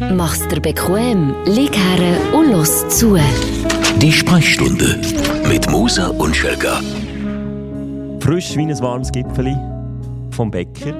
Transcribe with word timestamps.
Mach's 0.00 0.46
dir 0.48 0.60
bequem, 0.60 1.34
lieg 1.46 1.76
her 1.76 2.34
und 2.34 2.50
los 2.50 2.88
zu. 2.88 3.16
Die 4.00 4.10
Sprechstunde 4.10 5.00
mit 5.48 5.70
Musa 5.70 6.08
und 6.08 6.34
Schelga. 6.34 6.80
Frisch 8.18 8.56
wie 8.56 8.62
ein 8.62 8.80
warmes 8.80 9.12
Gipfeli 9.12 9.56
vom 10.30 10.50
Bäcker. 10.50 10.94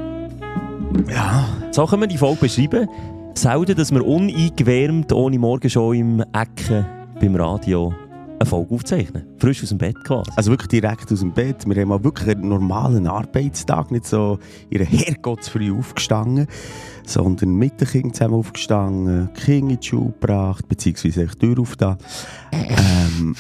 Ja. 1.10 1.44
So 1.72 1.86
können 1.86 2.02
wir 2.02 2.06
die 2.06 2.18
Folge 2.18 2.42
beschreiben. 2.42 2.88
Selten, 3.34 3.74
dass 3.74 3.90
wir 3.90 4.06
uneingewärmt, 4.06 5.12
ohne 5.12 5.40
Morgenshow 5.40 5.92
im 5.92 6.20
Ecken 6.32 6.86
beim 7.20 7.34
Radio 7.34 7.92
eine 8.38 8.48
Folge 8.48 8.74
aufzeichnen. 8.76 9.33
Frisch 9.44 9.62
aus 9.62 9.68
dem 9.68 9.76
Bett 9.76 10.02
quasi. 10.02 10.30
Also 10.36 10.50
wirklich 10.52 10.68
direkt 10.68 11.12
aus 11.12 11.20
dem 11.20 11.30
Bett. 11.30 11.68
Wir 11.68 11.82
haben 11.82 11.88
mal 11.88 12.02
wirklich 12.02 12.30
einen 12.30 12.48
normalen 12.48 13.06
Arbeitstag, 13.06 13.90
nicht 13.90 14.06
so 14.06 14.38
ihre 14.70 14.84
Herrgottsfrüh 14.84 15.70
aufgestanden, 15.78 16.46
sondern 17.04 17.50
mit 17.50 17.78
den 17.78 17.86
Kindern 17.86 18.14
zusammen 18.14 18.34
aufgestanden, 18.36 19.28
die 19.36 19.40
Kinder 19.42 19.72
in 19.74 19.80
die 19.80 19.86
Schule 19.86 20.14
gebracht, 20.18 20.66
beziehungsweise 20.66 21.26
die 21.26 21.38
Tür 21.38 21.58
auf 21.60 21.76
da. 21.76 21.98
ähm, 22.52 23.36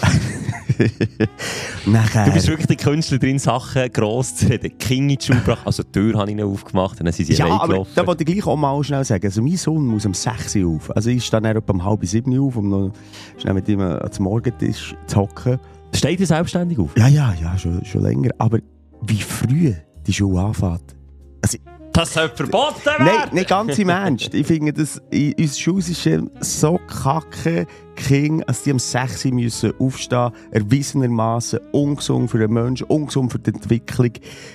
nachher... 1.86 2.26
Du 2.26 2.32
bist 2.32 2.48
wirklich 2.48 2.66
die 2.66 2.76
Künstlerin, 2.76 3.38
Sachen 3.38 3.90
gross 3.90 4.36
zu 4.36 4.48
reden. 4.48 4.76
King 4.76 5.08
in 5.08 5.16
die 5.16 5.24
Schule 5.24 5.38
gebracht, 5.38 5.62
also 5.64 5.84
die 5.84 5.92
Tür 5.92 6.18
habe 6.18 6.30
ich 6.30 6.36
ihnen 6.36 6.46
aufgemacht 6.46 7.00
und 7.00 7.06
dann 7.06 7.14
sind 7.14 7.28
sie 7.28 7.32
Ja, 7.32 7.46
aber 7.46 7.86
da 7.94 8.06
wollte 8.06 8.24
ich 8.24 8.30
gleich 8.30 8.46
auch 8.46 8.56
mal 8.56 8.84
schnell 8.84 9.06
sagen. 9.06 9.24
Also 9.24 9.40
mein 9.40 9.56
Sohn 9.56 9.86
muss 9.86 10.04
um 10.04 10.12
6 10.12 10.56
Uhr 10.56 10.76
auf. 10.76 10.94
Also 10.94 11.08
ich 11.08 11.24
stehe 11.24 11.40
dann 11.40 11.56
etwa 11.56 11.72
um 11.72 11.82
halb 11.82 12.04
sieben 12.04 12.38
auf, 12.38 12.56
um 12.56 12.68
noch 12.68 12.92
schnell 13.38 13.54
mit 13.54 13.66
ihm 13.70 13.80
ans 13.80 14.20
Morgentisch 14.20 14.94
zu 15.06 15.16
hocken. 15.16 15.58
Steht 15.94 16.20
ihr 16.20 16.26
selbstständig 16.26 16.78
auf? 16.78 16.96
Ja, 16.96 17.08
ja, 17.08 17.34
ja, 17.40 17.56
schon, 17.56 17.84
schon 17.84 18.02
länger. 18.02 18.30
Aber 18.38 18.58
wie 19.02 19.20
früh 19.20 19.74
die 20.06 20.12
Schule 20.12 20.40
anfängt. 20.40 20.96
Also, 21.42 21.58
Das 21.92 22.12
sollte 22.12 22.36
verboten 22.36 22.84
werden! 22.84 23.06
nein, 23.06 23.28
nicht 23.32 23.48
ganz 23.48 23.78
im 23.78 23.88
Ernst. 23.88 24.34
Ich 24.34 24.46
finde, 24.46 24.72
das, 24.72 25.00
in 25.10 25.34
unser 25.38 25.60
Schulsystem 25.60 26.30
so 26.40 26.80
kacke, 26.88 27.66
Kinder, 27.94 28.48
als 28.48 28.62
die 28.64 28.72
um 28.72 28.80
6 28.80 29.26
Uhr 29.26 29.34
müssen 29.34 29.72
aufstehen 29.78 30.32
erwiesenermaßen 30.50 31.60
ungesund 31.70 32.30
für 32.30 32.38
den 32.38 32.52
Menschen, 32.52 32.86
ungesund 32.88 33.30
für 33.30 33.38
die 33.38 33.52
Entwicklung, 33.52 34.10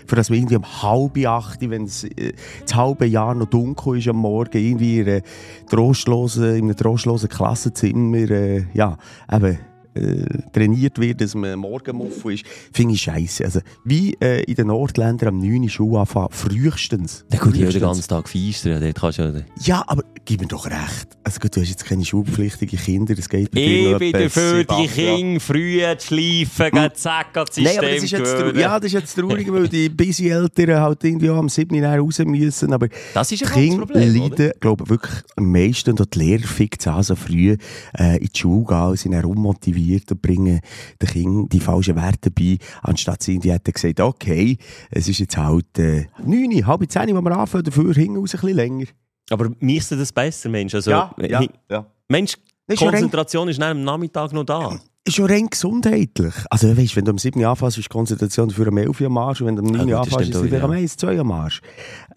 für 0.05 0.17
das 0.17 0.29
wir 0.29 0.37
irgendwie 0.37 0.57
um 0.57 0.83
halb 0.83 1.17
acht, 1.25 1.61
wenn 1.61 1.83
es 1.83 2.03
äh, 2.03 2.33
das 2.65 2.75
halbe 2.75 3.05
Jahr 3.05 3.33
noch 3.35 3.47
dunkel 3.47 3.97
ist 3.97 4.09
am 4.09 4.17
Morgen, 4.17 4.57
irgendwie 4.57 4.99
in, 4.99 5.07
einer 5.07 5.21
trostlosen, 5.69 6.55
in 6.55 6.65
einem 6.65 6.75
trostlosen 6.75 7.29
Klassenzimmer, 7.29 8.29
äh, 8.29 8.65
ja, 8.73 8.97
eben, 9.31 9.57
äh, 9.95 10.23
trainiert 10.53 10.99
wird, 10.99 11.21
dass 11.21 11.35
man 11.35 11.57
Morgenmuffel 11.59 12.33
ist, 12.33 12.45
finde 12.71 12.93
ich 12.93 13.01
scheiße. 13.01 13.43
Also, 13.43 13.59
wie 13.83 14.15
äh, 14.21 14.43
in 14.43 14.55
den 14.55 14.67
Nordländern 14.67 15.29
am 15.29 15.39
9 15.39 15.63
Uhr 15.63 15.69
Schule 15.69 15.99
anfangen, 15.99 16.29
frühestens. 16.31 17.25
Ja 17.31 17.39
gut, 17.39 17.55
ich 17.55 17.61
habe 17.61 17.71
den 17.71 17.81
Frühestens. 17.81 17.81
ganzen 17.81 18.07
Tag 18.07 18.29
feistern, 18.29 18.81
dort 18.81 18.95
kannst 18.95 19.17
du 19.19 19.23
ja... 19.23 19.43
Ja, 19.61 19.83
aber 19.87 20.03
gib 20.25 20.41
mir 20.41 20.47
doch 20.47 20.65
recht. 20.65 21.17
Also 21.23 21.39
gut, 21.39 21.55
du 21.55 21.61
hast 21.61 21.69
jetzt 21.69 21.85
keine 21.85 22.05
schulpflichtigen 22.05 22.79
Kinder, 22.79 23.15
das 23.15 23.27
geht 23.27 23.51
bei 23.51 23.59
dir 23.59 23.91
Ich 23.93 23.97
bin 23.97 24.11
dafür, 24.11 24.63
die. 24.63 24.87
Kinder 24.87 25.39
früh 25.39 25.81
zu 25.97 26.07
schleifen, 26.07 26.83
hm. 26.83 26.89
zack, 26.93 27.33
das 27.33 27.57
Nein, 27.57 27.65
System 27.65 27.79
aber 27.79 27.93
das 27.93 28.03
ist 28.03 28.11
jetzt, 28.11 28.55
ja, 28.55 28.79
das 28.79 28.85
ist 28.85 28.93
jetzt 28.93 29.15
traurig, 29.15 29.51
weil 29.51 29.67
die 29.67 29.89
busy 29.89 30.29
Eltern 30.29 30.79
halt 30.79 31.03
irgendwie 31.03 31.29
auch 31.29 31.37
am 31.37 31.49
7. 31.49 31.75
Uhr 31.75 31.87
raus 31.87 32.19
müssen. 32.19 32.73
Aber 32.73 32.87
Das 33.13 33.31
ist 33.31 33.41
die 33.41 33.45
Kinder 33.45 33.85
Problem, 33.85 34.15
leiden, 34.15 34.51
glaube 34.59 34.83
ich, 34.83 34.89
wirklich 34.89 35.23
am 35.35 35.51
meisten. 35.51 35.91
Und 35.91 36.01
auch 36.01 36.05
die 36.05 36.19
Lehrer 36.19 36.47
fickt 36.47 36.81
es 36.81 36.87
an, 36.87 37.03
so 37.03 37.15
früh 37.15 37.57
äh, 37.97 38.17
in 38.17 38.29
die 38.33 38.39
Schule 38.39 38.65
gehen, 38.65 38.95
sind 38.95 39.11
dann 39.13 39.25
unmotiviert 39.25 39.78
und 40.11 40.21
bringen 40.21 40.59
den 41.01 41.09
Kindern 41.09 41.49
die 41.49 41.59
falschen 41.59 41.95
Werte 41.95 42.31
bei, 42.31 42.57
anstatt 42.81 43.23
sie 43.23 43.39
die 43.39 43.51
hätten 43.51 43.71
gesagt, 43.73 43.99
okay, 43.99 44.57
es 44.91 45.07
ist 45.07 45.19
jetzt 45.19 45.37
halt 45.37 45.77
äh, 45.79 46.05
9, 46.23 46.65
halb 46.67 46.89
10, 46.91 47.15
wo 47.15 47.21
wir 47.21 47.37
anfangen, 47.37 47.63
dafür 47.63 47.93
hinten 47.93 48.17
raus 48.17 48.33
ein 48.35 48.41
bisschen 48.41 48.55
länger. 48.55 48.85
Aber 49.31 49.49
müsste 49.59 49.95
das 49.97 50.11
besser, 50.11 50.49
Mensch? 50.49 50.73
Also, 50.75 50.91
ja, 50.91 51.13
hi- 51.19 51.49
ja. 51.69 51.85
Mensch, 52.07 52.33
Das 52.67 52.73
ist 52.75 52.79
schon 52.79 52.87
rein- 52.89 52.95
Konzentration 53.01 53.47
ist 53.49 53.61
am 53.61 53.83
Nachmittag 53.83 54.33
noch 54.33 54.43
da. 54.43 54.79
ist 55.05 55.15
schon 55.15 55.25
rein 55.25 55.47
gesundheitlich. 55.47 56.33
Also, 56.49 56.75
weißt, 56.75 56.95
wenn 56.95 57.05
du 57.05 57.11
am 57.11 57.17
7. 57.19 57.39
Uhr 57.39 57.47
anfängst, 57.49 57.77
ist 57.77 57.85
die 57.85 57.89
Konzentration 57.89 58.49
für 58.49 58.67
am 58.67 58.77
11 58.77 58.99
Uhr 59.01 59.07
am 59.07 59.17
Arsch. 59.17 59.41
Und 59.41 59.47
wenn 59.47 59.55
du 59.55 59.61
am 59.61 59.67
9 59.67 59.77
gut, 59.81 59.91
Uhr 59.91 59.97
das 59.97 60.07
anfängst, 60.13 60.29
ist 60.31 60.37
sie 60.41 60.45
wieder 60.51 60.63
am 60.63 60.71
wieder, 60.71 60.79
1, 60.81 60.97
2 60.97 61.13
Uhr 61.15 61.19
am 61.21 61.31
Arsch. 61.31 61.61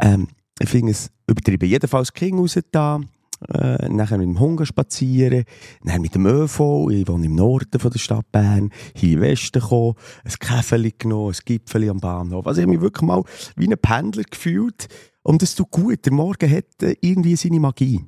Ähm, 0.01 0.29
ich 0.61 0.69
finde 0.69 0.93
es 0.93 1.11
übertrieben. 1.27 1.69
Jedenfalls 1.69 2.13
King 2.13 2.39
raus 2.39 2.59
da. 2.71 3.01
Äh, 3.49 3.89
nachher 3.89 4.19
mit 4.19 4.27
dem 4.29 4.39
Hunger 4.41 4.67
spazieren, 4.67 5.45
dann 5.85 6.01
mit 6.03 6.15
dem 6.15 6.27
ÖV, 6.27 6.89
ich 6.91 7.07
wohne 7.09 7.27
im 7.27 7.35
Norden 7.35 7.79
von 7.81 7.91
der 7.91 7.99
Stadt 7.99 8.31
Bern, 8.33 8.71
hier 8.95 9.13
in 9.15 9.21
den 9.21 9.31
Westen 9.31 9.61
gekommen, 9.61 9.95
ein 10.25 10.33
Käfeli 10.39 10.95
genommen, 10.99 11.33
ein 11.35 11.39
Gipfeli 11.45 11.89
am 11.89 12.01
Bahnhof. 12.01 12.47
Also 12.47 12.61
ich 12.61 12.67
habe 12.67 12.73
mich 12.75 12.81
wirklich 12.83 13.03
mal 13.07 13.23
wie 13.57 13.67
ein 13.69 13.79
Pendler 13.81 14.23
gefühlt 14.25 14.89
und 15.23 15.43
das 15.43 15.55
tut 15.55 15.71
gut. 15.71 16.05
Der 16.05 16.13
Morgen 16.13 16.51
hat 16.51 16.83
äh, 16.83 16.95
irgendwie 17.01 17.37
seine 17.37 17.61
Magie. 17.61 18.01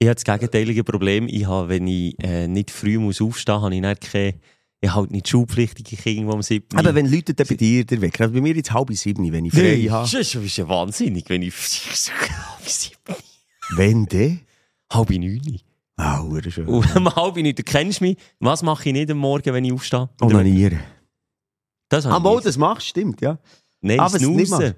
Ich 0.00 0.06
habe 0.08 0.14
das 0.14 0.24
gegenteilige 0.24 0.84
Problem. 0.84 1.26
Ich 1.28 1.46
habe, 1.46 1.68
wenn 1.70 1.86
ich 1.86 2.14
äh, 2.22 2.46
nicht 2.46 2.70
früh 2.70 2.98
muss 2.98 3.20
aufstehen 3.20 3.56
muss, 3.56 3.64
habe 3.64 3.74
ich 3.74 3.80
nicht 3.80 4.12
keine, 4.12 4.34
ich 4.80 4.94
halt 4.94 5.10
nicht 5.10 5.26
schulpflichtige 5.28 5.96
Kinder, 5.96 6.30
die 6.30 6.34
am 6.36 6.42
7. 6.42 6.78
Aber 6.78 6.94
wenn 6.94 7.06
Leute 7.10 7.34
dann 7.34 7.46
bei 7.48 7.56
dir 7.56 7.84
der 7.84 8.00
weg, 8.00 8.20
also 8.20 8.32
bei 8.32 8.40
mir 8.40 8.54
jetzt 8.54 8.72
halb 8.72 8.92
sieben, 8.94 9.32
wenn 9.32 9.44
ich 9.44 9.52
frei 9.52 9.60
Nee, 9.62 9.90
habe. 9.90 10.08
das 10.08 10.34
ist 10.34 10.56
ja 10.56 10.68
wahnsinnig, 10.68 11.28
wenn 11.28 11.42
ich 11.42 11.52
halb 11.56 12.68
sieben, 12.68 13.16
Wenn 13.76 14.06
denn? 14.06 14.40
Halb 14.92 15.10
neun. 15.10 15.60
Au, 15.96 16.38
schön. 16.48 16.66
Und 16.66 16.96
um 16.96 17.14
halb 17.14 17.36
neun, 17.36 17.54
du 17.54 17.62
kennst 17.62 18.00
mich, 18.00 18.16
was 18.40 18.62
mache 18.62 18.88
ich 18.88 18.92
nicht 18.92 19.10
am 19.10 19.18
Morgen, 19.18 19.52
wenn 19.52 19.64
ich 19.64 19.72
aufstehe? 19.72 20.08
Onanieren. 20.20 20.80
Das 21.88 22.04
habe 22.04 22.14
Ah, 22.14 22.18
ich 22.18 22.22
mal, 22.36 22.40
das 22.42 22.56
machst 22.58 22.86
du, 22.86 22.90
stimmt, 22.90 23.20
ja. 23.20 23.38
Nein, 23.80 24.00
aber 24.00 24.18
snoozen. 24.18 24.50
mal. 24.50 24.76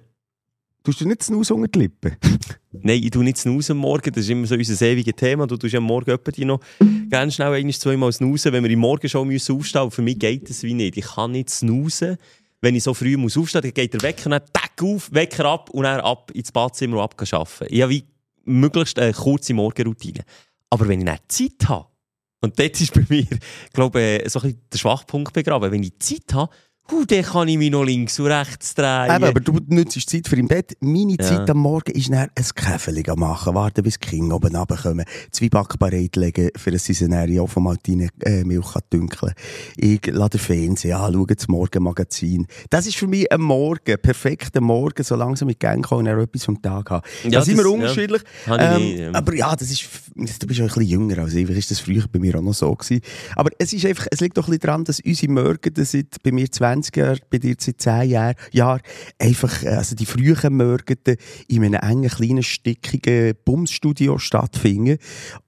Tust 0.82 1.00
du 1.02 1.06
nicht 1.08 1.22
Snus 1.22 1.50
unter 1.50 1.68
die 1.68 1.78
Lippen? 1.80 2.16
Nein, 2.72 3.02
ich 3.02 3.10
tue 3.10 3.22
nicht 3.22 3.36
snoozen 3.36 3.72
am 3.72 3.78
Morgen, 3.78 4.10
das 4.12 4.24
ist 4.24 4.30
immer 4.30 4.46
so 4.46 4.54
unser 4.54 4.86
ewiges 4.86 5.14
Thema. 5.14 5.46
Du 5.46 5.56
tust 5.58 5.74
ja 5.74 5.78
am 5.78 5.84
Morgen 5.84 6.16
die 6.34 6.44
noch 6.46 6.60
ganz 7.10 7.34
schnell 7.34 7.52
ein, 7.52 7.70
zweimal 7.72 8.10
snoozen, 8.12 8.52
wenn 8.52 8.64
wir 8.64 8.70
im 8.70 8.78
Morgen 8.78 9.06
schon 9.08 9.28
müssen 9.28 9.56
aufstehen 9.56 9.82
müssen. 9.84 9.90
Für 9.90 10.02
mich 10.02 10.18
geht 10.18 10.48
das 10.48 10.62
wie 10.62 10.72
nicht. 10.72 10.96
Ich 10.96 11.04
kann 11.04 11.32
nicht 11.32 11.50
snoozen. 11.50 12.16
Wenn 12.62 12.74
ich 12.76 12.82
so 12.82 12.94
früh 12.94 13.16
muss 13.18 13.36
aufstehen 13.36 13.60
muss, 13.62 13.72
dann 13.72 13.74
geht 13.74 13.92
der 13.92 14.02
Wecker 14.02 14.30
dann 14.30 14.42
tack 14.52 14.72
auf, 14.82 15.12
Wecker 15.12 15.44
ab 15.46 15.68
und 15.70 15.82
dann 15.84 16.00
ab 16.00 16.30
ins 16.32 16.50
Badzimmer 16.52 16.96
und 16.98 17.02
ab 17.02 17.14
arbeiten. 17.20 17.66
Ich 17.68 17.82
habe 17.82 17.92
wie 17.92 18.04
möglichst 18.50 18.98
eine 18.98 19.12
kurze 19.12 19.54
Morgenroutine. 19.54 20.24
Aber 20.70 20.88
wenn 20.88 21.00
ich 21.00 21.06
dann 21.06 21.18
Zeit 21.28 21.68
habe, 21.68 21.86
und 22.42 22.58
dort 22.58 22.80
ist 22.80 22.94
bei 22.94 23.04
mir, 23.08 23.26
glaube 23.72 24.00
ich, 24.24 24.32
so 24.32 24.40
ein 24.40 24.42
bisschen 24.44 24.68
der 24.72 24.78
Schwachpunkt 24.78 25.32
begraben, 25.32 25.70
wenn 25.70 25.82
ich 25.82 25.98
Zeit 25.98 26.32
habe, 26.32 26.52
huh, 26.90 27.04
dann 27.06 27.22
kann 27.22 27.48
ich 27.48 27.58
mich 27.58 27.70
noch 27.70 27.84
links 27.84 28.18
und 28.18 28.26
rechts 28.26 28.74
drehen. 28.74 29.10
Eben, 29.14 29.24
aber 29.24 29.40
du 29.40 29.58
nutzt 29.68 30.08
Zeit 30.08 30.28
für 30.28 30.36
im 30.36 30.48
Bett. 30.48 30.76
Meine 30.80 31.12
Ja. 31.12 31.24
Zeit 31.24 31.50
am 31.50 31.58
Morgen 31.58 31.92
ist 31.92 32.08
dann 32.10 32.28
ein 32.34 32.44
Käfeli 32.54 33.04
machen, 33.16 33.54
warten 33.54 33.82
bis 33.82 33.98
die 33.98 34.08
Kinder 34.08 34.36
oben 34.36 34.54
runterkommen, 34.54 35.04
zwei 35.30 35.48
bereit 35.48 36.16
legen, 36.16 36.50
für 36.56 36.70
dass 36.70 36.84
sie 36.84 36.94
sie 36.94 37.08
dann 37.08 37.28
in 37.28 37.40
Ofomaltine 37.40 38.08
äh, 38.24 38.44
Milch 38.44 38.74
dünkeln 38.92 39.32
Ich 39.76 40.06
lade 40.06 40.38
den 40.38 40.40
Fernseher 40.40 41.00
an, 41.00 41.12
schaue 41.14 41.26
das 41.26 41.48
Morgenmagazin. 41.48 42.46
Das 42.70 42.86
ist 42.86 42.96
für 42.96 43.06
mich 43.06 43.30
ein 43.32 43.40
Morgen, 43.40 43.96
perfekter 44.00 44.60
Morgen, 44.60 45.02
so 45.02 45.14
langsam 45.16 45.46
mit 45.46 45.60
Gang 45.60 45.84
kommen 45.84 46.00
und 46.00 46.04
dann 46.06 46.20
etwas 46.20 46.44
vom 46.44 46.60
Tag 46.60 46.90
haben. 46.90 47.06
Ja, 47.24 47.30
da 47.40 47.42
sind 47.44 47.56
wir 47.56 47.64
das- 47.64 47.72
unterschiedlich. 47.72 48.22
Ich 48.46 48.52
Ähm, 48.52 48.82
nicht, 48.82 48.98
ja. 48.98 49.14
Aber 49.14 49.34
ja, 49.34 49.54
das 49.56 49.70
ist, 49.70 49.84
du 50.14 50.46
bist 50.46 50.58
ja 50.58 50.64
ein 50.64 50.68
bisschen 50.68 50.82
jünger 50.82 51.18
als 51.18 51.34
ich. 51.34 51.46
Vielleicht 51.46 51.60
ist 51.60 51.70
das 51.70 51.80
früher 51.80 52.04
bei 52.10 52.18
mir 52.18 52.36
auch 52.36 52.42
noch 52.42 52.54
so 52.54 52.74
gewesen. 52.74 53.00
Aber 53.36 53.50
es 53.58 53.72
ist 53.72 53.84
einfach, 53.86 54.06
es 54.10 54.20
liegt 54.20 54.36
doch 54.36 54.44
ein 54.46 54.50
bisschen 54.52 54.60
daran, 54.60 54.84
dass 54.84 55.00
unsere 55.00 55.32
Morgen 55.32 55.72
seit 55.84 56.22
bei 56.22 56.32
mir 56.32 56.50
20 56.50 56.79
Jahren, 56.94 57.18
bei 57.30 57.38
dir 57.38 57.54
seit 57.58 57.80
10 57.80 58.10
Jahren, 58.10 58.34
Jahren 58.52 58.80
einfach, 59.18 59.62
äh, 59.62 59.68
also 59.68 59.94
die 59.94 60.06
frühen 60.06 60.56
Morgen 60.56 60.96
in 61.48 61.64
einem 61.64 61.74
engen, 61.74 62.10
kleinen, 62.10 62.42
stickigen 62.42 63.34
Bumsstudio 63.44 64.18
stattfinden. 64.18 64.98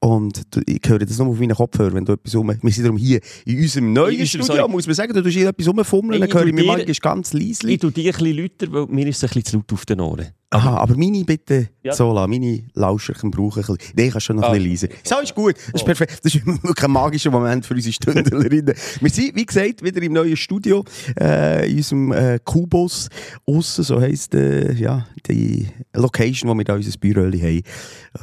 Und 0.00 0.42
ich 0.66 0.80
höre 0.86 1.00
das 1.00 1.18
nur 1.18 1.28
auf 1.28 1.38
meinen 1.38 1.56
Kopfhörer, 1.56 1.94
wenn 1.94 2.04
du 2.04 2.12
etwas 2.12 2.34
rum, 2.34 2.52
wir 2.60 2.72
sind 2.72 2.84
darum 2.84 2.98
hier 2.98 3.20
in 3.44 3.58
unserem 3.58 3.92
neuen 3.92 4.18
In 4.18 4.26
Studio, 4.26 4.46
sorry. 4.46 4.70
muss 4.70 4.86
man 4.86 4.94
sagen, 4.94 5.12
du 5.12 5.22
tust 5.22 5.36
hier 5.36 5.48
etwas 5.48 5.68
rumfummeln, 5.68 6.20
dann 6.20 6.32
höre 6.32 6.46
ich 6.46 6.54
mich 6.54 6.66
manchmal 6.66 6.94
ganz 6.94 7.32
leise. 7.32 7.70
Ich 7.70 7.78
tue 7.78 7.92
die 7.92 8.10
ein 8.10 8.12
bisschen 8.12 8.36
lauter, 8.36 8.72
weil 8.72 8.86
mir 8.86 9.06
ist 9.06 9.22
es 9.22 9.24
ein 9.24 9.28
bisschen 9.34 9.44
zu 9.44 9.56
laut 9.56 9.72
auf 9.72 9.86
den 9.86 10.00
Ohren. 10.00 10.41
Aha, 10.52 10.76
aber 10.76 10.96
meine 10.96 11.24
bitte 11.24 11.68
Ja. 11.82 11.92
so 11.94 12.12
lassen. 12.12 12.30
Meine 12.30 12.62
Lauscherchen 12.74 13.30
brauchen 13.30 13.62
ein 13.64 13.74
bisschen. 13.76 13.92
Nein, 13.96 14.10
kannst 14.10 14.26
schon 14.26 14.36
noch 14.36 14.44
Ah. 14.44 14.52
ein 14.52 14.62
bisschen 14.62 14.88
leiser. 14.88 14.88
So 15.02 15.18
ist 15.20 15.34
gut. 15.34 15.54
Das 15.72 15.80
ist 15.80 15.84
perfekt. 15.84 16.20
Das 16.22 16.34
ist 16.34 16.46
wirklich 16.46 16.84
ein 16.84 16.90
magischer 16.90 17.30
Moment 17.30 17.64
für 17.66 17.74
unsere 17.74 17.92
Stündlerinnen. 17.92 18.74
Wir 19.00 19.10
sind, 19.10 19.34
wie 19.34 19.46
gesagt, 19.46 19.82
wieder 19.82 20.02
im 20.02 20.12
neuen 20.12 20.36
Studio, 20.36 20.84
äh, 21.18 21.70
in 21.70 21.76
unserem 21.78 22.12
äh, 22.12 22.38
Kubus. 22.44 23.08
Aussen, 23.46 23.82
so 23.84 24.00
heisst 24.00 24.34
äh, 24.34 24.72
ja, 24.74 25.06
die 25.28 25.68
Location, 25.94 26.50
wo 26.50 26.54
wir 26.56 26.64
da 26.64 26.74
unser 26.74 26.96
Büro 26.98 27.22
haben. 27.22 27.62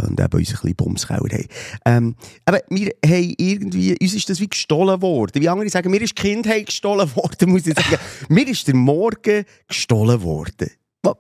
Und 0.08 0.20
eben 0.20 0.34
unseren 0.34 0.58
kleinen 0.60 0.76
Bumskeller 0.76 1.20
haben. 1.20 1.46
Ähm, 1.86 2.16
aber 2.46 2.60
wir 2.70 2.92
haben 3.06 3.34
irgendwie, 3.38 3.98
uns 4.00 4.14
ist 4.14 4.30
das 4.30 4.40
wie 4.40 4.48
gestohlen 4.48 5.02
worden. 5.02 5.42
Wie 5.42 5.50
andere 5.50 5.70
sagen, 5.70 5.90
mir 5.92 6.02
ist 6.02 6.18
die 6.18 6.22
Kindheit 6.22 6.68
gestohlen 6.68 7.10
worden, 7.16 7.50
muss 7.50 7.66
ich 7.66 7.74
sagen. 7.76 7.98
mir 8.30 8.48
ist 8.48 8.68
der 8.68 8.76
Morgen 8.76 9.44
gestohlen 9.68 10.22
worden. 10.22 10.70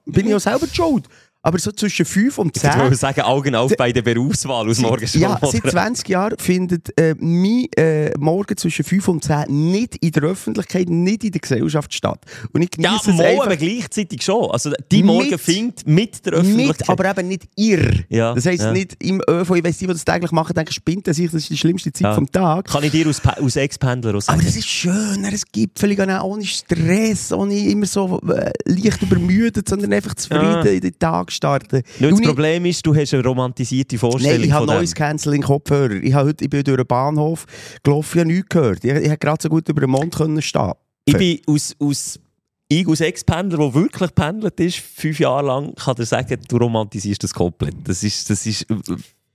Bin 0.06 0.28
ich 0.28 0.36
auch 0.36 0.40
selber 0.40 0.68
schuld? 0.68 1.08
Aber 1.42 1.58
so 1.58 1.72
zwischen 1.72 2.06
5 2.06 2.38
und 2.38 2.58
Ich 2.58 2.64
würde 2.64 2.90
10. 2.90 2.96
sagen, 2.96 3.22
Augen 3.22 3.56
auf 3.56 3.72
bei 3.78 3.94
der 3.94 4.02
Berufswahl 4.02 4.70
aus 4.70 4.80
Morgenstern. 4.80 5.22
Ja, 5.22 5.40
seit 5.42 5.72
20 5.72 6.10
Jahren 6.10 6.38
findet 6.38 6.90
äh, 7.00 7.16
mein 7.18 7.66
äh, 7.78 8.12
Morgen 8.20 8.58
zwischen 8.58 8.84
5 8.84 9.08
und 9.08 9.24
10 9.24 9.46
nicht 9.48 9.96
in 10.04 10.12
der 10.12 10.24
Öffentlichkeit, 10.24 10.90
nicht 10.90 11.24
in 11.24 11.32
der 11.32 11.40
Gesellschaft 11.40 11.94
statt. 11.94 12.20
Und 12.52 12.62
ich 12.64 12.70
Ja, 12.78 12.90
genieße 12.90 13.12
es 13.12 13.18
mal, 13.18 13.40
aber 13.46 13.56
gleichzeitig 13.56 14.22
schon. 14.22 14.52
Also, 14.52 14.72
die 14.92 15.02
Morgen 15.02 15.38
findet 15.40 15.88
mit 15.88 16.26
der 16.26 16.34
Öffentlichkeit. 16.34 16.80
mit, 16.80 16.90
aber 16.90 17.10
eben 17.10 17.28
nicht 17.30 17.44
ihr. 17.56 18.04
Ja, 18.10 18.34
das 18.34 18.46
heisst 18.46 18.64
ja. 18.64 18.74
nicht 18.74 19.02
im 19.02 19.22
ÖV, 19.30 19.52
ich 19.56 19.64
weiss, 19.64 19.78
die, 19.78 19.88
die 19.88 19.94
das 19.94 20.04
täglich 20.04 20.32
machen, 20.34 20.54
denken, 20.54 20.74
spinnt 20.74 21.08
er 21.08 21.14
sich, 21.14 21.28
das 21.32 21.36
ist 21.44 21.50
die 21.52 21.58
schlimmste 21.58 21.94
Zeit 21.94 22.04
Ja. 22.04 22.16
vom 22.16 22.30
Tag. 22.30 22.66
Kann 22.68 22.84
ich 22.84 22.92
dir 22.92 23.08
als, 23.08 23.22
Pa- 23.22 23.38
als 23.42 23.56
Ex-Pendler 23.56 24.20
sagen. 24.20 24.40
Aber 24.40 24.46
das 24.46 24.58
ist 24.58 24.68
schön, 24.68 25.24
es 25.32 25.46
gibt 25.50 25.80
völlig 25.80 26.02
auch 26.02 26.24
ohne 26.26 26.46
Stress, 26.46 27.32
ohne 27.32 27.58
immer 27.58 27.86
so 27.86 28.20
äh, 28.28 28.52
leicht 28.66 29.02
übermüdet, 29.02 29.70
sondern 29.70 29.94
einfach 29.94 30.16
zufrieden 30.16 30.66
in 30.68 30.82
den 30.82 31.00
Tag 31.00 31.29
starten. 31.32 31.82
Nur 32.00 32.12
das 32.12 32.22
Problem 32.22 32.66
ist, 32.66 32.86
du 32.86 32.96
hast 32.96 33.14
eine 33.14 33.24
romantisierte 33.24 33.98
Vorstellung 33.98 34.40
Nein, 34.40 34.48
ich 34.48 34.52
habe. 34.52 34.66
Noise 34.66 34.94
Cancelling 34.96 35.42
Kopfhörer. 35.42 35.92
Ich, 36.02 36.14
habe 36.14 36.30
heute, 36.30 36.44
ich 36.44 36.50
bin 36.50 36.64
durch 36.64 36.78
den 36.78 36.88
Bahnhof 36.88 37.46
gelaufen, 37.84 38.18
ich 38.18 38.20
habe 38.22 38.34
nichts 38.34 38.50
gehört. 38.50 38.84
Ich, 38.84 38.92
ich 38.92 39.10
hätte 39.10 39.18
gerade 39.18 39.42
so 39.42 39.50
gut 39.50 39.68
über 39.70 39.82
den 39.82 39.90
Mond 39.90 40.16
können 40.16 40.42
stehen. 40.42 40.74
Ich 41.06 41.18
bin 41.18 41.40
aus, 41.48 41.76
aus, 41.80 42.20
ich 42.68 42.88
als 42.88 43.02
Ex-Pendler, 43.02 43.58
der 43.58 43.74
wirklich 43.74 44.14
pendelt 44.14 44.60
ist, 44.60 44.78
fünf 44.78 45.20
Jahre 45.20 45.48
lang, 45.48 45.74
kann 45.76 45.96
dir 45.96 46.06
sagen, 46.06 46.40
du 46.48 46.58
romantisierst 46.58 47.24
das 47.24 47.34
komplett. 47.34 47.76
Das 47.84 48.04
ist, 48.04 48.30
das 48.30 48.46
ist 48.46 48.68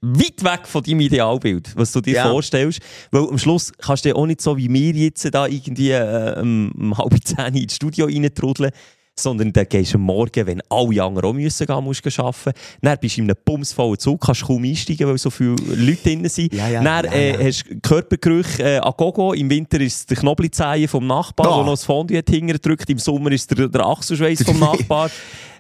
weit 0.05 0.45
weg 0.45 0.67
von 0.67 0.83
deinem 0.83 1.01
Idealbild, 1.01 1.73
was 1.77 1.93
du 1.93 2.01
dir 2.01 2.15
Ja. 2.15 2.31
vorstellst. 2.31 2.81
Weil 3.11 3.29
am 3.29 3.39
Schluss 3.39 3.73
kannst 3.73 4.05
du 4.05 4.11
ja 4.11 4.15
auch 4.15 4.27
nicht 4.27 4.41
so 4.41 4.57
wie 4.57 4.73
wir 4.73 4.93
jetzt 4.93 5.35
da 5.35 5.47
irgendwie 5.47 5.91
äh, 5.93 6.41
um, 6.41 6.71
um 6.73 6.99
halb 6.99 7.17
zehn 7.25 7.55
ins 7.55 7.77
Studio 7.77 8.07
reintrudeln. 8.07 8.71
Sondern 9.17 9.53
dann 9.53 9.67
gehst 9.69 9.93
du 9.95 9.99
am 9.99 10.03
Morgen, 10.03 10.45
wenn 10.45 10.61
alle 10.69 11.01
anderen 11.05 11.31
auch 11.31 11.33
müssen 11.33 11.67
gehen, 11.69 11.85
musst 11.85 12.19
arbeiten. 12.19 12.53
Dann 12.83 12.99
bist 13.01 13.17
du 13.17 13.21
in 13.21 13.31
einem 13.31 13.37
bumsvollen 13.45 13.97
Zug, 13.97 14.21
kannst 14.21 14.43
kaum 14.43 14.65
einsteigen, 14.65 15.07
weil 15.07 15.19
so 15.19 15.31
viele 15.31 15.55
Leute 15.69 16.03
drin 16.03 16.29
sind. 16.29 16.53
Ja, 16.53 16.67
ja, 16.69 16.83
dann 16.83 17.05
ja, 17.05 17.13
äh, 17.13 17.33
ja. 17.41 17.47
hast 17.47 17.65
du 17.71 17.79
Körpergerüche 17.81 18.63
äh, 18.65 18.79
an 18.79 18.93
Gogo. 18.97 19.33
Im 19.33 19.49
Winter 19.49 19.81
ist 19.81 19.95
es 19.99 20.07
der 20.07 20.17
Knoblauchzehen 20.17 20.89
vom 20.89 21.07
Nachbarn, 21.07 21.49
Ah. 21.49 21.55
der 21.59 21.65
noch 21.65 21.73
das 21.75 21.85
Fondue 21.85 22.21
hingedrückt. 22.29 22.91
Im 22.91 22.99
Sommer 22.99 23.31
ist 23.31 23.49
der, 23.57 23.69
der 23.69 23.87
Achselschweiß 23.87 24.43
vom 24.43 24.59
Nachbarn. 24.59 25.11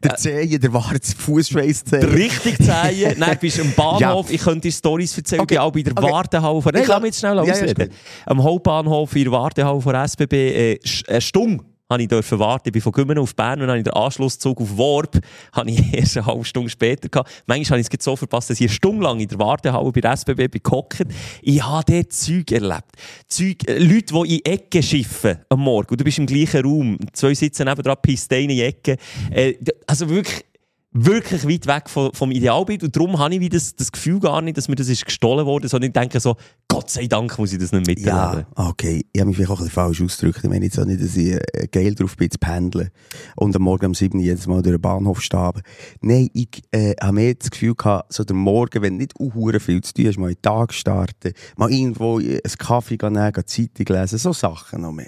Der 0.02 0.16
Zehen, 0.16 0.60
der 0.60 0.72
wahre 0.72 0.98
Fußschweiß 1.00 1.84
Der 1.84 2.12
richtig 2.12 2.56
Zehen. 2.58 3.14
Dann 3.20 3.38
bist 3.38 3.58
du 3.58 3.62
am 3.62 3.72
Bahnhof. 3.74 4.28
Ja. 4.28 4.34
Ich 4.34 4.40
könnte 4.42 4.62
dir 4.62 4.72
Stories 4.72 5.16
erzählen. 5.16 5.40
Okay. 5.42 5.54
Ich 5.54 5.58
bin 5.60 5.64
auch 5.66 5.72
bei 5.72 5.82
der 5.82 5.92
Okay. 5.96 6.12
Wartehalle 6.12 6.60
von... 6.60 6.72
Nein, 6.72 6.82
Ich 6.82 6.88
kann- 6.88 7.00
mich 7.02 7.08
jetzt 7.10 7.20
schnell 7.20 7.36
Ja, 7.36 7.44
ja, 7.44 7.52
ausreden. 7.52 7.80
ist 7.82 7.88
gut. 7.90 7.98
Am 8.26 8.42
Hauptbahnhof 8.42 9.14
in 9.16 9.22
der 9.24 9.32
Wartehalle 9.32 9.80
von 9.80 9.94
SBB 9.94 10.32
äh, 10.32 10.78
eine 11.08 11.20
Stunde 11.20 11.64
habe 11.90 12.02
ich 12.02 12.08
dürfen 12.08 12.38
warten. 12.38 12.68
Ich 12.68 12.72
bin 12.72 12.82
von 12.82 12.92
Gümmen 12.92 13.18
auf 13.18 13.34
Bern 13.34 13.60
und 13.60 13.68
habe 13.68 13.82
den 13.82 13.92
Anschlusszug 13.92 14.60
auf 14.60 14.76
Worp 14.76 15.20
habe 15.52 15.70
ich 15.70 15.94
erst 15.94 16.16
eine 16.16 16.26
halbe 16.26 16.44
Stunde 16.44 16.70
später 16.70 17.08
gehabt. 17.08 17.30
Manchmal 17.46 17.78
habe 17.78 17.88
ich 17.88 17.98
es 17.98 18.04
so 18.04 18.16
verpasst, 18.16 18.50
dass 18.50 18.60
ich 18.60 18.68
eine 18.68 18.74
Stunde 18.74 19.04
lang 19.04 19.20
in 19.20 19.28
der 19.28 19.38
Wartehalle 19.38 19.92
bei 19.92 20.00
der 20.00 20.12
SBB 20.12 20.48
bin 20.48 20.62
gehockt. 20.62 21.04
Ich 21.42 21.62
habe 21.62 21.84
dort 21.92 22.12
Zeug 22.12 22.50
erlebt. 22.52 22.92
Zeug, 23.28 23.68
äh, 23.68 23.78
Leute, 23.78 24.14
die 24.14 24.36
in 24.36 24.44
Ecken 24.44 24.82
schiffen 24.82 25.38
am 25.48 25.60
Morgen. 25.60 25.90
Und 25.90 26.00
du 26.00 26.04
bist 26.04 26.18
im 26.18 26.26
gleichen 26.26 26.64
Raum. 26.64 26.98
Zwei 27.12 27.34
sitzen 27.34 27.66
nebenan, 27.66 27.96
pissen 28.00 28.38
in 28.38 28.48
die 28.48 28.62
Ecke. 28.62 28.96
Äh, 29.30 29.54
also 29.86 30.08
wirklich 30.08 30.44
wirklich 30.94 31.46
weit 31.46 31.66
weg 31.66 31.90
vom, 31.90 32.12
vom 32.14 32.30
Idealbild. 32.30 32.84
Und 32.84 32.96
darum 32.96 33.18
habe 33.18 33.34
ich 33.34 33.40
wie 33.40 33.48
das, 33.48 33.74
das 33.74 33.92
Gefühl 33.92 34.20
gar 34.20 34.40
nicht, 34.40 34.56
dass 34.56 34.68
mir 34.68 34.76
das 34.76 34.88
ist 34.88 35.04
gestohlen 35.04 35.44
wurde, 35.44 35.68
sondern 35.68 35.88
ich 35.88 35.92
denke 35.92 36.20
so, 36.20 36.36
Gott 36.68 36.88
sei 36.88 37.06
Dank 37.06 37.36
muss 37.38 37.52
ich 37.52 37.58
das 37.58 37.72
nicht 37.72 37.86
miterleben. 37.86 38.46
Ja, 38.56 38.68
okay. 38.68 39.04
Ich 39.12 39.20
habe 39.20 39.28
mich 39.28 39.36
vielleicht 39.36 39.50
auch 39.50 39.58
ein 39.58 39.64
bisschen 39.64 39.74
falsch 39.74 40.00
ausgedrückt. 40.00 40.44
Ich 40.44 40.50
meine 40.50 40.64
jetzt 40.64 40.78
auch 40.78 40.84
nicht, 40.84 41.02
dass 41.02 41.16
ich 41.16 41.32
äh, 41.32 41.68
geil 41.70 41.94
drauf 41.94 42.16
bin 42.16 42.30
zu 42.30 42.38
pendeln 42.38 42.90
und 43.36 43.54
am 43.56 43.62
Morgen 43.62 43.86
um 43.86 43.94
7 43.94 44.16
Uhr 44.16 44.24
jedes 44.24 44.46
Mal 44.46 44.62
durch 44.62 44.76
den 44.76 44.80
Bahnhof 44.80 45.20
stehe. 45.20 45.52
Nein, 46.00 46.28
ich 46.32 46.62
äh, 46.70 46.94
habe 47.00 47.12
mehr 47.12 47.34
das 47.34 47.50
Gefühl 47.50 47.74
gehabt, 47.74 48.12
so 48.12 48.24
der 48.24 48.36
Morgen, 48.36 48.80
wenn 48.80 48.94
du 48.94 48.98
nicht 48.98 49.18
unhure 49.18 49.60
viel 49.60 49.82
zu 49.82 49.92
tun 49.92 50.06
hast, 50.06 50.18
mal 50.18 50.28
in 50.28 50.34
den 50.34 50.42
Tag 50.42 50.72
starten, 50.72 51.32
mal 51.56 51.70
irgendwo 51.72 52.20
äh, 52.20 52.40
einen 52.44 52.58
Kaffee 52.58 52.98
nehmen, 53.02 53.32
gehen 53.32 53.46
Zeitung 53.46 53.96
lesen, 53.96 54.18
so 54.18 54.32
Sachen 54.32 54.82
noch 54.82 54.92
mehr. 54.92 55.06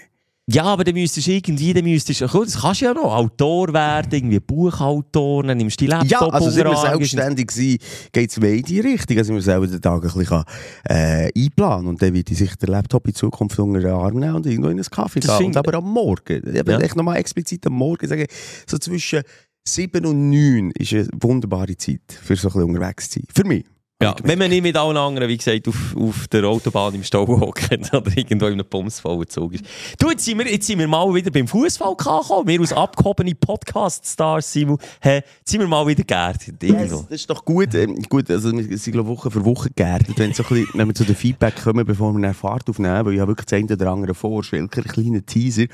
Ja, 0.48 0.62
aber 0.62 0.84
dann 0.84 0.94
müsstest 0.94 1.26
du 1.26 1.32
irgendwie, 1.32 1.74
dann 1.74 1.82
müsstest 1.82 2.20
du, 2.20 2.26
das 2.26 2.60
kannst 2.60 2.80
du 2.80 2.84
ja 2.84 2.94
noch, 2.94 3.12
Autor 3.12 3.72
werden, 3.72 4.12
irgendwie 4.12 4.38
Buchautor, 4.38 5.42
dann 5.42 5.58
nimmst 5.58 5.80
du 5.80 5.86
die 5.86 5.90
Laptop 5.90 6.10
Ja, 6.10 6.20
also 6.28 6.50
sind 6.50 6.64
wir 6.64 6.76
selbstständig 6.76 7.50
sein, 7.50 7.78
geht 8.12 8.30
es 8.30 8.38
mehr 8.38 8.52
in 8.54 8.62
die 8.62 8.78
Richtung, 8.78 9.18
ich 9.18 9.28
mir 9.28 9.42
selber 9.42 9.66
den 9.66 9.82
Tag 9.82 10.04
ein 10.04 10.12
bisschen 10.18 10.44
äh, 10.84 11.32
einplanen 11.36 11.88
und 11.88 12.00
dann 12.00 12.14
wird 12.14 12.30
ich 12.30 12.38
sich 12.38 12.54
den 12.54 12.68
Laptop 12.68 13.08
in 13.08 13.14
Zukunft 13.14 13.58
unter 13.58 13.80
den 13.80 13.90
Arm 13.90 14.20
nehmen 14.20 14.36
und 14.36 14.46
irgendwo 14.46 14.68
in 14.68 14.78
einen 14.78 14.84
Kaffee 14.84 15.18
Das 15.18 15.36
gehen. 15.36 15.48
Und 15.48 15.56
aber 15.56 15.74
am 15.74 15.92
Morgen, 15.92 16.42
eben 16.46 16.70
Ja. 16.70 16.78
echt 16.78 16.94
nochmal 16.94 17.16
explizit 17.16 17.66
am 17.66 17.72
Morgen 17.72 18.06
sagen, 18.06 18.26
so 18.68 18.78
zwischen 18.78 19.22
7 19.66 20.06
und 20.06 20.30
9 20.30 20.70
ist 20.78 20.92
eine 20.92 21.08
wunderbare 21.20 21.76
Zeit, 21.76 22.02
für 22.22 22.36
so 22.36 22.46
ein 22.48 22.52
bisschen 22.52 22.70
unterwegs 22.70 23.10
zu 23.10 23.18
sein. 23.18 23.26
Für 23.34 23.44
mich. 23.44 23.64
Ja, 24.02 24.14
wenn 24.24 24.38
man 24.38 24.50
nicht 24.50 24.62
mit 24.62 24.76
allen 24.76 24.98
anderen, 24.98 25.26
wie 25.26 25.38
gesagt, 25.38 25.66
auf, 25.68 25.96
auf 25.96 26.28
der 26.28 26.44
Autobahn 26.44 26.94
im 26.94 27.02
Stau 27.02 27.26
hockt 27.26 27.72
oder 27.94 28.14
irgendwo 28.14 28.44
in 28.44 28.52
einem 28.52 28.66
bumsvollen 28.68 29.26
Zug 29.26 29.54
ist. 29.54 29.64
Du, 29.98 30.10
jetzt 30.10 30.22
sind 30.22 30.38
wir, 30.38 30.46
jetzt 30.52 30.66
sind 30.66 30.78
wir 30.78 30.86
mal 30.86 31.14
wieder 31.14 31.30
beim 31.30 31.48
Fußball 31.48 31.96
angekommen. 31.98 32.46
Wir 32.46 32.60
als 32.60 32.74
abgehobene 32.74 33.34
Podcast-Stars, 33.34 34.52
Simon, 34.52 34.76
hey, 35.00 35.22
jetzt 35.38 35.50
sind 35.50 35.60
wir 35.60 35.66
mal 35.66 35.86
wieder 35.86 36.04
geerdet. 36.04 36.62
Irgendwo. 36.62 37.06
das, 37.08 37.10
ist 37.10 37.30
doch 37.30 37.42
gut. 37.42 37.74
Ähm, 37.74 38.02
gut 38.02 38.30
also 38.30 38.52
wir 38.52 38.76
sind 38.76 38.92
glaub, 38.92 39.06
Woche 39.06 39.30
für 39.30 39.42
Woche 39.46 39.70
geerdet, 39.74 40.18
wenn, 40.18 40.34
so 40.34 40.42
ein 40.42 40.48
bisschen, 40.50 40.68
wenn 40.74 40.88
wir 40.88 40.94
zu 40.94 41.04
den 41.04 41.16
Feedback 41.16 41.62
kommen, 41.62 41.86
bevor 41.86 42.12
wir 42.12 42.18
eine 42.18 42.34
Fahrt 42.34 42.68
aufnehmen, 42.68 43.06
weil 43.06 43.14
ich 43.14 43.20
habe 43.20 43.30
wirklich 43.30 43.46
das 43.46 43.58
eine 43.58 43.72
oder 43.72 43.92
andere 43.92 44.14
vor, 44.14 44.44
Schwelker, 44.44 44.82
ein 44.82 44.88
kleiner 44.88 45.24
Teaser. 45.24 45.64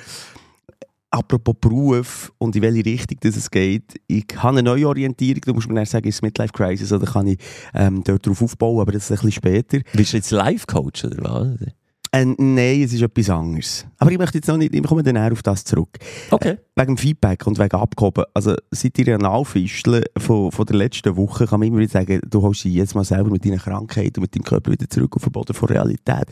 Apropos 1.15 1.55
Beruf 1.61 2.33
und 2.39 2.57
in 2.57 2.63
welche 2.63 2.87
Richtung 2.87 3.19
das 3.21 3.37
es 3.37 3.51
geht, 3.51 4.01
ich 4.07 4.25
habe 4.37 4.59
eine 4.59 4.63
neue 4.63 4.89
Orientierung, 4.89 5.43
du 5.43 5.53
musst 5.53 5.69
mir 5.69 5.75
dann 5.75 5.85
sagen, 5.85 6.09
ist 6.09 6.15
es 6.15 6.23
Midlife 6.23 6.55
Crisis 6.55 6.91
oder 6.91 7.05
kann 7.05 7.27
ich 7.27 7.39
ähm, 7.75 8.03
dort 8.03 8.27
drauf 8.27 8.41
aufbauen, 8.41 8.81
aber 8.81 8.93
das 8.93 9.05
ist 9.05 9.11
ein 9.11 9.17
bisschen 9.17 9.33
später. 9.33 9.81
Bist 9.93 10.15
du 10.15 10.17
jetzt 10.17 10.31
Live-Coach 10.31 11.05
oder 11.05 11.19
was? 11.23 11.73
Äh, 12.15 12.27
nein, 12.27 12.83
es 12.83 12.93
ist 12.93 13.01
etwas 13.01 13.31
anderes. 13.31 13.87
Aber 13.97 14.13
ich 14.13 14.19
möchte 14.19 14.37
jetzt 14.37 14.47
noch 14.47 14.59
nicht, 14.59 14.75
ich 14.75 14.83
komme 14.83 15.03
dann 15.03 15.17
eher 15.17 15.33
auf 15.33 15.43
das 15.43 15.65
zurück. 15.65 15.99
Okay. 16.31 16.59
Wegen 16.77 16.95
dem 16.95 16.99
Feedback 16.99 17.47
und 17.47 17.59
wegen 17.59 17.75
Abgehoben. 17.75 18.25
Also, 18.35 18.55
seit 18.71 18.99
ihr 18.99 19.15
Analfischeln 19.15 20.05
von, 20.19 20.53
von 20.53 20.67
der 20.67 20.77
letzten 20.77 21.17
Woche 21.17 21.47
kann 21.47 21.61
man 21.61 21.69
immer 21.69 21.79
wieder 21.79 21.93
sagen, 21.93 22.21
du 22.29 22.43
holst 22.43 22.65
dich 22.65 22.75
jetzt 22.75 22.95
mal 22.95 23.05
selber 23.05 23.31
mit 23.31 23.47
deiner 23.47 23.57
Krankheit 23.57 24.19
und 24.19 24.23
mit 24.23 24.35
deinem 24.35 24.45
Körper 24.45 24.73
wieder 24.73 24.91
zurück 24.91 25.17
auf 25.17 25.23
den 25.23 25.33
Boden 25.33 25.55
von 25.55 25.71
Realität. 25.71 26.27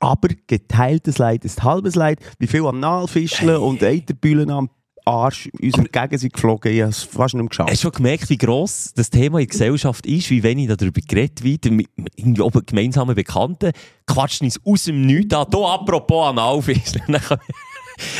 Aber 0.00 0.28
geteiltes 0.46 1.18
Leid 1.18 1.44
ist 1.44 1.62
halbes 1.62 1.96
Leid. 1.96 2.18
Wie 2.38 2.46
viel 2.46 2.64
Analfischeln 2.64 3.58
und 3.58 3.82
Eiterbühlen 3.82 4.50
am 4.50 4.70
Arsch 5.06 5.48
uns 5.60 5.78
entgegen 5.78 6.18
sind 6.18 6.32
geflogen, 6.32 6.72
ich 6.72 6.80
habe 6.80 6.90
es 6.90 7.04
fast 7.04 7.34
nicht 7.34 7.42
mehr 7.42 7.48
geschafft. 7.48 7.70
Hast 7.70 7.82
du 7.82 7.86
schon 7.86 7.92
gemerkt, 7.92 8.28
wie 8.28 8.36
gross 8.36 8.92
das 8.94 9.08
Thema 9.08 9.38
in 9.38 9.46
der 9.46 9.52
Gesellschaft 9.52 10.04
ist, 10.04 10.30
wie 10.30 10.42
wenig 10.42 10.68
darüber 10.68 11.00
geredet 11.00 11.42
wird, 11.42 11.64
mit 11.70 11.88
mit 11.96 12.40
oben 12.40 12.66
gemeinsamen 12.66 13.14
Bekannten, 13.14 13.72
quatschen 14.06 14.46
uns 14.46 14.60
aus 14.64 14.84
dem 14.84 15.02
Nichts 15.06 15.34
an. 15.34 15.46
Hier 15.50 15.64
apropos 15.64 16.28
Analfisch. 16.28 16.92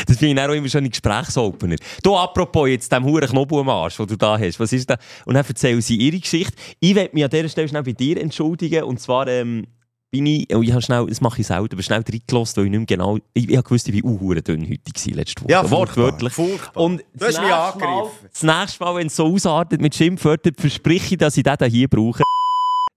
Das 0.07 0.17
finde 0.17 0.41
ich 0.41 0.49
auch 0.49 0.53
immer 0.53 0.69
schon 0.69 0.83
ein 0.83 0.89
Gesprächsopener. 0.89 1.75
Du, 2.01 2.15
apropos 2.15 2.67
jetzt 2.67 2.91
dem 2.91 3.03
huren 3.03 3.29
Knoblauch 3.29 3.61
am 3.61 3.69
Arsch, 3.69 3.97
den 3.97 4.07
du 4.07 4.15
da 4.15 4.39
hast, 4.39 4.59
was 4.59 4.73
ist 4.73 4.89
da? 4.89 4.97
Und 5.25 5.35
dann 5.35 5.45
erzählen 5.45 5.81
sie 5.81 5.97
ihre 5.97 6.19
Geschichte. 6.19 6.53
Ich 6.79 6.95
werde 6.95 7.13
mich 7.13 7.23
an 7.23 7.29
dieser 7.29 7.49
Stelle 7.49 7.67
schnell 7.67 7.83
bei 7.83 7.93
dir 7.93 8.19
entschuldigen. 8.19 8.83
Und 8.83 8.99
zwar 8.99 9.27
ähm, 9.27 9.67
bin 10.11 10.25
ich, 10.25 10.55
oh, 10.55 10.61
ich 10.61 10.71
habe 10.71 10.81
schnell, 10.81 11.05
das 11.07 11.21
mache 11.21 11.41
ich 11.41 11.47
selten, 11.47 11.73
aber 11.73 11.83
schnell 11.83 12.03
reingelassen, 12.07 12.57
weil 12.57 12.65
ich 12.65 12.71
nicht 12.71 12.79
mehr 12.79 12.97
genau, 12.97 13.17
ich, 13.33 13.49
ich 13.49 13.63
gewusst, 13.63 13.87
ich 13.87 14.03
war 14.03 14.11
unhuren 14.11 14.43
dünn 14.43 14.61
heute 14.63 14.79
gewesen, 14.91 15.13
letzte 15.13 15.43
Woche. 15.43 15.51
Ja, 15.51 15.69
Wortwörtlich. 15.69 16.33
furchtbar. 16.33 16.83
Und 16.83 17.03
Du 17.13 17.25
hast 17.25 17.37
das 17.37 17.43
mich 17.43 17.53
angegriffen. 17.53 18.29
Das 18.31 18.43
nächste 18.43 18.83
Mal, 18.83 18.95
wenn 18.95 19.07
es 19.07 19.15
so 19.15 19.25
ausartet 19.25 19.81
mit 19.81 19.95
Schimpfwörtern, 19.95 20.53
verspreche 20.57 21.15
ich, 21.15 21.17
dass 21.17 21.35
ich 21.37 21.43
den 21.43 21.69
hier 21.69 21.87
brauche. 21.87 22.23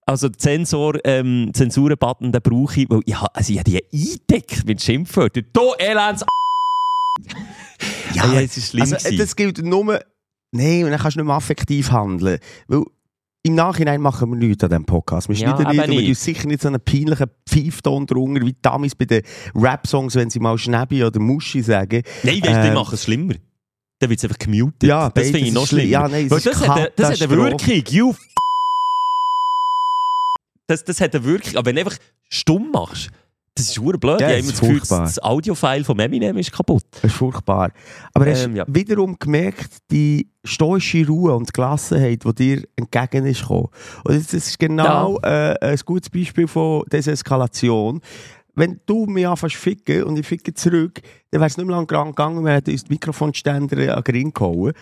Also 0.06 0.28
Zensor, 0.28 0.98
ähm, 1.04 1.50
Zensuren-Button, 1.52 2.32
den 2.32 2.42
brauche 2.42 2.80
ich, 2.80 2.90
weil 2.90 3.00
ich, 3.04 3.16
also 3.16 3.52
ich 3.52 3.58
habe 3.58 3.70
die 3.70 3.84
eingedeckt 3.92 4.66
mit 4.66 4.82
Schimpfwörtern. 4.82 5.46
Du 5.52 5.72
Elends 5.78 6.24
Ja, 8.14 8.32
ja, 8.32 8.40
es 8.40 8.56
ist 8.56 8.70
schlimm 8.70 8.92
also, 8.92 9.16
das 9.16 9.36
gilt 9.36 9.58
nur... 9.64 10.00
Nein, 10.52 10.84
und 10.84 10.90
dann 10.90 10.98
kannst 10.98 11.16
du 11.16 11.20
nicht 11.20 11.26
mehr 11.28 11.36
affektiv 11.36 11.92
handeln. 11.92 12.40
Weil 12.66 12.82
im 13.42 13.54
Nachhinein 13.54 14.00
machen 14.02 14.30
wir 14.30 14.36
nichts 14.36 14.62
an 14.64 14.70
diesem 14.70 14.84
Podcast. 14.84 15.28
Wir 15.28 15.36
Ja, 15.36 15.56
schneiden 15.56 15.70
nicht 15.70 15.88
und 15.88 15.96
wir 15.98 16.04
tun 16.06 16.14
sicher 16.14 16.46
nicht 16.46 16.60
so 16.62 16.68
einen 16.68 16.80
peinlichen 16.80 17.26
Pfeifton 17.48 18.06
drunter, 18.06 18.44
wie 18.44 18.54
damals 18.60 18.94
bei 18.94 19.06
den 19.06 19.22
Rap-Songs, 19.54 20.14
wenn 20.14 20.28
sie 20.30 20.40
mal 20.40 20.58
Schnäbi 20.58 21.02
oder 21.04 21.18
Muschi 21.20 21.62
sagen. 21.62 22.02
Nein, 22.22 22.34
weißt 22.42 22.44
du, 22.56 22.62
die 22.62 22.68
Ähm, 22.68 22.74
machen 22.74 22.94
es 22.94 23.04
schlimmer. 23.04 23.34
Dann 23.98 24.10
wird 24.10 24.18
es 24.18 24.24
einfach 24.24 24.38
gemutet. 24.38 24.82
Ja, 24.84 25.08
das 25.10 25.24
finde 25.24 25.38
ich 25.40 25.52
noch 25.52 25.66
schlimm. 25.66 25.80
schlimmer. 25.80 25.92
Ja, 25.92 26.08
nein, 26.08 26.26
ist 26.26 26.46
das, 26.46 26.60
hat, 26.60 26.70
eine- 26.76 26.92
das 26.96 27.10
hat 27.10 27.22
eine. 27.22 27.30
Wirkung. 27.30 27.82
You 27.88 28.14
das, 30.66 30.84
das 30.84 31.00
hat 31.00 31.14
eine 31.14 31.24
Wirkung. 31.24 31.56
Aber 31.56 31.66
wenn 31.66 31.76
du 31.76 31.80
einfach 31.82 31.98
stumm 32.28 32.70
machst, 32.70 33.10
das 33.60 33.68
ist 33.70 33.74
verdammt 33.78 34.00
blöd. 34.00 34.20
Ja, 34.20 34.28
ich 34.28 34.32
habe 34.34 34.40
immer 34.40 34.50
das 34.50 34.60
Gefühl, 34.60 34.80
das 34.80 35.22
Audiofile 35.22 35.84
von 35.84 35.98
Eminem 35.98 36.36
ist 36.38 36.52
kaputt. 36.52 36.84
Das 36.92 37.04
ist 37.04 37.12
furchtbar. 37.14 37.70
Aber 38.14 38.26
hast 38.30 38.44
Ähm, 38.44 38.52
du 38.52 38.58
ja. 38.58 38.64
wiederum 38.68 39.16
gemerkt, 39.18 39.70
die 39.90 40.28
stoische 40.44 41.06
Ruhe 41.06 41.34
und 41.34 41.52
Gelassenheit, 41.52 42.24
die 42.24 42.34
dir 42.34 42.64
entgegen 42.76 43.26
ist 43.26 43.42
gekommen. 43.42 43.68
Und 44.04 44.16
das 44.16 44.32
ist 44.34 44.58
genau 44.58 45.18
äh, 45.22 45.54
ein 45.60 45.78
gutes 45.84 46.10
Beispiel 46.10 46.48
von 46.48 46.82
Deseskalation. 46.90 48.00
wenn 48.56 48.80
du 48.84 49.06
mich 49.06 49.26
anfängst 49.26 49.56
zu 49.56 49.62
ficken 49.62 50.02
und 50.04 50.18
ich 50.18 50.26
ficke 50.26 50.52
zurück, 50.52 51.00
dann 51.30 51.40
wäre 51.40 51.46
es 51.48 51.56
nicht 51.56 51.66
mehr 51.66 51.76
lang 51.76 51.86
gegangen, 51.86 52.44
wir 52.44 52.52
hätten 52.52 52.72
uns 52.72 52.84
die 52.84 52.92
Mikrofonständer 52.92 53.96
an 53.96 54.02
den 54.02 54.14
Ring 54.14 54.34
gehauen. 54.34 54.72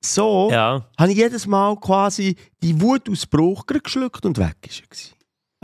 So 0.00 0.50
Ja. 0.52 0.86
habe 0.98 1.10
ich 1.10 1.16
jedes 1.16 1.46
Mal 1.46 1.74
quasi 1.80 2.36
die 2.62 2.80
Wutausbruch 2.80 3.66
gerade 3.66 3.80
geschluckt 3.80 4.24
und 4.26 4.38
weg 4.38 4.56
gewesen. 4.62 5.13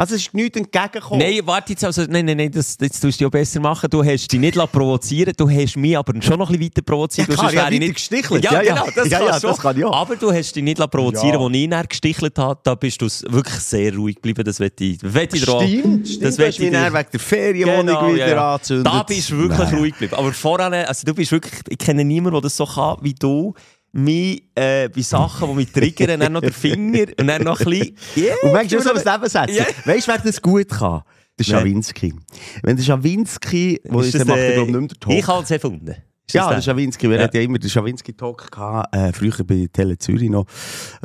Also 0.01 0.15
es 0.15 0.23
ist 0.23 0.33
nichts 0.35 0.57
entgegengekommen. 0.57 1.19
Nein, 1.19 1.41
warte 1.45 1.73
jetzt, 1.75 1.85
also, 1.85 2.07
nein, 2.09 2.25
nein, 2.25 2.39
nein, 2.39 2.51
das, 2.51 2.75
das 2.79 2.99
tust 3.01 3.21
du 3.21 3.25
ja 3.25 3.29
besser 3.29 3.61
machen. 3.61 3.91
Du 3.91 4.03
hast 4.03 4.33
dich 4.33 4.41
nicht 4.41 4.55
lassen 4.55 4.73
provozieren 4.73 5.35
du 5.37 5.47
hast 5.51 5.77
mich 5.77 5.99
aber 5.99 6.23
schon 6.23 6.39
noch 6.39 6.49
ein 6.49 6.59
bisschen 6.59 6.73
weiter 6.75 6.83
provoziert. 6.83 7.29
Ja, 7.29 7.35
Du, 7.35 7.39
klar, 7.39 7.67
habe 7.67 7.75
ich 7.75 7.83
weiter 7.83 7.93
gestichelt. 7.93 8.43
Ja, 8.45 8.53
Ja, 8.55 8.63
ja. 8.63 8.75
genau, 8.77 8.87
das 8.97 9.11
Ja, 9.11 9.21
ja, 9.27 9.39
das 9.39 9.59
kann 9.59 9.77
ich 9.77 9.85
auch. 9.85 9.93
Aber 9.95 10.17
du 10.17 10.33
hast 10.33 10.57
dich 10.57 10.63
nicht 10.63 10.79
lassen 10.79 10.91
provozieren 10.91 11.35
Ja. 11.35 11.39
wo 11.41 11.51
ich 11.51 11.69
dann 11.69 11.87
gestichelt 11.87 12.39
habe, 12.39 12.59
da 12.63 12.75
bist 12.77 13.03
du 13.03 13.09
wirklich 13.29 13.61
sehr 13.61 13.95
ruhig 13.95 14.15
geblieben. 14.15 14.43
Das 14.43 14.59
wette 14.59 14.85
ich, 14.85 15.03
ich 15.03 15.13
dir 15.13 15.37
Stimmt, 15.37 16.09
stimmt. 16.09 16.25
Das 16.25 16.37
du 16.37 16.47
hast 16.47 16.59
wette 16.59 16.63
mich 16.71 16.95
wegen 16.95 17.07
der 17.13 17.21
Ferienwohnung 17.21 18.15
wieder 18.15 18.43
angezündet. 18.43 18.87
Da 18.87 19.03
bist 19.03 19.31
du 19.31 19.37
wirklich 19.37 19.59
Nein. 19.59 19.75
ruhig 19.75 19.93
geblieben. 19.93 20.15
Aber 20.15 20.33
vorher, 20.33 20.89
also 20.89 21.05
du 21.05 21.13
bist 21.13 21.31
wirklich, 21.31 21.61
ich 21.69 21.77
kenne 21.77 22.07
niemanden, 22.07 22.37
der 22.37 22.41
das 22.41 22.57
so 22.57 22.65
kann 22.65 22.97
wie 23.03 23.13
du. 23.13 23.53
Mich 23.93 24.45
äh, 24.55 24.89
bei 24.89 25.03
Sachen, 25.03 25.49
die 25.49 25.55
mich 25.55 25.73
triggern, 25.73 26.21
dann 26.21 26.33
noch 26.33 26.41
der 26.41 26.53
Finger 26.53 27.07
und 27.19 27.27
dann 27.27 27.43
noch 27.43 27.59
ein 27.61 27.65
bisschen. 27.65 27.97
Yeah, 28.17 28.35
Und 28.43 28.53
manchmal 28.53 28.83
so 28.83 28.91
ein 28.93 28.97
Nebensätze. 29.05 29.53
Ja. 29.53 29.65
Weißt 29.85 30.07
du, 30.07 30.13
wer 30.13 30.19
das 30.19 30.41
gut 30.41 30.69
kann? 30.69 31.03
Der. 31.39 31.45
Schawinski. 31.45 32.15
Wenn 32.63 32.77
der 32.77 32.85
Schawinski, 32.85 33.81
wo 33.89 34.01
Ist 34.01 34.15
das, 34.15 34.25
macht, 34.27 34.39
äh, 34.39 34.55
glaube 34.55 34.73
nicht 34.81 35.07
mehr. 35.07 35.19
Ich 35.19 35.27
habe 35.27 35.43
es 35.43 35.51
erfunden. 35.51 35.89
Ist 35.89 36.35
Ja, 36.35 36.53
der 36.55 36.61
Schawinski. 36.63 37.09
Wir 37.11 37.17
Ja. 37.17 37.23
hatten 37.25 37.37
ja 37.37 37.43
immer 37.43 37.59
den 37.59 37.69
Schawinski-Talk 37.71 38.49
äh, 38.93 39.13
früher 39.13 39.43
bei 39.45 39.67
Tele 39.73 39.99
Zürich 39.99 40.31
noch, 40.31 40.47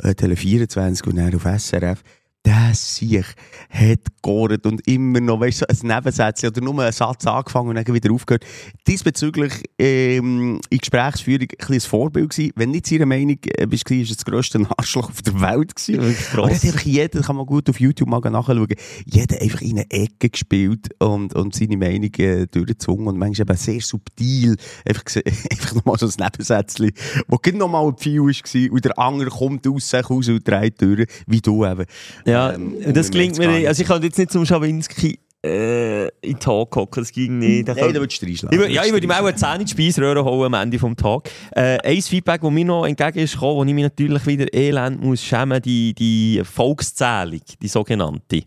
äh, 0.02 0.14
Tele 0.14 0.36
24 0.36 1.06
und 1.06 1.16
dann 1.16 1.34
auf 1.34 1.44
SRF. 1.44 2.02
Der 2.46 2.72
sich 2.74 3.24
hat 3.70 3.98
gegoret 4.22 4.64
und 4.66 4.86
immer 4.86 5.20
noch, 5.20 5.40
weißt 5.40 5.62
du, 5.62 5.74
so 5.74 5.86
ein 5.86 5.94
Nebensatz 5.94 6.44
oder 6.44 6.60
nur 6.60 6.80
einen 6.80 6.92
Satz 6.92 7.26
angefangen 7.26 7.70
und 7.70 7.74
dann 7.74 7.94
wieder 7.94 8.12
aufgehört. 8.12 8.44
Diesbezüglich 8.86 9.52
ähm, 9.78 10.60
in 10.70 10.78
Gesprächsführung 10.78 11.48
ein 11.50 11.74
ein 11.74 11.80
Vorbild 11.80 12.30
gewesen. 12.30 12.52
Wenn 12.54 12.70
nicht 12.70 12.86
seiner 12.86 13.06
Meinung 13.06 13.38
äh, 13.44 13.66
bist, 13.66 13.90
war 13.90 13.96
es 13.98 14.08
das 14.08 14.24
grösste 14.24 14.64
Arschloch 14.76 15.10
auf 15.10 15.22
der 15.22 15.40
Welt 15.40 15.74
gewesen. 15.74 16.16
Aber 16.34 16.48
er 16.48 16.52
einfach 16.52 16.80
jeder, 16.82 17.20
kann 17.20 17.36
man 17.36 17.46
gut 17.46 17.68
auf 17.68 17.80
YouTube 17.80 18.08
mal 18.08 18.20
nachschauen, 18.20 18.68
jeder 19.04 19.40
einfach 19.40 19.60
in 19.62 19.72
eine 19.72 19.90
Ecke 19.90 20.30
gespielt 20.30 20.88
und, 21.00 21.34
und 21.34 21.54
seine 21.54 21.76
Meinung 21.76 22.14
äh, 22.18 22.46
durchgezwungen 22.46 23.08
und 23.08 23.18
manchmal 23.18 23.48
eben 23.48 23.58
sehr 23.58 23.80
subtil, 23.80 24.56
einfach, 24.84 25.04
einfach 25.50 25.74
nochmal 25.74 25.98
so 25.98 26.06
ein 26.06 26.12
Nebensätzchen, 26.16 26.92
wo 27.26 27.38
gerade 27.38 27.58
nochmal 27.58 27.86
ein 27.86 27.96
Pfeil 27.96 28.20
war 28.20 28.72
und 28.72 28.84
der 28.84 28.98
andere 28.98 29.30
kommt 29.30 29.66
aus 29.66 29.90
sich 29.90 30.10
raus 30.10 30.28
und 30.28 30.46
dreht 30.46 30.80
durch, 30.80 31.06
wie 31.26 31.40
du 31.40 31.64
eben. 31.64 31.86
Ja, 32.24 32.35
Ähm, 32.36 32.74
und 32.84 32.96
das 32.96 33.10
klingt 33.10 33.38
mir, 33.38 33.48
nicht. 33.48 33.68
also 33.68 33.82
ich 33.82 33.88
kann 33.88 34.02
jetzt 34.02 34.18
nicht 34.18 34.30
zum 34.30 34.44
Schawinski 34.44 35.18
äh, 35.44 36.04
in 36.04 36.10
den 36.22 36.40
Tag 36.40 36.74
hocken, 36.74 37.02
das 37.02 37.12
ging 37.12 37.38
nicht. 37.38 37.68
Nein, 37.68 37.76
da 37.76 38.00
würdest 38.00 38.20
du 38.20 38.26
reinschlagen. 38.26 38.62
Ich, 38.62 38.74
ja, 38.74 38.84
ich 38.84 38.92
würde 38.92 39.06
ihm 39.06 39.10
auch 39.10 39.18
eine 39.18 39.34
Zähne 39.34 39.60
in 39.60 39.66
die 39.66 39.70
Speisröhre 39.70 40.24
holen 40.24 40.54
am 40.54 40.62
Ende 40.62 40.78
des 40.78 40.96
Tages. 40.96 41.32
Äh, 41.52 41.78
ein 41.78 42.02
Feedback, 42.02 42.40
das 42.40 42.50
mir 42.50 42.64
noch 42.64 42.84
entgegen 42.84 43.18
ist 43.18 43.34
gekommen, 43.34 43.56
wo 43.56 43.64
ich 43.64 43.74
mich 43.74 43.84
natürlich 43.84 44.26
wieder 44.26 44.52
elend 44.52 45.02
muss 45.02 45.22
schämen, 45.22 45.62
die, 45.62 45.94
die 45.94 46.42
Volkszählung, 46.44 47.40
die 47.60 47.68
sogenannte. 47.68 48.42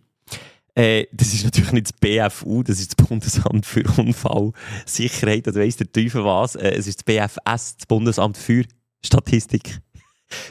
Äh, 0.75 1.07
das 1.11 1.33
ist 1.33 1.43
natürlich 1.43 1.71
nicht 1.71 1.87
das 1.87 1.93
BFU, 1.93 2.63
das 2.63 2.79
ist 2.79 2.97
das 2.97 3.07
Bundesamt 3.07 3.65
für 3.65 3.83
Unfallsicherheit, 3.97 5.47
oder 5.47 5.61
weiss 5.61 5.77
der 5.77 5.91
Teufel 5.91 6.23
was. 6.23 6.55
Äh, 6.55 6.71
es 6.71 6.87
ist 6.87 6.99
das 6.99 7.03
BFS, 7.03 7.77
das 7.77 7.85
Bundesamt 7.87 8.37
für 8.37 8.63
Statistik. 9.03 9.79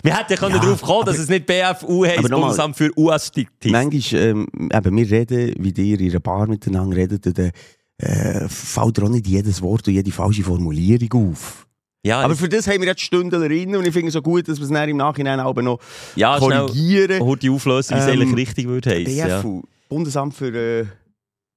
Wir 0.03 0.17
hätten 0.17 0.35
ja 0.35 0.49
Ja, 0.49 0.59
darauf 0.59 0.83
kommen, 0.83 1.07
dass 1.07 1.19
es 1.19 1.29
nicht 1.29 1.47
BFU 1.47 2.05
heisst, 2.05 2.19
aber 2.19 2.29
Bundesamt 2.41 2.77
für 2.77 2.91
US-Statistik. 2.99 3.73
Manchmal, 3.73 4.21
ähm, 4.23 4.47
eben, 4.73 4.97
wir 4.97 5.11
reden, 5.11 5.55
wie 5.59 5.91
ihr 5.91 6.01
in 6.01 6.11
einer 6.11 6.21
Bar 6.21 6.47
miteinander 6.47 6.97
redet, 6.97 7.27
dann 7.39 7.53
äh, 7.99 8.49
fällt 8.49 8.97
dir 8.97 9.05
auch 9.05 9.09
nicht 9.09 9.27
jedes 9.27 9.63
Wort 9.63 9.87
und 9.89 9.95
jede 9.95 10.11
falsche 10.11 10.43
Formulierung 10.43 11.33
auf. 11.33 11.67
Ja, 12.05 12.21
Aber 12.21 12.37
für 12.37 12.49
das 12.49 12.67
haben 12.69 12.81
wir 12.81 12.87
jetzt 12.87 13.01
Stunden 13.03 13.35
rein 13.43 13.75
und 13.77 13.85
ich 13.87 13.93
finde 13.93 14.09
es 14.09 14.15
so 14.15 14.23
gut, 14.23 14.49
dass 14.49 14.59
wir 14.59 14.65
es 14.65 14.71
dann 14.71 14.89
im 14.89 14.97
Nachhinein 14.97 15.41
aber 15.41 15.63
noch 15.63 15.81
ja, 16.15 16.39
korrigieren. 16.39 17.21
holt 17.21 17.43
die 17.43 17.51
auflösen, 17.51 17.97
wie 17.97 18.01
es 18.01 18.07
Ähm, 18.07 18.13
eigentlich 18.21 18.37
richtig 18.37 18.67
würde 18.69 18.91
heissen. 18.91 19.17
Ja. 19.17 19.39
BFU, 19.39 19.63
Bundesamt 19.89 20.35
für... 20.35 20.55
Äh, 20.55 20.87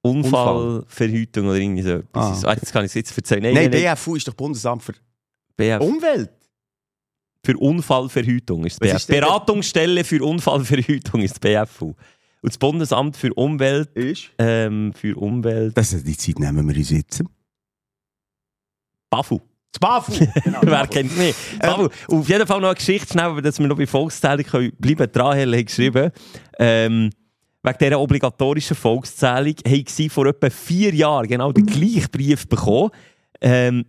Unfallverhütung 0.04 1.46
oder 1.46 1.56
irgendwie 1.58 1.82
so 1.82 1.90
etwas. 1.90 2.44
Ah, 2.44 2.54
jetzt 2.54 2.72
kann 2.72 2.84
ich 2.84 2.90
es 2.90 2.94
jetzt 2.94 3.16
erzählen. 3.16 3.42
Nein, 3.42 3.70
nein, 3.70 3.70
BFU 3.70 4.16
ist 4.16 4.26
doch 4.26 4.34
Bundesamt 4.34 4.82
für 4.82 4.94
BF. 5.56 5.80
Umwelt. 5.80 6.30
Für 7.44 7.56
Unfallverhütung 7.58 8.64
ist 8.64 8.82
das 8.82 9.02
ist? 9.02 9.08
Beratungsstelle 9.08 10.04
für 10.04 10.22
Unfallverhütung 10.24 11.22
ist 11.22 11.32
das 11.32 11.66
BFU. 11.66 11.88
Und 11.88 11.96
das 12.52 12.58
Bundesamt 12.58 13.16
für 13.16 13.32
Umwelt, 13.34 13.90
Ist? 13.94 14.30
ähm, 14.38 14.92
für 14.94 15.16
Umwelt, 15.16 15.76
Das, 15.76 15.90
die 16.02 16.16
Zeit 16.16 16.38
nehmen 16.38 16.68
wir 16.68 16.76
uns 16.76 16.90
jetzt. 16.90 17.22
BAFU. 19.10 19.40
Das 19.72 19.80
BAFU. 19.80 20.12
Genau, 20.44 20.58
Wer 20.62 20.86
kennt 20.86 21.16
mich? 21.16 21.34
BAFU. 21.60 21.88
Auf 22.08 22.28
jeden 22.28 22.46
Fall 22.46 22.60
noch 22.60 22.68
eine 22.68 22.74
Geschichte, 22.76 23.12
schnell, 23.12 23.40
dass 23.42 23.58
wir 23.58 23.66
noch 23.66 23.76
bei 23.76 23.86
Volkszählung 23.86 24.44
können 24.44 24.72
bleiben 24.78 25.10
können. 25.12 25.26
Rahel 25.26 25.58
hat 25.58 25.66
geschrieben, 25.66 26.10
ähm, 26.58 27.10
wegen 27.62 27.78
dieser 27.78 28.00
obligatorischen 28.00 28.76
Volkszählung 28.76 29.54
haben 29.66 29.84
sie 29.86 30.08
vor 30.08 30.26
etwa 30.26 30.50
vier 30.50 30.94
Jahren 30.94 31.26
genau 31.28 31.52
den 31.52 31.66
gleichen 31.66 32.10
Brief 32.10 32.48
bekommen. 32.48 32.90
Ähm, 33.40 33.84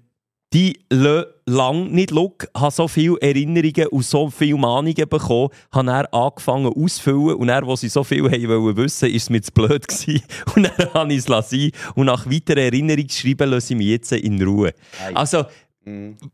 die 0.53 0.79
lassen 0.89 1.33
lang 1.45 1.91
nicht 1.91 2.11
look, 2.11 2.47
habe 2.55 2.71
so 2.71 2.87
viele 2.87 3.19
Erinnerungen 3.19 3.87
und 3.87 4.05
so 4.05 4.29
viele 4.29 4.57
Mahnungen 4.57 5.09
bekommen, 5.09 5.49
habe 5.71 5.87
dann 5.87 6.05
angefangen 6.05 6.71
auszufüllen 6.73 7.35
und 7.35 7.47
dann, 7.47 7.65
wo 7.65 7.75
sie 7.75 7.89
so 7.89 8.03
viel 8.03 8.23
haben 8.23 8.47
wollen 8.47 8.77
wissen, 8.77 9.09
ist 9.09 9.23
es 9.23 9.29
mir 9.29 9.41
zu 9.41 9.51
blöd 9.51 9.87
gewesen. 9.87 10.23
Und 10.55 10.63
dann 10.77 10.93
habe 10.93 11.11
ich 11.11 11.19
es 11.19 11.27
lassen. 11.27 11.71
Und 11.95 12.05
nach 12.05 12.25
weiteren 12.25 12.59
Erinnerungsschreiben 12.59 13.49
lasse 13.49 13.73
ich 13.73 13.77
mich 13.77 13.87
jetzt 13.87 14.11
in 14.11 14.41
Ruhe. 14.41 14.73
Also, 15.13 15.45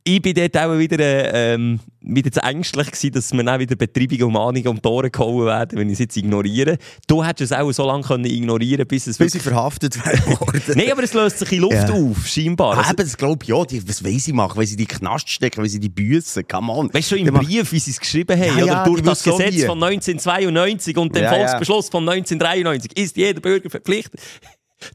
ich 0.03 0.22
bin 0.22 0.34
dort 0.36 0.56
auch 0.58 0.77
wieder, 0.77 1.00
äh, 1.00 1.53
ähm, 1.56 1.79
wieder 2.01 2.32
zu 2.32 2.39
ängstlich 2.41 2.88
gewesen, 2.91 3.12
dass 3.13 3.34
mir 3.34 3.44
dann 3.44 3.60
wieder 3.60 3.75
Betreibungen 3.75 4.24
und 4.25 4.34
Mahnungen 4.34 4.68
um 4.68 4.79
die 4.82 4.88
Ohren 4.88 5.12
gehauen 5.12 5.46
werden, 5.48 5.79
wenn 5.79 5.88
ich 5.88 5.94
es 5.94 6.00
jetzt 6.00 6.18
ignoriere. 6.18 6.77
Du 7.08 7.24
hättest 7.24 7.51
es 7.51 7.58
auch 7.58 7.72
so 7.72 7.86
lange 7.88 8.03
können 8.03 8.25
ignorieren 8.25 8.86
bis 8.88 9.08
es 9.08 9.18
Bis 9.18 9.32
sie 9.32 9.39
verhaftet 9.39 9.98
worden. 10.06 10.62
Nein, 10.75 10.91
aber 10.91 11.01
es 11.03 11.13
löst 11.15 11.39
sich 11.39 11.51
in 11.53 11.62
Luft 11.62 11.74
Ja. 11.74 11.89
auf, 11.91 12.27
scheinbar. 12.27 12.75
Ah, 12.75 12.79
Also, 12.82 12.89
eben, 12.91 12.98
das 13.03 13.18
glaube 13.18 13.39
ich 13.44 13.50
ja. 13.50 13.65
Die, 13.65 13.89
was 13.89 14.03
weiss 14.03 14.27
ich 14.27 14.34
machen? 14.34 14.56
Weil 14.58 14.68
sie 14.68 14.75
die 14.75 14.86
Knast 14.86 15.29
stecken, 15.29 15.62
weil 15.62 15.70
sie 15.70 15.79
die 15.79 15.89
büssen. 15.89 16.48
Come 16.48 16.72
on. 16.72 16.94
Weißt 16.94 17.12
du, 17.12 17.18
schon 17.18 17.25
im 17.27 17.34
Brief, 17.34 17.72
wie 17.72 17.79
sie 17.79 17.91
es 17.91 18.00
geschrieben 18.00 18.39
haben, 18.39 18.60
Ja, 18.60 18.65
ja, 18.65 18.84
durch 18.84 19.01
das 19.01 19.24
so 19.24 19.32
Gesetz 19.36 19.56
wie. 19.56 19.62
von 19.65 19.82
1992 19.84 20.96
und 20.98 21.15
ja. 21.18 21.34
Volksbeschluss 21.34 21.89
von 21.89 22.08
1993 22.08 22.96
ist 22.98 23.18
jeder 23.18 23.41
Bürger 23.41 23.70
verpflichtet. 23.70 24.20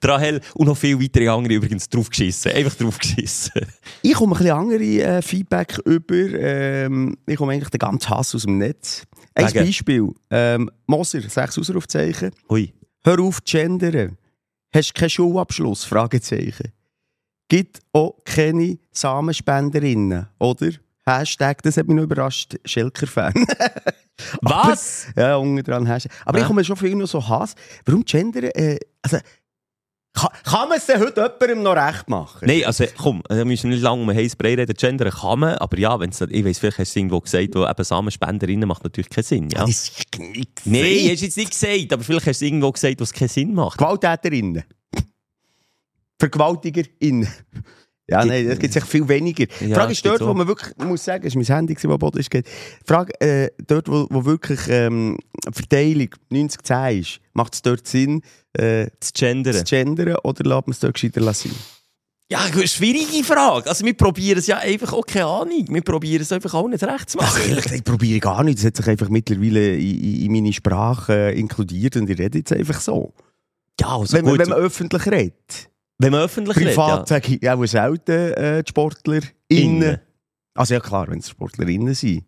Rahel 0.02 0.40
und 0.54 0.66
noch 0.66 0.76
viele 0.76 1.00
weitere 1.02 1.28
andere 1.28 1.54
übrigens 1.54 1.88
draufgeschissen. 1.88 2.52
Einfach 2.52 2.74
draufgeschissen. 2.74 3.62
Ich 4.02 4.14
komme 4.14 4.34
ein 4.34 4.38
bisschen 4.38 4.56
andere 4.56 4.84
äh, 4.84 5.22
Feedback 5.22 5.78
über. 5.84 6.14
Ähm, 6.14 7.16
ich 7.26 7.36
komme 7.36 7.52
eigentlich 7.52 7.70
den 7.70 7.78
ganzen 7.78 8.10
Hass 8.10 8.34
aus 8.34 8.42
dem 8.42 8.58
Netz. 8.58 9.02
Ein 9.34 9.48
Wegen? 9.52 9.66
Beispiel. 9.66 10.08
Ähm, 10.30 10.70
Moser, 10.86 11.20
sechs 11.22 11.58
Ausrufzeichen. 11.58 12.30
Ui. 12.48 12.72
Hör 13.04 13.20
auf 13.20 13.42
zu 13.44 13.56
gendern. 13.58 14.16
Hast 14.74 14.94
keinen 14.94 15.10
Schulabschluss? 15.10 15.84
Fragezeichen. 15.84 16.72
Gibt 17.48 17.80
auch 17.92 18.16
keine 18.24 18.78
Samenspenderinnen, 18.92 20.26
oder? 20.38 20.70
Hashtag, 21.06 21.62
das 21.62 21.76
hat 21.76 21.86
mich 21.86 21.96
noch 21.96 22.04
überrascht, 22.04 22.56
Schelker-Fan. 22.64 23.34
Was? 24.40 25.08
ja, 25.16 25.36
unten 25.36 25.62
dran 25.62 25.84
Hashtag. 25.86 26.10
Aber 26.24 26.38
ich 26.38 26.42
Ja. 26.42 26.48
komme 26.48 26.64
schon 26.64 26.76
viel 26.76 26.94
noch 26.94 27.06
so 27.06 27.26
Hass. 27.28 27.54
Warum 27.84 28.04
gendern? 28.04 28.44
Äh, 28.54 28.78
also, 29.02 29.18
kann, 30.14 30.30
kann 30.44 30.68
man 30.68 30.78
es 30.78 30.86
denn 30.86 31.00
heute 31.00 31.20
jemandem 31.20 31.62
noch 31.64 31.76
recht 31.76 32.08
machen? 32.08 32.46
Nein, 32.46 32.64
also 32.64 32.84
komm, 32.96 33.22
da 33.28 33.44
müssen 33.44 33.68
wir 33.68 33.76
nicht 33.76 33.82
lange 33.82 34.02
um 34.02 34.10
heiß 34.10 34.36
Brei 34.36 34.54
reden. 34.54 34.74
Gendern 34.74 35.10
kann 35.10 35.40
man, 35.40 35.56
aber 35.56 35.76
ja, 35.78 35.98
wenn's, 35.98 36.20
ich 36.20 36.44
weiss, 36.44 36.58
vielleicht 36.58 36.78
hast 36.78 36.94
du 36.94 37.00
irgendwo 37.00 37.20
gesagt, 37.20 37.54
wo 37.54 37.66
eben 37.66 37.84
Samenspenderinnen 37.84 38.68
macht 38.68 38.84
natürlich 38.84 39.10
keinen 39.10 39.24
Sinn. 39.24 39.50
Ja? 39.50 39.60
Das 39.60 39.70
ist 39.70 40.04
nicht 40.18 40.50
Nein, 40.64 41.10
hast 41.10 41.20
du 41.20 41.24
jetzt 41.26 41.36
nicht 41.36 41.50
gesagt, 41.50 41.92
aber 41.92 42.04
vielleicht 42.04 42.26
hast 42.28 42.40
du 42.40 42.44
irgendwo 42.46 42.70
gesagt, 42.70 43.00
was 43.00 43.12
keinen 43.12 43.28
Sinn 43.28 43.54
macht. 43.54 43.76
Gewalttäterinnen. 43.76 44.62
VergewaltigerInnen. 46.20 47.28
Ja, 48.06 48.20
Gibt- 48.20 48.32
nein, 48.32 48.48
das 48.48 48.58
gibt 48.58 48.70
es 48.70 48.76
echt 48.82 48.86
viel 48.86 49.08
weniger. 49.08 49.46
Die 49.46 49.64
Ja, 49.66 49.76
Frage 49.76 49.92
ist 49.92 50.04
dort, 50.04 50.20
wo 50.20 50.34
man 50.34 50.46
wirklich, 50.46 50.74
ich 50.78 50.84
muss 50.84 51.02
sagen, 51.04 51.26
es 51.26 51.34
war 51.34 51.42
mein 51.42 51.56
Handy, 51.56 51.74
das 51.74 51.84
am 51.86 51.98
Boden 51.98 52.18
ist. 52.18 52.30
Die 52.32 52.42
Frage, 52.86 53.18
äh, 53.20 53.50
dort, 53.66 53.88
wo, 53.88 54.06
wo 54.10 54.24
wirklich 54.26 54.60
ähm, 54.68 55.16
Verteilung 55.52 56.08
90-10 56.30 57.00
ist, 57.00 57.20
macht 57.32 57.54
es 57.54 57.62
dort 57.62 57.86
Sinn, 57.86 58.20
äh, 58.52 58.88
Das 59.00 59.12
Gendern. 59.14 59.54
zu 59.54 59.64
gendern 59.64 60.16
oder 60.22 60.44
lässt 60.44 60.66
man 60.66 60.72
es 60.72 60.80
dort 60.80 60.94
gescheiter 60.94 61.20
lassen? 61.22 61.50
Ja, 62.30 62.40
schwierige 62.66 63.22
Frage. 63.24 63.68
Also 63.68 63.84
wir 63.84 63.94
probieren 63.94 64.38
es 64.38 64.46
ja 64.48 64.58
einfach 64.58 64.92
auch 64.92 65.04
keine 65.06 65.26
Ahnung. 65.26 65.64
Wir 65.68 65.82
probieren 65.82 66.22
es 66.22 66.32
einfach 66.32 66.52
auch 66.54 66.66
nicht 66.68 66.82
recht 66.82 67.08
zu 67.10 67.18
Ach, 67.20 67.34
machen. 67.38 67.48
ehrlich 67.48 67.64
gesagt, 67.64 67.84
probiere 67.84 68.18
gar 68.20 68.42
nicht. 68.44 68.58
Das 68.58 68.64
hat 68.66 68.76
sich 68.76 68.86
einfach 68.88 69.08
mittlerweile 69.08 69.76
in, 69.76 69.98
in, 70.02 70.22
in 70.26 70.32
meine 70.32 70.52
Sprache 70.52 71.12
äh, 71.32 71.38
inkludiert 71.38 71.96
und 71.96 72.08
ich 72.10 72.18
rede 72.18 72.38
jetzt 72.38 72.52
einfach 72.52 72.80
so. 72.80 73.12
Ja, 73.80 73.96
also 73.98 74.14
wenn, 74.16 74.24
man, 74.24 74.32
gut, 74.32 74.40
wenn 74.40 74.48
man 74.50 74.58
öffentlich 74.58 75.06
redet. 75.06 75.70
Wenn 75.98 76.12
man 76.12 76.20
öffentlich 76.22 76.56
Privat 76.56 77.08
sage 77.08 77.38
ich 77.40 77.48
auch 77.48 77.64
selten 77.66 78.32
äh, 78.32 78.62
die 78.62 78.70
SportlerInnen. 78.70 79.30
Innen. 79.48 80.00
Also 80.54 80.74
ja 80.74 80.80
klar, 80.80 81.08
wenn 81.08 81.18
es 81.18 81.30
SportlerInnen 81.30 81.94
sind. 81.94 82.24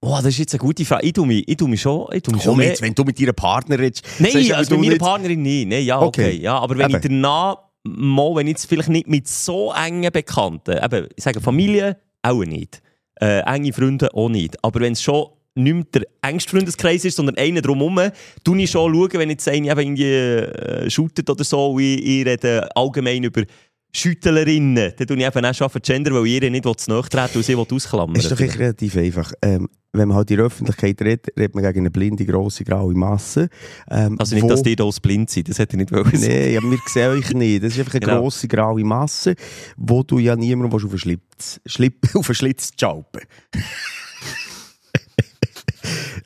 Oh, 0.00 0.14
das 0.16 0.26
ist 0.26 0.38
jetzt 0.38 0.54
eine 0.54 0.60
gute 0.60 0.84
Frage. 0.84 1.06
Ich 1.06 1.12
tue 1.12 1.26
mich, 1.26 1.48
ich 1.48 1.56
tue 1.56 1.68
mich 1.68 1.80
schon, 1.80 2.06
ich 2.12 2.22
tue 2.22 2.32
mich 2.34 2.42
schon 2.42 2.52
Komm 2.52 2.58
mehr... 2.58 2.68
jetzt, 2.68 2.82
wenn 2.82 2.94
du 2.94 3.02
mit 3.02 3.20
deiner 3.20 3.32
Partnerin 3.32 3.84
redest. 3.84 4.04
Nein, 4.20 4.52
also 4.52 4.74
mit 4.74 4.80
meiner 4.80 4.92
nicht- 4.92 5.00
Partnerin 5.00 5.42
nicht. 5.42 5.68
Nein, 5.68 5.84
ja, 5.84 6.00
okay. 6.00 6.26
Okay. 6.28 6.36
Ja, 6.40 6.58
aber 6.58 6.78
wenn 6.78 6.90
Eben. 6.90 6.96
ich 6.96 7.02
danach 7.02 7.58
mal, 7.84 8.36
wenn 8.36 8.46
ich 8.46 8.52
jetzt 8.52 8.66
vielleicht 8.66 8.90
nicht 8.90 9.08
mit 9.08 9.26
so 9.26 9.72
engen 9.72 10.12
Bekannten, 10.12 10.78
eben, 10.82 11.08
ich 11.16 11.24
sage 11.24 11.40
Familie 11.40 11.96
auch 12.22 12.44
nicht, 12.44 12.80
äh, 13.20 13.40
enge 13.40 13.72
Freunde 13.72 14.14
auch 14.14 14.28
nicht, 14.28 14.62
aber 14.64 14.80
wenn 14.80 14.92
es 14.92 15.02
schon 15.02 15.26
nicht 15.54 15.74
mehr 15.74 15.84
der 15.92 16.02
engste 16.22 16.50
Freundeskreis 16.50 17.04
ist, 17.04 17.16
sondern 17.16 17.36
einer 17.36 17.60
drumherum, 17.60 18.00
tue 18.44 18.62
ich 18.62 18.70
schon 18.70 18.94
schauen, 18.94 19.10
wenn 19.14 19.30
jetzt 19.30 19.48
einer 19.48 19.76
irgendwie 19.76 20.04
äh, 20.04 20.88
shootet 20.90 21.28
oder 21.28 21.42
so, 21.44 21.72
und 21.72 21.80
ich, 21.82 22.04
ich 22.04 22.26
rede 22.26 22.68
allgemein 22.76 23.24
über 23.24 23.42
Schüttelerinnen, 23.90 24.92
dann 24.96 25.06
tue 25.06 25.16
ich 25.16 25.24
eben 25.26 25.44
auch 25.44 25.54
schon 25.54 25.70
für 25.70 25.80
Gender, 25.80 26.12
weil 26.12 26.26
ihr 26.26 26.50
nicht 26.50 26.64
zu 26.64 26.90
nahe 26.90 27.02
treten 27.02 27.38
und 27.38 27.42
sie 27.44 27.56
ausklammern. 27.56 28.16
Es 28.16 28.24
ist 28.24 28.30
doch 28.32 28.40
echt 28.40 28.58
relativ 28.58 28.96
einfach. 28.96 29.32
Ähm, 29.42 29.68
wenn 29.94 30.08
man 30.08 30.18
halt 30.18 30.30
in 30.30 30.36
der 30.36 30.46
Öffentlichkeit 30.46 31.00
redet, 31.00 31.28
redet 31.38 31.54
man 31.54 31.64
gegen 31.64 31.80
eine 31.80 31.90
blinde, 31.90 32.26
grosse, 32.26 32.62
graue 32.62 32.92
Masse. 32.94 33.48
Ähm, 33.90 34.16
also 34.18 34.34
nicht, 34.34 34.44
wo- 34.44 34.48
dass 34.48 34.62
die 34.62 34.76
da 34.76 34.88
blind 35.02 35.30
sind, 35.30 35.48
das 35.48 35.58
hätte 35.58 35.76
ich 35.76 35.78
nicht 35.80 35.92
wollen. 35.92 36.04
Nein, 36.12 36.52
ja, 36.52 36.62
wir 36.62 36.78
sehen 36.86 37.08
euch 37.10 37.30
nicht. 37.32 37.64
Das 37.64 37.72
ist 37.72 37.78
einfach 37.78 37.94
eine 37.94 38.00
Genau. 38.00 38.20
grosse, 38.20 38.46
graue 38.46 38.84
Masse, 38.84 39.34
wo 39.78 40.02
du 40.02 40.18
ja 40.18 40.36
niemandem 40.36 40.70
willst 40.70 40.84
auf 40.84 40.90
den 40.92 40.98
Schlitz, 40.98 41.60
Schlip, 41.64 42.06
auf 42.14 42.26
den 42.26 42.34
Schlitz 42.34 42.70
schalpen 42.78 43.22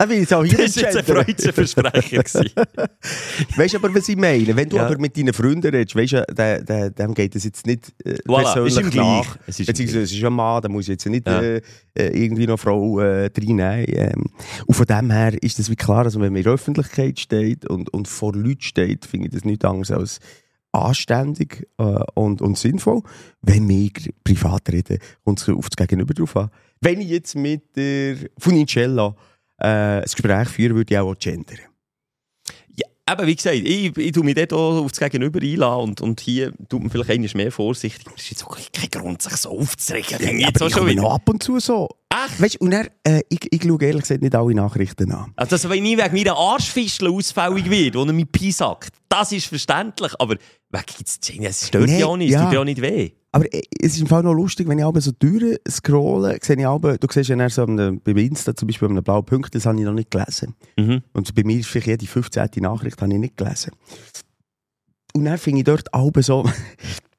Ich 0.02 0.08
will 0.08 0.18
jetzt 0.18 0.34
auch 0.34 0.44
hier 0.44 0.58
Das 0.58 0.76
war 0.76 0.84
jetzt 0.88 0.96
ein. 0.96 1.04
Freudenversprecher. 1.04 2.22
Weißt 3.56 3.74
du 3.74 3.78
aber, 3.78 3.94
was 3.94 4.08
ich 4.08 4.16
meine? 4.16 4.54
Wenn 4.56 4.68
du 4.68 4.76
Ja. 4.76 4.86
aber 4.86 4.98
mit 4.98 5.16
deinen 5.16 5.32
Freunden 5.32 5.74
redest, 5.74 5.94
weißt 5.96 6.12
du, 6.12 6.24
der, 6.34 6.62
der, 6.62 6.90
dem 6.90 7.14
geht 7.14 7.34
es 7.36 7.44
jetzt 7.44 7.66
nicht 7.66 7.92
äh, 8.04 8.14
Voilà, 8.26 8.52
persönlich 8.54 8.76
ist 8.86 8.90
gleich. 8.92 9.26
Es 9.46 9.60
ist 9.60 9.66
Beziehungsweise 9.66 10.02
es 10.02 10.12
ist 10.12 10.24
ein 10.24 10.32
Mann, 10.32 10.62
da 10.62 10.68
muss 10.68 10.84
ich 10.84 10.88
jetzt 10.88 11.06
nicht 11.06 11.26
Ja. 11.28 11.40
äh, 11.40 11.60
äh, 11.94 12.24
irgendwie 12.24 12.46
noch 12.46 12.58
Frau 12.58 13.00
äh, 13.00 13.30
reinnehmen. 13.36 13.84
Ähm, 13.88 14.24
und 14.66 14.74
von 14.74 14.86
dem 14.86 15.10
her 15.10 15.40
ist 15.42 15.58
das 15.58 15.70
wie 15.70 15.76
klar, 15.76 16.04
also 16.04 16.20
wenn 16.20 16.32
man 16.32 16.38
in 16.38 16.44
der 16.44 16.52
Öffentlichkeit 16.54 17.20
steht 17.20 17.66
und, 17.68 17.92
und 17.92 18.08
vor 18.08 18.32
Leuten 18.34 18.62
steht, 18.62 19.04
finde 19.06 19.26
ich 19.28 19.32
das 19.34 19.44
nichts 19.44 19.64
anderes 19.64 19.90
als 19.90 20.18
anständig 20.72 21.66
äh, 21.78 21.82
und, 22.14 22.40
und 22.40 22.58
sinnvoll. 22.58 23.02
Wenn 23.42 23.68
wir 23.68 23.90
privat 24.24 24.68
reden, 24.70 24.98
kommt 25.24 25.40
es 25.40 25.48
auf 25.48 25.68
das 25.68 25.76
Gegenüber 25.76 26.14
drauf 26.14 26.36
an. 26.36 26.50
Wenn 26.80 27.00
ich 27.00 27.08
jetzt 27.08 27.34
mit 27.36 27.76
der 27.76 28.16
Funicello 28.38 29.14
äh, 29.62 29.98
ein 29.98 30.02
Gespräch 30.02 30.48
führen 30.48 30.74
würde, 30.74 30.94
ich 30.94 30.98
auch 30.98 31.14
gendern. 31.18 31.58
Ja, 32.74 33.14
eben, 33.14 33.26
wie 33.26 33.36
gesagt, 33.36 33.56
ich, 33.56 33.96
ich 33.96 34.12
tue 34.12 34.24
mich 34.24 34.34
dort 34.34 34.52
auch 34.52 34.84
auf 34.84 34.92
das 34.92 34.98
Gegenüber 34.98 35.40
einladen 35.40 35.82
und, 35.82 36.00
und 36.00 36.20
hier 36.20 36.52
tut 36.68 36.80
man 36.80 36.90
vielleicht 36.90 37.10
einmal 37.10 37.30
mehr 37.34 37.52
vorsichtig. 37.52 38.06
Es 38.16 38.22
ist 38.22 38.30
jetzt 38.30 38.42
wirklich 38.44 38.72
kein 38.72 38.90
Grund, 38.90 39.22
sich 39.22 39.36
so 39.36 39.50
aufzuregen. 39.50 40.18
ich 40.18 40.40
Ja, 40.40 40.48
jetzt 40.48 40.56
aber 40.56 40.64
auch 40.64 40.68
ich 40.68 40.74
schon 40.74 40.94
noch 40.96 41.14
ab 41.14 41.28
und 41.28 41.42
zu 41.42 41.60
so. 41.60 41.88
Echt? 42.10 42.40
Weißt, 42.40 42.60
und 42.60 42.72
er, 42.72 42.88
äh, 43.04 43.22
ich, 43.28 43.40
ich 43.50 43.62
schaue 43.62 43.82
ehrlich 43.84 44.02
gesagt 44.02 44.22
nicht 44.22 44.34
alle 44.34 44.54
Nachrichten 44.54 45.12
an. 45.12 45.32
Also, 45.36 45.50
dass 45.50 45.68
wenn 45.68 45.84
ich 45.84 45.96
wegen 45.96 46.14
meiner 46.14 46.36
Arschfischel 46.36 47.08
ausfällig 47.08 47.70
wird, 47.70 47.94
wo 47.94 48.04
er 48.04 48.12
mich 48.12 48.30
pisackt, 48.30 48.92
das 49.08 49.32
ist 49.32 49.46
verständlich. 49.46 50.12
Aber 50.18 50.34
wegen 50.34 50.84
jetzt, 50.98 51.30
es 51.30 51.66
stört 51.68 51.86
Nee, 51.86 52.00
ja 52.00 52.06
auch 52.06 52.16
nicht, 52.16 52.34
es 52.34 52.40
tut 52.40 52.52
ja 52.52 52.60
auch 52.60 52.64
nicht 52.64 52.80
weh. 52.82 53.12
Aber 53.34 53.52
äh, 53.52 53.62
es 53.80 53.94
ist 53.94 54.02
im 54.02 54.06
Fall 54.06 54.22
noch 54.22 54.34
lustig, 54.34 54.68
wenn 54.68 54.78
ich 54.78 54.84
aber 54.84 55.00
so 55.00 55.10
durch 55.18 55.58
scrolle, 55.68 56.38
sehe 56.42 56.56
ich 56.56 56.66
aber, 56.66 56.98
du 56.98 57.06
siehst 57.10 57.30
ja 57.30 57.36
dann 57.36 57.48
so 57.48 57.62
am- 57.62 58.00
bei 58.00 58.12
Insta 58.12 58.54
zum 58.54 58.68
Beispiel 58.68 58.88
einem 58.88 59.02
blauen 59.02 59.24
Punkt, 59.24 59.54
das 59.54 59.64
habe 59.66 59.78
ich 59.78 59.84
noch 59.84 59.94
nicht 59.94 60.10
gelesen. 60.10 60.54
Mhm. 60.78 61.02
Und 61.14 61.34
bei 61.34 61.42
mir 61.42 61.58
ist 61.58 61.68
vielleicht 61.68 61.86
jede 61.86 62.06
15. 62.06 62.48
Nachricht 62.60 63.00
habe 63.00 63.12
ich 63.12 63.18
nicht 63.18 63.36
gelesen. 63.38 63.72
Und 65.14 65.24
dann 65.24 65.38
finde 65.38 65.60
ich 65.60 65.64
dort 65.64 65.92
auch 65.94 66.10
so, 66.20 66.44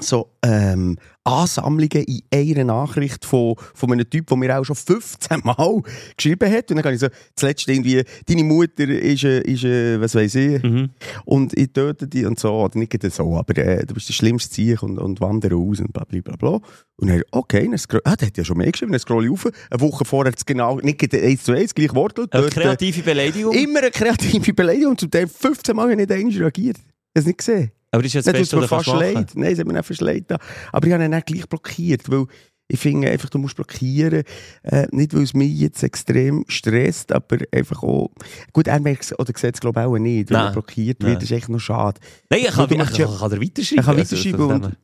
so 0.00 0.30
ähm, 0.42 0.96
Ansammlungen 1.24 2.04
in 2.04 2.22
einer 2.32 2.64
Nachricht 2.64 3.24
von, 3.24 3.54
von 3.74 3.92
einem 3.92 4.08
Typ, 4.08 4.26
der 4.26 4.36
mir 4.36 4.58
auch 4.58 4.64
schon 4.64 4.74
15 4.76 5.40
Mal 5.44 5.82
geschrieben 6.16 6.50
hat. 6.50 6.70
Und 6.70 6.76
dann 6.76 6.82
kann 6.82 6.94
ich 6.94 7.00
so, 7.00 7.08
zuletzt 7.36 7.68
irgendwie, 7.68 8.02
deine 8.26 8.44
Mutter 8.44 8.88
ist, 8.88 9.24
äh, 9.24 9.40
ist 9.42 9.64
äh, 9.64 10.00
was 10.00 10.14
weiß 10.14 10.34
ich, 10.36 10.62
Mhm. 10.62 10.90
und 11.24 11.56
ich 11.56 11.72
töte 11.72 12.06
dich 12.08 12.26
und 12.26 12.38
so, 12.38 12.52
oder 12.52 12.78
nicht 12.78 12.96
so, 13.12 13.36
aber 13.36 13.56
äh, 13.58 13.84
du 13.86 13.94
bist 13.94 14.08
der 14.08 14.14
schlimmste 14.14 14.50
Ziech 14.50 14.82
und, 14.82 14.98
und 14.98 15.20
wandere 15.20 15.56
aus 15.56 15.80
und 15.80 15.92
bla 15.92 16.04
bla 16.04 16.20
bla 16.20 16.36
bla. 16.36 16.60
Und 16.96 17.08
er, 17.08 17.22
okay, 17.30 17.66
dann 17.68 17.78
scroll, 17.78 18.00
ah, 18.04 18.16
der 18.16 18.28
hat 18.28 18.36
ja 18.38 18.44
schon 18.44 18.58
mehr 18.58 18.70
geschrieben, 18.70 18.92
dann 18.92 19.00
scroll 19.00 19.24
ich 19.24 19.30
auf, 19.30 19.46
eine 19.70 19.80
Woche 19.80 20.04
vorher 20.04 20.32
hat 20.32 20.38
es 20.38 20.46
genau, 20.46 20.78
nicht 20.80 21.14
eins 21.14 21.44
zu 21.44 21.52
eins, 21.52 21.74
gleich 21.74 21.94
Wort. 21.94 22.18
Eine 22.32 22.46
äh, 22.46 22.50
kreative 22.50 23.02
Beleidigung. 23.02 23.54
Immer 23.54 23.80
eine 23.80 23.90
kreative 23.90 24.52
Beleidigung 24.54 24.92
und 24.92 25.00
zum 25.00 25.10
Teil 25.10 25.28
15 25.28 25.76
Mal 25.76 25.90
habe 25.90 25.92
ich 25.92 26.08
nicht 26.08 26.40
reagiert. 26.40 26.78
Ich 26.78 26.84
habe 26.84 27.20
es 27.20 27.26
nicht 27.26 27.38
gesehen. 27.38 27.72
Aber 27.92 28.02
das 28.02 28.08
ist 28.10 28.14
jetzt 28.14 28.26
Dann 28.26 28.34
das 28.34 28.40
Beste, 28.42 28.56
du 28.56 28.66
fast 28.66 28.86
leid. 28.88 29.32
Nein, 29.34 29.52
es 29.52 29.58
hat 29.58 29.66
mir 29.66 29.76
einfach 29.76 30.00
leid. 30.00 30.24
Aber 30.72 30.86
ich 30.86 30.92
habe 30.92 31.04
ihn 31.04 31.10
dann 31.10 31.22
gleich 31.24 31.48
blockiert, 31.48 32.10
weil 32.10 32.26
ich 32.68 32.80
finde 32.80 33.10
einfach, 33.10 33.28
du 33.28 33.38
musst 33.38 33.54
blockieren. 33.54 34.22
Äh, 34.62 34.86
nicht, 34.92 35.12
weil 35.14 35.22
es 35.24 35.34
mich 35.34 35.52
jetzt 35.58 35.82
extrem 35.82 36.44
stresst, 36.48 37.12
aber 37.12 37.36
einfach 37.52 37.82
auch... 37.82 38.10
Gut, 38.52 38.66
er 38.66 38.80
merkt 38.80 39.04
es, 39.04 39.18
oder 39.18 39.32
sieht 39.36 39.54
es 39.54 39.60
glaube 39.60 39.80
ich 39.80 39.86
auch 39.86 39.98
nicht, 39.98 40.30
wenn 40.30 40.36
er 40.38 40.52
blockiert 40.52 41.00
Nein. 41.00 41.10
wird. 41.10 41.22
Das 41.22 41.30
ist 41.30 41.36
echt 41.36 41.48
noch 41.50 41.60
schade. 41.60 42.00
Nein, 42.30 42.40
ich 42.44 42.50
kann, 42.50 42.70
ich, 42.70 42.80
ich, 42.80 42.98
ja- 42.98 43.06
kann 43.06 43.30
dir 43.30 43.40
weiterschreiben. 43.42 43.78
Er 43.78 43.84
kann 43.84 43.98
Also, 43.98 44.16
weiterschreiben 44.16 44.38
von 44.38 44.64
und... 44.64 44.76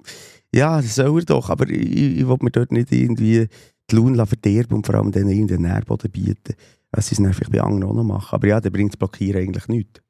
Ja, 0.55 0.81
das 0.81 0.95
soll 0.95 1.19
er 1.21 1.25
doch, 1.25 1.51
aber 1.51 1.69
ich, 1.69 2.19
ich 2.19 2.29
will 2.29 2.37
mir 2.41 2.51
dort 2.51 2.73
nicht 2.73 2.93
irgendwie 2.93 3.49
die 3.91 3.97
Laune 3.97 4.27
verderben 4.27 4.77
und 4.77 4.87
vor 4.87 4.95
allem 4.95 5.13
denen 5.13 5.31
irgendeinen 5.31 5.63
Nährboden 5.63 6.11
bieten. 6.11 6.55
Was 6.91 7.09
sie 7.09 7.15
es 7.15 7.23
dann 7.23 7.33
vielleicht 7.33 7.53
bei 7.53 7.61
anderen 7.61 7.85
auch 7.85 7.95
noch 7.95 8.05
machen. 8.05 8.35
Aber 8.35 8.47
ja, 8.49 8.61
dann 8.61 8.73
bringt 8.73 8.93
das 8.93 8.97
Blockieren 8.99 9.43
eigentlich 9.43 9.69
nichts. 9.69 10.01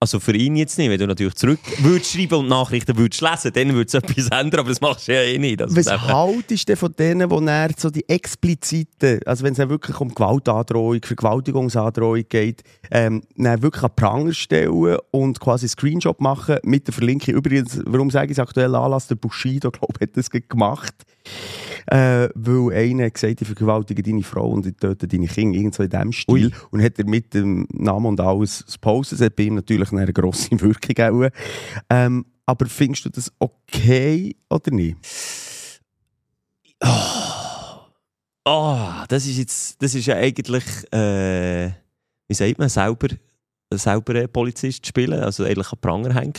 Also 0.00 0.20
für 0.20 0.32
ihn 0.32 0.54
jetzt 0.54 0.78
nicht, 0.78 0.90
wenn 0.90 0.98
du 0.98 1.08
natürlich 1.08 1.34
zurück 1.34 1.58
würdest 1.78 2.12
schreiben 2.12 2.36
und 2.36 2.48
Nachrichten 2.48 2.96
würdest 2.96 3.20
lesen, 3.20 3.52
dann 3.52 3.74
würde 3.74 3.88
es 3.88 3.94
etwas 3.94 4.28
ändern, 4.30 4.60
aber 4.60 4.68
das 4.68 4.80
machst 4.80 5.08
du 5.08 5.12
ja 5.12 5.22
eh 5.22 5.38
nicht. 5.38 5.60
Also 5.60 5.74
Was 5.74 5.88
haltest 5.88 6.68
du 6.68 6.76
von 6.76 6.94
denen, 6.96 7.28
die 7.28 7.44
dann 7.44 7.74
so 7.76 7.90
die 7.90 8.08
expliziten, 8.08 9.18
also 9.26 9.42
wenn 9.42 9.52
es 9.52 9.58
dann 9.58 9.70
wirklich 9.70 9.98
um 10.00 10.14
Gewaltandrohung, 10.14 11.00
Vergewaltigungsandrohung 11.02 12.22
geht, 12.28 12.62
ähm, 12.92 13.24
dann 13.36 13.60
wirklich 13.60 13.82
an 13.82 13.90
Pranger 13.96 14.32
stellen 14.34 14.98
und 15.10 15.40
quasi 15.40 15.64
einen 15.64 15.70
Screenshot 15.70 16.20
machen 16.20 16.58
mit 16.62 16.86
der 16.86 16.94
Verlinkung. 16.94 17.34
Übrigens, 17.34 17.80
warum 17.84 18.12
sage 18.12 18.26
ich 18.26 18.38
es 18.38 18.38
aktuell 18.38 18.76
Anlass, 18.76 19.08
der 19.08 19.16
Bushido, 19.16 19.72
glaube 19.72 19.94
ich, 19.98 20.02
hat 20.02 20.16
das 20.16 20.30
gemacht. 20.30 20.94
Äh, 21.86 22.28
weil 22.34 22.74
einer 22.74 23.06
hat 23.06 23.14
gesagt, 23.14 23.40
ich 23.40 23.46
vergewaltige 23.46 24.02
deine 24.02 24.22
Frau 24.22 24.50
und 24.50 24.66
ich 24.66 24.76
töte 24.76 25.08
deine 25.08 25.26
Kinder, 25.26 25.58
irgend 25.58 25.74
so 25.74 25.82
in 25.82 25.88
diesem 25.88 26.12
Stil. 26.12 26.34
Ui. 26.34 26.52
Und 26.70 26.82
hat 26.82 26.98
er 26.98 27.06
mit 27.06 27.32
dem 27.32 27.66
Namen 27.72 28.06
und 28.06 28.20
alles 28.20 28.64
gepostet. 28.70 29.20
Das 29.20 29.26
hat 29.26 29.36
bei 29.36 29.44
ihm 29.44 29.54
natürlich 29.54 29.90
eine 29.92 30.12
grosse 30.12 30.50
Wirkung 30.60 31.24
auch. 31.24 31.30
Ähm, 31.88 32.26
aber 32.44 32.66
findest 32.66 33.06
du 33.06 33.10
das 33.10 33.32
okay 33.38 34.36
oder 34.50 34.70
nicht? 34.70 34.96
Oh, 38.44 38.78
das 39.08 39.26
ist 39.26 39.36
jetzt, 39.38 39.82
das 39.82 39.94
ist 39.94 40.06
ja 40.06 40.16
eigentlich, 40.16 40.64
äh, 40.92 41.70
wie 42.28 42.34
sagt 42.34 42.58
man, 42.58 42.68
selber, 42.68 43.08
selber 43.72 44.26
Polizist 44.28 44.86
spielen, 44.86 45.20
also 45.20 45.44
eigentlich 45.44 45.70
an 45.72 45.78
Pranger 45.80 46.14
hängen. 46.14 46.32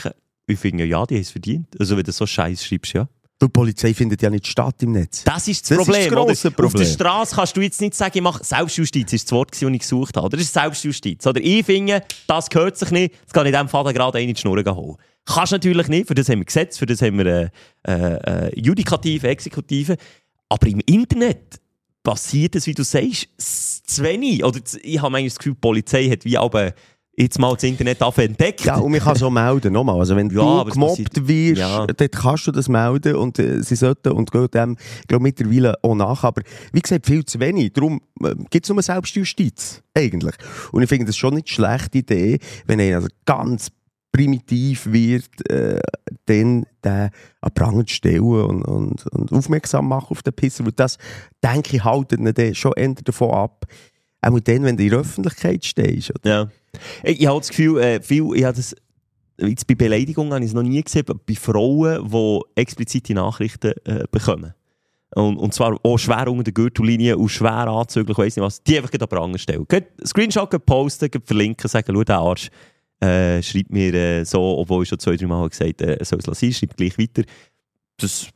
Ich 0.48 0.60
finde 0.60 0.86
ja, 0.86 1.06
die 1.06 1.16
haben 1.16 1.22
es 1.22 1.30
verdient. 1.30 1.80
Also 1.80 1.96
wenn 1.96 2.04
du 2.04 2.12
so 2.12 2.26
Scheiß 2.26 2.66
schreibst, 2.66 2.94
ja. 2.94 3.08
Die 3.42 3.48
Polizei 3.48 3.94
findet 3.94 4.22
ja 4.22 4.30
nicht 4.30 4.48
statt 4.48 4.76
im 4.84 4.92
Netz. 4.92 5.24
Das 5.24 5.48
ist 5.48 5.62
das, 5.62 5.70
Das 5.70 5.78
ist 5.80 5.86
Problem. 5.86 6.04
das 6.04 6.14
grosse 6.14 6.48
oder? 6.48 6.66
Auf 6.66 6.72
Problem. 6.72 6.88
der 6.88 6.94
Straße 6.94 7.36
kannst 7.36 7.58
du 7.58 7.62
jetzt 7.62 7.80
nicht 7.80 7.96
sagen, 7.96 8.12
ich 8.16 8.22
mache 8.22 8.44
Selbstjustiz, 8.44 9.14
ist 9.14 9.26
das 9.26 9.32
Wort, 9.32 9.52
das 9.52 9.62
ich 9.62 9.80
gesucht 9.80 10.18
habe. 10.18 10.26
Oder 10.26 10.38
das 10.38 10.48
ist 10.48 10.54
Selbstjustiz. 10.54 11.26
Oder 11.26 11.40
ich 11.42 11.66
finde, 11.66 12.04
das 12.28 12.50
gehört 12.50 12.78
sich 12.78 12.92
nicht, 12.92 13.16
jetzt 13.16 13.34
kann 13.34 13.46
ich 13.46 13.54
in 13.54 13.56
diesem 13.56 13.70
Fall 13.70 13.94
gerade 13.94 14.18
eine 14.18 14.28
in 14.28 14.36
die 14.36 14.42
Schnur 14.42 14.58
holen. 14.58 14.98
Kannst 15.26 15.52
natürlich 15.54 15.88
nicht, 15.88 16.08
für 16.08 16.16
das 16.16 16.28
haben 16.28 16.40
wir 16.40 16.46
Gesetz, 16.46 16.78
für 16.78 16.86
das 16.86 17.02
haben 17.02 17.18
wir 17.18 17.26
äh, 17.26 17.50
äh, 17.88 18.48
äh, 18.48 18.60
Judikative, 18.60 19.28
Exekutive. 19.28 19.96
Aber 20.50 20.68
im 20.68 20.82
Internet 20.86 21.62
passiert 22.04 22.56
es, 22.56 22.66
wie 22.66 22.74
du 22.74 22.84
sagst, 22.84 23.28
zu 23.38 24.04
wenig. 24.04 24.44
Oder 24.44 24.60
ich 24.82 24.98
habe 25.02 25.12
manchmal 25.12 25.30
das 25.30 25.38
Gefühl, 25.38 25.54
die 25.54 25.60
Polizei 25.60 26.10
hat 26.10 26.26
wie 26.26 26.38
aber 26.38 26.74
jetzt 27.20 27.38
mal 27.40 27.54
das 27.54 27.64
Internet 27.64 28.02
entdeckt. 28.02 28.66
Ja, 28.66 28.78
und 28.78 28.92
man 28.92 29.02
kann 29.02 29.16
so 29.16 29.30
melden, 29.30 29.74
nochmal. 29.74 30.00
Also 30.00 30.16
wenn 30.16 30.30
Ja, 30.30 30.64
du 30.64 30.72
gemobbt 30.72 31.28
wirst, 31.28 31.60
Ja. 31.60 31.86
dann 31.86 32.12
kannst 32.12 32.48
du 32.48 32.52
das 32.52 32.70
melden 32.70 33.16
und 33.16 33.38
äh, 33.40 33.62
sie 33.62 33.76
sollten 33.76 34.12
und 34.14 34.32
gehen 34.32 34.48
dem, 34.54 34.78
glaube 35.08 35.24
mittlerweile 35.24 35.76
auch 35.84 35.96
nach. 35.96 36.24
Aber 36.24 36.42
wie 36.72 36.80
gesagt, 36.82 37.06
viel 37.06 37.26
zu 37.26 37.40
wenig. 37.40 37.74
Darum 37.74 38.02
äh, 38.24 38.34
gibt 38.50 38.66
es 38.66 38.70
nur 38.70 38.82
Selbstjustiz, 38.82 39.82
eigentlich. 39.94 40.36
Und 40.72 40.82
ich 40.84 40.90
finde 40.90 41.06
das 41.06 41.18
schon 41.18 41.34
nicht 41.36 41.48
eine 41.50 41.54
schlechte 41.78 41.98
Idee, 42.00 42.40
wenn 42.66 42.80
einer 42.80 42.96
also 42.98 43.10
ganz 43.26 43.70
primitiv 44.12 44.88
wird, 44.92 45.30
äh, 45.52 45.80
dann 46.26 46.66
den 46.84 47.02
an 47.42 47.54
Pranger 47.54 47.86
zu 47.86 47.94
stellen 47.94 48.22
und, 48.24 48.64
und, 48.64 49.06
und 49.08 49.32
aufmerksam 49.32 49.88
machen 49.88 50.08
auf 50.12 50.24
den 50.24 50.34
Pisser. 50.34 50.66
Weil 50.66 50.72
das, 50.72 50.98
denke 51.44 51.76
ich, 51.78 51.84
haltet 51.84 52.20
ihn 52.40 52.56
schon 52.56 52.74
eher 52.76 52.94
davon 53.04 53.32
ab. 53.32 53.66
Auch 54.22 54.40
dann, 54.40 54.64
wenn 54.64 54.76
du 54.78 54.84
in 54.84 54.90
der 54.90 55.00
Öffentlichkeit 55.00 55.64
stehst. 55.64 56.10
Oder? 56.12 56.30
Ja. 56.30 56.50
Ich, 57.04 57.26
habe 57.26 57.40
das 57.40 57.50
Gefühl, 57.50 57.80
äh, 57.80 58.02
viel, 58.02 58.28
ich 58.36 58.44
habe 58.44 58.56
das, 58.56 58.76
jetzt 59.38 59.68
bei 59.68 59.76
Beleidigungen 59.76 60.34
habe 60.34 60.44
ich 60.44 60.52
es 60.52 60.56
noch 60.56 60.64
nie 60.64 60.82
gesehen, 60.82 61.06
bei 61.06 61.36
Frauen, 61.36 62.10
die 62.10 62.40
explizite 62.56 63.14
Nachrichten 63.14 63.74
äh, 63.86 64.06
bekommen. 64.12 64.54
Und, 65.16 65.38
und 65.38 65.54
zwar 65.54 65.78
auch 65.84 65.98
schwer 65.98 66.28
unter 66.28 66.44
der 66.44 66.54
Gürtellinie 66.54 67.18
und 67.18 67.30
schwer 67.30 67.68
anzüglich, 67.68 68.18
ich 68.18 68.24
weiss 68.24 68.36
nicht 68.36 68.46
was, 68.46 68.64
die 68.64 68.78
einfach 68.78 68.94
an 68.94 69.08
Pranger 69.08 69.38
stellen. 69.40 69.66
Geht 69.68 69.88
Screenshot 70.06 70.66
posten, 70.66 71.10
verlinken, 71.26 71.68
sagen, 71.68 71.94
schau, 71.96 72.04
der 72.04 72.18
Arsch 72.20 72.50
äh, 73.00 73.42
schreibt 73.42 73.72
mir 73.72 73.94
äh, 73.94 74.24
so, 74.24 74.42
obwohl 74.60 74.84
ich 74.84 74.90
schon 74.90 75.00
zwei, 75.00 75.16
drei 75.16 75.26
Mal 75.26 75.50
gesagt 75.50 75.82
habe, 75.82 76.00
äh, 76.00 76.06
soll 76.06 76.20
es 76.20 76.28
lassen, 76.28 76.54
schreibt 76.54 76.78
gleich 76.78 76.98
weiter. 76.98 77.24
Das 77.98 78.30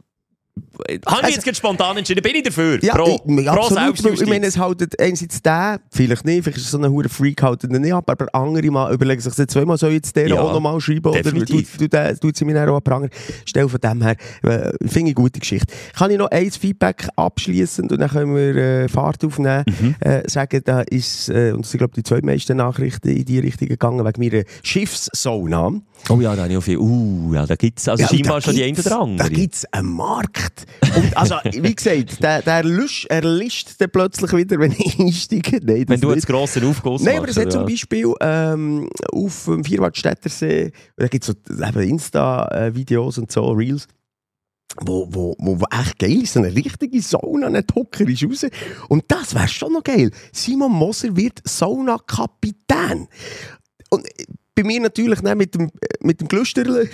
Habe 1.08 1.30
ich 1.30 1.36
jetzt 1.36 1.44
gerade 1.46 1.56
spontan 1.58 1.98
entschieden, 1.98 2.22
bin 2.22 2.36
ich 2.36 2.44
dafür. 2.44 2.84
Ja, 2.84 2.94
pro, 2.96 3.20
ich, 3.26 3.46
pro 3.46 3.76
absolut. 3.76 4.22
Ich 4.22 4.28
meine, 4.28 4.46
es 4.46 4.58
haltet 4.58 5.00
einerseits 5.00 5.42
der, 5.42 5.80
vielleicht 5.92 6.26
nicht, 6.26 6.44
vielleicht 6.44 6.58
ist 6.60 6.66
es 6.66 6.72
so 6.72 6.78
ein 6.78 6.90
hoher 6.92 7.10
Freak, 7.10 7.42
haltet 7.42 7.72
ihn 7.72 7.82
nicht 7.82 7.94
ab, 7.94 8.08
aber 8.10 8.28
andere 8.34 8.70
mal 8.70 8.94
überlegen 8.94 9.20
sich 9.20 9.34
zweimal, 9.48 9.78
soll 9.78 9.90
ich 9.90 9.96
jetzt 9.96 10.16
der 10.16 10.28
Ja, 10.28 10.40
auch 10.40 10.54
nochmal 10.54 10.80
schreiben 10.80 11.10
oder 11.10 11.22
definitiv. 11.24 11.78
du, 11.78 11.88
tut 12.20 12.38
sie 12.38 12.46
mir 12.46 12.54
dann 12.54 12.70
auch 12.70 12.76
an 12.78 12.84
Pranger. 12.84 13.10
Stell 13.46 13.68
von 13.68 13.80
dem 13.80 14.02
her, 14.04 14.16
äh, 14.44 14.48
finde 14.48 14.90
ich 14.90 14.98
eine 14.98 15.14
gute 15.16 15.40
Geschichte. 15.40 15.74
Kann 15.96 16.12
ich 16.12 16.18
noch 16.20 16.30
ein 16.30 16.52
Feedback 16.52 17.08
abschließend 17.16 17.92
und 17.92 18.00
dann 18.00 18.10
können 18.10 18.36
wir 18.36 18.56
äh, 18.56 18.88
Fahrt 18.90 19.24
aufnehmen, 19.26 19.64
Mhm. 19.80 19.96
äh, 20.02 20.30
sagen, 20.30 20.62
da 20.66 20.82
ist, 20.82 21.30
äh, 21.30 21.52
und 21.54 21.62
das 21.66 21.72
sind 21.72 21.80
glaube 21.80 21.94
ich 21.98 22.04
die 22.04 22.10
zwei 22.10 22.22
meisten 22.22 22.58
Nachrichten 22.58 23.10
in 23.10 23.26
die 23.26 23.40
Richtung 23.40 23.68
gegangen, 23.70 24.06
wegen 24.06 24.22
meiner 24.32 24.44
Schiffssauna. 24.62 25.72
Oh 26.10 26.20
ja, 26.20 26.36
da 26.36 26.44
habe 26.44 26.52
ich 26.52 26.58
auch 26.58 26.64
viel. 26.64 26.78
Uh, 26.78 27.34
ja, 27.34 27.46
da 27.46 27.56
gibt 27.56 27.80
es 27.80 27.88
also 27.88 28.04
Ja, 28.04 28.10
scheinbar 28.10 28.42
schon 28.42 28.56
die 28.56 28.64
eine 28.64 28.78
oder 28.78 29.00
andere. 29.00 29.30
Da 29.30 29.34
gibt 29.34 29.56
es 29.56 29.66
einen 29.72 29.88
Markt. 29.90 30.43
Und 30.96 31.18
also, 31.18 31.36
wie 31.44 31.76
gesagt, 31.76 32.22
der, 32.22 32.42
der 32.42 32.64
Lust, 32.64 33.06
er 33.10 33.24
lischt 33.24 33.80
dann 33.80 33.90
plötzlich 33.90 34.32
wieder, 34.34 34.60
wenn 34.60 34.72
ich 34.72 35.00
einsteige. 35.00 35.60
Nein, 35.64 35.86
Wenn 35.88 36.02
du 36.02 36.12
jetzt 36.14 36.28
grossen 36.28 36.66
Aufguss 36.66 37.02
Nein, 37.02 37.18
aber 37.18 37.30
es 37.30 37.38
hat 37.38 37.48
oder 37.48 37.52
zum? 37.52 37.66
Beispiel 37.66 38.14
ähm, 38.22 38.90
auf 39.12 39.46
dem 39.46 39.64
Vierwaldstättersee, 39.64 40.72
da 40.98 41.08
gibt 41.08 41.28
es 41.28 41.36
so 41.48 41.80
Insta-Videos 41.80 43.18
und 43.18 43.32
so, 43.32 43.52
Reels, 43.52 43.88
wo, 44.82 45.08
wo, 45.12 45.36
wo, 45.40 45.66
echt 45.72 46.00
geil 46.00 46.24
ist. 46.24 46.34
So 46.34 46.40
eine 46.40 46.56
richtige 46.56 47.02
Sauna, 47.02 47.48
ein 47.48 47.66
Hocker 47.76 48.08
ist 48.08 48.24
raus. 48.24 48.46
Und 48.90 49.06
das 49.08 49.36
wäre 49.36 49.48
schon 49.48 49.74
noch 49.74 49.84
geil. 49.84 50.12
Simon 50.32 50.72
Moser 50.72 51.16
wird 51.16 51.42
Sauna-Kapitän. 51.44 53.08
Und 53.90 54.08
bei 54.56 54.64
mir 54.64 54.80
natürlich 54.82 55.20
dann 55.22 55.38
mit 55.38 55.56
dem, 55.56 55.68
äh, 55.68 55.70
mit 56.02 56.22
dem 56.22 56.28
Glüsterle 56.28 56.88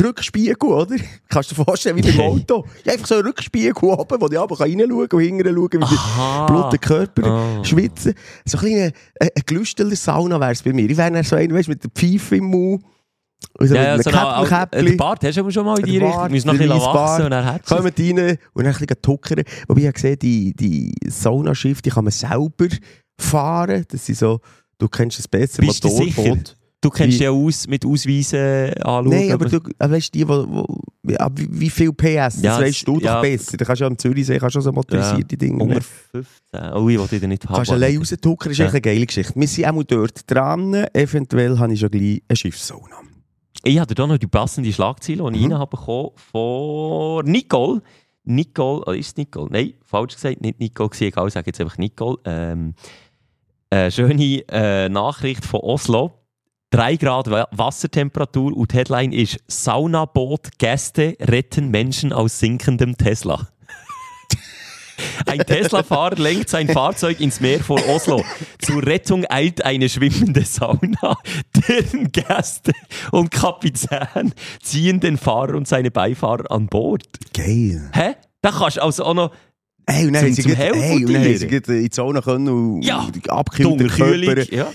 Rückspiegel, 0.00 0.68
oder? 0.68 0.96
Kannst 1.28 1.50
du 1.50 1.54
dir 1.56 1.64
vorstellen, 1.64 1.96
wie 1.96 2.02
beim 2.02 2.20
Auto. 2.20 2.64
Ja, 2.84 2.92
einfach 2.92 3.06
so 3.06 3.16
ein 3.16 3.22
Rückspiegel 3.22 3.72
oben, 3.82 4.20
wo 4.20 4.28
ich 4.28 4.38
aber 4.38 4.60
reinschauen 4.60 5.08
kann 5.08 5.18
und 5.18 5.24
hinten 5.24 5.54
schauen, 5.54 5.70
wie 5.72 5.96
Aha. 5.96 6.46
der 6.46 6.54
blutige 6.54 6.86
Körper 6.86 7.22
Ah. 7.26 7.64
schwitzen. 7.64 8.14
So 8.44 8.58
ein 8.58 8.64
kleiner 8.64 8.86
äh, 9.14 9.28
ein 9.36 9.42
Glüsterler 9.46 9.96
Sauna 9.96 10.38
wäre 10.40 10.52
es 10.52 10.62
bei 10.62 10.72
mir. 10.72 10.88
Ich 10.90 10.96
wäre 10.96 11.10
dann 11.10 11.24
so 11.24 11.36
einer, 11.36 11.54
weißt, 11.54 11.68
mit 11.68 11.82
der 11.82 11.90
Pfeife 11.90 12.36
im 12.36 12.44
Mund. 12.44 12.84
Und 13.58 13.66
so 13.68 13.74
Ja, 13.74 13.82
ja, 13.82 14.02
so 14.02 14.08
Käppchen- 14.10 14.70
der 14.70 14.96
Bart 14.96 15.24
hast 15.24 15.36
du 15.36 15.40
aber 15.40 15.50
schon 15.50 15.66
mal 15.66 15.78
in 15.80 15.84
die 15.84 15.98
Richtung. 15.98 16.30
Musst 16.30 16.46
noch 16.46 16.52
ein 16.54 16.58
bisschen 16.60 16.78
wachsen 16.80 17.24
und 17.24 17.30
dann 17.32 17.44
hat 17.44 17.62
es. 17.64 17.68
Kommt 17.68 17.98
rein 17.98 18.38
und 18.54 18.64
dann 18.64 18.66
ein 18.66 18.72
bisschen 18.72 19.02
tuckern. 19.02 19.42
Wobei 19.66 19.80
ich 19.80 19.86
habe 19.88 19.94
gesehen, 19.94 20.18
die, 20.20 20.54
die 20.54 20.94
Saunaschiff, 21.08 21.82
die 21.82 21.90
kann 21.90 22.04
man 22.04 22.12
selber 22.12 22.68
fahren. 23.18 23.84
Das 23.88 24.06
sind 24.06 24.16
so, 24.18 24.40
du 24.78 24.88
kennst 24.88 25.18
es 25.18 25.26
besser, 25.26 25.60
Bist 25.60 25.82
du 25.82 25.88
Motorboot. 25.88 26.56
Du 26.82 26.90
kennst 26.90 27.18
Wie- 27.20 27.22
ja 27.24 27.30
aus 27.30 27.66
mit 27.68 27.86
Ausweisen 27.86 28.74
anschauen. 28.74 29.08
Nein, 29.08 29.32
aber 29.32 29.46
du 29.48 29.56
äh, 29.78 29.90
weißt 29.90 30.12
die, 30.12 30.28
wo, 30.28 30.44
wo, 30.48 30.66
ja, 31.08 31.28
wie, 31.34 31.48
wie 31.50 31.70
viel 31.70 31.92
PS, 31.92 32.42
Ja, 32.42 32.58
das 32.58 32.60
weißt 32.60 32.88
du 32.88 32.94
doch 32.98 33.02
ja. 33.02 33.20
besser. 33.20 33.56
Da 33.56 33.64
kannst 33.64 33.80
du 33.80 33.84
ja 33.84 33.88
am 33.90 33.96
Zürichsee 33.96 34.36
kannst 34.38 34.56
du 34.56 34.60
so 34.60 34.72
motorisierte 34.72 35.36
Dinge 35.36 35.62
Unter 35.62 35.74
nehmen. 35.76 35.80
15. 36.10 36.72
Oh, 36.74 36.88
ich 36.88 36.98
wollte 36.98 37.20
dich 37.20 37.28
nicht 37.28 37.44
Du 37.44 37.48
kannst 37.48 37.70
haben. 37.70 37.76
allein 37.82 37.96
raustuckern, 37.98 38.50
ist 38.52 38.58
Ja. 38.58 38.64
echt 38.66 38.74
eine 38.74 38.80
geile 38.80 39.06
Geschichte. 39.06 39.32
Wir 39.36 39.46
sind 39.48 39.64
auch 39.66 39.72
mal 39.72 39.84
dort 39.84 40.30
dran. 40.30 40.74
Eventuell 40.92 41.56
habe 41.58 41.72
ich 41.72 41.80
schon 41.80 41.90
gleich 41.90 42.20
eine 42.28 42.36
Schiffssauna. 42.36 42.96
Ich 43.64 43.78
hatte 43.78 43.94
da 43.94 44.04
noch 44.06 44.18
die 44.18 44.26
passende 44.26 44.72
Schlagzeile, 44.72 45.30
die 45.30 45.38
ich 45.38 45.46
Mhm. 45.48 45.54
habe 45.54 45.76
bekommen 45.76 46.10
von 46.32 47.24
Nicole. 47.26 47.80
Nicole, 48.24 48.80
oder 48.82 48.96
ist 48.96 49.06
es 49.08 49.16
Nicole? 49.16 49.48
Nein, 49.52 49.74
falsch 49.84 50.14
gesagt, 50.14 50.40
nicht 50.40 50.58
Nicole 50.58 50.90
egal, 51.00 51.28
ich 51.28 51.34
sage 51.34 51.46
jetzt 51.46 51.60
einfach 51.60 51.78
Nicole. 51.78 52.18
Ähm, 52.24 52.74
eine 53.70 53.90
schöne 53.92 54.42
äh, 54.48 54.88
Nachricht 54.88 55.44
von 55.44 55.60
Oslo. 55.60 56.12
3 56.72 56.96
Grad 56.96 57.30
Wa- 57.30 57.48
Wassertemperatur 57.52 58.56
und 58.56 58.72
die 58.72 58.76
Headline 58.76 59.12
ist 59.12 59.38
Saunaboot 59.46 60.58
Gäste 60.58 61.16
retten 61.20 61.70
Menschen 61.70 62.12
aus 62.12 62.38
sinkendem 62.38 62.96
Tesla. 62.96 63.46
Ein 65.26 65.40
Tesla-Fahrer 65.40 66.16
lenkt 66.16 66.48
sein 66.48 66.68
Fahrzeug 66.68 67.20
ins 67.20 67.40
Meer 67.40 67.60
vor 67.60 67.80
Oslo. 67.88 68.24
Zur 68.60 68.86
Rettung 68.86 69.24
eilt 69.28 69.64
eine 69.64 69.88
schwimmende 69.88 70.44
Sauna. 70.44 71.18
Deren 71.68 72.10
Gäste 72.12 72.72
und 73.10 73.30
Kapitän 73.30 74.32
ziehen 74.62 75.00
den 75.00 75.18
Fahrer 75.18 75.54
und 75.56 75.66
seine 75.68 75.90
Beifahrer 75.90 76.50
an 76.50 76.66
Bord. 76.68 77.04
Geil. 77.34 77.90
Hä? 77.92 78.14
Da 78.42 78.50
kannst 78.50 78.76
du 78.78 78.82
also 78.82 79.04
auch 79.04 79.14
noch 79.14 79.30
Hey, 79.90 80.06
und 80.06 80.12
dann 80.12 80.22
haben 80.24 80.32
sie 80.34 80.54
hey, 80.54 80.70
und 81.04 81.12
dann 81.12 81.24
haben 81.24 81.36
sie 81.36 81.46
gerade 81.48 81.76
in 81.78 81.84
die 81.84 81.90
Sauna 81.92 82.20
können 82.20 82.48
und 82.48 82.82
Ja. 82.82 83.08
Körper 83.24 84.54
Ja. 84.54 84.68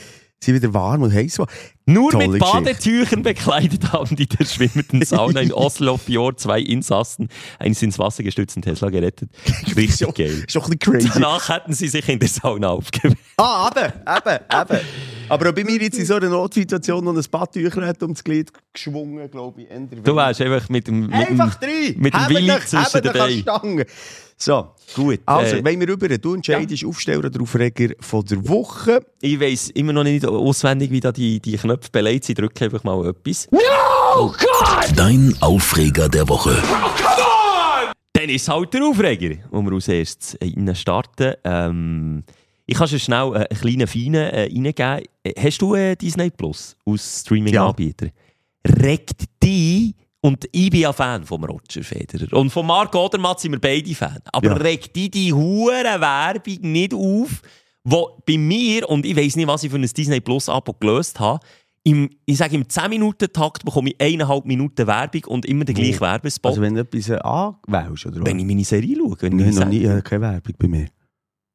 Sind 0.44 0.56
wieder 0.56 0.74
warm 0.74 1.02
und 1.02 1.14
heiß. 1.14 1.42
Nur 1.86 2.12
Tolle 2.12 2.28
mit 2.28 2.42
Geschichte. 2.42 2.62
Badetüchern 2.64 3.24
bekleidet 3.24 3.92
haben 3.92 4.16
die 4.16 4.28
der 4.28 4.46
schwimmenden 4.46 5.04
Sauna 5.04 5.42
in 5.42 5.54
Oslo 5.54 5.98
Fjord 5.98 6.40
zwei 6.40 6.60
Insassen 6.60 7.30
eines 7.60 7.82
ins 7.82 7.98
Wasser 7.98 8.24
gestützten 8.24 8.62
Tesla 8.62 8.90
gerettet. 8.90 9.30
Richtig 9.76 10.14
geil. 10.16 10.44
Ist 10.46 10.56
doch 10.56 10.70
ein 10.70 10.78
bisschen 10.78 11.00
crazy. 11.00 11.10
Danach 11.14 11.50
hätten 11.50 11.74
sie 11.74 11.88
sich 11.88 12.08
in 12.10 12.20
der 12.20 12.30
Sauna 12.30 12.70
aufgewärmt. 12.70 13.18
Ah, 13.40 13.70
eben, 13.70 13.94
eben, 13.94 14.40
eben. 14.52 14.86
Aber 15.30 15.50
auch 15.50 15.54
bei 15.54 15.64
mir 15.64 15.80
jetzt 15.80 16.00
in 16.00 16.06
so 16.08 16.16
einer 16.16 16.30
Notsituation 16.30 17.04
noch 17.04 17.16
ein 17.16 17.24
Badtücher 17.30 17.86
hat 17.86 18.02
um 18.02 18.14
das 18.14 18.24
Glied 18.24 18.52
geschwungen, 18.74 19.30
glaube 19.30 19.62
ich. 19.62 19.68
Du 20.04 20.16
wärst 20.16 20.42
einfach 20.42 20.68
mit 20.70 20.88
dem, 20.88 21.02
mit 21.02 21.14
Einfach 21.14 21.56
drei! 21.56 21.94
mit 21.98 22.16
dem 22.16 22.30
Willi 22.30 22.60
zwischen 22.66 23.02
den 23.04 23.14
Beinen. 23.14 23.86
So, 24.40 24.68
Gut. 24.96 25.20
also, 25.26 25.56
äh, 25.56 25.64
wenn 25.66 25.80
wir 25.80 25.88
rüber, 25.90 26.08
du 26.10 26.36
entscheidest 26.36 26.86
Aufsteller 26.86 27.26
oder 27.26 27.42
Aufreger 27.42 27.96
von 28.00 28.24
der 28.24 28.48
Woche. 28.48 29.04
ich 29.20 29.40
weiss 29.40 29.70
immer 29.72 29.94
noch 29.94 30.04
nicht 30.04 30.26
auswendig, 30.26 30.92
wie 30.92 31.00
da 31.00 31.12
die, 31.12 31.40
die 31.40 31.58
Knöpfe 31.58 31.90
beleidigt 31.92 32.26
sind. 32.26 32.40
Drücke 32.40 32.66
einfach 32.66 32.84
mal 32.84 33.08
etwas. 33.08 33.48
Dein 34.96 35.36
Aufreger 35.42 36.08
der 36.08 36.30
Woche. 36.30 36.56
Dann 38.14 38.30
ist 38.30 38.44
es 38.44 38.48
halt 38.50 38.74
der 38.74 38.84
Aufreger, 38.84 39.36
wo 39.50 39.62
wir 39.62 39.74
als 39.74 39.88
erstes 39.88 40.38
rein 40.42 40.76
starten. 40.76 41.34
Ähm, 41.44 42.24
ich 42.68 42.78
kann 42.78 42.88
schon 42.88 43.00
schnell 43.00 43.34
äh, 43.34 43.38
einen 43.50 43.60
kleinen 43.60 43.88
Feinen 43.88 44.16
äh, 44.16 44.42
reingeben. 44.44 45.04
Äh, 45.24 45.34
Hast 45.40 45.62
du 45.62 45.74
äh, 45.74 45.96
Disney 45.96 46.30
Plus 46.30 46.76
aus 46.86 47.22
Streaming-Anbieter? 47.22 48.08
Regt 48.68 49.24
dich, 49.42 49.94
und 50.22 50.46
ich 50.52 50.70
bin 50.70 50.82
ja 50.82 50.92
Fan 50.94 51.24
von 51.24 51.44
Roger 51.44 51.84
Federer. 51.84 52.34
Und 52.38 52.50
von 52.50 52.66
Marc 52.66 52.94
Odermatt 52.96 53.40
sind 53.40 53.52
wir 53.54 53.60
beide 53.60 53.94
Fan. 53.96 54.20
Aber 54.34 54.48
Ja. 54.48 54.54
regt 54.56 54.96
dich 54.96 55.12
die 55.12 55.32
hure 55.34 55.84
Werbung 56.00 56.58
nicht 56.72 56.94
auf, 56.94 57.42
wo 57.84 58.20
bei 58.26 58.38
mir, 58.38 58.90
und 58.90 59.06
ich 59.06 59.16
weiß 59.16 59.36
nicht, 59.38 59.48
was 59.48 59.64
ich 59.64 59.70
für 59.72 59.78
ein 59.78 59.84
Disney 59.84 60.20
Plus 60.20 60.50
Abo 60.50 60.74
gelöst 60.74 61.20
habe, 61.20 61.40
im, 61.84 62.10
ich 62.26 62.36
sage, 62.38 62.56
im 62.56 62.64
10-Minuten-Takt 62.68 63.64
bekomme 63.64 63.92
ich 63.92 64.02
eineinhalb 64.02 64.44
Minuten 64.46 64.86
Werbung 64.88 65.24
und 65.28 65.46
immer 65.46 65.64
den 65.64 65.74
gleichen 65.76 66.02
Werbespot. 66.02 66.50
Also 66.50 66.62
wenn 66.62 66.74
du 66.76 66.82
etwas 66.82 67.08
äh, 67.08 67.16
anwählst, 67.20 68.06
oder 68.08 68.26
wenn 68.26 68.38
ich 68.40 68.46
meine 68.46 68.66
Serie 68.66 68.98
schaue. 68.98 69.16
Wenn 69.22 69.40
ich 69.40 69.46
Nein, 69.46 69.54
meine 69.54 69.66
noch 69.66 69.72
nie, 69.72 69.86
äh, 69.86 70.02
keine 70.02 70.22
Werbung 70.24 70.54
bei 70.58 70.68
mir. 70.68 70.88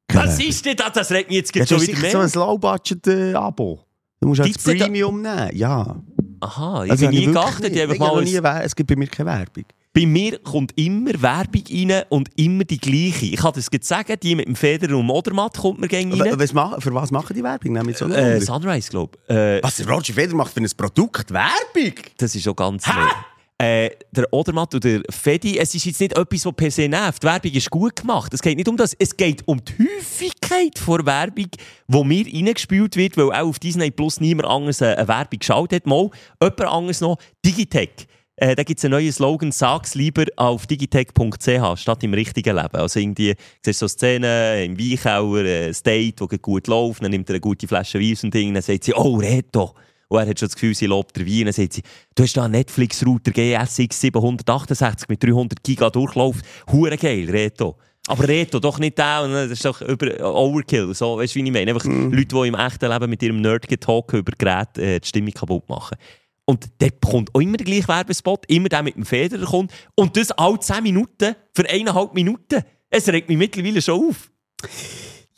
Keine 0.08 0.24
Was 0.28 0.38
Werbung. 0.38 0.48
ist 0.48 0.64
denn 0.64 0.76
das? 0.76 0.92
Das 0.92 1.10
regt 1.10 1.28
mich 1.28 1.36
jetzt 1.38 1.54
Ja, 1.54 1.66
schon 1.66 1.82
wieder 1.82 1.98
mehr. 1.98 2.10
so 2.12 2.18
ein 2.18 2.30
Low-Budget-Abo. 2.32 3.80
Du 4.20 4.28
musst 4.28 4.40
halt 4.40 4.54
das 4.56 4.62
denn 4.64 4.78
da- 4.78 4.84
Premium 4.84 5.20
nehmen, 5.20 5.50
ja. 5.56 5.96
Aha, 6.42 6.84
ich 6.84 6.90
Also 6.90 7.06
bin 7.06 7.16
habe 7.16 7.26
nie 7.26 7.32
geachtet. 7.32 7.72
nicht. 7.72 7.92
Ich 7.92 7.98
mal 7.98 8.24
nie 8.24 8.40
Es 8.64 8.74
gibt 8.76 8.88
bei 8.88 8.96
mir 8.96 9.06
keine 9.06 9.30
Werbung. 9.30 9.64
bei 9.94 10.06
mir 10.06 10.38
kommt 10.38 10.72
immer 10.78 11.10
Werbung 11.22 11.62
rein 11.70 12.02
und 12.08 12.30
immer 12.36 12.64
die 12.64 12.78
gleiche. 12.78 13.26
Ich 13.26 13.36
kann 13.36 13.52
das 13.54 13.68
jetzt 13.70 13.86
sagen, 13.86 14.16
die 14.22 14.34
mit 14.34 14.46
dem 14.46 14.56
Federer 14.56 14.96
und 14.98 15.06
Modermatt 15.06 15.56
kommt 15.58 15.80
mir 15.80 15.88
gerne 15.88 16.12
W- 16.18 16.20
rein. 16.30 16.38
Was 16.54 16.82
für 16.82 16.94
was 16.94 17.10
machen 17.10 17.34
die 17.36 17.42
Werbung? 17.44 17.86
Wir 17.86 17.94
so 17.94 18.06
Äh, 18.08 18.40
Sunrise, 18.40 18.90
glaube 18.90 19.18
ich. 19.28 19.34
Äh, 19.34 19.62
was 19.62 19.76
der 19.76 19.88
Roger 19.88 20.14
Federer 20.14 20.36
macht 20.36 20.52
für 20.52 20.60
ein 20.60 20.70
Produkt? 20.76 21.30
Werbung? 21.30 21.94
das 22.16 22.34
ist 22.34 22.42
schon 22.42 22.56
ganz 22.56 22.86
neu. 22.86 22.94
Äh, 23.62 23.90
der 24.10 24.26
Odermatt 24.32 24.74
und 24.74 24.82
der 24.82 25.02
Fedi, 25.08 25.56
es 25.56 25.72
ist 25.72 25.84
jetzt 25.84 26.00
nicht 26.00 26.18
etwas, 26.18 26.46
was 26.46 26.52
per 26.52 26.70
se 26.72 26.88
nervt. 26.88 27.22
Die 27.22 27.28
Werbung 27.28 27.52
ist 27.52 27.70
gut 27.70 27.94
gemacht. 27.94 28.34
Es 28.34 28.42
geht 28.42 28.56
nicht 28.56 28.66
um 28.66 28.76
das. 28.76 28.92
Es 28.98 29.16
geht 29.16 29.46
um 29.46 29.64
die 29.64 29.74
Häufigkeit 29.78 30.76
von 30.80 31.06
Werbung, 31.06 31.46
die 31.86 32.04
mir 32.04 32.26
reingespielt 32.26 32.96
wird, 32.96 33.16
weil 33.16 33.30
auch 33.30 33.50
auf 33.50 33.60
Disney 33.60 33.92
Plus 33.92 34.18
niemand 34.20 34.48
anders 34.48 34.82
eine, 34.82 35.06
Werbung 35.06 35.38
geschaut 35.38 35.72
hat. 35.72 35.86
Mal 35.86 36.10
jemand 36.42 36.60
anderes 36.60 37.00
noch, 37.00 37.18
Digitech. 37.46 38.08
Äh, 38.34 38.56
da 38.56 38.64
gibt 38.64 38.78
es 38.78 38.84
einen 38.84 38.94
neuen 38.94 39.12
Slogan, 39.12 39.52
sag's 39.52 39.94
lieber 39.94 40.24
auf 40.34 40.66
digitech.ch 40.66 41.78
statt 41.80 42.02
im 42.02 42.14
richtigen 42.14 42.56
Leben. 42.56 42.76
Also 42.76 42.98
irgendwie, 42.98 43.36
siehst 43.64 43.80
du 43.80 43.86
so 43.86 43.88
Szenen 43.88 44.72
im 44.72 44.76
Weichauer, 44.76 45.44
ein 45.44 45.76
Date, 45.86 46.20
das 46.20 46.42
gut 46.42 46.66
läuft, 46.66 47.04
dann 47.04 47.12
nimmt 47.12 47.30
er 47.30 47.34
eine 47.34 47.40
gute 47.40 47.68
Flasche 47.68 48.00
Wein 48.00 48.18
und 48.24 48.34
Ding, 48.34 48.54
dann 48.54 48.62
sagt 48.64 48.82
sie, 48.82 48.94
oh, 48.94 49.18
red 49.18 49.46
doch. 49.52 49.76
Und 50.12 50.18
er 50.18 50.28
hat 50.28 50.38
schon 50.38 50.48
das 50.48 50.54
Gefühl, 50.54 50.74
sie 50.74 50.86
lobt 50.86 51.16
der 51.16 51.26
Wein. 51.26 51.44
Dann 51.44 51.54
sagt 51.54 51.72
sie, 51.72 51.82
du 52.14 52.22
hast 52.22 52.36
da 52.36 52.44
einen 52.44 52.52
Netflix-Router 52.52 53.32
GSX 53.32 54.00
768 54.00 55.08
mit 55.08 55.22
300 55.22 55.62
Giga 55.62 55.88
Durchlauf. 55.88 56.36
Hure 56.70 56.98
geil, 56.98 57.30
Reto. 57.30 57.76
Aber 58.08 58.28
Reto, 58.28 58.58
doch 58.58 58.78
nicht 58.78 58.98
der. 58.98 59.26
Das 59.26 59.50
ist 59.50 59.64
doch 59.64 59.80
über 59.80 60.34
Overkill. 60.34 60.92
So, 60.92 61.16
weißt 61.16 61.34
du, 61.34 61.40
wie 61.40 61.44
ich 61.44 61.52
meine? 61.52 61.72
Einfach 61.72 61.86
Leute, 61.86 62.26
die 62.26 62.48
im 62.48 62.54
echten 62.54 62.90
Leben 62.90 63.08
mit 63.08 63.22
ihrem 63.22 63.40
Nerd-Talk 63.40 64.12
über 64.12 64.32
Geräte 64.36 64.82
äh, 64.82 65.00
die 65.00 65.08
Stimmung 65.08 65.32
kaputt 65.32 65.66
machen. 65.70 65.96
Und 66.44 66.66
dort 66.78 67.00
kommt 67.00 67.34
auch 67.34 67.40
immer 67.40 67.56
der 67.56 67.64
gleiche 67.64 67.88
Werbespot, 67.88 68.44
immer 68.48 68.68
der 68.68 68.82
mit 68.82 68.96
dem 68.96 69.06
Federer 69.06 69.46
kommt. 69.46 69.72
Und 69.94 70.14
das 70.16 70.30
alle 70.32 70.58
10 70.58 70.82
Minuten 70.82 71.36
für 71.54 71.70
eineinhalb 71.70 72.12
Minuten. 72.12 72.62
Es 72.90 73.08
regt 73.08 73.30
mich 73.30 73.38
mittlerweile 73.38 73.80
schon 73.80 74.10
auf. 74.10 74.30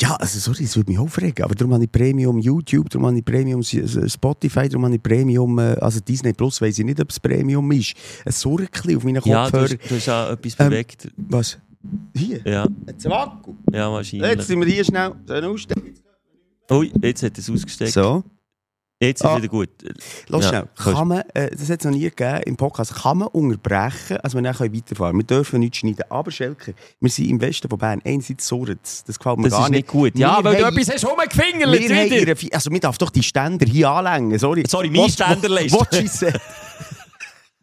Ja, 0.01 0.17
also 0.17 0.39
sorry, 0.41 0.65
das 0.65 0.77
würde 0.77 0.91
mich 0.91 0.99
aufregen. 0.99 1.45
Aber 1.45 1.55
darum 1.55 1.73
habe 1.75 1.85
ich 1.85 1.93
Premium 1.93 2.39
YouTube, 2.39 2.91
darum 2.91 3.07
habe 3.07 3.19
ich 3.19 3.25
Premium 3.25 3.63
Spotify, 3.63 4.69
darum 4.69 4.85
habe 4.87 4.97
ich 4.97 5.03
Premium, 5.03 5.59
äh, 5.59 5.77
also 5.81 6.01
Disney 6.01 6.33
Plus, 6.33 6.61
weiss 6.61 6.79
ich 6.79 6.85
nicht, 6.85 7.01
ob 7.01 7.11
es 7.11 7.21
Premium 7.21 7.71
ist. 7.73 7.95
Ein 8.25 8.33
Sorgchen 8.33 8.97
auf 8.97 9.05
meinen 9.05 9.23
Ja, 9.25 9.47
du 9.47 9.51
Kopfhörer. 9.53 9.79
hast, 9.81 9.91
du 9.91 9.95
hast 9.97 10.07
ja 10.07 10.31
etwas 10.33 10.57
Ähm, 10.59 10.69
bewegt. 10.71 11.09
Was? 11.17 11.59
Hier? 12.17 12.41
Ja, 12.45 12.67
Jetzt 12.89 13.07
ein 13.07 13.13
Akku. 13.13 13.55
ja, 13.73 13.87
Jetzt 14.01 14.13
wahrscheinlich. 14.13 14.47
sind 14.47 14.61
wir 14.61 14.67
hier 14.73 14.85
schnell. 14.85 15.13
Ui, 16.71 16.93
jetzt 17.03 17.23
hat 17.23 17.39
es 17.39 17.49
ausgesteckt. 17.51 17.93
So. 17.93 18.25
Jetzt 19.09 19.21
ist 19.23 19.27
Ah. 19.27 19.37
wieder 19.37 19.49
gut. 19.49 19.69
Lass 20.29 20.45
Ja, 20.45 20.49
schnell. 20.49 20.69
Kann 20.95 21.09
man, 21.09 21.21
äh, 21.35 21.51
das 21.51 21.69
hat 21.71 21.81
es 21.81 21.85
noch 21.85 21.93
nie 21.93 22.01
gegeben 22.01 22.41
im 22.47 22.57
Podcast, 22.57 22.95
kann 22.95 23.19
man 23.19 23.29
unterbrechen, 23.29 24.17
also 24.19 24.41
wir 24.43 24.53
können 24.53 24.75
weiterfahren 24.75 25.17
Wir 25.17 25.25
dürfen 25.25 25.61
nichts 25.61 25.79
schneiden. 25.79 26.05
Aber 26.11 26.31
Schelker, 26.31 26.73
wir 27.01 27.11
sind 27.11 27.29
im 27.31 27.41
Westen 27.41 27.69
von 27.69 27.79
Bern. 27.79 28.01
Einerseits 28.05 28.47
surrt. 28.47 28.79
Das 29.07 29.19
gefällt 29.19 29.39
mir 29.39 29.45
Das 29.45 29.53
gar 29.53 29.65
ist 29.67 29.71
nicht 29.71 29.89
gut. 29.89 30.19
Ja, 30.19 30.39
Wir 30.39 30.45
weil 30.45 30.57
du 30.57 30.65
haben- 30.67 30.77
etwas 30.79 30.95
hast 30.95 31.05
rumgefingert 31.07 31.73
wieder. 31.73 32.07
ihre, 32.07 32.55
also 32.55 32.71
man 32.71 32.81
darf 32.81 32.99
doch 32.99 33.11
die 33.11 33.23
Ständer 33.23 33.67
hier 33.67 33.89
anlängen, 33.91 34.39
sorry. 34.39 34.65
Sorry, 34.69 34.91
mein 34.91 35.09
Ständer 35.11 35.49
what- 35.51 35.89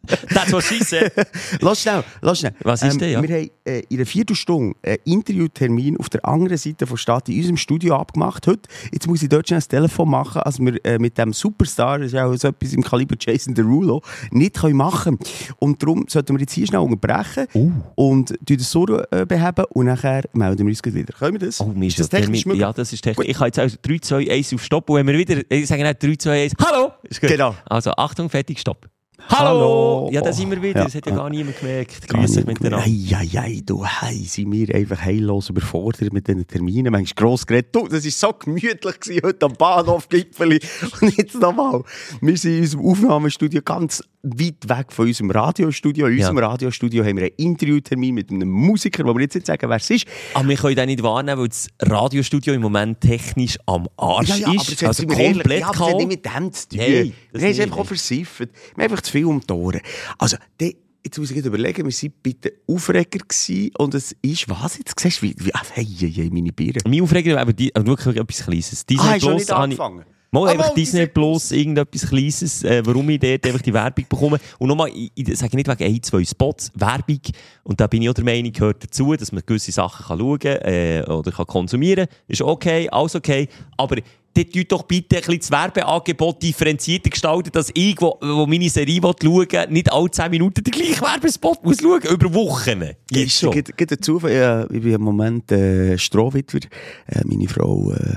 leisten. 0.08 0.52
what 0.52 0.64
she 0.64 0.82
said. 0.82 1.12
Das 1.16 1.26
was 1.60 1.60
she. 1.60 1.60
Lass 1.60 1.80
schnell, 1.82 2.04
lass 2.20 2.38
schnell. 2.40 2.54
Was 2.62 2.82
ist 2.82 3.00
denn, 3.00 3.12
ja? 3.12 3.22
Wir 3.22 3.36
haben 3.36 3.50
äh, 3.64 3.82
in 3.88 3.98
einer 3.98 4.06
Viertelstunde 4.06 4.76
einen 4.82 4.98
Interviewtermin 5.04 5.96
auf 5.98 6.08
der 6.08 6.24
anderen 6.24 6.58
Seite 6.58 6.86
der 6.86 6.96
Stadt 6.96 7.28
in 7.28 7.38
unserem 7.38 7.56
Studio 7.56 7.96
abgemacht 7.96 8.46
heute. 8.46 8.68
Jetzt 8.92 9.06
muss 9.06 9.22
ich 9.22 9.28
dort 9.28 9.48
schnell 9.48 9.58
das 9.58 9.68
Telefon 9.68 10.10
machen, 10.10 10.42
als 10.42 10.58
wir 10.58 10.84
äh, 10.84 10.98
mit 10.98 11.18
dem 11.18 11.32
Superstar, 11.32 11.98
das 11.98 12.08
ist 12.08 12.12
ja 12.14 12.26
auch 12.26 12.36
so 12.36 12.48
etwas 12.48 12.72
im 12.72 12.82
Kaliber 12.82 13.16
Jason 13.18 13.54
Derulo, 13.54 14.02
nicht 14.30 14.56
können 14.56 14.76
machen 14.76 15.18
Und 15.58 15.82
darum 15.82 16.06
sollten 16.08 16.34
wir 16.34 16.40
jetzt 16.40 16.52
hier 16.52 16.66
schnell 16.66 16.80
unterbrechen 16.80 17.46
Uh. 17.54 17.70
und 17.94 18.34
das 18.40 18.70
so 18.70 18.86
äh, 18.86 19.26
beheben 19.26 19.64
und 19.70 19.86
nachher 19.86 20.22
melden 20.32 20.66
wir 20.66 20.66
uns 20.66 20.82
wieder. 20.84 21.12
Können 21.12 21.40
wir 21.40 21.46
das? 21.46 21.60
Oh, 21.60 21.72
ist 21.80 21.98
das 21.98 22.08
der 22.08 22.20
technisch 22.20 22.46
möglich? 22.46 22.60
Ja, 22.62 22.72
das 22.72 22.92
ist 22.92 23.02
technisch. 23.02 23.28
Ich 23.28 23.36
habe 23.36 23.46
jetzt 23.46 23.58
also 23.58 23.76
3, 23.82 23.98
2, 23.98 24.30
1 24.30 24.54
auf 24.54 24.64
Stopp. 24.64 24.90
Und 24.90 24.96
wenn 24.96 25.06
wir 25.06 25.18
wieder, 25.18 25.42
ich 25.48 25.66
sage 25.66 25.82
nicht 25.82 26.02
3, 26.02 26.16
2, 26.16 26.42
1, 26.44 26.52
Hallo! 26.60 26.92
Genau. 27.20 27.54
Also, 27.66 27.92
Achtung, 27.92 28.28
fertig, 28.28 28.60
Stopp. 28.60 28.91
Hallo! 29.28 30.08
Ja, 30.12 30.20
da 30.20 30.32
sind 30.32 30.50
wir 30.50 30.62
wieder. 30.62 30.80
Ja, 30.80 30.84
Das 30.84 30.94
hat 30.94 31.06
ja 31.06 31.14
gar 31.14 31.30
niemand 31.30 31.58
gemerkt. 31.58 32.08
Grüß 32.08 32.38
euch 32.38 32.46
miteinander. 32.46 32.78
Ei, 32.84 33.14
ei, 33.14 33.38
ei, 33.38 33.62
du, 33.64 33.84
hey, 33.84 34.24
sind 34.24 34.52
wir 34.52 34.74
einfach 34.74 35.00
heillos 35.00 35.48
überfordert 35.50 36.12
mit 36.12 36.28
diesen 36.28 36.46
Terminen. 36.46 36.92
Manchmal 36.92 37.28
gross 37.28 37.46
geredet. 37.46 37.74
Du, 37.74 37.88
das 37.88 38.04
war 38.04 38.10
so 38.10 38.32
gemütlich 38.38 39.00
gewesen, 39.00 39.20
heute 39.24 39.46
am 39.46 39.54
Bahnhof 39.54 40.08
Gipfeli. 40.08 40.60
Und 41.00 41.16
jetzt 41.16 41.40
nochmal. 41.40 41.82
Wir 42.20 42.36
sind 42.36 42.52
in 42.54 42.60
unserem 42.62 42.86
Aufnahmestudio 42.86 43.62
ganz 43.62 44.02
weit 44.22 44.68
weg 44.68 44.92
von 44.92 45.06
unserem 45.06 45.30
Radiostudio. 45.30 46.06
In 46.06 46.18
Ja. 46.18 46.28
unserem 46.28 46.38
Radiostudio 46.38 47.04
haben 47.04 47.16
wir 47.16 47.24
einen 47.24 47.34
Interviewtermin 47.36 48.14
mit 48.14 48.30
einem 48.30 48.48
Musiker, 48.48 49.04
wo 49.04 49.14
wir 49.14 49.22
jetzt 49.22 49.34
nicht 49.34 49.46
sagen, 49.46 49.68
wer 49.68 49.76
es 49.76 49.90
ist. 49.90 50.06
Aber 50.34 50.48
wir 50.48 50.56
können 50.56 50.76
den 50.76 50.86
nicht 50.86 51.02
wahrnehmen, 51.02 51.40
weil 51.40 51.48
das 51.48 51.68
Radiostudio 51.80 52.54
im 52.54 52.62
Moment 52.62 53.00
technisch 53.00 53.58
am 53.66 53.88
Arsch 53.96 54.28
Ja, 54.28 54.36
ja, 54.36 54.52
ist. 54.54 54.82
Also 54.84 55.08
wir 55.08 55.16
ehrlich, 55.18 55.34
komplett 55.42 55.60
ja, 55.60 55.96
nicht 55.96 56.08
mit 56.08 56.24
dem 56.24 56.52
zu 56.52 56.68
tun. 56.68 56.78
Nein, 56.78 57.12
das 57.32 57.42
wir 57.42 57.48
haben 57.48 57.52
es 57.54 57.60
einfach 57.60 57.78
auch 57.78 57.86
versifft. 57.86 58.38
Wir 58.40 58.46
haben 58.74 58.80
einfach 58.82 59.00
zu 59.02 59.12
viel 59.12 59.24
um 59.26 59.40
die 59.40 59.52
Ohren. 59.52 59.80
Also, 60.18 60.36
die, 60.60 60.76
jetzt 61.04 61.18
muss 61.18 61.30
ich 61.32 61.44
überlegen, 61.44 61.78
wir 61.84 61.92
waren 61.92 62.12
bei 62.22 62.32
den 62.32 62.52
Aufreger 62.68 63.18
gewesen 63.18 63.70
und 63.78 63.94
es 63.94 64.14
ist, 64.22 64.48
was 64.48 64.78
jetzt? 64.78 64.98
Siehst 65.00 65.20
du, 65.22 65.26
wie, 65.26 65.34
wie 65.38 65.52
ah, 65.54 65.62
hey, 65.72 65.84
hey, 65.84 66.12
hey, 66.12 66.30
meine 66.32 66.52
Biere. 66.52 66.78
Mein 66.86 67.00
Aufreger 67.02 67.40
aber 67.40 67.52
die, 67.52 67.72
wirklich 67.74 68.16
etwas 68.16 68.44
Kleines. 68.44 68.86
Disney 68.86 69.04
Ah, 69.04 69.12
hast 69.14 69.22
du 69.24 69.30
nicht 69.34 69.50
angefangen? 69.50 70.04
Mal 70.34 70.48
einfach 70.48 70.68
mal, 70.68 70.74
Disney 70.74 71.06
Plus, 71.06 71.52
irgendetwas 71.52 72.08
Kleines, 72.08 72.64
äh, 72.64 72.80
warum 72.86 73.10
ich 73.10 73.20
dort 73.20 73.44
einfach 73.44 73.60
die 73.60 73.74
Werbung 73.74 74.06
bekomme. 74.08 74.40
Und 74.58 74.68
nochmal, 74.68 74.88
ich, 74.88 75.12
ich 75.14 75.36
sage 75.36 75.54
nicht 75.56 75.68
wegen 75.68 75.94
ein, 75.94 76.02
zwei 76.02 76.24
Spots, 76.24 76.72
Werbung, 76.74 77.20
und 77.64 77.78
da 77.78 77.86
bin 77.86 78.00
ich 78.00 78.08
auch 78.08 78.14
der 78.14 78.24
Meinung, 78.24 78.50
gehört 78.50 78.82
dazu, 78.82 79.14
dass 79.14 79.30
man 79.30 79.42
gewisse 79.44 79.72
Sachen 79.72 80.06
kann 80.06 80.18
schauen 80.18 80.40
äh, 80.40 81.04
oder 81.06 81.30
kann 81.32 81.46
konsumieren 81.46 82.06
kann. 82.06 82.16
Ist 82.28 82.40
okay, 82.40 82.88
alles 82.88 83.14
okay, 83.14 83.46
aber 83.76 83.96
dort 84.34 84.52
tut 84.54 84.72
doch 84.72 84.84
bitte 84.84 85.16
ein 85.16 85.22
bisschen 85.22 85.38
das 85.40 85.50
Werbeangebot 85.50 86.42
differenzierter 86.42 87.10
gestalten, 87.10 87.50
dass 87.52 87.70
ich, 87.74 88.00
wo, 88.00 88.16
wo 88.22 88.46
meine 88.46 88.70
Serie 88.70 89.02
schauen 89.02 89.16
will, 89.22 89.66
nicht 89.68 89.92
alle 89.92 90.10
10 90.10 90.30
Minuten 90.30 90.64
den 90.64 90.70
gleichen 90.70 91.02
Werbespot 91.02 91.62
muss 91.62 91.76
schauen, 91.82 92.00
über 92.10 92.32
Wochen. 92.32 92.84
Jetzt 93.10 93.38
schon. 93.38 93.50
Geht, 93.50 93.76
geht 93.76 93.92
dazu, 93.92 94.18
ja, 94.26 94.64
ich 94.64 94.80
bin 94.80 94.94
im 94.94 95.02
Moment 95.02 95.52
äh, 95.52 95.98
Strohwitwer. 95.98 96.60
Äh, 97.06 97.20
meine 97.26 97.48
Frau 97.48 97.92
äh, 97.92 98.16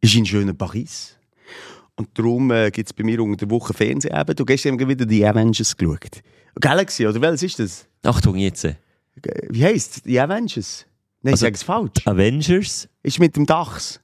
ist 0.00 0.16
in 0.16 0.26
schönen 0.26 0.56
Paris. 0.56 1.13
Und 1.96 2.08
darum 2.18 2.50
äh, 2.50 2.70
gibt 2.70 2.88
es 2.88 2.92
bei 2.92 3.04
mir 3.04 3.20
unter 3.22 3.46
der 3.46 3.50
Woche 3.50 3.72
Fernsehen. 3.72 4.14
Eben. 4.16 4.34
Du 4.36 4.44
gehst 4.44 4.66
eben 4.66 4.78
wieder 4.78 5.06
die 5.06 5.24
Avengers 5.24 5.76
geschaut. 5.76 6.20
Galaxy, 6.60 7.06
oder 7.06 7.20
welches 7.20 7.42
ist 7.44 7.58
das? 7.58 7.86
Achtung 8.02 8.36
jetzt. 8.36 8.64
Äh, 8.64 8.74
Wie 9.50 9.64
heisst 9.64 9.96
es? 9.98 10.02
Die 10.02 10.18
Avengers? 10.18 10.86
Nein, 11.22 11.34
Also- 11.34 11.46
ich 11.46 11.48
sage 11.48 11.54
es 11.54 11.62
falsch. 11.62 12.06
Avengers, 12.06 12.88
Ist 13.02 13.18
mit 13.20 13.36
dem 13.36 13.46
Dachs. 13.46 14.00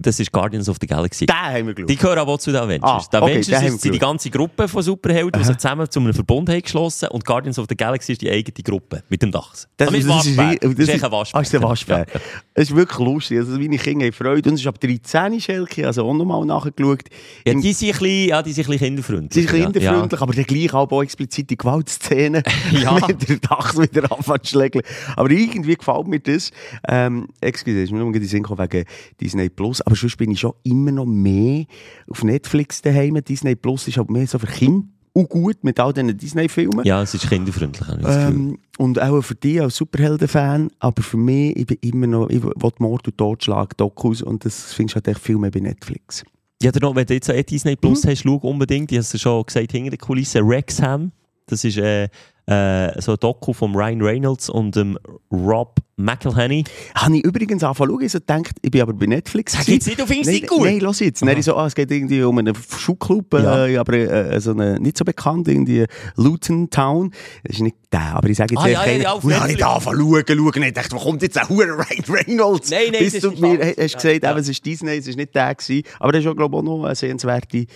Das 0.00 0.18
ist 0.18 0.32
Guardians 0.32 0.68
of 0.68 0.78
the 0.80 0.86
Galaxy. 0.86 1.26
Den 1.26 1.36
haben 1.36 1.66
wir 1.66 1.74
geschaut. 1.74 1.90
Die 1.90 1.96
gehören 1.96 2.18
aber 2.18 2.32
auch 2.32 2.38
zu 2.38 2.50
den 2.52 2.60
Avengers. 2.60 2.90
Ah, 2.90 3.06
die 3.12 3.16
Avengers 3.16 3.62
ist, 3.62 3.80
sind 3.82 3.94
die 3.94 3.98
ganze 3.98 4.30
Gruppe 4.30 4.66
von 4.68 4.82
Superhelden, 4.82 5.40
die 5.40 5.46
sich 5.46 5.56
zusammen 5.58 5.90
zu 5.90 6.00
einem 6.00 6.14
Verbund 6.14 6.48
haben 6.48 6.62
geschlossen 6.62 7.08
und 7.08 7.24
Guardians 7.24 7.58
of 7.58 7.66
the 7.68 7.76
Galaxy 7.76 8.12
ist 8.12 8.22
die 8.22 8.30
eigene 8.30 8.62
Gruppe 8.64 9.02
mit 9.08 9.22
dem 9.22 9.30
Dachs. 9.30 9.68
Das, 9.76 9.88
Ah, 9.88 9.90
mit 9.92 10.02
das, 10.02 10.08
das, 10.08 10.26
ist, 10.26 10.38
das, 10.38 10.74
Das 10.76 10.88
ist 10.96 11.04
ein 11.04 11.12
Waschbär. 11.12 11.38
Ah, 11.38 11.42
ist 11.42 11.52
der 11.52 11.62
Waschbär. 11.62 12.06
Ja. 12.12 12.20
Es 12.54 12.70
ist 12.70 12.76
wirklich 12.76 12.98
lustig. 12.98 13.38
Also 13.38 13.52
meine 13.52 13.76
Kinder 13.78 14.06
haben 14.06 14.12
Freude. 14.12 14.48
Und 14.48 14.54
es 14.54 14.60
ist 14.62 14.66
ab 14.66 14.80
13 14.80 15.40
Schelke, 15.40 15.86
also 15.86 16.04
auch 16.08 16.14
nochmal 16.14 16.44
nachgeschaut. 16.44 17.02
Ja, 17.46 17.54
die 17.54 17.72
sind 17.72 17.88
ein 17.88 17.98
bisschen, 17.98 18.28
ja, 18.28 18.42
die 18.42 18.52
sind 18.52 18.66
ein 18.66 18.70
bisschen 18.72 18.86
kinderfreundlich. 18.86 19.32
Sie 19.32 19.42
sind 19.42 19.72
kinderfreundlich, 19.72 20.20
aber 20.20 20.32
dann 20.34 20.44
gleich 20.44 20.72
auch, 20.74 21.02
explizite 21.02 21.56
Gewaltszenen. 21.56 22.42
Ja. 22.72 22.98
mit 23.06 23.28
der 23.28 23.36
Dachs 23.38 23.78
wieder 23.78 24.10
anfangen 24.12 24.42
zu 24.42 24.50
schlägeln. 24.50 24.84
Aber 25.16 25.30
irgendwie 25.30 25.74
gefällt 25.76 26.06
mir 26.06 26.20
das. 26.20 26.50
Ähm, 26.88 27.28
excuse, 27.40 27.82
ist 27.82 27.92
mir 27.92 27.98
nur 27.98 28.12
den 28.12 28.24
Sinn 28.24 28.44
wegen 28.48 28.84
Disney 29.20 29.48
Plus. 29.48 29.80
Aber 29.90 29.96
sonst 29.96 30.16
bin 30.18 30.30
ich 30.30 30.38
schon 30.38 30.52
immer 30.62 30.92
noch 30.92 31.04
mehr 31.04 31.64
auf 32.08 32.22
Netflix 32.22 32.80
daheim. 32.80 33.18
Disney 33.24 33.56
Plus 33.56 33.88
ist 33.88 33.98
aber 33.98 34.12
mehr 34.12 34.24
so 34.24 34.38
für 34.38 34.46
Kinder. 34.46 34.86
Und 35.12 35.28
gut 35.28 35.64
mit 35.64 35.80
all 35.80 35.92
diesen 35.92 36.16
Disney-Filmen. 36.16 36.84
Ja, 36.84 37.02
es 37.02 37.12
ist 37.12 37.28
kinderfreundlich. 37.28 37.82
Ähm, 38.06 38.56
und 38.78 39.02
auch 39.02 39.20
für 39.22 39.34
dich 39.34 39.60
als 39.60 39.74
Superhelden-Fan, 39.74 40.70
aber 40.78 41.02
für 41.02 41.16
mich, 41.16 41.56
ich 41.56 41.66
bin 41.66 41.78
immer 41.80 42.06
noch, 42.06 42.30
ich 42.30 42.40
will 42.40 42.52
Mord 42.78 43.08
und 43.08 43.18
Totschlag, 43.18 43.76
Dokus 43.76 44.22
und 44.22 44.44
das 44.44 44.72
findest 44.72 44.94
du 44.94 44.96
halt 44.98 45.08
echt 45.08 45.18
viel 45.18 45.36
mehr 45.38 45.50
bei 45.50 45.58
Netflix. 45.58 46.24
Ja, 46.62 46.70
noch, 46.80 46.94
wenn 46.94 47.06
du 47.06 47.14
jetzt 47.14 47.28
auch 47.28 47.42
Disney 47.42 47.72
Mhm. 47.72 47.78
Plus 47.78 48.06
hast, 48.06 48.22
schau 48.22 48.36
unbedingt, 48.36 48.92
ich 48.92 48.98
habe 48.98 49.02
es 49.12 49.20
schon 49.20 49.44
gesagt, 49.44 49.72
hinter 49.72 49.90
der 49.90 49.98
Kulisse, 49.98 50.46
Wrexham. 50.46 51.10
Das 51.46 51.64
ist 51.64 51.78
äh, 51.78 52.04
äh, 52.46 53.00
so 53.00 53.12
ein 53.12 53.18
Doku 53.18 53.52
von 53.52 53.74
Ryan 53.74 54.02
Reynolds 54.02 54.48
und 54.48 54.76
ähm, 54.76 54.96
Rob 55.32 55.80
McElhenney. 56.04 56.64
Habe 56.94 57.16
ich 57.16 57.24
übrigens 57.24 57.62
angefangen 57.62 57.90
zu 57.90 57.94
schauen, 57.94 58.04
ich 58.06 58.12
so 58.12 58.18
gedacht, 58.20 58.56
ich 58.62 58.70
bin 58.70 58.80
aber 58.82 58.92
bei 58.92 59.06
Netflix. 59.06 59.52
Gewesen. 59.52 59.72
jetzt 59.72 59.86
nicht, 59.86 60.00
findest 60.00 60.30
es 60.30 60.40
Nein, 60.40 60.46
gut. 60.48 60.64
Nein, 60.64 60.80
lass 60.80 61.00
jetzt. 61.00 61.22
Dann 61.22 61.36
ich 61.38 61.44
so, 61.44 61.56
ah, 61.56 61.66
es 61.66 61.74
geht 61.74 61.90
irgendwie 61.90 62.22
um 62.22 62.38
einen 62.38 62.54
Schulclub, 62.78 63.34
Ja. 63.34 63.66
äh, 63.66 63.76
aber 63.76 63.92
äh, 63.94 64.40
so 64.40 64.52
eine, 64.52 64.78
nicht 64.80 64.96
so 64.98 65.04
bekannt, 65.04 65.48
irgendwie 65.48 65.86
Luton 66.16 66.70
Town. 66.70 67.12
Das 67.44 67.56
ist 67.56 67.62
nicht 67.62 67.76
der, 67.92 68.14
aber 68.16 68.28
ich 68.28 68.36
sage 68.36 68.54
jetzt 68.54 68.62
Ah, 68.64 68.68
ja, 68.68 68.80
einfach, 68.80 68.92
ja, 68.96 69.02
ja, 69.02 69.12
auf 69.12 69.24
habe 69.24 69.52
ich 69.52 69.64
angefangen 69.64 69.98
zu 69.98 70.36
schauen, 70.36 70.52
schauen. 70.54 70.62
Ich 70.62 70.72
dachte, 70.72 70.96
wo 70.96 71.00
kommt 71.00 71.22
jetzt 71.22 71.38
ein 71.38 71.48
Huren 71.48 71.70
Ryan 71.70 72.04
Reynolds? 72.08 72.70
Nein, 72.70 72.80
nein, 72.92 73.02
Bis 73.02 73.12
das 73.14 73.22
du 73.22 73.30
ist 73.32 73.40
mir 73.40 73.58
hast 73.58 73.76
gesagt, 73.76 74.04
Ja, 74.22 74.30
eben, 74.30 74.38
es 74.40 74.48
ist 74.48 74.64
Disney, 74.64 74.96
es 74.96 75.06
ist 75.06 75.16
nicht 75.16 75.34
der 75.34 75.54
gewesen. 75.54 75.82
Aber 75.98 76.12
das 76.12 76.22
ist 76.22 76.26
auch, 76.30 76.36
glaube 76.36 76.56
ich, 76.56 76.60
auch 76.60 76.64
noch 76.64 76.84
eine 76.84 76.94
sehenswerte 76.94 77.66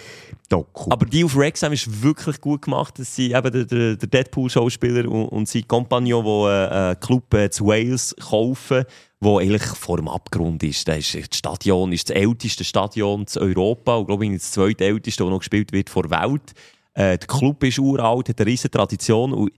Doku. 0.49 0.91
Aber 0.91 1.07
die 1.07 1.25
auf 1.25 1.35
Wrexham 1.37 1.73
ist 1.73 2.03
wirklich 2.03 2.41
gut 2.41 2.63
gemacht. 2.63 2.99
Das 2.99 3.15
sind 3.17 3.35
eben 3.35 3.53
der, 3.53 3.65
der, 3.65 3.97
der 3.97 4.09
Deadpool-Schauspieler 4.09 5.09
und, 5.11 5.27
und 5.29 5.49
sein 5.49 5.67
Kompagnon, 5.67 6.25
die 6.25 6.31
äh, 6.31 6.69
einen 6.69 7.01
Club 7.01 7.33
äh, 7.35 7.51
zu 7.51 7.67
Wales 7.67 8.14
kaufen, 8.21 8.85
wo 9.21 9.39
eigentlich 9.39 9.63
vor 9.63 9.97
dem 9.97 10.09
Abgrund 10.09 10.63
ist. 10.63 10.87
Das, 10.89 11.15
ist 11.15 11.31
das 11.31 11.39
Stadion 11.39 11.93
ist 11.93 12.11
das 12.11 12.17
älteste 12.17 12.65
Stadion 12.65 13.27
in 13.35 13.43
Europa 13.43 13.97
und 13.97 14.07
glaube 14.07 14.27
ich 14.27 14.33
das 14.33 14.53
zweitälteste, 14.53 15.25
das 15.25 15.31
noch 15.31 15.39
gespielt 15.39 15.73
wird 15.73 15.91
vor 15.91 16.05
der 16.05 16.23
Welt. 16.23 16.53
Äh, 16.95 17.19
der 17.19 17.27
Club 17.27 17.63
ist 17.65 17.79
uralt, 17.79 18.29
hat 18.29 18.41
eine 18.41 18.51
riesige 18.51 18.71
Tradition. 18.71 19.33
Und 19.33 19.53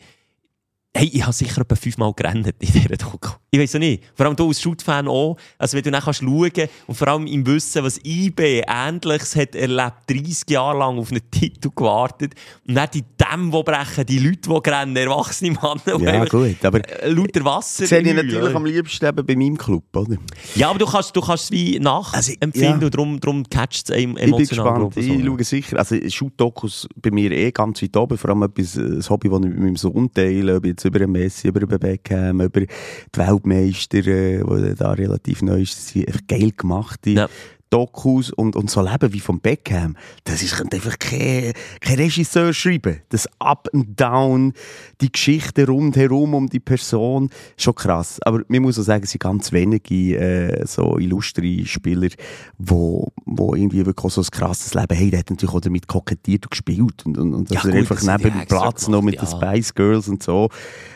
Hey, 0.98 1.11
ich 1.12 1.22
habe 1.22 1.32
sicher 1.35 1.61
etwa 1.61 1.74
fünfmal 1.74 2.14
gerannt 2.14 2.46
in 2.46 2.54
dieser 2.72 2.96
Doku. 2.96 3.28
Ich 3.50 3.61
weiß 3.61 3.74
auch 3.74 3.80
nicht. 3.80 4.02
Vor 4.14 4.24
allem 4.24 4.35
du 4.35 4.48
als 4.48 4.62
Shoot-Fan 4.62 5.09
auch. 5.09 5.37
Also 5.59 5.76
wenn 5.76 5.85
du 5.85 5.90
dann 5.90 6.00
kannst 6.00 6.20
schauen 6.20 6.68
und 6.87 6.94
vor 6.94 7.09
allem 7.09 7.26
im 7.26 7.46
Wissen, 7.46 7.85
was 7.85 8.00
IB 8.02 8.62
Ähnliches 8.66 9.37
hat 9.37 9.54
erlebt, 9.54 9.92
30 10.09 10.48
Jahre 10.48 10.78
lang 10.78 10.98
auf 10.98 11.11
einen 11.11 11.20
Titel 11.30 11.68
gewartet 11.74 12.35
und 12.66 12.76
dann 12.76 12.88
die 12.94 13.02
Dämme, 13.02 13.50
die 13.50 13.62
brechen, 13.62 14.06
die 14.06 14.18
Leute, 14.20 14.48
die 14.48 14.70
rennen, 14.70 14.96
erwachsene 14.96 15.50
Männer, 15.50 16.02
ja, 16.02 16.12
einfach, 16.12 16.30
gut, 16.30 16.64
aber 16.64 17.02
äh, 17.02 17.11
lauter 17.11 17.44
Wasser 17.44 17.82
das 17.82 17.90
sehe 17.90 18.00
ich 18.00 18.14
natürlich 18.14 18.42
oder? 18.42 18.56
am 18.56 18.64
liebsten 18.64 19.04
eben 19.06 19.26
bei 19.26 19.37
meinem 19.37 19.59
Club, 19.59 19.85
oder? 19.94 20.16
Ja, 20.54 20.70
aber 20.70 20.78
du 20.78 20.87
kannst, 20.87 21.14
du 21.14 21.20
kannst 21.20 21.44
es 21.44 21.50
wie 21.50 21.78
Also, 21.78 22.32
nachempfinden 22.32 22.80
ja. 22.80 22.87
und 22.87 22.94
darum, 22.94 23.20
darum 23.20 23.44
catcht 23.44 23.90
es 23.90 23.94
einem 23.94 24.16
Ich 24.16 24.24
bin 24.24 24.35
emotional. 24.35 24.80
gespannt. 24.80 24.94
glaube 24.94 25.00
ich, 25.00 25.26
schaue 25.26 25.44
sicher. 25.44 25.78
Also, 25.78 25.96
Shoot-Dokus 26.09 26.88
bei 27.02 27.11
mir 27.11 27.30
eh 27.32 27.50
ganz 27.52 27.82
weit 27.82 27.94
oben. 27.98 28.16
Vor 28.16 28.30
allem 28.30 28.44
etwas, 28.44 28.76
ein 28.76 29.06
Hobby, 29.09 29.28
das 29.28 29.40
ich 29.40 29.46
mit 29.46 29.59
meinem 29.59 29.76
Sohn 29.76 30.11
teile. 30.12 30.56
Ob 30.56 30.64
jetzt 30.64 30.86
über 30.87 30.99
den 30.99 31.12
Messi, 31.12 31.49
über 31.49 31.61
den 31.61 31.79
Beckham, 31.79 32.40
über 32.40 32.61
die 32.61 32.68
Weltmeister, 33.12 33.99
äh, 33.99 34.42
die 34.42 34.75
da 34.75 34.92
relativ 34.92 35.42
neu 35.42 35.64
sind. 35.64 36.07
Einfach 36.07 36.27
geil 36.27 36.53
gemacht. 36.57 37.07
Ja. 37.07 37.29
Dokus 37.76 38.30
und, 38.30 38.56
und 38.56 38.70
so 38.70 38.80
Leben 38.80 39.12
wie 39.12 39.20
von 39.20 39.38
Beckham, 39.38 39.96
das 40.24 40.42
ist 40.42 40.56
könnte 40.56 40.76
einfach 40.76 40.98
kein, 40.98 41.52
kein 41.80 41.96
Regisseur 41.96 42.54
schreiben. 42.54 43.02
Das 43.10 43.28
Up 43.38 43.68
and 43.74 44.00
Down, 44.00 44.54
die 45.02 45.12
Geschichte 45.12 45.66
rundherum 45.66 46.32
um 46.32 46.48
die 46.48 46.58
Person, 46.58 47.28
schon 47.58 47.74
krass. 47.74 48.18
Aber 48.22 48.40
man 48.48 48.62
muss 48.62 48.78
auch 48.78 48.82
sagen, 48.82 49.04
es 49.04 49.10
sind 49.10 49.22
ganz 49.22 49.52
wenige 49.52 50.16
äh, 50.16 50.66
so 50.66 50.96
illustre 50.96 51.66
Spieler, 51.66 52.08
wo, 52.56 53.12
wo 53.26 53.54
irgendwie 53.54 53.84
wirklich 53.84 54.06
auch 54.06 54.10
so 54.10 54.22
ein 54.22 54.26
krasses 54.30 54.72
Leben 54.72 54.98
haben. 54.98 55.10
Der 55.10 55.18
hat 55.18 55.28
natürlich 55.28 55.54
auch 55.54 55.60
damit 55.60 55.86
kokettiert 55.86 56.46
und 56.46 56.50
gespielt 56.52 57.04
und, 57.04 57.18
und, 57.18 57.34
und 57.34 57.50
Ja, 57.50 57.60
gut, 57.60 57.74
einfach 57.74 57.96
das 57.96 58.06
neben 58.06 58.38
dem 58.38 58.46
Platz 58.46 58.88
noch 58.88 59.02
mit 59.02 59.18
gemacht, 59.18 59.32
den 59.34 59.40
ja. 59.40 59.52
Spice 59.52 59.74
Girls 59.74 60.08
und 60.08 60.22
so. 60.22 60.48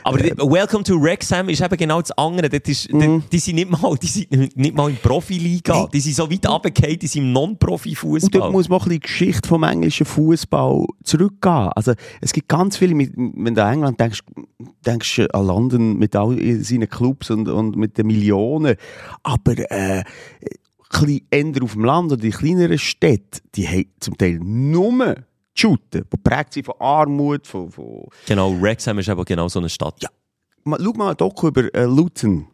Aber 0.03 0.17
die- 0.17 0.31
Welcome 0.39 0.85
to 0.85 0.99
Wrexham 0.99 1.51
ist 1.51 1.61
eben 1.61 1.77
genau 1.77 2.01
das 2.01 2.13
andere. 2.13 2.49
Das 2.49 2.63
ist, 2.67 2.89
die, 2.91 3.23
die 3.31 3.39
sind 3.39 3.57
nicht 3.57 3.69
mal, 3.71 3.95
die 3.99 4.07
sind 4.07 4.57
nicht 4.57 4.75
mal 4.75 4.89
in 4.89 4.97
Profiliga. 4.97 5.87
Die 5.93 6.01
sind 6.01 6.17
so 6.17 6.31
weit 6.31 6.49
runtergefallen, 6.49 6.70
die 6.73 7.07
sind 7.07 7.23
im 7.23 7.29
Und 7.29 7.33
Non-Profi-Fußball. 7.35 8.31
dort 8.31 8.53
muss 8.53 8.69
man 8.69 8.79
auch 8.79 8.87
ein 8.87 8.89
bisschen 8.89 9.01
die 9.01 9.07
Geschichte 9.07 9.49
vom 9.49 9.63
englischen 9.63 10.07
Fußball 10.07 10.87
zurückgehen. 11.05 11.69
Also, 11.75 11.95
es 12.21 12.33
gibt 12.33 12.49
ganz 12.49 12.77
viele, 12.77 12.97
wenn 12.97 13.55
du 13.55 13.65
an 13.65 13.75
England 13.75 14.01
denkst, 14.01 14.23
denkst 14.85 15.17
du 15.17 15.35
an 15.35 15.47
London 15.47 15.99
mit 15.99 16.15
all 16.17 16.39
seinen 16.63 16.89
Clubs 16.89 17.31
und, 17.31 17.49
und 17.49 17.77
mit 17.77 17.99
den 17.99 18.07
Millionen. 18.07 18.77
Aber, 19.23 19.53
äh, 19.71 20.03
ein 20.93 21.07
bisschen 21.07 21.27
eher 21.31 21.63
auf 21.63 21.73
dem 21.73 21.85
Land 21.85 22.13
oder 22.13 22.21
die 22.21 22.31
kleineren 22.31 22.79
Städte, 22.79 23.41
die 23.55 23.67
haben 23.69 23.85
zum 24.01 24.17
Teil 24.19 24.41
nur 24.43 25.17
Shooten, 25.55 26.05
die 26.13 26.17
prägt 26.17 26.55
sind 26.55 26.67
von 26.67 26.75
Armut, 26.79 27.47
von, 27.47 27.71
von 27.71 28.07
Genau, 28.27 28.61
Wrexham 28.61 28.99
ist 28.99 29.09
eben 29.09 29.25
genau 29.25 29.49
so 29.49 29.59
eine 29.59 29.69
Stadt. 29.69 30.03
Ja. 30.03 30.09
Schau 30.65 30.93
mal 30.93 31.11
ein 31.11 31.17
Doku 31.17 31.49
über 31.49 31.73
äh, 31.75 31.85
Luton. 31.85 32.47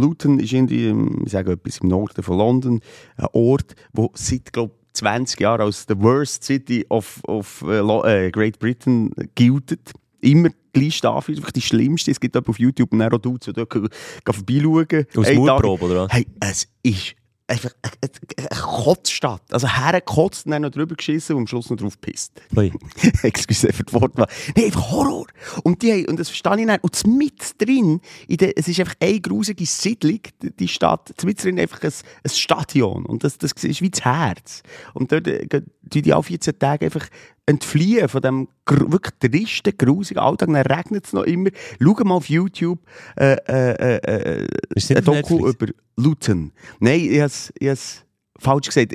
Luton 0.00 0.40
ist 0.40 0.52
irgendwie, 0.52 0.94
ich 1.24 1.32
sage 1.32 1.52
etwas 1.52 1.78
im 1.78 1.88
Norden 1.88 2.22
von 2.22 2.38
London, 2.38 2.80
ein 3.16 3.26
Ort, 3.32 3.74
wo 3.92 4.10
seit 4.14 4.52
glaub, 4.52 4.72
20 4.94 5.40
Jahren 5.40 5.62
als 5.62 5.86
the 5.88 5.94
worst 5.98 6.44
city 6.44 6.84
of, 6.88 7.20
of 7.26 7.64
äh, 7.66 7.78
äh, 8.26 8.30
Great 8.30 8.58
Britain 8.58 9.10
gilt. 9.34 9.78
Immer 10.20 10.50
gleich 10.72 10.96
Staffel, 10.96 11.36
einfach 11.36 11.50
die 11.50 11.60
schlimmste. 11.62 12.10
Es 12.10 12.20
gibt 12.20 12.36
auf 12.36 12.58
YouTube 12.58 12.92
einen 12.92 13.08
Dudes, 13.10 13.46
die 13.46 13.52
dort 13.52 13.72
vorbeischauen. 13.72 15.06
Aus 15.16 15.26
Einen 15.26 15.46
Tag- 15.46 15.56
Mutprobe, 15.56 15.84
oder 15.86 16.04
was? 16.04 16.12
Hey, 16.12 16.26
es 16.40 16.68
ist 16.82 17.14
einfach 17.52 17.70
eine, 17.82 18.48
Kotzstadt. 18.48 19.42
Also 19.50 19.68
hergekotzt 19.68 20.46
und 20.46 20.52
dann 20.52 20.62
noch 20.62 20.70
drüber 20.70 20.94
geschissen 20.94 21.36
und 21.36 21.42
am 21.42 21.46
Schluss 21.46 21.70
noch 21.70 21.76
drauf 21.76 22.00
gepisst. 22.00 22.32
Excuse 23.22 23.72
für 23.72 23.84
das 23.84 23.94
Wortwahl. 23.94 24.26
Nein, 24.56 24.66
einfach 24.66 24.90
Horror. 24.90 25.26
Und, 25.62 25.82
die, 25.82 26.06
und 26.06 26.18
das 26.18 26.28
verstehe 26.28 26.60
ich 26.60 26.66
nicht. 26.66 26.82
Und 26.82 27.06
mit 27.06 27.60
drin, 27.60 28.00
in 28.26 28.36
der, 28.38 28.56
es 28.56 28.68
ist 28.68 28.80
einfach 28.80 28.94
eine 29.00 29.20
grusige 29.20 29.66
Siedlung, 29.66 30.20
die, 30.42 30.56
die 30.56 30.68
Stadt, 30.68 31.12
mit 31.24 31.42
drin 31.42 31.60
einfach 31.60 31.82
ein, 31.82 31.92
ein 32.24 32.30
Stadion. 32.30 33.06
Und 33.06 33.24
das, 33.24 33.38
das 33.38 33.52
ist 33.52 33.82
wie 33.82 33.90
das 33.90 34.04
Herz. 34.04 34.62
Und 34.94 35.12
dort 35.12 35.26
äh, 35.26 35.46
gehen 35.46 35.66
die, 35.82 36.02
die 36.02 36.12
alle 36.12 36.22
14 36.22 36.58
Tage 36.58 36.86
einfach 36.86 37.06
entfliehen 37.52 38.08
von 38.08 38.22
dem 38.22 38.48
wirklich 38.66 39.14
tristen, 39.20 39.76
grusigen 39.76 40.20
Alltag. 40.20 40.48
Dann 40.48 40.56
regnet 40.56 41.06
es 41.06 41.12
noch 41.12 41.24
immer. 41.24 41.50
Schau 41.80 42.04
mal 42.04 42.14
auf 42.14 42.28
YouTube 42.28 42.80
äh, 43.16 43.36
äh, 43.46 43.98
äh, 43.98 44.42
äh, 44.42 44.48
ein 44.90 45.04
Doku 45.04 45.48
über 45.48 45.66
Luton. 45.96 46.52
Nein, 46.80 47.00
ich 47.00 47.20
habe 47.20 47.32
es 47.60 48.04
falsch 48.38 48.66
gesagt. 48.66 48.94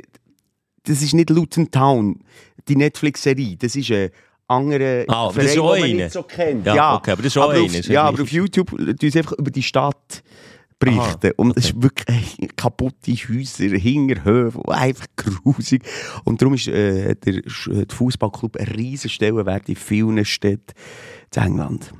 Das 0.84 1.02
ist 1.02 1.14
nicht 1.14 1.30
Luton 1.30 1.70
Town, 1.70 2.20
die 2.68 2.76
Netflix-Serie. 2.76 3.56
Das 3.56 3.76
ist 3.76 3.90
ein 3.90 4.10
anderer 4.48 5.04
Ah, 5.08 5.26
aber 5.26 5.42
das 5.42 5.52
ist 5.52 5.58
auch 5.58 5.70
man 5.72 5.82
eine. 5.82 5.94
nicht 5.94 6.12
so 6.12 6.22
kennt. 6.22 6.66
Ja, 6.66 6.96
okay, 6.96 7.12
aber 7.12 7.22
das 7.22 7.32
ist 7.32 7.38
auch 7.38 7.50
aber 7.50 7.54
eine, 7.54 7.64
Auf, 7.64 7.74
ja, 7.74 7.92
ja 7.92 8.02
aber 8.04 8.22
auf 8.22 8.32
YouTube 8.32 8.70
tun 8.70 8.96
sie 8.98 9.18
einfach 9.18 9.32
über 9.32 9.50
die 9.50 9.62
Stadt 9.62 10.22
berichten. 10.78 11.32
Und 11.36 11.56
es 11.56 11.66
ist 11.70 11.82
wirklich 11.82 12.06
ey, 12.40 12.48
kaputte 12.56 13.12
Häuser, 13.12 13.64
Hinterhöfe, 13.76 14.60
einfach 14.68 15.06
grusig. 15.16 15.82
Und 16.24 16.40
darum 16.40 16.54
ist 16.54 16.68
äh, 16.68 17.14
der, 17.14 17.34
Sch- 17.44 17.84
der 17.86 17.94
Fußballclub 17.96 18.56
ein 18.56 18.66
riesen 18.68 19.10
Stellenwert 19.10 19.68
in 19.68 19.76
vielen 19.76 20.24
Städten 20.24 20.74
in 21.34 21.42
England. 21.42 21.92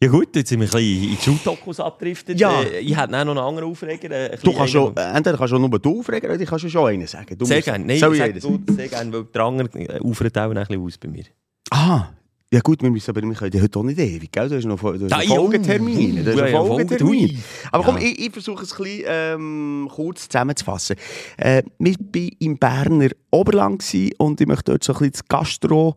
Ja 0.00 0.08
gut, 0.10 0.36
jetzt 0.36 0.48
sind 0.50 0.60
wir 0.60 0.68
ein 0.68 0.70
bisschen 0.70 1.02
in 1.10 1.16
die 1.16 1.22
Schuldokus 1.22 1.80
abgedriftet. 1.80 2.38
Ja. 2.38 2.62
Äh, 2.62 2.78
ich 2.78 2.96
hätte 2.96 3.10
noch 3.10 3.18
einen 3.18 3.36
anderen 3.38 3.68
Aufreger. 3.68 4.10
äh, 4.12 4.30
ein 4.32 4.38
Du 4.44 4.52
kannst 4.52 4.72
schon, 4.72 4.96
äh, 4.96 5.10
entweder 5.16 5.36
kannst 5.36 5.52
du 5.52 5.58
nur 5.58 5.76
du 5.78 5.98
aufregen 5.98 6.30
oder 6.30 6.40
ich 6.40 6.48
kannst 6.48 6.64
du 6.64 6.68
schon 6.68 6.88
einen 6.88 7.06
sagen. 7.08 7.36
Du 7.36 7.44
Sehr 7.44 7.62
gerne. 7.62 7.84
Nein, 7.84 7.98
sag 7.98 8.12
du, 8.12 8.60
sehr 8.74 8.88
gerne, 8.88 9.12
weil 9.12 9.24
der 9.24 9.42
andere 9.42 9.68
äh, 9.76 10.00
ufert 10.00 10.38
auch 10.38 10.50
ein 10.50 10.54
bisschen 10.54 10.80
aus 10.80 10.98
bei 10.98 11.08
mir. 11.08 11.24
Ah, 11.70 12.10
ja 12.52 12.60
gut, 12.60 12.82
wir 12.82 12.90
müssen 12.90 13.10
aber 13.10 13.20
wir 13.22 13.34
können 13.34 13.62
heute 13.62 13.78
auch 13.78 13.82
nicht 13.82 13.98
ewig, 13.98 14.32
gell? 14.32 14.48
Du 14.48 14.56
hast 14.56 14.64
noch, 14.64 14.80
du 14.80 14.92
hast 14.92 15.00
noch 15.10 15.22
ja, 15.22 15.34
Folgetermine. 15.36 16.24
Du 16.24 16.30
hast 16.42 16.52
noch 16.52 16.66
Folgetermine. 16.66 17.28
Folge- 17.28 17.42
Aber 17.72 17.84
komm, 17.84 17.96
Ja. 17.98 18.02
ich, 18.04 18.18
ich 18.26 18.32
versuche 18.32 18.62
es 18.64 18.72
ein 18.72 18.78
bisschen 18.84 19.04
ähm, 19.06 19.88
kurz 19.92 20.28
zusammenzufassen. 20.28 20.96
Äh, 21.36 21.62
wir 21.78 21.94
waren 21.98 22.30
im 22.38 22.56
Berner 22.58 23.10
Oberland 23.30 23.84
und 24.18 24.40
ich 24.40 24.46
möchte 24.46 24.72
dort 24.72 24.82
so 24.84 24.92
ein 24.94 24.98
bisschen 24.98 25.12
das 25.12 25.28
Gastro, 25.28 25.94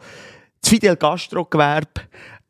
das 0.62 0.70
Fidel 0.70 0.96
Gastro-Gewerbe 0.98 1.90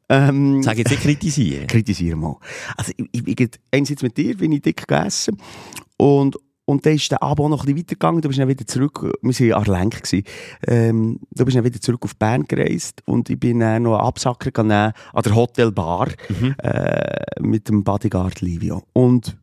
ähm, 0.09 0.61
Sag 0.63 0.77
jetzt 0.77 0.89
nicht 0.91 1.03
kritisieren. 1.03 1.67
kritisiere 1.67 2.17
mal. 2.17 2.35
Also 2.75 2.91
ich, 2.97 3.07
ich, 3.27 3.39
ich 3.39 3.49
einerseits 3.71 4.01
mit 4.01 4.17
dir, 4.17 4.35
bin 4.35 4.51
ich 4.51 4.61
dick 4.61 4.85
gegessen 4.85 5.37
und 5.97 6.35
und 6.65 6.85
dann 6.85 6.93
ist 6.93 7.11
der 7.11 7.21
auch 7.23 7.35
noch 7.35 7.49
ein 7.49 7.65
bisschen 7.65 7.77
weitergegangen. 7.79 8.21
Du 8.21 8.27
bist 8.27 8.39
dann 8.39 8.47
wieder 8.47 8.65
zurück, 8.65 9.01
wir 9.21 9.39
waren 9.39 9.53
Arlenk. 9.53 10.03
gewesen. 10.03 10.23
Ähm, 10.67 11.19
du 11.31 11.45
bist 11.45 11.57
dann 11.57 11.63
wieder 11.63 11.81
zurück 11.81 12.03
auf 12.03 12.15
Bern 12.15 12.45
gereist 12.45 13.01
und 13.05 13.29
ich 13.29 13.39
bin 13.39 13.59
dann 13.59 13.83
noch 13.83 13.97
einen 13.97 14.07
Absacker 14.07 14.51
genommen 14.51 14.93
an 15.13 15.23
der 15.23 15.35
Hotelbar 15.35 16.07
äh, 16.63 17.41
mit 17.41 17.67
dem 17.67 17.83
Bodyguard 17.83 18.41
Livio. 18.41 18.83
Und 18.93 19.37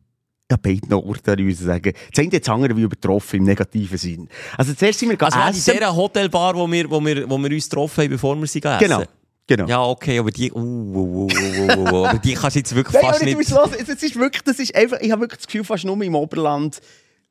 ja, 0.51 0.57
beiden 0.57 0.91
Orten, 0.93 1.53
sagen. 1.53 1.93
Das 2.11 2.23
eine 2.23 2.31
jetzt 2.31 2.49
andere 2.49 2.75
wie 2.75 2.81
übertroffen 2.81 3.37
im 3.37 3.43
negativen 3.43 3.97
Sinn. 3.97 4.27
Also 4.57 4.73
zuerst 4.73 4.99
sind 4.99 5.09
wir 5.09 5.21
Also 5.21 5.37
essen. 5.37 5.73
dieser 5.73 5.95
Hotelbar, 5.95 6.55
wo 6.55 6.69
wir, 6.71 6.89
wo, 6.89 6.99
wir, 7.05 7.29
wo 7.29 7.37
wir 7.37 7.51
uns 7.51 7.69
getroffen 7.69 8.03
haben, 8.03 8.09
bevor 8.09 8.35
wir 8.35 8.47
sie 8.47 8.59
gegessen 8.59 8.79
Genau, 8.87 9.03
genau. 9.45 9.67
Ja, 9.67 9.83
okay, 9.83 10.17
aber 10.17 10.31
die... 10.31 10.51
Uh, 10.51 10.57
uh, 10.57 10.61
uh, 10.61 11.27
uh, 11.27 11.77
uh, 11.77 11.91
uh, 12.01 12.05
aber 12.07 12.17
die 12.17 12.33
kannst 12.33 12.55
du 12.55 12.59
jetzt 12.61 12.73
wirklich 12.73 12.93
Nein, 13.01 13.11
fast 13.11 13.23
nicht... 13.23 13.49
Los, 13.51 13.69
es 13.79 13.89
es 13.89 14.01
ist 14.01 14.15
wirklich, 14.15 14.41
das 14.41 14.57
ist 14.57 14.73
einfach, 14.73 14.99
ich 15.01 15.11
habe 15.11 15.21
wirklich 15.21 15.37
das 15.37 15.45
Gefühl, 15.45 15.63
fast 15.63 15.85
nur 15.85 16.01
im 16.01 16.15
Oberland 16.15 16.81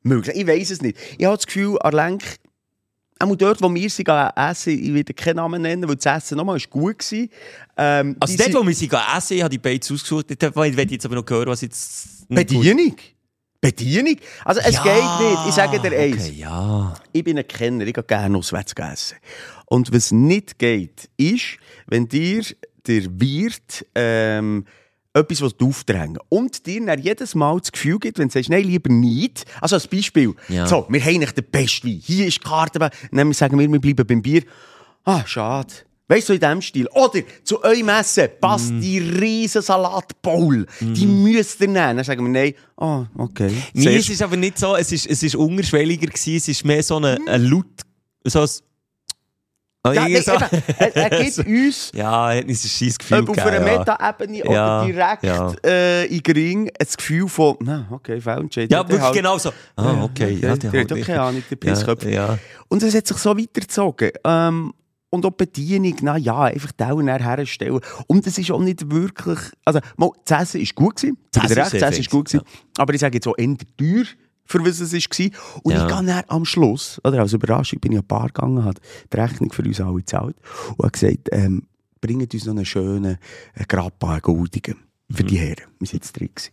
möglich. 0.03 0.35
Ich 0.35 0.47
weiß 0.47 0.71
es 0.71 0.81
nicht. 0.81 0.97
Ich 1.17 1.25
habe 1.25 1.35
das 1.35 1.45
Gefühl, 1.45 1.77
Arlenk, 1.81 2.23
auch 3.19 3.35
dort, 3.35 3.61
wo 3.61 3.73
wir 3.73 3.89
sie 3.89 4.03
essen, 4.05 4.83
ich 4.83 4.93
werde 4.93 5.13
keinen 5.13 5.35
Namen 5.37 5.61
nennen, 5.61 5.87
weil 5.87 5.97
das 5.97 6.23
Essen 6.23 6.37
nochmal 6.37 6.59
gut 6.69 7.11
war. 7.11 7.27
Ähm, 7.77 8.15
Also 8.19 8.37
dort, 8.37 8.53
wo 8.53 8.65
wir 8.65 8.73
sie 8.73 8.89
essen, 8.89 9.37
ich 9.37 9.41
habe 9.43 9.49
die 9.49 9.57
Beiz 9.57 9.91
ausgesucht. 9.91 10.29
Will 10.29 10.79
ich 10.79 10.91
jetzt 10.91 11.05
aber 11.05 11.15
noch 11.15 11.29
hören, 11.29 11.47
was 11.47 11.61
jetzt... 11.61 12.27
Bedienung. 12.29 12.95
Bedienung? 13.59 14.15
Also 14.45 14.61
es 14.61 14.75
Ja, 14.75 14.83
geht 14.83 15.29
nicht. 15.29 15.47
Ich 15.49 15.53
sage 15.53 15.79
dir 15.81 15.97
eins. 15.97 16.27
Okay, 16.29 16.35
ja. 16.37 16.93
Ich 17.11 17.23
bin 17.23 17.37
ein 17.37 17.47
Kenner, 17.47 17.85
ich 17.85 17.93
gehe 17.93 18.03
gerne 18.03 18.37
auswärts 18.37 18.73
essen. 18.73 19.17
Und 19.65 19.93
was 19.93 20.11
nicht 20.11 20.57
geht, 20.57 21.09
ist, 21.17 21.57
wenn 21.87 22.07
dir 22.07 22.43
der 22.87 23.03
Wirt 23.19 23.85
ähm, 23.95 24.65
etwas 25.13 25.41
was 25.41 25.53
aufdrängen 25.59 26.17
und 26.29 26.65
dir 26.65 26.85
dann 26.85 27.01
jedes 27.01 27.33
Mal 27.35 27.59
das 27.59 27.71
Gefühl 27.71 27.97
gibt, 27.99 28.19
wenn 28.19 28.27
du 28.27 28.33
sagst, 28.33 28.49
nein, 28.49 28.63
lieber 28.63 28.91
nicht. 28.91 29.45
Also 29.59 29.75
als 29.75 29.87
Beispiel, 29.87 30.33
Ja. 30.49 30.67
so, 30.67 30.85
wir 30.89 31.03
haben 31.03 31.17
nicht 31.19 31.35
den 31.37 31.45
besten 31.49 31.87
Wein, 31.87 32.01
hier 32.03 32.27
ist 32.27 32.37
die 32.37 32.43
Karte, 32.47 32.89
dann 33.11 33.33
sagen 33.33 33.57
wir, 33.57 33.71
wir 33.71 33.79
bleiben 33.79 34.05
beim 34.05 34.21
Bier. 34.21 34.43
Ah, 35.03 35.23
schade. 35.25 35.73
Weißt 36.07 36.27
du, 36.29 36.33
so 36.33 36.33
in 36.33 36.39
diesem 36.39 36.61
Stil. 36.61 36.87
Oder 36.93 37.21
zu 37.43 37.63
eurem 37.63 37.89
Essen 37.89 38.29
passt 38.41 38.71
Mm. 38.71 38.81
die 38.81 38.97
riesen 38.97 39.61
Salatbowl. 39.61 40.65
Die 40.79 41.05
müsst 41.05 41.61
ihr 41.61 41.67
nehmen. 41.67 41.97
Dann 41.97 42.03
sagen 42.03 42.23
wir, 42.25 42.29
nein, 42.31 42.53
ah, 42.77 43.05
okay. 43.15 43.51
Nee, 43.73 43.81
Sehr 43.83 43.95
es 43.99 44.09
ist 44.09 44.21
aber 44.23 44.35
nicht 44.35 44.57
so, 44.57 44.75
es 44.75 44.91
ist, 44.91 45.05
es 45.05 45.21
ist 45.21 45.35
unterschwelliger 45.35 46.07
gewesen, 46.07 46.37
es 46.37 46.47
ist 46.47 46.65
mehr 46.65 46.81
so 46.81 46.97
eine, 46.97 47.19
ein 47.27 47.43
Laut, 47.45 47.65
so 48.23 48.41
ein... 48.41 48.49
Ja, 49.85 49.93
irgendwie 49.93 50.13
nee, 50.13 50.21
so. 50.21 50.33
eben, 50.33 50.45
er, 50.77 50.95
er 50.95 51.09
gibt 51.23 51.37
uns 51.37 51.91
ja, 51.95 52.31
er 52.33 52.39
hat 52.39 52.47
uns 52.47 52.65
ein 52.65 52.67
scheiß 52.67 52.97
Gefühl 52.97 53.19
ob 53.19 53.29
auf 53.29 53.37
einer 53.37 53.65
ja. 53.65 53.77
Meta-Ebene 53.77 54.37
Ja, 54.37 54.81
oder 54.81 54.85
direkt 54.85 55.23
ja. 55.23 55.53
Äh, 55.65 56.05
in 56.07 56.21
Gring 56.21 56.69
ein 56.77 56.87
Gefühl 56.97 57.29
von, 57.29 57.55
na, 57.61 57.87
okay, 57.89 58.19
Fountain. 58.19 58.67
Ja, 58.69 58.87
wirklich 58.87 59.11
genau 59.13 59.37
so. 59.37 59.51
Ah, 59.77 60.03
okay, 60.03 60.33
ja, 60.33 60.55
der, 60.55 60.57
der 60.57 60.71
der 60.71 60.81
hat 60.81 60.91
auch 60.91 61.05
keine 61.05 61.21
Ahnung, 61.21 61.43
der 61.49 61.55
Pisskopf. 61.55 62.03
Ja, 62.03 62.09
ja. 62.09 62.39
Und 62.67 62.83
es 62.83 62.93
hat 62.93 63.07
sich 63.07 63.17
so 63.17 63.37
weitergezogen. 63.37 64.11
Ähm, 64.25 64.73
und 65.11 65.25
auch 65.25 65.31
die 65.31 65.45
Bedienung, 65.45 65.95
na 66.01 66.17
ja, 66.17 66.41
einfach 66.43 66.71
da 66.73 66.91
und 66.91 67.07
herstellen. 67.07 67.79
Und 68.07 68.27
es 68.27 68.37
ist 68.37 68.51
auch 68.51 68.59
nicht 68.59 68.91
wirklich, 68.91 69.39
also, 69.65 69.79
mal, 69.97 70.11
das 70.25 70.41
Essen 70.41 70.61
ist 70.61 70.75
gut 70.75 70.97
gewesen. 70.97 71.17
Das 71.31 71.55
recht, 71.55 71.73
ist 71.73 71.81
das 71.81 71.97
ist 71.97 72.09
gut 72.09 72.27
gewesen. 72.27 72.45
Aber 72.77 72.93
ich 72.93 72.99
sage 72.99 73.15
jetzt 73.15 73.27
auch 73.27 73.37
eher 73.37 73.55
teuer, 73.77 74.03
für 74.49 74.65
was 74.65 74.79
es 74.79 74.93
war. 74.93 75.61
Und 75.63 75.73
Ja. 75.73 75.87
ich 75.87 76.05
gehe 76.05 76.29
am 76.29 76.43
Schluss, 76.43 76.99
oder 77.03 77.19
als 77.21 77.33
Überraschung, 77.33 77.79
bin 77.79 77.91
ich 77.91 77.99
an 77.99 78.07
Bar 78.07 78.27
gegangen, 78.27 78.65
habe 78.65 78.81
die 79.13 79.17
Rechnung 79.17 79.51
für 79.51 79.61
uns 79.61 79.79
alle 79.79 79.95
gezahlt 79.97 80.35
und 80.75 80.79
habe 80.85 80.91
gesagt, 80.91 81.29
ähm, 81.31 81.67
bringt 82.01 82.33
uns 82.33 82.45
noch 82.45 82.55
einen 82.55 82.65
schönen 82.65 83.17
äh, 83.53 83.65
Grappa, 83.67 84.13
einen 84.13 84.21
goldigen, 84.21 84.75
für 85.11 85.23
die 85.23 85.37
Herren. 85.37 85.65
Wir 85.79 85.87
sind 85.87 86.03
jetzt 86.03 86.13
drin 86.19 86.29
gewesen. 86.33 86.51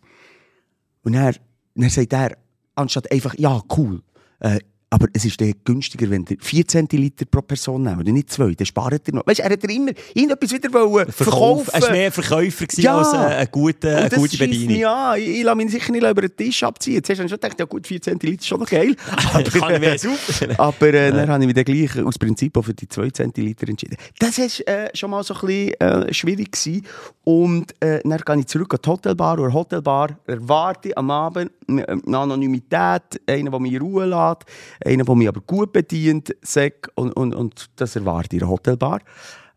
Und 1.04 1.12
dann, 1.14 1.36
dann 1.74 1.88
sagt 1.90 2.12
er, 2.12 2.36
anstatt 2.74 3.10
einfach, 3.10 3.34
ja, 3.38 3.62
cool, 3.76 4.02
äh, 4.40 4.58
Aber 4.96 5.08
es 5.12 5.26
ist 5.26 5.38
günstiger, 5.64 6.08
wenn 6.08 6.24
ihr 6.30 6.38
4 6.40 6.66
Zentiliter 6.66 7.26
pro 7.26 7.42
Person 7.42 7.82
nehmt 7.82 7.98
und 7.98 8.14
nicht 8.14 8.30
2. 8.30 8.54
Dann 8.54 8.64
spart 8.64 9.06
ihr 9.08 9.14
noch. 9.14 9.26
Weißt 9.26 9.40
du, 9.40 9.42
er 9.44 9.50
hat 9.50 9.62
immer 9.64 9.90
irgendetwas 10.14 10.52
wieder 10.52 10.72
wollen 10.72 11.12
Verkauf. 11.12 11.66
verkaufen. 11.66 11.70
Er 11.74 11.82
war 11.82 11.90
mehr 11.90 12.12
Verkäufer 12.12 12.64
Ja. 12.78 12.96
als 12.96 13.12
äh, 13.12 13.16
eine 13.16 13.46
gute, 13.48 13.94
eine 13.94 14.08
gute 14.08 14.38
Bedienung. 14.38 14.84
an. 14.86 15.20
Ich, 15.20 15.28
ich 15.28 15.42
lasse 15.42 15.56
mich 15.56 15.70
sicher 15.70 15.92
nicht 15.92 16.02
über 16.02 16.22
den 16.22 16.34
Tisch 16.34 16.62
abziehen. 16.62 17.04
Zuerst 17.04 17.20
habe 17.20 17.26
ich 17.26 17.30
schon 17.30 17.40
gedacht, 17.40 17.60
ja 17.60 17.66
gut, 17.66 17.86
4 17.86 18.00
Zentiliter 18.00 18.40
ist 18.40 18.46
schon 18.46 18.60
noch 18.60 18.66
geil. 18.70 18.94
Kann 19.06 19.74
ich 19.74 19.80
mir 19.80 19.98
super. 19.98 20.58
Aber 20.58 20.86
äh, 20.94 21.12
dann 21.12 21.28
habe 21.28 21.42
ich 21.44 21.46
mich 21.46 21.54
dann 21.56 21.64
gleich 21.66 22.02
aus 22.02 22.18
Prinzip 22.18 22.56
auch 22.56 22.62
für 22.62 22.72
die 22.72 22.88
2 22.88 23.10
Zentiliter 23.10 23.68
entschieden. 23.68 23.96
Das 24.18 24.38
war 24.38 24.46
äh, 24.74 24.88
schon 24.94 25.10
mal 25.10 25.22
so 25.22 25.34
ein 25.34 25.40
bisschen 25.40 25.72
äh, 25.80 26.14
schwierig. 26.14 26.52
Gewesen. 26.52 26.86
Und 27.24 27.74
äh, 27.82 28.00
dann 28.02 28.18
gehe 28.18 28.38
ich 28.38 28.46
zurück 28.46 28.72
an 28.72 28.78
die 28.82 28.88
Hotelbar. 28.88 29.38
Und 29.40 29.52
Hotelbar 29.52 30.16
erwarte 30.26 30.88
ich 30.88 30.96
am 30.96 31.10
Abend 31.10 31.50
eine 31.68 31.86
eine 31.88 32.18
Anonymität, 32.18 33.02
einen, 33.26 33.50
der 33.50 33.60
mich 33.60 33.72
in 33.72 33.80
Ruhe 33.82 34.06
lässt, 34.06 34.44
einen, 34.86 35.04
der 35.04 35.14
mich 35.14 35.28
aber 35.28 35.40
gut 35.40 35.72
bedient, 35.72 36.34
sagt, 36.42 36.88
und, 36.94 37.12
und, 37.12 37.34
und 37.34 37.66
das 37.76 37.96
erwarte 37.96 38.36
ich 38.36 38.42
in 38.42 38.48
Hotelbar. 38.48 39.00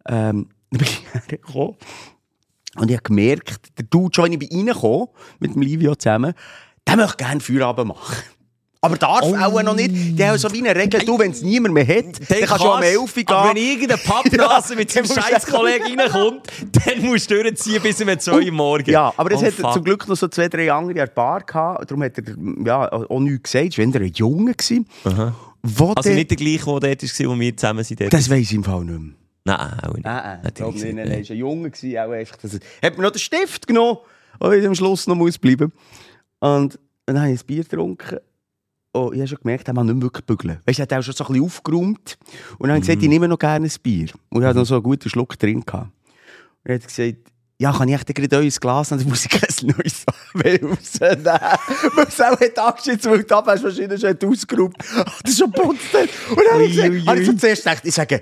Ähm, 0.08 0.50
dann 0.72 0.80
bin 0.80 0.82
ich 0.82 1.14
hergekommen. 1.14 1.76
Und 2.76 2.90
ich 2.90 2.98
habe 2.98 3.04
gemerkt, 3.04 3.78
der 3.78 3.86
Dude, 3.86 4.14
schon 4.14 4.26
wenn 4.26 4.34
ich 4.34 4.40
bei 4.40 4.56
reinkomme, 4.56 5.08
mit 5.40 5.56
dem 5.56 5.62
Livio 5.62 5.96
zusammen, 5.96 6.34
der 6.88 6.96
möchte 6.98 7.18
gerne 7.18 7.42
Feierabend 7.42 7.88
machen. 7.88 8.16
Aber 8.82 8.96
darf 8.98 9.24
Oh. 9.24 9.36
auch 9.36 9.62
noch 9.62 9.76
nicht. 9.76 10.18
Der 10.18 10.32
hat 10.32 10.40
so 10.40 10.50
wie 10.54 10.60
eine 10.66 10.74
Regel, 10.74 11.02
du, 11.02 11.20
wenn 11.20 11.32
es 11.32 11.42
niemand 11.42 11.74
mehr 11.74 11.86
hat, 11.86 12.06
dann, 12.30 12.40
kannst 12.46 12.64
du 12.64 12.72
um 12.72 12.82
11 12.82 12.98
Uhr 13.02 13.08
gehen. 13.14 13.28
Aber 13.28 13.50
wenn 13.50 13.58
irgendein 13.58 14.00
Pappnase 14.00 14.76
mit 14.78 14.90
seinem 14.90 15.06
dann 15.06 15.16
musst 15.16 15.28
du- 15.30 15.34
scheiß 15.34 15.46
Kollegen 15.48 16.00
reinkommt, 16.00 16.48
dann 16.86 17.02
musst 17.06 17.30
du 17.30 17.44
durchziehen 17.44 17.82
bis 17.82 18.02
um 18.02 18.08
2 18.18 18.32
Uhr 18.46 18.52
morgens. 18.54 18.88
Ja, 18.88 19.14
aber 19.18 19.32
es 19.34 19.42
Oh, 19.42 19.46
hat 19.46 19.54
fuck. 19.54 19.74
zum 19.74 19.84
Glück 19.84 20.08
noch 20.08 20.16
so 20.16 20.30
zwei, 20.30 20.48
drei 20.48 20.72
andere 20.72 20.94
der 20.94 21.08
Bar 21.08 21.42
gehabt. 21.42 21.92
Darum 21.92 22.04
hat 22.04 22.18
er 22.20 22.24
ja, 22.66 22.90
auch 22.92 23.20
nichts 23.20 23.52
gesagt. 23.52 23.78
Es 23.78 23.94
war 23.94 24.02
ein 24.02 24.12
Junge. 24.14 24.54
Wo 25.62 25.92
Also 25.92 26.10
nicht 26.12 26.30
der 26.32 26.38
gleiche, 26.38 26.64
der 26.80 26.96
dort 26.96 27.04
war, 27.04 27.36
wo 27.36 27.40
wir 27.40 27.58
zusammen 27.58 27.84
sind. 27.84 28.14
Das 28.14 28.30
weiss 28.30 28.40
ich 28.44 28.54
im 28.54 28.64
Fall 28.64 28.86
nicht 28.86 28.98
mehr. 28.98 29.14
Nein, 29.44 29.80
auch 29.82 29.94
nicht. 29.94 30.06
Nein, 30.06 30.40
nein. 30.42 30.54
Nein, 30.58 30.96
nein, 30.96 30.98
er 31.00 31.10
war 31.10 31.18
ein 31.18 31.24
Junge. 31.38 31.72
Auch 31.74 32.12
einfach, 32.12 32.38
dass 32.38 32.54
er, 32.54 32.60
hat 32.82 32.98
mir 32.98 33.04
noch 33.04 33.12
den 33.12 33.20
Stift 33.20 33.68
genommen, 33.68 33.98
der 34.42 34.52
ich 34.54 34.66
am 34.66 34.74
Schluss 34.76 35.06
noch 35.06 35.16
muss 35.16 35.38
bleiben 35.38 35.74
Und 36.40 36.80
dann 37.06 37.20
habe 37.22 37.32
ich 37.34 37.42
ein 37.42 37.46
Bier 37.46 37.64
getrunken. 37.64 38.20
Und 38.92 39.14
ich 39.14 39.20
habe 39.20 39.28
schon 39.28 39.38
gemerkt, 39.40 39.68
er 39.68 39.74
kann 39.74 39.86
nicht 39.86 39.96
mehr 39.96 40.04
wirklich 40.04 40.26
bügeln. 40.26 40.60
Weißt 40.66 40.80
du, 40.80 40.82
er 40.82 40.84
hat 40.84 40.94
auch 40.94 41.04
schon 41.04 41.14
so 41.14 41.24
ein 41.26 41.28
bisschen 41.28 41.46
aufgeräumt. 41.46 42.18
Und 42.58 42.62
dann 42.62 42.72
habe 42.72 42.80
ich 42.80 42.88
gesagt, 42.88 43.04
ich 43.04 43.10
nehme 43.10 43.28
noch 43.28 43.38
gerne 43.38 43.68
ein 43.68 43.72
Bier. 43.84 44.10
Und 44.30 44.42
ich 44.42 44.48
hatte 44.48 44.60
noch 44.60 44.66
so 44.66 44.76
einen 44.76 44.84
guten 44.84 45.10
Schluck 45.10 45.38
drin. 45.38 45.64
Gehabt. 45.64 45.92
Und 46.64 46.72
er 46.72 46.76
hat 46.76 46.88
gesagt, 46.88 47.18
ja, 47.62 47.74
kann 47.74 47.90
ich 47.90 47.96
echt 47.96 48.16
gerade 48.16 48.38
euer 48.38 48.50
Glas 48.50 48.90
nehmen? 48.90 49.02
Dann 49.04 49.10
muss 49.10 49.26
ich 49.26 49.32
kein 49.32 49.76
neues 49.78 50.06
rausnehmen. 50.34 51.26
Weil 51.26 52.06
es 52.08 52.22
auch 52.22 52.40
hat 52.40 52.58
angeschnitten, 52.58 53.12
weil 53.12 53.24
die 53.24 53.34
Abwäschmaschine 53.34 54.00
schon 54.00 54.10
hat 54.10 54.24
ausgeräumt. 54.24 54.78
Das 55.24 55.32
ist 55.32 55.40
schon 55.40 55.52
putzt. 55.52 55.94
Und 55.94 56.38
dann 56.38 56.54
habe 56.54 56.64
ich, 56.64 56.76
gesagt, 56.76 57.06
habe 57.06 57.20
ich 57.20 57.28
so 57.28 57.34
zuerst 57.34 57.64
gedacht, 57.64 57.86
ich 57.86 57.94
sage, 57.94 58.22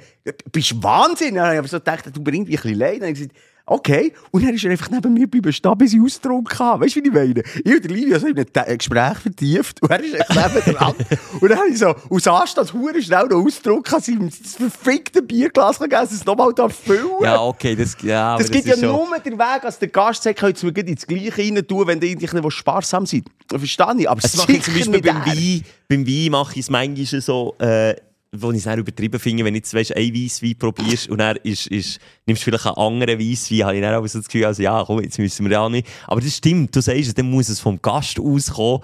bist 0.51 0.71
du 0.71 0.83
Wahnsinn? 0.83 1.35
Dann 1.35 1.43
habe 1.45 1.53
ich 1.53 1.59
aber 1.59 1.67
so 1.67 1.77
gedacht, 1.77 2.05
du 2.11 2.23
bringst 2.23 2.49
mich 2.49 2.59
ein 2.59 2.61
bisschen 2.63 2.79
leid. 2.79 2.95
Dann 2.95 3.09
habe 3.09 3.11
ich 3.11 3.19
gesagt, 3.19 3.35
okay. 3.67 4.13
Und 4.31 4.43
dann 4.43 4.53
ist 4.55 4.63
er 4.63 4.71
einfach 4.71 4.89
neben 4.89 5.13
mir 5.13 5.21
geblieben 5.21 5.53
stehen, 5.53 5.77
bis 5.77 5.93
ich 5.93 6.01
ausgetrunken 6.01 6.57
habe. 6.57 6.85
Weißt 6.85 6.95
du, 6.95 7.03
wie 7.03 7.07
ich 7.07 7.13
meine? 7.13 7.43
Ich 7.63 7.75
und 7.75 7.83
der 7.83 7.91
Livio 7.91 8.17
sind 8.19 8.39
in 8.39 8.45
ein 8.55 8.77
Gespräch 8.77 9.17
vertieft 9.19 9.81
und 9.83 9.91
er 9.91 10.03
ist 10.03 10.13
echt 10.15 10.29
neben 10.29 10.73
dran. 10.77 10.95
und 11.39 11.49
dann 11.49 11.57
habe 11.59 11.69
ich 11.69 11.77
so 11.77 11.93
aus 12.09 12.27
Anstand 12.27 12.73
hure 12.73 13.01
schnell 13.01 13.27
noch 13.27 13.45
ausgetrunken, 13.45 13.91
habe 13.93 14.11
ihm 14.11 14.29
das 14.29 14.55
verfickte 14.55 15.21
Bierglas 15.21 15.77
gegeben, 15.77 16.01
dass 16.01 16.11
es 16.11 16.25
nochmal 16.25 16.47
füllen 16.69 17.01
darf. 17.19 17.23
Ja, 17.23 17.41
okay, 17.41 17.75
das, 17.75 17.95
ja, 18.01 18.29
aber 18.33 18.41
Das 18.43 18.51
gibt 18.51 18.65
ja 18.65 18.73
schon- 18.77 18.85
nur 18.87 19.19
den 19.19 19.37
Weg, 19.37 19.63
als 19.63 19.77
der 19.79 19.89
Gast 19.89 20.23
sagt, 20.23 20.39
könnt 20.39 20.61
ihr 20.63 20.71
mir 20.71 20.87
ins 20.87 21.05
Gleiche 21.05 21.37
rein 21.37 21.67
tun, 21.67 21.85
wenn 21.87 22.01
ein 22.01 22.17
bisschen 22.17 22.51
sparsam 22.51 23.05
seid. 23.05 23.23
Verstehe 23.49 23.95
ich, 23.99 24.09
aber 24.09 24.21
Das 24.21 24.35
mache 24.37 24.51
ich 24.53 24.63
zum 24.63 24.73
Beispiel 24.73 24.91
nicht 24.93 25.05
beim. 25.05 25.25
Wein. 25.25 25.63
Beim 25.89 26.05
Wein 26.07 26.31
mache 26.31 26.53
ich 26.53 26.59
es 26.61 26.69
manchmal 26.69 27.21
so, 27.21 27.55
äh, 27.59 27.95
wo 28.31 28.51
ich 28.51 28.57
es 28.57 28.63
dann 28.65 28.79
übertrieben 28.79 29.19
finde, 29.19 29.45
wenn 29.45 29.53
du 29.53 29.59
jetzt 29.59 29.73
weißt, 29.73 29.95
ein 29.95 30.13
Weisswein 30.13 30.55
probierst 30.57 31.09
und 31.09 31.19
dann 31.19 31.37
ist, 31.37 31.67
ist, 31.67 31.99
nimmst 32.25 32.41
du 32.41 32.45
vielleicht 32.45 32.65
einen 32.65 32.75
anderen 32.75 33.19
Weisswein, 33.19 33.63
habe 33.63 33.75
ich 33.75 33.81
dann 33.81 33.93
aber 33.93 34.07
so 34.07 34.19
das 34.19 34.27
Gefühl, 34.27 34.45
also 34.45 34.61
ja, 34.61 34.83
komm, 34.85 35.01
jetzt 35.01 35.17
müssen 35.17 35.45
wir 35.45 35.51
ja 35.51 35.69
nicht. 35.69 35.87
Aber 36.05 36.21
das 36.21 36.35
stimmt, 36.35 36.75
du 36.75 36.81
sagst 36.81 37.17
dann 37.17 37.29
muss 37.29 37.49
es 37.49 37.59
vom 37.59 37.81
Gast 37.81 38.19
auskommen. 38.19 38.81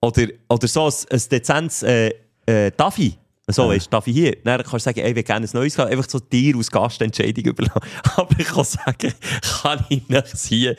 Oder, 0.00 0.28
oder 0.48 0.68
so 0.68 0.86
ein, 0.86 0.92
ein 1.10 1.22
dezentes 1.30 1.82
äh, 1.82 2.10
äh, 2.46 2.70
Taffy. 2.72 3.16
So, 3.46 3.68
weißt 3.68 3.86
du, 3.86 3.90
Taffy 3.90 4.12
hier. 4.12 4.36
Dann 4.42 4.58
kannst 4.62 4.72
du 4.72 4.78
sagen, 4.78 5.00
ey, 5.00 5.14
wir 5.14 5.22
gerne 5.22 5.46
ein 5.46 5.50
neues 5.52 5.76
haben. 5.76 5.90
Einfach 5.90 6.08
so 6.08 6.18
dir 6.18 6.56
als 6.56 6.70
Gastentscheidung 6.70 7.44
überlassen. 7.44 7.80
Aber 8.16 8.38
ich 8.38 8.46
kann 8.46 8.64
sagen, 8.64 9.12
kann 9.62 9.84
ich 9.90 10.08
nicht 10.08 10.36
hier 10.48 10.76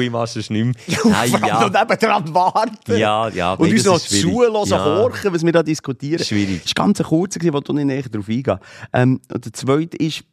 ich 0.00 0.10
mache 0.10 0.38
es 0.38 0.48
nicht 0.48 0.50
mehr. 0.50 0.74
Nein, 1.04 1.30
ja. 1.46 1.68
noch 1.68 1.80
nebendran 1.80 2.34
warten. 2.34 2.96
Ja, 2.96 3.28
ja, 3.28 3.52
Und 3.52 3.70
uns 3.70 3.84
noch 3.84 3.96
ist 3.96 4.08
zuhören, 4.08 4.54
Ja. 4.78 4.84
horchen, 4.84 5.34
was 5.34 5.44
wir 5.44 5.52
da 5.52 5.62
diskutieren. 5.62 6.24
Schwierig. 6.24 6.62
Das 6.62 6.72
war 6.74 6.86
ganz 6.86 7.00
ein 7.00 7.06
kurzer, 7.06 7.38
gewesen, 7.38 7.54
wo 7.54 7.60
du 7.60 7.74
nicht 7.74 7.84
näher 7.84 8.02
darauf 8.10 8.28
eingehen. 8.28 8.58
Ähm, 8.94 9.20
und 9.30 9.44
der 9.44 9.52
zweite 9.52 9.98
ist, 9.98 10.24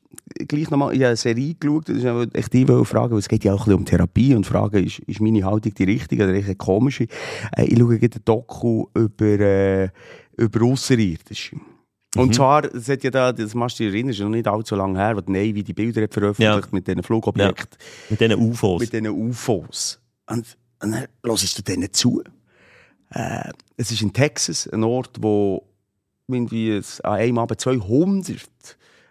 gleich 0.47 0.69
nochmal, 0.69 0.93
ich 0.93 0.99
habe 0.99 1.07
eine 1.07 1.15
Serie 1.17 1.55
geschaut, 1.59 1.89
ist 1.89 2.05
auch 2.05 2.25
echt 2.33 2.53
die 2.53 2.67
wollte 2.67 2.85
fragen, 2.85 3.11
weil 3.11 3.19
es 3.19 3.27
geht 3.27 3.43
ja 3.43 3.53
auch 3.53 3.59
ein 3.61 3.65
bisschen 3.65 3.79
um 3.79 3.85
Therapie 3.85 4.35
und 4.35 4.45
fragen, 4.45 4.85
ist, 4.85 4.99
ist 4.99 5.19
meine 5.19 5.43
Haltung 5.43 5.73
die 5.73 5.83
richtige 5.83 6.23
oder 6.23 6.33
eine 6.33 6.55
komische? 6.55 7.07
Äh, 7.55 7.65
ich 7.65 7.77
schaue 7.77 7.99
gerade 7.99 8.19
ein 8.19 8.21
Doku 8.23 8.85
über, 8.93 9.25
äh, 9.25 9.89
über 10.37 10.65
Ausserirdische. 10.65 11.57
Und 12.15 12.33
zwar, 12.33 12.63
das 12.63 12.87
hat 12.87 13.03
ja 13.03 13.11
da, 13.11 13.31
das 13.31 13.53
machst 13.53 13.79
du 13.79 13.83
dich 13.83 13.93
erinnern, 13.93 14.11
ist 14.11 14.19
noch 14.21 14.29
nicht 14.29 14.47
allzu 14.47 14.75
lange 14.75 14.97
her, 14.97 15.15
wo 15.17 15.21
die 15.21 15.31
Navy 15.31 15.61
die 15.63 15.73
Bilder 15.73 16.03
hat 16.03 16.13
veröffentlicht 16.13 16.65
Ja. 16.65 16.69
mit 16.71 16.87
diesen 16.87 17.03
Flugobjekten 17.03 17.77
Mit 18.09 18.21
diesen 18.21 18.35
UFOs. 18.39 18.79
mit 18.79 18.93
diesen 18.93 19.07
UFOs. 19.09 19.99
Und, 20.27 20.57
und 20.81 20.91
dann 20.91 21.07
hörst 21.23 21.57
du 21.57 21.61
denen 21.63 21.91
zu. 21.93 22.23
Äh, 23.11 23.51
es 23.75 23.91
ist 23.91 24.01
in 24.01 24.13
Texas, 24.13 24.67
ein 24.67 24.83
Ort, 24.83 25.17
wo 25.21 25.63
irgendwie 26.27 26.81
an 27.03 27.13
einem 27.13 27.37
Abend 27.37 27.59
200 27.61 28.39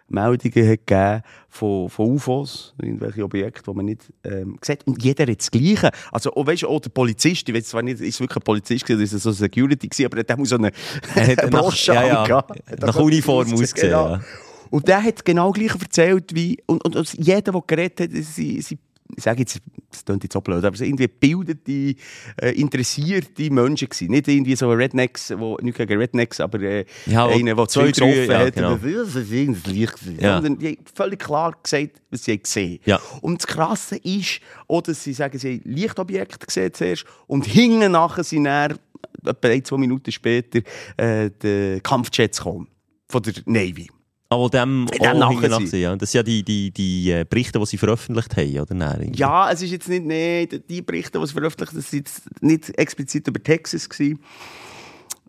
Meldungen 0.09 0.69
hat 0.69 0.87
gegeben 0.87 1.21
von, 1.49 1.89
von 1.89 2.11
UFOs, 2.11 2.73
irgendwelche 2.81 3.23
Objekte, 3.23 3.63
die 3.63 3.75
man 3.75 3.85
nicht 3.85 4.01
ähm, 4.23 4.57
sieht. 4.61 4.85
Und 4.87 5.03
jeder 5.03 5.25
hat 5.25 5.39
das 5.39 5.51
Gleiche. 5.51 5.91
Also, 6.11 6.31
oh, 6.33 6.45
weißt 6.45 6.63
du, 6.63 6.67
auch 6.69 6.79
der 6.79 6.89
Polizist, 6.89 7.47
ich 7.47 7.55
weiß 7.55 7.65
zwar 7.67 7.81
nicht, 7.81 7.99
ist 7.99 8.19
wirklich 8.19 8.37
ein 8.37 8.43
Polizist 8.43 8.85
gewesen, 8.85 9.17
ist 9.17 9.23
so 9.23 9.31
Security 9.31 9.87
gewesen, 9.87 10.05
aber 10.05 10.23
der 10.23 10.37
muss 10.37 10.49
so 10.49 10.57
eine, 10.57 10.67
hat 10.67 11.39
eine 11.39 11.51
Brosche 11.51 11.93
ja, 11.93 12.05
ja, 12.05 12.21
angehabt. 12.21 12.51
Hat 12.69 12.79
nach 12.79 12.95
Uniform 12.95 13.39
ausgesehen, 13.41 13.63
ausgesehen, 13.63 13.91
genau. 13.91 14.09
ja. 14.11 14.21
Und 14.69 14.87
der 14.87 15.03
hat 15.03 15.23
genau 15.23 15.51
gleich 15.51 15.73
erzählt 15.79 16.35
wie, 16.35 16.57
und, 16.65 16.83
und, 16.83 16.95
und 16.95 17.13
jeder, 17.13 17.51
der 17.51 17.63
geredet 17.65 17.99
hat, 18.01 18.09
sie, 18.11 18.61
sie, 18.61 18.77
ich 19.15 19.23
sage 19.23 19.39
jetzt, 19.39 19.59
das 19.91 20.03
klingt 20.05 20.23
jetzt 20.23 20.33
so 20.33 20.41
blöd, 20.41 20.63
aber 20.63 20.75
so 20.75 20.83
irgendwie 20.83 21.07
gebildete, 21.07 21.95
äh, 22.41 22.51
interessierte 22.59 23.49
Menschen 23.51 23.87
gewesen. 23.89 24.11
Nicht 24.11 24.27
irgendwie 24.27 24.55
so 24.55 24.69
Rednecks, 24.71 25.33
wo, 25.37 25.57
nicht 25.61 25.77
gegen 25.77 25.97
Rednecks, 25.97 26.39
aber 26.39 26.59
äh, 26.61 26.85
Ja, 27.05 27.27
einer, 27.27 27.55
der 27.55 27.67
zwei, 27.67 27.91
drei, 27.91 28.25
ja, 28.25 28.39
hat. 28.39 28.55
genau. 28.55 28.75
Das 28.77 29.15
ist 29.15 29.31
irgendwie 29.31 29.85
gewesen. 29.85 30.17
Ja. 30.19 30.35
Sondern 30.41 30.59
die 30.59 30.67
haben 30.69 30.77
völlig 30.93 31.19
klar 31.19 31.55
gesagt, 31.61 32.01
was 32.11 32.23
sie 32.23 32.37
gesehen 32.37 32.79
Ja. 32.85 32.99
Und 33.21 33.41
das 33.41 33.47
Krasse 33.47 33.97
ist, 33.97 34.41
auch, 34.67 34.81
dass 34.81 35.03
sie 35.03 35.13
sagen, 35.13 35.37
sie 35.39 35.61
haben 35.63 35.71
Lichtobjekte 35.71 36.45
gesehen 36.45 36.73
zuerst 36.73 37.05
und 37.27 37.45
hinten 37.45 37.91
nachher 37.93 38.23
sind 38.23 38.43
dann, 38.43 38.77
etwa 39.25 39.47
ein, 39.47 39.63
zwei 39.63 39.77
Minuten 39.77 40.11
später, 40.11 40.59
äh, 40.97 41.29
die 41.41 41.79
Kampfjets 41.81 42.37
gekommen. 42.39 42.67
Von 43.09 43.21
der 43.23 43.33
Navy. 43.45 43.87
Aber 44.29 44.49
dem 44.49 44.87
auch 44.99 45.39
sind. 45.39 45.49
nachsehen, 45.49 45.81
ja. 45.83 45.95
Das 45.95 46.11
sind 46.11 46.19
ja 46.19 46.23
die, 46.23 46.43
die, 46.43 46.71
die 46.71 47.23
Berichte, 47.29 47.59
die 47.59 47.65
sie 47.65 47.77
veröffentlicht 47.77 48.35
haben, 48.35 48.59
oder? 48.59 48.73
Nein. 48.73 49.13
Ja, 49.15 49.49
es 49.49 49.61
ist 49.61 49.71
jetzt 49.71 49.87
nicht, 49.87 50.05
nee, 50.05 50.45
die 50.45 50.81
Berichte, 50.81 51.17
die 51.17 51.23
es 51.23 51.31
veröffentlicht 51.31 51.71
haben, 51.71 51.77
das 51.77 51.89
sind 51.91 52.07
jetzt 52.07 52.41
nicht 52.41 52.77
explizit 52.77 53.27
über 53.27 53.41
Texas 53.41 53.87
gewesen. 53.87 54.19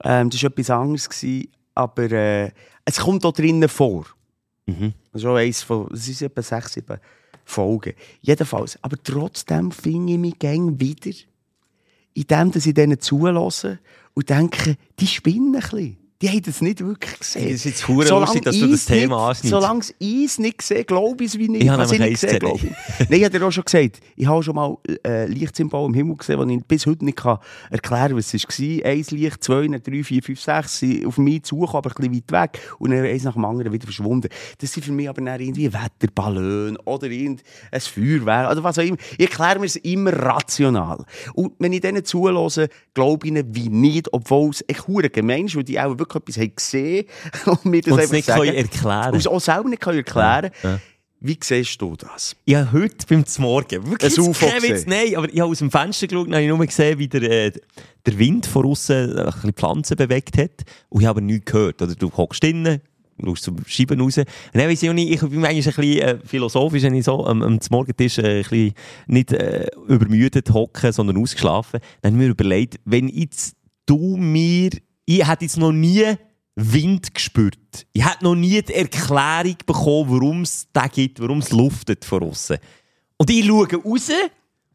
Ähm, 0.02 0.30
das 0.30 0.42
war 0.42 0.50
etwas 0.50 0.70
anderes 0.70 1.08
gewesen, 1.08 1.48
aber 1.74 2.10
äh, 2.10 2.50
es 2.84 2.98
kommt 2.98 3.24
da 3.24 3.30
drinnen 3.30 3.68
vor. 3.68 4.06
Mhm. 4.66 4.94
Ist 5.12 5.24
auch 5.24 5.36
eins 5.36 5.62
von, 5.62 5.88
es 5.92 6.06
sind 6.06 6.22
etwa 6.22 6.42
sechs, 6.42 6.72
sieben 6.72 6.98
Folgen. 7.44 7.94
Jedenfalls, 8.20 8.78
aber 8.82 8.96
trotzdem 9.02 9.70
finde 9.70 10.14
ich 10.14 10.18
mich 10.18 10.38
gäng 10.38 10.78
wieder 10.80 11.16
in 12.14 12.24
dem, 12.24 12.50
dass 12.50 12.66
ich 12.66 12.74
denen 12.74 13.00
zulasse 13.00 13.78
und 14.14 14.28
denke, 14.28 14.76
die 14.98 15.06
spinnen 15.06 15.54
ein 15.54 15.60
bisschen. 15.60 15.96
Die 16.20 16.28
haben 16.28 16.42
das 16.42 16.60
nicht 16.60 16.84
wirklich 16.84 17.16
gesehen. 17.16 17.44
Das 17.44 17.52
ist 17.52 17.64
jetzt 17.64 17.82
verdammt 17.84 18.22
lustig, 18.22 18.42
dass 18.42 18.58
du 18.58 18.66
das 18.66 18.84
Thema 18.86 19.28
anschneidest. 19.28 19.50
Solange 19.50 19.84
ich 20.00 20.24
es 20.24 20.38
nicht 20.40 20.62
sehe, 20.62 20.84
glaube 20.84 21.22
ich 21.22 21.30
es 21.30 21.38
wie 21.38 21.48
nicht. 21.48 21.62
Ich 21.62 21.68
habe 21.68 21.82
nämlich 21.82 22.00
nicht 22.00 22.10
eins 22.10 22.20
sehe, 22.22 22.40
glaube 22.40 22.58
ich. 22.58 23.08
Nein, 23.08 23.18
ich 23.20 23.24
habe 23.24 23.38
dir 23.38 23.46
auch 23.46 23.52
schon 23.52 23.62
gesagt, 23.62 24.00
ich 24.16 24.26
habe 24.26 24.42
schon 24.42 24.56
mal 24.56 24.76
äh, 25.06 25.26
Lichtsymbol 25.26 25.86
im 25.86 25.94
Himmel 25.94 26.16
gesehen, 26.16 26.40
das 26.40 26.48
ich 26.48 26.64
bis 26.64 26.86
heute 26.86 27.04
nicht 27.04 27.18
kann 27.18 27.38
erklären 27.70 28.08
kann, 28.08 28.16
was 28.16 28.34
es 28.34 28.42
war. 28.42 28.90
Eins 28.90 29.12
Licht, 29.12 29.44
zwei, 29.44 29.68
drei, 29.68 30.02
vier, 30.02 30.22
fünf, 30.24 30.40
sechs 30.40 30.80
sind 30.80 31.06
auf 31.06 31.18
mich 31.18 31.44
zu, 31.44 31.62
aber 31.68 31.88
ein 31.88 31.94
bisschen 31.94 32.16
weit 32.16 32.32
weg. 32.32 32.60
Und 32.80 32.90
dann 32.90 33.04
eins 33.04 33.22
nach 33.22 33.34
dem 33.34 33.44
anderen 33.44 33.72
wieder 33.72 33.84
verschwunden. 33.84 34.28
Das 34.58 34.72
sind 34.72 34.84
für 34.84 34.92
mich 34.92 35.08
aber 35.08 35.22
dann 35.22 35.40
irgendwie 35.40 35.72
Wetterballon 35.72 36.78
oder 36.78 37.06
irgendein 37.06 37.44
Feuerwehr 37.80 38.50
oder 38.50 38.64
was 38.64 38.76
auch 38.76 38.82
immer. 38.82 38.96
Ich 39.18 39.30
erkläre 39.30 39.60
mir 39.60 39.66
es 39.66 39.76
immer 39.76 40.12
rational. 40.12 41.04
Und 41.34 41.52
wenn 41.60 41.72
ich 41.72 41.80
denen 41.80 42.04
zulasse, 42.04 42.70
glaube 42.92 43.24
ich 43.24 43.30
ihnen 43.30 43.54
wie 43.54 43.68
nicht, 43.68 44.12
obwohl 44.12 44.50
es 44.50 44.64
echt 44.66 44.88
hure 44.88 45.10
gemein 45.10 45.46
ist, 45.46 45.54
weil 45.54 45.62
die 45.62 45.78
auch 45.78 45.90
wirklich 45.90 46.07
etwas 46.14 46.36
haben 46.36 46.54
gesehen 46.54 47.06
und 47.46 47.64
mir 47.64 47.82
das 47.82 47.92
Und 47.92 48.00
einfach 48.00 48.12
nicht 48.12 48.26
sagen. 48.26 48.40
können 48.40 48.56
erklären. 48.56 49.14
Und 49.14 49.28
auch 49.28 49.40
selber 49.40 49.68
nicht 49.68 49.82
können 49.82 49.98
erklären 49.98 50.50
Ja. 50.62 50.80
Wie 51.20 51.36
siehst 51.42 51.82
du 51.82 51.96
das? 51.96 52.36
Habe 52.48 52.72
heute 52.72 53.06
beim 53.08 53.24
Morgen 53.38 53.90
wirklich 53.90 54.16
Ein 54.16 54.24
UFO 54.24 54.46
Witz? 54.46 54.86
Nein, 54.86 55.16
aber 55.16 55.28
ich 55.28 55.40
habe 55.40 55.50
aus 55.50 55.58
dem 55.58 55.70
Fenster 55.70 56.06
geschaut 56.06 56.28
und 56.28 56.34
habe 56.34 56.46
nur 56.46 56.64
gesehen, 56.64 56.96
wie 57.00 57.08
der, 57.08 57.22
äh, 57.22 57.52
der 58.06 58.18
Wind 58.18 58.46
von 58.46 58.66
außen 58.66 59.18
ein 59.18 59.52
Pflanzen 59.52 59.96
bewegt 59.96 60.38
hat. 60.38 60.62
Und 60.88 61.00
ich 61.00 61.06
habe 61.08 61.20
nichts 61.20 61.50
gehört. 61.50 61.82
Oder 61.82 61.96
du 61.96 62.08
hockst 62.16 62.44
drinnen, 62.44 62.80
schaust 63.24 63.42
zum 63.42 63.56
Scheiben 63.66 64.00
raus. 64.00 64.18
Und 64.18 64.26
dann 64.52 64.68
weiss 64.68 64.80
ich 64.80 64.88
auch 64.88 64.94
nicht, 64.94 65.10
ich 65.10 65.20
bin 65.20 65.40
manchmal 65.40 65.50
ein 65.50 65.62
bisschen 65.64 65.82
äh, 65.82 66.18
philosophisch, 66.24 66.84
wenn 66.84 66.94
ich 66.94 67.04
so 67.04 67.26
am, 67.26 67.42
am 67.42 67.58
Morgentisch 67.68 68.18
äh, 68.18 68.22
ein 68.22 68.42
bisschen 68.42 68.74
nicht 69.08 69.32
äh, 69.32 69.66
übermüdet 69.88 70.50
hocke, 70.50 70.92
sondern 70.92 71.16
ausgeschlafen. 71.16 71.80
Dann 72.00 72.12
habe 72.12 72.22
ich 72.22 72.28
mir 72.28 72.30
überlegt, 72.32 72.76
wenn 72.84 73.08
jetzt 73.08 73.56
du 73.86 74.16
mir, 74.16 74.70
ich 75.16 75.26
hätte 75.26 75.46
jetzt 75.46 75.56
noch 75.56 75.72
nie 75.72 76.04
Wind 76.54 77.14
gespürt. 77.14 77.86
Ich 77.94 78.04
hätte 78.04 78.24
noch 78.24 78.34
nie 78.34 78.60
die 78.60 78.74
Erklärung 78.74 79.56
bekommen, 79.64 80.10
warum 80.10 80.42
es 80.42 80.70
den 80.70 80.90
gibt, 80.92 81.20
warum 81.20 81.38
es 81.38 81.50
luftet 81.50 82.04
von 82.04 82.24
außen. 82.24 82.58
Und 83.16 83.30
ich 83.30 83.46
schaue 83.46 83.68
raus 83.72 84.10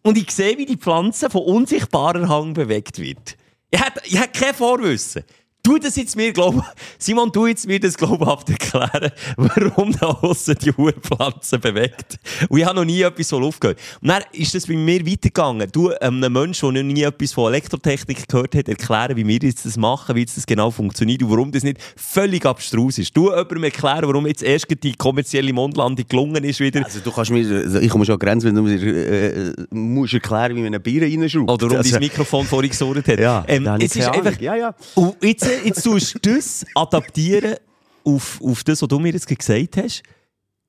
und 0.02 0.18
ich 0.18 0.32
sehe, 0.32 0.58
wie 0.58 0.66
die 0.66 0.78
Pflanze 0.78 1.30
von 1.30 1.44
unsichtbarer 1.44 2.28
Hang 2.28 2.54
bewegt 2.54 2.98
wird. 2.98 3.38
Ich 3.70 3.80
hätte, 3.80 4.02
ich 4.06 4.20
hätte 4.20 4.40
kein 4.40 4.56
Vorwissen. 4.56 5.24
Tu 5.66 5.80
das 5.80 5.96
jetzt 5.96 6.18
mir, 6.18 6.34
glaub, 6.34 6.62
Simon, 6.98 7.32
du 7.32 7.48
jetzt 7.48 7.66
mir 7.66 7.80
das 7.80 7.96
glaubhaft 7.96 8.50
erklären, 8.50 9.14
warum 9.38 9.94
da 9.94 10.08
aussen 10.08 10.58
die 10.62 10.74
hohe 10.74 10.92
Pflanze 10.92 11.58
bewegt. 11.58 12.20
Und 12.50 12.60
ich 12.60 12.66
habe 12.66 12.76
noch 12.76 12.84
nie 12.84 13.02
etwas 13.02 13.30
so 13.30 13.40
Luft 13.40 13.62
gehört. 13.62 13.80
Und 14.02 14.10
dann 14.10 14.24
ist 14.34 14.54
das 14.54 14.68
bei 14.68 14.76
mir 14.76 15.08
weitergegangen. 15.08 15.70
Du, 15.72 15.90
ähm, 16.02 16.22
einem 16.22 16.34
Menschen, 16.34 16.74
der 16.74 16.84
noch 16.84 16.92
nie 16.92 17.04
etwas 17.04 17.32
von 17.32 17.54
Elektrotechnik 17.54 18.28
gehört 18.28 18.56
hat, 18.56 18.68
erklären, 18.68 19.16
wie 19.16 19.26
wir 19.26 19.40
jetzt 19.42 19.66
das 19.66 19.78
machen, 19.78 20.18
wie 20.18 20.20
jetzt 20.20 20.36
das 20.36 20.46
genau 20.46 20.70
funktioniert 20.70 21.24
und 21.24 21.32
warum 21.32 21.50
das 21.50 21.64
nicht 21.64 21.78
völlig 21.96 22.46
abstrus 22.46 22.98
ist. 22.98 23.16
Du 23.16 23.30
jemandem 23.30 23.64
erklären, 23.64 24.06
warum 24.06 24.28
jetzt 24.28 24.44
erst 24.44 24.68
die 24.84 24.94
kommerzielle 24.96 25.54
Mondlandung 25.54 26.06
gelungen 26.10 26.44
ist 26.44 26.60
wieder. 26.60 26.84
Also 26.84 27.00
du 27.00 27.10
kannst 27.10 27.32
mir, 27.32 27.48
also 27.48 27.80
ich 27.80 27.90
komme 27.90 28.04
schon 28.04 28.16
an 28.16 28.20
die 28.20 28.26
Grenze, 28.26 28.48
wenn 28.48 28.56
du 28.56 28.64
mir 28.64 28.82
äh, 28.84 29.54
musst 29.70 30.14
erklären, 30.14 30.58
wie 30.58 30.60
man 30.60 30.68
eine 30.68 30.82
Bier 30.82 31.04
reinschraubt. 31.04 31.50
Oder 31.50 31.68
warum 31.68 31.78
also, 31.78 31.92
dein 31.92 32.02
Mikrofon 32.02 32.46
vorhin 32.46 32.70
gesurrt 32.70 33.08
hat. 33.08 33.18
Ja, 33.18 33.46
ähm, 33.48 33.66
es 33.80 33.96
ist 33.96 34.10
einfach. 34.10 34.38
Ja, 34.42 34.56
ja. 34.56 34.76
Und 34.96 35.16
jetzt, 35.24 35.53
jetzt 35.64 35.84
tust 35.84 36.16
du 36.16 36.34
das 36.36 36.66
adaptieren 36.76 37.56
auf, 38.04 38.42
auf 38.42 38.64
das, 38.64 38.82
was 38.82 38.88
du 38.88 39.00
mir 39.00 39.14
jetzt 39.14 39.28
gesagt 39.28 39.78
hast. 39.78 40.04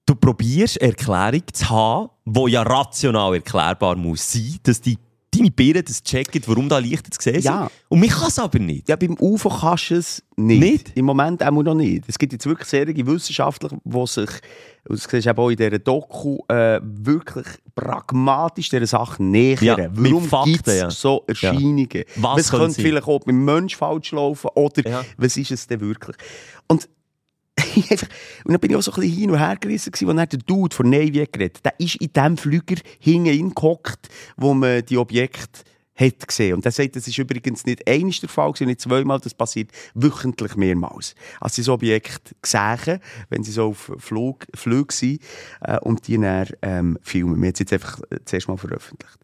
Du 0.07 0.15
probierst 0.15 0.77
Erklärung 0.79 1.43
zu 1.53 1.69
haben, 1.71 2.11
die 2.27 2.51
ja 2.53 2.63
rational 2.63 3.35
erklärbar 3.35 3.97
muss 3.97 4.33
sein, 4.33 4.59
dass 4.63 4.81
die, 4.81 4.99
deine 5.35 5.51
Birnen 5.51 5.85
das 5.85 6.03
checken, 6.03 6.43
warum 6.47 6.69
da 6.69 6.79
Lichter 6.79 7.11
zu 7.11 7.23
sehen 7.23 7.35
sind. 7.35 7.45
Ja. 7.45 7.71
Und 7.89 8.01
mich 8.01 8.11
kann 8.11 8.29
es 8.29 8.39
aber 8.39 8.59
nicht. 8.59 8.89
Ja, 8.89 8.97
beim 8.97 9.17
UFO 9.19 9.49
kannst 9.49 9.91
du 9.91 9.95
es 9.97 10.23
nicht. 10.37 10.61
Nicht? 10.61 10.93
Im 10.95 11.07
Moment 11.07 11.43
auch 11.43 11.51
noch 11.51 11.75
nicht. 11.75 12.05
Es 12.07 12.19
gibt 12.19 12.35
jetzt 12.35 12.45
wirklich 12.45 12.69
Serien 12.69 13.07
Wissenschaftler, 13.07 13.71
die 13.83 14.07
sich, 14.07 14.31
das 14.85 15.05
siehst 15.05 15.27
du 15.27 15.39
auch 15.39 15.51
in 15.51 15.57
dieser 15.57 15.79
Doku, 15.79 16.39
äh, 16.49 16.81
wirklich 16.83 17.47
pragmatisch 17.75 18.69
dieser 18.69 18.87
Sache 18.87 19.23
nähern. 19.23 19.65
Ja, 19.65 19.77
Warum 19.91 20.29
gibt 20.45 20.69
es 20.69 20.81
ja. 20.81 20.91
so 20.91 21.25
Erscheinungen? 21.27 21.89
Was 22.17 22.39
was 22.39 22.51
könnte 22.51 22.73
sein? 22.75 22.85
vielleicht 22.85 23.07
auch 23.09 23.21
beim 23.21 23.45
Mensch 23.45 23.77
falsch 23.77 24.13
laufen 24.13 24.51
oder 24.55 24.89
Ja. 24.89 25.05
was 25.17 25.37
ist 25.37 25.51
es 25.51 25.67
denn 25.67 25.81
wirklich? 25.81 26.17
Und 26.69 26.89
und 27.77 28.53
dann 28.53 28.59
bin 28.59 28.73
ich 28.73 28.77
auch 28.77 28.83
so 28.83 28.91
ein 28.93 29.01
bisschen 29.01 29.17
hin 29.17 29.31
und 29.31 29.39
her 29.39 29.57
gerissen, 29.59 29.93
als 29.93 30.01
dann 30.01 30.17
der 30.17 30.27
Dude 30.27 30.75
von 30.75 30.91
Navy 30.91 31.25
geredet 31.31 31.59
hat. 31.59 31.65
Der 31.67 31.81
ist 31.87 31.97
in 31.97 32.13
dem 32.13 32.37
Flüger 32.37 32.75
hinten 32.99 33.55
gehockt, 33.55 34.09
wo 34.37 34.55
man 34.55 34.85
die 34.85 34.99
Objekte 34.99 35.63
hat 35.95 36.27
gesehen. 36.27 36.55
Und 36.55 36.65
er 36.65 36.73
sagt, 36.73 36.97
das 36.97 37.07
ist 37.07 37.19
übrigens 37.19 37.65
nicht 37.65 37.87
einmal 37.87 38.11
der 38.11 38.29
Fall, 38.29 38.53
nicht 38.61 38.81
zweimal, 38.81 39.21
das 39.21 39.35
passiert 39.35 39.71
wöchentlich 39.95 40.57
mehrmals. 40.57 41.15
Also 41.41 41.63
das 41.63 41.69
Objekt 41.69 42.35
gesehen, 42.43 43.01
wenn 43.31 43.45
sie 43.45 43.53
so 43.53 43.69
auf 43.69 43.93
Flug, 43.99 44.47
Flug 44.55 44.93
sind, 44.93 45.23
äh, 45.61 45.79
und 45.81 46.07
die 46.09 46.19
dann 46.19 46.47
ähm, 46.63 46.99
filmen. 47.03 47.41
Wir 47.41 47.49
haben 47.49 47.53
es 47.53 47.61
jetzt 47.61 47.73
einfach 47.73 48.01
äh, 48.11 48.19
zuerst 48.25 48.49
mal 48.49 48.57
veröffentlicht. 48.57 49.19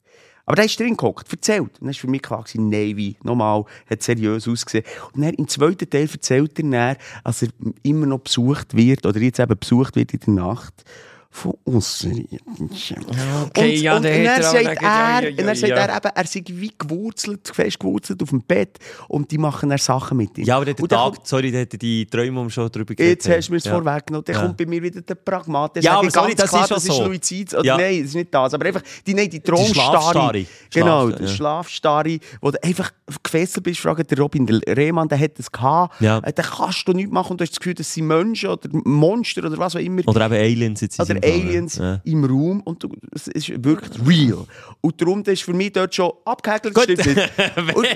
Aber 0.46 0.56
der 0.56 0.64
ist 0.64 0.80
drin 0.80 0.96
gehockt, 0.96 1.30
erzählt. 1.30 1.60
Und 1.60 1.80
dann 1.82 1.86
war 1.88 1.94
für 1.94 2.08
mich 2.08 2.22
klar, 2.22 2.42
gewesen, 2.42 2.70
Navy, 2.70 3.16
nochmal, 3.22 3.64
hat 3.88 4.02
seriös 4.02 4.48
ausgesehen. 4.48 4.84
Und 5.12 5.22
dann 5.22 5.34
im 5.34 5.46
zweiten 5.46 5.88
Teil 5.88 6.08
erzählt 6.10 6.58
er 6.58 6.64
dann, 6.64 6.96
als 7.22 7.42
er 7.42 7.50
immer 7.84 8.06
noch 8.06 8.18
besucht 8.20 8.76
wird, 8.76 9.06
oder 9.06 9.20
jetzt 9.20 9.38
eben 9.38 9.56
besucht 9.56 9.94
wird 9.94 10.12
in 10.12 10.18
der 10.18 10.34
Nacht, 10.34 10.84
von 11.32 11.54
Außerirdischen. 11.64 13.04
okay, 13.46 13.76
und, 13.76 13.82
ja, 13.82 13.92
und, 13.92 13.98
und 13.98 14.04
dann 14.04 14.12
er 14.12 14.42
sagt 14.42 14.58
gesagt, 14.58 14.82
ja, 14.82 14.88
er, 15.18 15.22
ja, 15.22 15.28
ja, 15.28 15.30
und 15.30 15.46
dann 15.46 15.54
sagt 15.56 15.72
er 15.72 15.96
eben, 15.96 16.10
er 16.16 16.26
sei 16.26 16.42
wie 16.48 16.72
gewurzelt, 16.76 17.48
fest 17.54 17.78
gewurzelt 17.78 18.20
auf 18.22 18.30
dem 18.30 18.42
Bett 18.42 18.78
und 19.06 19.30
die 19.30 19.38
machen 19.38 19.68
dann 19.68 19.78
Sachen 19.78 20.16
mit 20.16 20.36
ihm. 20.38 20.44
Ja, 20.44 20.56
aber 20.56 20.64
der 20.64 20.74
dann 20.74 20.88
Tag, 20.88 21.14
kommt- 21.14 21.26
sorry, 21.28 21.52
der 21.52 21.62
hat 21.62 21.80
die 21.80 22.04
Träume, 22.06 22.42
wir 22.42 22.50
schon 22.50 22.68
darüber 22.72 22.94
geredet 22.94 23.24
Jetzt 23.24 23.36
hast 23.36 23.46
du 23.48 23.52
mir 23.52 23.58
es 23.58 23.64
Ja. 23.64 23.72
vorweggenommen. 23.80 24.24
Dann 24.24 24.34
Ja. 24.34 24.42
kommt 24.42 24.56
bei 24.56 24.66
mir 24.66 24.82
wieder 24.82 25.00
der 25.02 25.14
Pragmat. 25.14 25.76
Der 25.76 25.82
Ja, 25.84 25.92
sagt 25.92 26.02
aber 26.02 26.10
sorry, 26.10 26.34
ganz 26.34 26.40
das 26.40 26.50
klar, 26.50 26.62
ist 26.62 26.68
schon 26.68 26.74
das 26.76 26.84
ist 26.84 26.96
so. 26.96 27.04
Suizid. 27.04 27.54
Oder 27.54 27.64
Ja. 27.64 27.76
Nein, 27.76 27.98
das 28.00 28.06
ist 28.08 28.14
nicht 28.16 28.34
das. 28.34 28.54
Aber 28.54 28.66
einfach, 28.66 28.82
die, 29.06 29.14
nein, 29.14 29.30
die 29.30 29.40
Traumstarre. 29.40 30.46
Genau, 30.72 31.10
die 31.10 31.22
ja. 31.22 31.28
Schlafstarre, 31.28 32.18
wo 32.40 32.50
du 32.50 32.62
einfach 32.64 32.90
gefesselt 33.22 33.64
bist. 33.64 33.78
Fragt 33.80 34.10
der 34.10 34.18
Robin 34.18 34.46
der 34.46 34.76
Rehmann, 34.76 35.08
der 35.08 35.18
hat 35.20 35.38
das 35.38 35.50
gehabt. 35.50 36.00
Ja. 36.00 36.18
Äh, 36.18 36.32
Den 36.32 36.44
kannst 36.44 36.88
du 36.88 36.92
nichts 36.92 37.12
machen 37.12 37.32
und 37.32 37.40
du 37.40 37.44
hast 37.44 37.50
das 37.52 37.60
Gefühl, 37.60 37.74
das 37.74 37.92
sind 37.94 38.06
Menschen 38.08 38.48
oder 38.50 38.68
Monster 38.84 39.44
oder 39.44 39.56
was 39.58 39.76
auch 39.76 39.80
immer. 39.80 40.02
Oder 40.08 40.26
eben 40.26 40.34
Aliens 40.34 40.80
jetzt 40.80 40.98
oder 41.00 41.19
Aliens 41.22 41.76
Ja. 41.76 42.00
im 42.04 42.24
Raum 42.24 42.60
und 42.62 42.82
du, 42.82 42.88
es 43.12 43.28
ist 43.28 43.48
wirklich 43.64 43.90
real. 44.06 44.44
Und 44.80 45.00
darum 45.00 45.22
das 45.22 45.34
ist 45.34 45.42
für 45.42 45.52
mich 45.54 45.72
dort 45.72 45.94
schon 45.94 46.12
abgehäkelt. 46.24 46.76
und, 47.74 47.86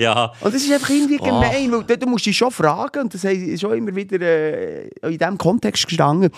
Ja. 0.00 0.32
und 0.40 0.54
das 0.54 0.62
ist 0.62 0.72
einfach 0.72 0.90
irgendwie 0.90 1.18
Oh. 1.20 1.24
gemein, 1.24 1.72
weil 1.72 1.84
du, 1.84 1.98
du 1.98 2.06
musst 2.06 2.26
dich 2.26 2.36
schon 2.36 2.50
fragen, 2.50 3.02
und 3.02 3.14
das 3.14 3.24
ist 3.24 3.60
schon 3.60 3.76
immer 3.76 3.94
wieder 3.94 4.20
äh, 4.20 4.88
in 5.02 5.18
diesem 5.18 5.38
Kontext 5.38 5.86
gestanden, 5.86 6.30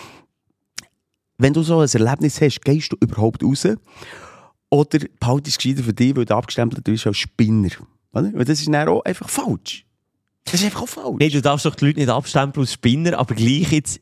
wenn 1.37 1.53
du 1.53 1.63
so 1.63 1.79
ein 1.79 1.87
Erlebnis 1.91 2.41
hast, 2.41 2.61
gehst 2.63 2.91
du 2.91 2.97
überhaupt 2.99 3.43
raus 3.43 3.67
oder 4.69 4.99
behaltest 5.19 5.57
es 5.57 5.63
gescheiter 5.63 5.83
für 5.83 5.93
dich, 5.93 6.15
weil 6.15 6.25
du 6.25 6.35
abgestempelt 6.35 6.83
bist 6.83 7.07
als 7.07 7.17
Spinner. 7.17 7.69
Oder? 8.13 8.31
Weil 8.33 8.45
das 8.45 8.59
ist 8.59 8.71
dann 8.73 8.87
auch 8.89 9.03
einfach 9.05 9.29
falsch. 9.29 9.85
Das 10.45 10.55
ist 10.55 10.65
einfach 10.65 10.81
auch 10.81 10.87
falsch. 10.89 11.17
Nein, 11.19 11.29
du 11.29 11.41
darfst 11.41 11.65
doch 11.65 11.75
die 11.75 11.85
Leute 11.85 11.99
nicht 11.99 12.09
abstempeln 12.09 12.63
als 12.63 12.73
Spinner, 12.73 13.17
aber 13.17 13.35
gleich 13.35 13.71
jetzt 13.71 13.99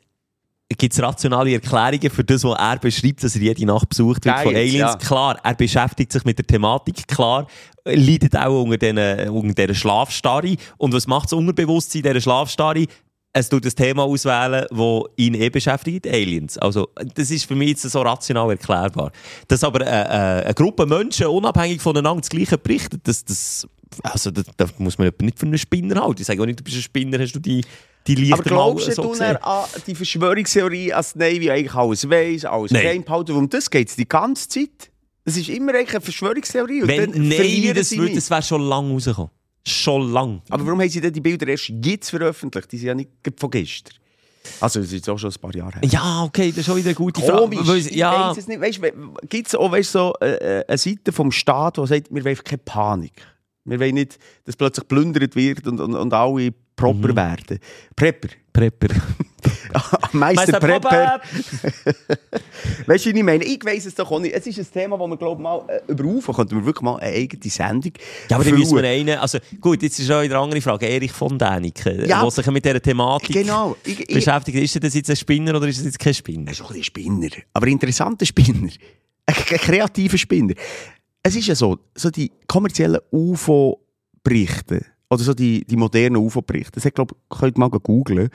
gibt 0.76 0.94
es 0.94 1.02
rationale 1.02 1.54
Erklärungen 1.54 2.10
für 2.10 2.24
das, 2.24 2.44
was 2.44 2.58
er 2.58 2.78
beschreibt, 2.78 3.24
dass 3.24 3.36
er 3.36 3.42
jede 3.42 3.66
Nacht 3.66 3.90
besucht 3.90 4.26
wird 4.26 4.36
Geil, 4.36 4.44
von 4.46 4.56
Aliens. 4.56 4.80
ja. 4.80 4.96
Klar, 4.96 5.40
er 5.42 5.56
beschäftigt 5.56 6.12
sich 6.12 6.26
mit 6.26 6.38
der 6.38 6.46
Thematik, 6.46 7.08
klar, 7.08 7.48
leidet 7.86 8.36
auch 8.36 8.64
unter, 8.64 8.78
den, 8.78 9.30
unter 9.30 9.54
dieser 9.54 9.74
Schlafstarre. 9.74 10.56
Und 10.78 10.94
was 10.94 11.08
macht 11.08 11.26
das 11.26 11.34
Unterbewusstsein 11.34 12.02
dieser 12.02 12.20
Schlafstarre? 12.20 12.86
Es 13.34 13.50
tut 13.50 13.66
das 13.66 13.76
Thema 13.76 14.04
auswählen, 14.04 14.66
das 14.70 15.02
ihn 15.16 15.36
eh 15.36 15.50
beschäftigt, 15.50 16.08
Aliens. 16.08 16.58
Also, 16.58 16.90
das 17.14 17.30
ist 17.30 17.46
für 17.46 17.56
mich 17.56 17.70
jetzt 17.70 17.84
so 17.84 18.02
rational 18.02 18.50
erklärbar. 18.50 19.12
Dass 19.48 19.64
aber 19.64 19.82
äh, 19.82 19.90
äh, 19.90 20.46
eine 20.46 20.54
Gruppe 20.54 20.86
Menschen 20.86 21.28
unabhängig 21.28 21.82
voneinander 21.82 22.22
das 22.22 22.30
Gleiche 22.30 22.58
berichtet, 22.58 23.02
das, 23.04 23.24
das, 23.24 23.68
also, 24.02 24.32
da, 24.32 24.42
da 24.58 24.66
muss 24.80 24.98
man 24.98 25.12
nicht 25.22 25.38
für 25.38 25.46
einen 25.46 25.58
Spinner 25.58 26.02
halten. 26.02 26.22
Ich 26.22 26.28
sage 26.28 26.42
auch 26.42 26.46
nicht, 26.48 26.60
du 26.60 26.64
bist 26.64 26.78
ein 26.78 26.82
Spinner, 26.82 27.20
hast 27.20 27.34
du 27.34 27.40
die, 27.40 27.64
die 28.08 28.16
Lichter 28.16 28.36
Aber 28.36 28.44
glaubst 28.44 28.88
mal 28.88 28.96
du 28.96 29.02
so 29.04 29.14
so 29.14 29.24
an 29.24 29.66
die 29.86 29.96
Verschwörungstheorie, 29.96 30.94
als 30.94 31.14
die 31.14 31.20
Navy 31.20 31.52
eigentlich 31.52 31.74
alles 31.74 32.10
weiss, 32.10 32.46
alles 32.46 32.72
Nein. 32.72 32.82
geheim 32.84 33.04
behalten? 33.04 33.32
Um 33.34 33.50
das 33.50 33.70
geht 33.70 33.90
es 33.90 33.96
die 33.96 34.08
ganze 34.08 34.48
Zeit. 34.48 34.92
Das 35.26 35.36
ist 35.36 35.50
immer 35.50 35.74
eigentlich 35.74 35.92
eine 35.92 36.02
Verschwörungstheorie. 36.02 36.82
und 36.84 36.88
Wenn 36.88 37.12
verlieren 37.32 37.76
das, 37.76 37.96
würde, 37.96 38.16
das 38.16 38.30
wäre 38.30 38.42
schon 38.42 38.62
lange 38.62 38.94
rausgekommen. 38.94 39.32
Schon 39.68 40.12
lang. 40.14 40.42
Aber 40.50 40.66
warum 40.66 40.80
haben 40.80 40.90
sie 40.90 41.02
denn 41.02 41.12
die 41.12 41.20
Bilder 41.20 41.48
erst 41.48 41.70
jetzt 41.84 42.10
veröffentlicht? 42.10 42.72
Die 42.72 42.78
sind 42.78 42.88
ja 42.88 42.96
nicht 42.96 43.10
von 43.38 43.50
gestern. 43.52 43.96
Also, 44.62 44.80
das 44.80 44.88
ist 44.88 44.94
jetzt 44.94 45.10
auch 45.10 45.18
schon 45.18 45.30
ein 45.30 45.42
paar 45.42 45.54
Jahre 45.54 45.80
her. 45.80 45.90
Ja, 45.90 46.24
okay, 46.24 46.50
das 46.52 46.60
ist 46.60 46.66
schon 46.68 46.78
wieder 46.78 46.88
eine 46.88 46.96
gute 46.96 47.22
Frage. 47.22 47.38
Komisch. 47.40 47.60
Weil- 47.68 47.78
Ich 47.80 47.92
Ja, 47.92 48.32
es 48.32 48.48
nicht. 48.48 48.62
Weißt, 48.62 48.80
gibt 49.28 49.48
es 49.48 49.56
auch 49.56 49.70
weißt, 49.70 49.92
so 49.92 50.14
äh, 50.22 50.60
äh, 50.60 50.66
eine 50.66 50.78
Seite 50.78 51.12
vom 51.12 51.32
Staat, 51.34 51.76
die 51.78 51.86
sagt, 51.86 52.08
wir 52.10 52.24
wollen 52.24 52.38
keine 52.44 52.60
Panik. 52.60 53.12
Wir 53.66 53.78
wollen 53.80 53.96
nicht, 53.96 54.18
dass 54.46 54.56
plötzlich 54.56 54.88
plündert 54.88 55.36
wird 55.36 55.68
und, 55.68 55.82
und, 55.82 55.94
und 55.94 56.14
alle 56.14 56.54
proper 56.78 57.10
Mhm. 57.10 57.16
werden. 57.18 57.60
Prepper. 57.96 58.30
Prepper. 58.54 58.88
Meister, 60.14 60.60
Prepper. 60.60 61.22
Weißt 62.88 63.06
du, 63.06 63.10
was 63.12 63.16
ich 63.18 63.24
meine? 63.24 63.44
Ich 63.44 63.64
weiss 63.66 63.86
es 63.86 63.94
doch 63.96 64.10
auch 64.10 64.20
nicht. 64.20 64.34
Es 64.34 64.48
ist 64.48 64.58
ein 64.60 64.68
Thema, 64.72 64.98
das 64.98 65.08
wir, 65.10 65.18
glaube 65.18 65.40
ich, 65.42 65.44
mal 65.44 65.62
äh, 65.68 65.92
überrufen 65.92 66.34
könnten. 66.34 66.56
Wir 66.56 66.66
wirklich 66.66 66.82
mal 66.82 66.98
eine 66.98 67.14
eigene 67.16 67.52
Sendung 67.52 67.92
Ja, 68.30 68.38
aber 68.38 68.46
dann 68.46 68.56
müssen 68.58 68.76
wir 68.78 68.84
einen, 68.88 69.18
also 69.20 69.38
gut, 69.62 69.84
jetzt 69.84 70.00
ist 70.00 70.10
auch 70.10 70.20
eine 70.20 70.38
andere 70.38 70.62
Frage. 70.62 70.88
Erich 70.88 71.12
von 71.12 71.38
Däniken, 71.38 72.06
Ja. 72.08 72.22
der 72.22 72.32
sich 72.32 72.48
mit 72.48 72.64
dieser 72.66 72.82
Thematik 72.82 73.36
Genau. 73.36 73.76
Ich, 73.84 74.00
ich, 74.00 74.08
beschäftigt. 74.08 74.58
Ist 74.58 74.84
das 74.84 74.94
jetzt 74.94 75.10
ein 75.10 75.16
Spinner 75.18 75.56
oder 75.56 75.68
ist 75.68 75.78
das 75.80 75.86
jetzt 75.86 76.00
kein 76.00 76.14
Spinner? 76.14 76.48
Er 76.48 76.52
ist 76.54 76.62
auch 76.62 76.72
ein 76.72 76.84
Spinner. 76.84 77.30
Aber 77.54 77.66
ein 77.68 77.74
interessanter 77.74 78.26
Spinner. 78.26 78.70
Ein, 79.30 79.36
ein 79.36 79.58
kreativer 79.58 80.18
Spinner. 80.18 80.54
Es 81.22 81.36
ist 81.36 81.48
ja 81.48 81.54
so, 81.56 81.78
so 81.96 82.10
die 82.10 82.32
kommerziellen 82.48 83.02
UFO-Berichte, 83.12 84.86
oder 85.10 85.24
so 85.24 85.34
die, 85.34 85.64
die 85.66 85.78
modernen 85.78 86.18
UFO-Berichte. 86.18 86.72
Das 86.74 86.86
hat, 86.86 86.96
glaub, 86.96 87.16
könnt 87.30 87.58
ihr 87.58 87.60
mal 87.60 87.70
googlen 87.70 88.30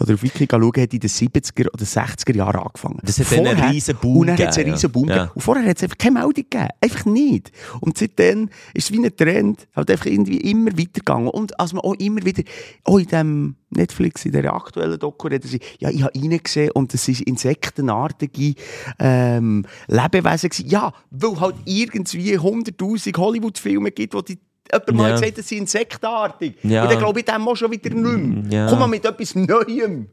oder 0.00 0.14
auf 0.14 0.22
Wiki 0.22 0.48
schauen, 0.50 0.72
hat 0.76 0.92
in 0.92 1.00
den 1.00 1.10
70er 1.10 1.68
oder 1.72 1.84
60er 1.84 2.34
Jahren 2.34 2.60
angefangen. 2.62 2.98
Das 3.04 3.18
hat 3.18 3.30
dann 3.30 3.46
einen 3.46 3.56
Vorher- 3.58 3.72
riesen 3.72 3.96
Boom 3.96 4.16
Und 4.18 4.26
dann 4.26 4.38
hat 4.38 4.48
es 4.48 4.58
einen 4.58 4.72
riesen 4.72 4.90
Boom 4.90 5.08
ja. 5.08 5.14
gegeben. 5.14 5.30
Und 5.34 5.40
vorher 5.42 5.64
hat 5.68 5.76
es 5.76 5.82
einfach 5.84 5.98
keine 5.98 6.14
Meldung 6.14 6.34
gegeben. 6.34 6.68
Einfach 6.80 7.04
nicht. 7.04 7.52
Und 7.80 7.96
seitdem 7.96 8.48
ist 8.74 8.90
es 8.90 8.92
wie 8.92 9.04
ein 9.04 9.16
Trend, 9.16 9.68
halt 9.76 9.90
einfach 9.90 10.06
irgendwie 10.06 10.38
immer 10.38 10.72
weitergegangen. 10.72 11.28
Und 11.28 11.58
als 11.60 11.72
man 11.72 11.82
auch 11.82 11.94
immer 11.94 12.24
wieder, 12.24 12.42
auch 12.84 12.98
in 12.98 13.06
dem 13.06 13.56
Netflix, 13.70 14.24
in 14.24 14.32
der 14.32 14.52
aktuellen 14.52 14.98
Doku, 14.98 15.28
reden 15.28 15.48
sie, 15.48 15.60
ja, 15.78 15.90
ich 15.90 16.02
habe 16.02 16.18
reingesehen 16.18 16.70
und 16.72 16.92
das 16.92 17.06
ist 17.08 17.20
insektenartige 17.20 18.54
ähm, 18.98 19.64
Lebewesen 19.86 20.50
gewesen. 20.50 20.68
Ja, 20.68 20.92
weil 21.10 21.40
halt 21.40 21.56
irgendwie 21.64 22.36
100'000 22.36 23.16
Hollywood-Filme 23.16 23.92
gibt, 23.92 24.14
wo 24.14 24.22
die 24.22 24.38
jemand 24.72 24.92
mal 24.94 25.08
Ja. 25.08 25.14
gesagt 25.14 25.32
hat, 25.32 25.38
das 25.38 25.48
sind 25.48 25.58
insektenartig. 25.58 26.54
Ja. 26.62 26.82
Und 26.82 26.90
dann 26.90 26.98
glaube 26.98 27.20
ich 27.20 27.26
dem 27.26 27.46
auch 27.48 27.56
schon 27.56 27.70
wieder 27.70 27.90
nicht 27.90 28.50
mehr. 28.50 28.60
Ja. 28.64 28.68
Komm 28.68 28.78
mal 28.80 28.86
mit 28.88 29.04
etwas 29.04 29.34
Neuem. 29.34 30.08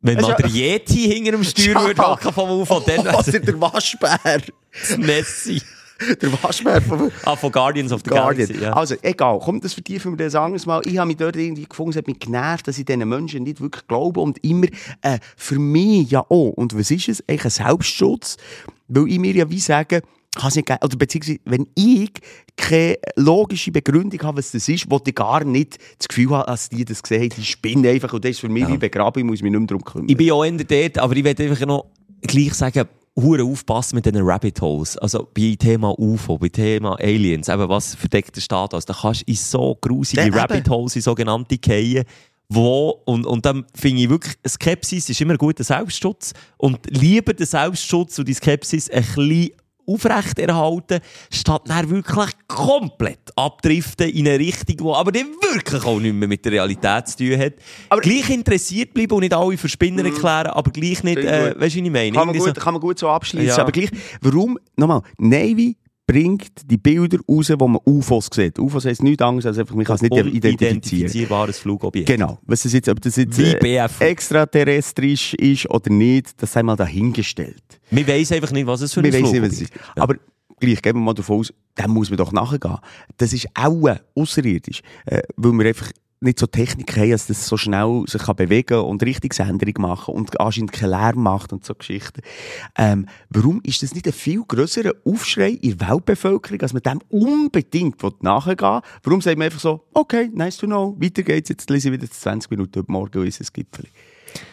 Wenn 0.00 0.16
Also- 0.16 0.30
mal 0.30 0.36
der 0.36 0.48
Yeti 0.48 1.12
hinter 1.12 1.32
dem 1.32 1.44
Steuer 1.44 1.74
Ja. 1.74 1.86
würde 1.86 2.32
vom 2.32 2.50
UFO, 2.60 2.80
dann 2.80 3.00
Oder 3.14 3.38
der 3.38 3.60
Waschbär. 3.60 4.18
es 4.72 4.96
Messi. 4.98 5.62
der 6.20 6.32
Waschbär 6.42 6.82
von... 6.82 7.12
Ah, 7.24 7.36
von 7.36 7.52
Guardians 7.52 7.92
of 7.92 8.00
the 8.04 8.10
Guardian. 8.10 8.48
Galaxy. 8.48 8.64
Ja. 8.64 8.72
Also, 8.72 8.96
egal, 9.02 9.38
komm, 9.40 9.60
das 9.60 9.74
vertiefen 9.74 10.18
wir 10.18 10.24
das 10.24 10.34
anderes 10.34 10.66
Mal. 10.66 10.82
Ich 10.86 10.98
habe 10.98 11.06
mich 11.06 11.16
dort 11.18 11.36
irgendwie 11.36 11.64
gefunden, 11.66 11.90
es 11.90 11.96
hat 11.96 12.08
mich 12.08 12.18
genervt, 12.18 12.66
dass 12.66 12.76
ich 12.78 12.84
diesen 12.84 13.08
Menschen 13.08 13.44
nicht 13.44 13.60
wirklich 13.60 13.86
glaube 13.86 14.18
und 14.18 14.42
immer 14.44 14.66
äh, 15.02 15.18
für 15.36 15.60
mich 15.60 16.10
ja 16.10 16.20
auch. 16.28 16.50
Und 16.56 16.76
was 16.76 16.90
ist 16.90 17.08
es? 17.08 17.22
Eigentlich 17.28 17.44
ein 17.44 17.50
Selbstschutz, 17.50 18.36
weil 18.88 19.06
ich 19.08 19.18
mir 19.20 19.32
ja 19.34 19.48
wie 19.48 19.60
sage, 19.60 20.02
kann 20.34 20.48
es 20.48 20.56
nicht 20.56 20.66
geben, 20.66 20.78
oder 20.82 20.96
beziehungsweise, 20.96 21.40
wenn 21.44 21.66
ich 21.74 22.10
keine 22.56 22.96
logische 23.16 23.70
Begründung 23.70 24.20
habe, 24.22 24.38
was 24.38 24.52
das 24.52 24.68
ist, 24.68 24.90
wollte 24.90 25.10
ich 25.10 25.14
gar 25.14 25.44
nicht 25.44 25.78
das 25.98 26.08
Gefühl 26.08 26.30
haben, 26.30 26.46
dass 26.46 26.68
die 26.68 26.84
das 26.84 27.02
gesehen 27.02 27.22
haben, 27.22 27.30
die 27.30 27.44
spinnen 27.44 27.86
einfach 27.86 28.12
und 28.12 28.24
das 28.24 28.32
ist 28.32 28.40
für 28.40 28.48
mich 28.48 28.66
wie 28.68 28.78
begraben, 28.78 29.20
ich 29.20 29.26
muss 29.26 29.42
mich 29.42 29.50
nicht 29.50 29.60
mehr 29.60 29.66
darum 29.66 29.84
kümmern. 29.84 30.08
Ich 30.08 30.16
bin 30.16 30.30
auch 30.32 30.44
eher 30.44 30.52
dort, 30.52 30.98
aber 30.98 31.16
ich 31.16 31.24
werde 31.24 31.44
einfach 31.44 31.66
noch 31.66 31.86
gleich 32.22 32.54
sagen, 32.54 32.88
hure 33.14 33.44
aufpassen 33.44 33.96
mit 33.96 34.06
diesen 34.06 34.22
Rabbit 34.26 34.60
Holes. 34.60 34.96
Also 34.96 35.28
bei 35.34 35.54
Thema 35.58 35.98
UFO, 35.98 36.38
bei 36.38 36.48
Thema 36.48 36.94
Aliens, 36.98 37.48
eben 37.48 37.68
was 37.68 37.94
verdeckt 37.94 38.34
der 38.36 38.40
Staat 38.40 38.72
aus. 38.74 38.86
Da 38.86 38.94
kannst 38.94 39.22
du 39.22 39.24
in 39.26 39.36
so 39.36 39.76
grusige 39.80 40.22
Ja. 40.22 40.34
Rabbit 40.34 40.68
Holes, 40.70 40.96
in 40.96 41.02
sogenannte 41.02 41.58
Fallen, 41.62 42.04
wo, 42.48 43.02
und, 43.06 43.26
und 43.26 43.46
dann 43.46 43.64
finde 43.74 44.02
ich 44.02 44.10
wirklich, 44.10 44.34
Skepsis 44.46 45.08
ist 45.08 45.20
immer 45.20 45.32
ein 45.32 45.38
guter 45.38 45.64
Selbstschutz 45.64 46.32
und 46.58 46.78
lieber 46.88 47.32
den 47.32 47.46
Selbstschutz 47.46 48.18
und 48.18 48.28
die 48.28 48.34
Skepsis 48.34 48.90
ein 48.90 49.02
bisschen 49.02 49.50
aufrechterhalten, 49.94 51.00
statt 51.32 51.62
dann 51.66 51.90
wirklich 51.90 52.30
komplett 52.48 53.20
abdriften 53.36 54.08
in 54.10 54.26
eine 54.28 54.38
Richtung, 54.38 54.76
die 54.76 54.84
aber 54.94 55.12
dann 55.12 55.26
wirklich 55.40 55.84
auch 55.84 55.98
nicht 56.00 56.14
mehr 56.14 56.28
mit 56.28 56.44
der 56.44 56.52
Realität 56.52 57.08
zu 57.08 57.18
tun 57.18 57.38
hat. 57.38 57.54
Aber- 57.88 58.00
gleich 58.00 58.30
interessiert 58.30 58.94
bleiben 58.94 59.14
und 59.14 59.20
nicht 59.20 59.34
alle 59.34 59.56
für 59.56 59.68
Spinner 59.68 60.04
erklären, 60.04 60.48
aber 60.48 60.70
gleich 60.70 61.02
nicht, 61.02 61.18
äh, 61.18 61.50
weißt 61.50 61.56
du, 61.56 61.60
was 61.60 61.74
ich 61.74 61.90
meine? 61.90 62.12
Kann 62.12 62.26
man, 62.26 62.36
gut, 62.36 62.54
kann 62.54 62.74
man 62.74 62.80
gut 62.80 62.98
so 62.98 63.08
abschließen. 63.08 63.48
Ja. 63.48 63.58
Aber 63.58 63.72
gleich, 63.72 63.90
warum, 64.20 64.58
nochmal, 64.76 65.02
Navy 65.18 65.76
bringt 66.06 66.70
die 66.70 66.76
Bilder 66.76 67.18
raus, 67.28 67.52
wo 67.56 67.68
man 67.68 67.80
UFOs 67.86 68.28
sieht. 68.32 68.58
UFOs 68.58 68.84
heisst 68.84 69.02
nichts 69.02 69.22
anderes, 69.22 69.46
als 69.46 69.58
einfach, 69.58 69.74
man 69.74 69.84
kann 69.84 69.96
es 69.96 70.02
nicht 70.02 70.12
identifizieren. 70.12 70.56
Unidentifizierbares 70.56 71.58
Flugobjekt. 71.58 72.06
Genau. 72.06 72.38
Was 72.42 72.64
es 72.64 72.72
jetzt, 72.72 72.88
ob 72.88 73.00
das 73.00 73.16
jetzt 73.16 73.38
äh, 73.38 73.88
extraterrestrisch 74.00 75.34
ist 75.34 75.70
oder 75.70 75.90
nicht, 75.90 76.42
das 76.42 76.52
sei 76.52 76.62
mal 76.62 76.76
dahingestellt. 76.76 77.62
Wir 77.90 78.06
wissen 78.06 78.34
einfach 78.34 78.52
nicht, 78.52 78.66
was 78.66 78.80
es 78.80 78.92
für 78.92 79.00
ein 79.00 79.04
Wir 79.04 79.12
wissen 79.12 79.32
nicht, 79.32 79.42
was 79.42 79.56
Flugobjekt 79.56 79.76
ist. 79.76 80.00
Aber 80.00 80.16
gleich, 80.58 80.82
gehen 80.82 80.94
wir 80.94 81.00
mal 81.00 81.14
davon 81.14 81.40
aus, 81.40 81.52
dem 81.78 81.90
muss 81.90 82.10
man 82.10 82.16
doch 82.16 82.32
nachgehen. 82.32 82.78
Das 83.16 83.32
ist 83.32 83.48
auch 83.54 83.96
außerirdisch, 84.14 84.82
äh, 85.06 85.22
weil 85.36 85.52
wir 85.52 85.66
einfach 85.66 85.92
nicht 86.22 86.38
so 86.38 86.46
Technik 86.46 86.96
haben, 86.96 87.10
dass 87.10 87.26
das 87.26 87.46
so 87.46 87.56
schnell 87.56 88.04
sich 88.06 88.22
kann 88.22 88.36
bewegen 88.36 88.80
und 88.80 89.02
Richtungsänderung 89.02 89.74
machen 89.78 90.14
und 90.14 90.40
anscheinend 90.40 90.72
keinen 90.72 90.90
Lärm 90.90 91.22
macht 91.22 91.52
und 91.52 91.64
so 91.64 91.74
Geschichten. 91.74 92.22
Ähm, 92.76 93.06
warum 93.30 93.60
ist 93.64 93.82
das 93.82 93.94
nicht 93.94 94.06
ein 94.06 94.12
viel 94.12 94.42
grösserer 94.46 94.92
Aufschrei 95.04 95.50
in 95.50 95.78
der 95.78 95.90
Weltbevölkerung, 95.90 96.58
dass 96.58 96.72
man 96.72 96.82
dem 96.82 97.00
unbedingt 97.08 98.02
nachgehen 98.22 98.58
will? 98.60 98.80
Warum 99.02 99.20
sagt 99.20 99.38
man 99.38 99.46
einfach 99.46 99.60
so, 99.60 99.84
okay, 99.92 100.30
nice 100.32 100.56
to 100.56 100.66
know, 100.66 100.96
weiter 100.98 101.22
geht's, 101.22 101.48
jetzt 101.48 101.68
lese 101.70 101.88
ich 101.88 101.94
wieder 101.94 102.10
20 102.10 102.50
Minuten 102.50 102.80
heute 102.80 102.92
Morgen 102.92 103.22
ein 103.22 103.46
Gipfel. 103.52 103.86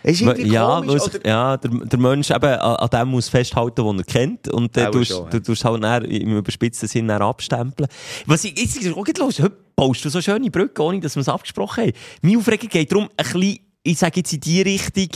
Ist 0.03 0.21
Ja, 0.21 0.79
komisch, 0.81 1.01
oder? 1.01 1.27
ja 1.27 1.57
der, 1.57 1.71
der 1.71 1.99
Mensch 1.99 2.29
eben 2.31 2.45
an, 2.45 2.75
an 2.75 2.89
dem 2.89 3.07
muss 3.09 3.29
festhalten, 3.29 3.85
was 3.85 3.97
er 3.97 4.03
kennt. 4.03 4.47
Und 4.49 4.75
dann 4.75 4.91
tust 4.91 5.11
schon, 5.11 5.29
du 5.29 5.41
tust 5.41 5.63
halt 5.65 5.83
dann 5.83 6.05
im 6.05 6.37
überspitzten 6.37 6.87
Sinn 6.87 7.07
dann 7.07 7.21
abstempeln. 7.21 7.89
Was 8.25 8.43
ich, 8.43 8.57
jetzt 8.57 8.77
auch 8.93 9.05
los. 9.17 9.39
Heute 9.39 9.57
baust 9.75 10.03
du 10.03 10.09
so 10.09 10.21
schöne 10.21 10.49
Brücken, 10.49 10.81
ohne 10.81 10.99
dass 10.99 11.15
wir 11.15 11.21
es 11.21 11.29
abgesprochen 11.29 11.85
haben. 11.85 11.93
Meine 12.21 12.37
Aufregung 12.37 12.69
geht 12.69 12.91
darum, 12.91 13.09
ein 13.15 13.25
bisschen, 13.25 13.59
ich 13.83 13.97
sage 13.97 14.19
jetzt 14.19 14.33
in 14.33 14.41
die 14.41 14.61
Richtung, 14.61 15.07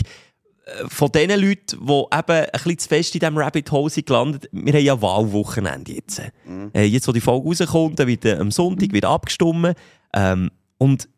äh, 0.65 0.87
von 0.87 1.11
den 1.11 1.29
Leuten, 1.31 1.85
die 1.85 1.91
eben 1.91 2.05
ein 2.29 2.47
bisschen 2.51 2.77
zu 2.79 2.87
fest 2.87 3.15
in 3.15 3.19
diesem 3.19 3.37
Rabbit 3.37 3.71
Hole 3.71 3.89
sind 3.89 4.05
gelandet. 4.05 4.49
Wir 4.51 4.73
haben 4.73 4.85
ja 4.85 5.01
Wahlwochenende 5.01 5.93
jetzt. 5.93 6.21
Mhm. 6.45 6.71
Äh, 6.73 6.85
jetzt, 6.85 7.07
wo 7.07 7.11
die 7.11 7.21
Folge 7.21 7.47
rauskommt, 7.49 7.99
dann 7.99 8.07
wird 8.07 8.25
äh, 8.25 8.37
am 8.37 8.51
Sonntag 8.51 8.93
wieder 8.93 9.09
abgestimmt. 9.09 9.75
Ähm, 10.13 10.51
und 10.77 11.09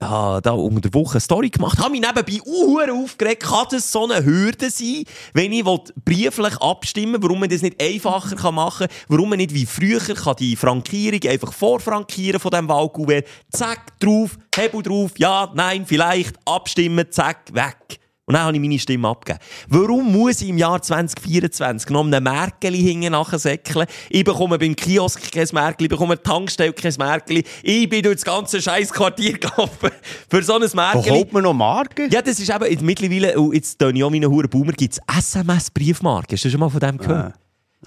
habe 0.00 0.42
da 0.42 0.52
unter 0.52 0.80
der 0.80 0.94
Woche 0.94 1.14
eine 1.14 1.20
Story 1.20 1.50
gemacht, 1.50 1.78
habe 1.78 1.90
mich 1.90 2.00
nebenbei 2.00 2.40
uhr 2.46 2.92
aufgeregt, 2.92 3.42
kann 3.42 3.66
das 3.70 3.90
so 3.90 4.04
eine 4.08 4.24
Hürde 4.24 4.70
sein, 4.70 5.04
wenn 5.32 5.52
ich 5.52 5.64
will, 5.64 5.80
brieflich 6.04 6.56
abstimmen 6.60 7.22
warum 7.22 7.40
man 7.40 7.48
das 7.48 7.62
nicht 7.62 7.82
einfacher 7.82 8.52
machen 8.52 8.86
kann, 8.86 8.96
warum 9.08 9.30
man 9.30 9.38
nicht 9.38 9.54
wie 9.54 9.66
früher 9.66 10.00
kann 10.00 10.36
die 10.38 10.56
Frankierung 10.56 11.20
einfach 11.28 11.52
vorfrankieren 11.52 12.40
von 12.40 12.50
diesem 12.50 12.68
Wahlkuvert, 12.68 13.26
zack, 13.50 13.98
drauf, 13.98 14.38
Hebel 14.54 14.82
drauf, 14.82 15.12
ja, 15.16 15.50
nein, 15.54 15.84
vielleicht, 15.86 16.36
abstimmen, 16.44 17.06
zack, 17.10 17.52
weg. 17.52 18.00
Und 18.28 18.34
dann 18.34 18.42
habe 18.42 18.54
ich 18.54 18.60
meine 18.60 18.78
Stimme 18.78 19.08
abgegeben. 19.08 19.42
Warum 19.68 20.12
muss 20.12 20.42
ich 20.42 20.50
im 20.50 20.58
Jahr 20.58 20.82
2024 20.82 21.88
noch 21.88 22.04
einem 22.04 22.22
Märkeli 22.22 22.78
hinten 22.78 23.12
nachsäckeln? 23.12 23.86
Ich 24.10 24.22
bekomme 24.22 24.58
beim 24.58 24.76
Kiosk 24.76 25.32
kein 25.32 25.48
Märkeli, 25.50 25.86
ich 25.86 25.90
bekomme 25.90 26.22
Tankstelle 26.22 26.74
kein 26.74 26.92
Märkeli. 26.98 27.42
Ich 27.62 27.88
bin 27.88 28.02
durch 28.02 28.16
das 28.16 28.24
ganze 28.26 28.60
scheiß 28.60 28.92
Quartier 28.92 29.38
gelaufen 29.38 29.90
für 30.30 30.42
so 30.42 30.56
ein 30.56 30.62
Wo 30.62 30.76
Märkeli. 30.76 31.08
holt 31.08 31.32
man 31.32 31.42
noch 31.42 31.54
Marken? 31.54 32.10
Ja, 32.10 32.20
das 32.20 32.38
ist 32.38 32.50
eben 32.50 32.84
mittlerweile, 32.84 33.40
und 33.40 33.54
jetzt 33.54 33.78
töne 33.78 33.98
ich 33.98 34.04
auch 34.04 34.10
meinen 34.10 34.30
Huren 34.30 34.50
Boomer, 34.50 34.72
gibt 34.72 34.92
es 34.92 35.00
SMS-Briefmarken. 35.16 36.36
Hast 36.36 36.44
du 36.44 36.50
schon 36.50 36.60
mal 36.60 36.68
von 36.68 36.80
dem 36.80 36.98
gehört? 36.98 37.32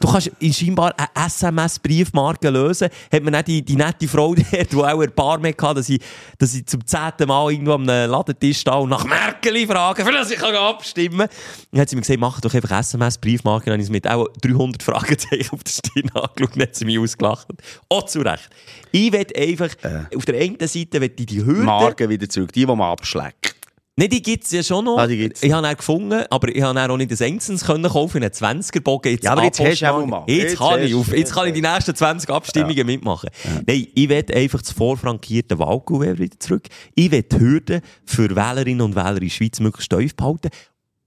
Du 0.01 0.11
kannst 0.11 0.31
in 0.39 0.51
scheinbar 0.51 0.93
eine 0.97 1.27
SMS-Briefmarke 1.27 2.49
lösen. 2.49 2.89
Hat 3.11 3.23
man 3.23 3.33
nicht 3.33 3.47
die, 3.47 3.61
die 3.61 3.75
nette 3.75 4.07
Frau 4.07 4.33
dort, 4.51 4.71
die 4.71 4.75
auch 4.75 4.99
ein 4.99 5.11
paar 5.11 5.37
mehr 5.37 5.53
hatte, 5.61 5.75
dass 5.75 5.89
ich, 5.89 6.01
dass 6.39 6.55
ich 6.55 6.65
zum 6.65 6.85
zehnten 6.85 7.27
Mal 7.27 7.51
irgendwo 7.51 7.73
am 7.73 7.85
Ladentisch 7.85 8.61
stehe 8.61 8.77
und 8.77 8.89
nach 8.89 9.05
Merkeli 9.05 9.67
frage, 9.67 10.03
für 10.03 10.11
das 10.11 10.31
ich 10.31 10.39
kann 10.39 10.55
abstimmen 10.55 11.19
kann. 11.19 11.29
Dann 11.71 11.81
hat 11.81 11.89
sie 11.89 11.95
mir 11.95 12.01
gesagt, 12.01 12.19
mach 12.19 12.41
doch 12.41 12.53
einfach 12.53 12.79
SMS-Briefmarken. 12.79 13.65
Dann 13.65 13.73
habe 13.73 13.81
ich 13.81 13.87
sie 13.87 13.91
mit 13.91 14.07
auch 14.07 14.27
300 14.41 14.81
Fragezeichen 14.81 15.51
auf 15.51 15.63
der 15.63 15.71
Stirn 15.71 16.09
angeschaut 16.15 16.55
und 16.55 16.61
hat 16.61 16.75
sie 16.75 16.85
mich 16.85 16.97
ausgelacht. 16.97 17.47
Auch 17.87 18.05
zu 18.07 18.21
Recht. 18.21 18.49
Ich 18.91 19.13
will 19.13 19.27
einfach, 19.37 19.69
auf 20.15 20.25
der 20.25 20.41
einen 20.41 20.57
Seite 20.59 20.99
will 20.99 21.11
ich 21.15 21.25
die 21.27 21.45
Hürde... 21.45 21.61
Marken 21.61 22.09
wieder 22.09 22.27
zurück, 22.27 22.51
die, 22.51 22.61
die 22.61 22.65
man 22.65 22.81
abschlägt. 22.81 23.50
Nein, 23.97 24.09
die 24.09 24.21
gibt 24.21 24.45
es 24.45 24.51
ja 24.51 24.63
schon 24.63 24.85
noch. 24.85 24.97
Ah, 24.97 25.05
die 25.05 25.17
gibt's. 25.17 25.43
Ich 25.43 25.51
habe 25.51 25.67
ihn 25.67 25.75
gefunden, 25.75 26.23
aber 26.29 26.47
ich 26.47 26.61
habe 26.61 26.79
auch 26.91 26.97
nicht 26.97 27.11
das 27.11 27.21
einzelnes 27.21 27.65
können 27.65 27.91
kaufen, 27.91 28.23
einen 28.23 28.31
20er-Bogen. 28.31 29.11
Jetzt 29.11 29.25
Ja, 29.25 29.33
aber 29.33 29.43
jetzt 29.43 29.59
hast 29.59 29.81
du 29.81 29.93
auch 29.93 30.05
mal. 30.05 30.23
Jetzt, 30.27 30.43
Jetzt 30.51 30.57
kann 30.59 30.81
ich, 30.81 30.95
auf, 30.95 31.13
jetzt 31.13 31.33
kann 31.33 31.47
ich 31.47 31.53
die 31.53 31.61
nächsten 31.61 31.93
20 31.93 32.29
Abstimmungen 32.29 32.85
mitmachen. 32.85 33.29
Nein, 33.67 33.87
ich 33.93 34.09
will 34.09 34.25
einfach 34.33 34.61
das 34.61 34.71
vorfrankierte 34.71 35.59
Wahlkuvert 35.59 36.19
wieder 36.19 36.39
zurück. 36.39 36.67
Ich 36.95 37.11
will 37.11 37.23
die 37.23 37.37
Hürden 37.37 37.81
für 38.05 38.33
Wählerinnen 38.33 38.81
und 38.81 38.95
Wähler 38.95 39.17
in 39.17 39.27
der 39.27 39.29
Schweiz 39.29 39.59
möglichst 39.59 39.91
tief 39.91 40.15
behalten. 40.15 40.49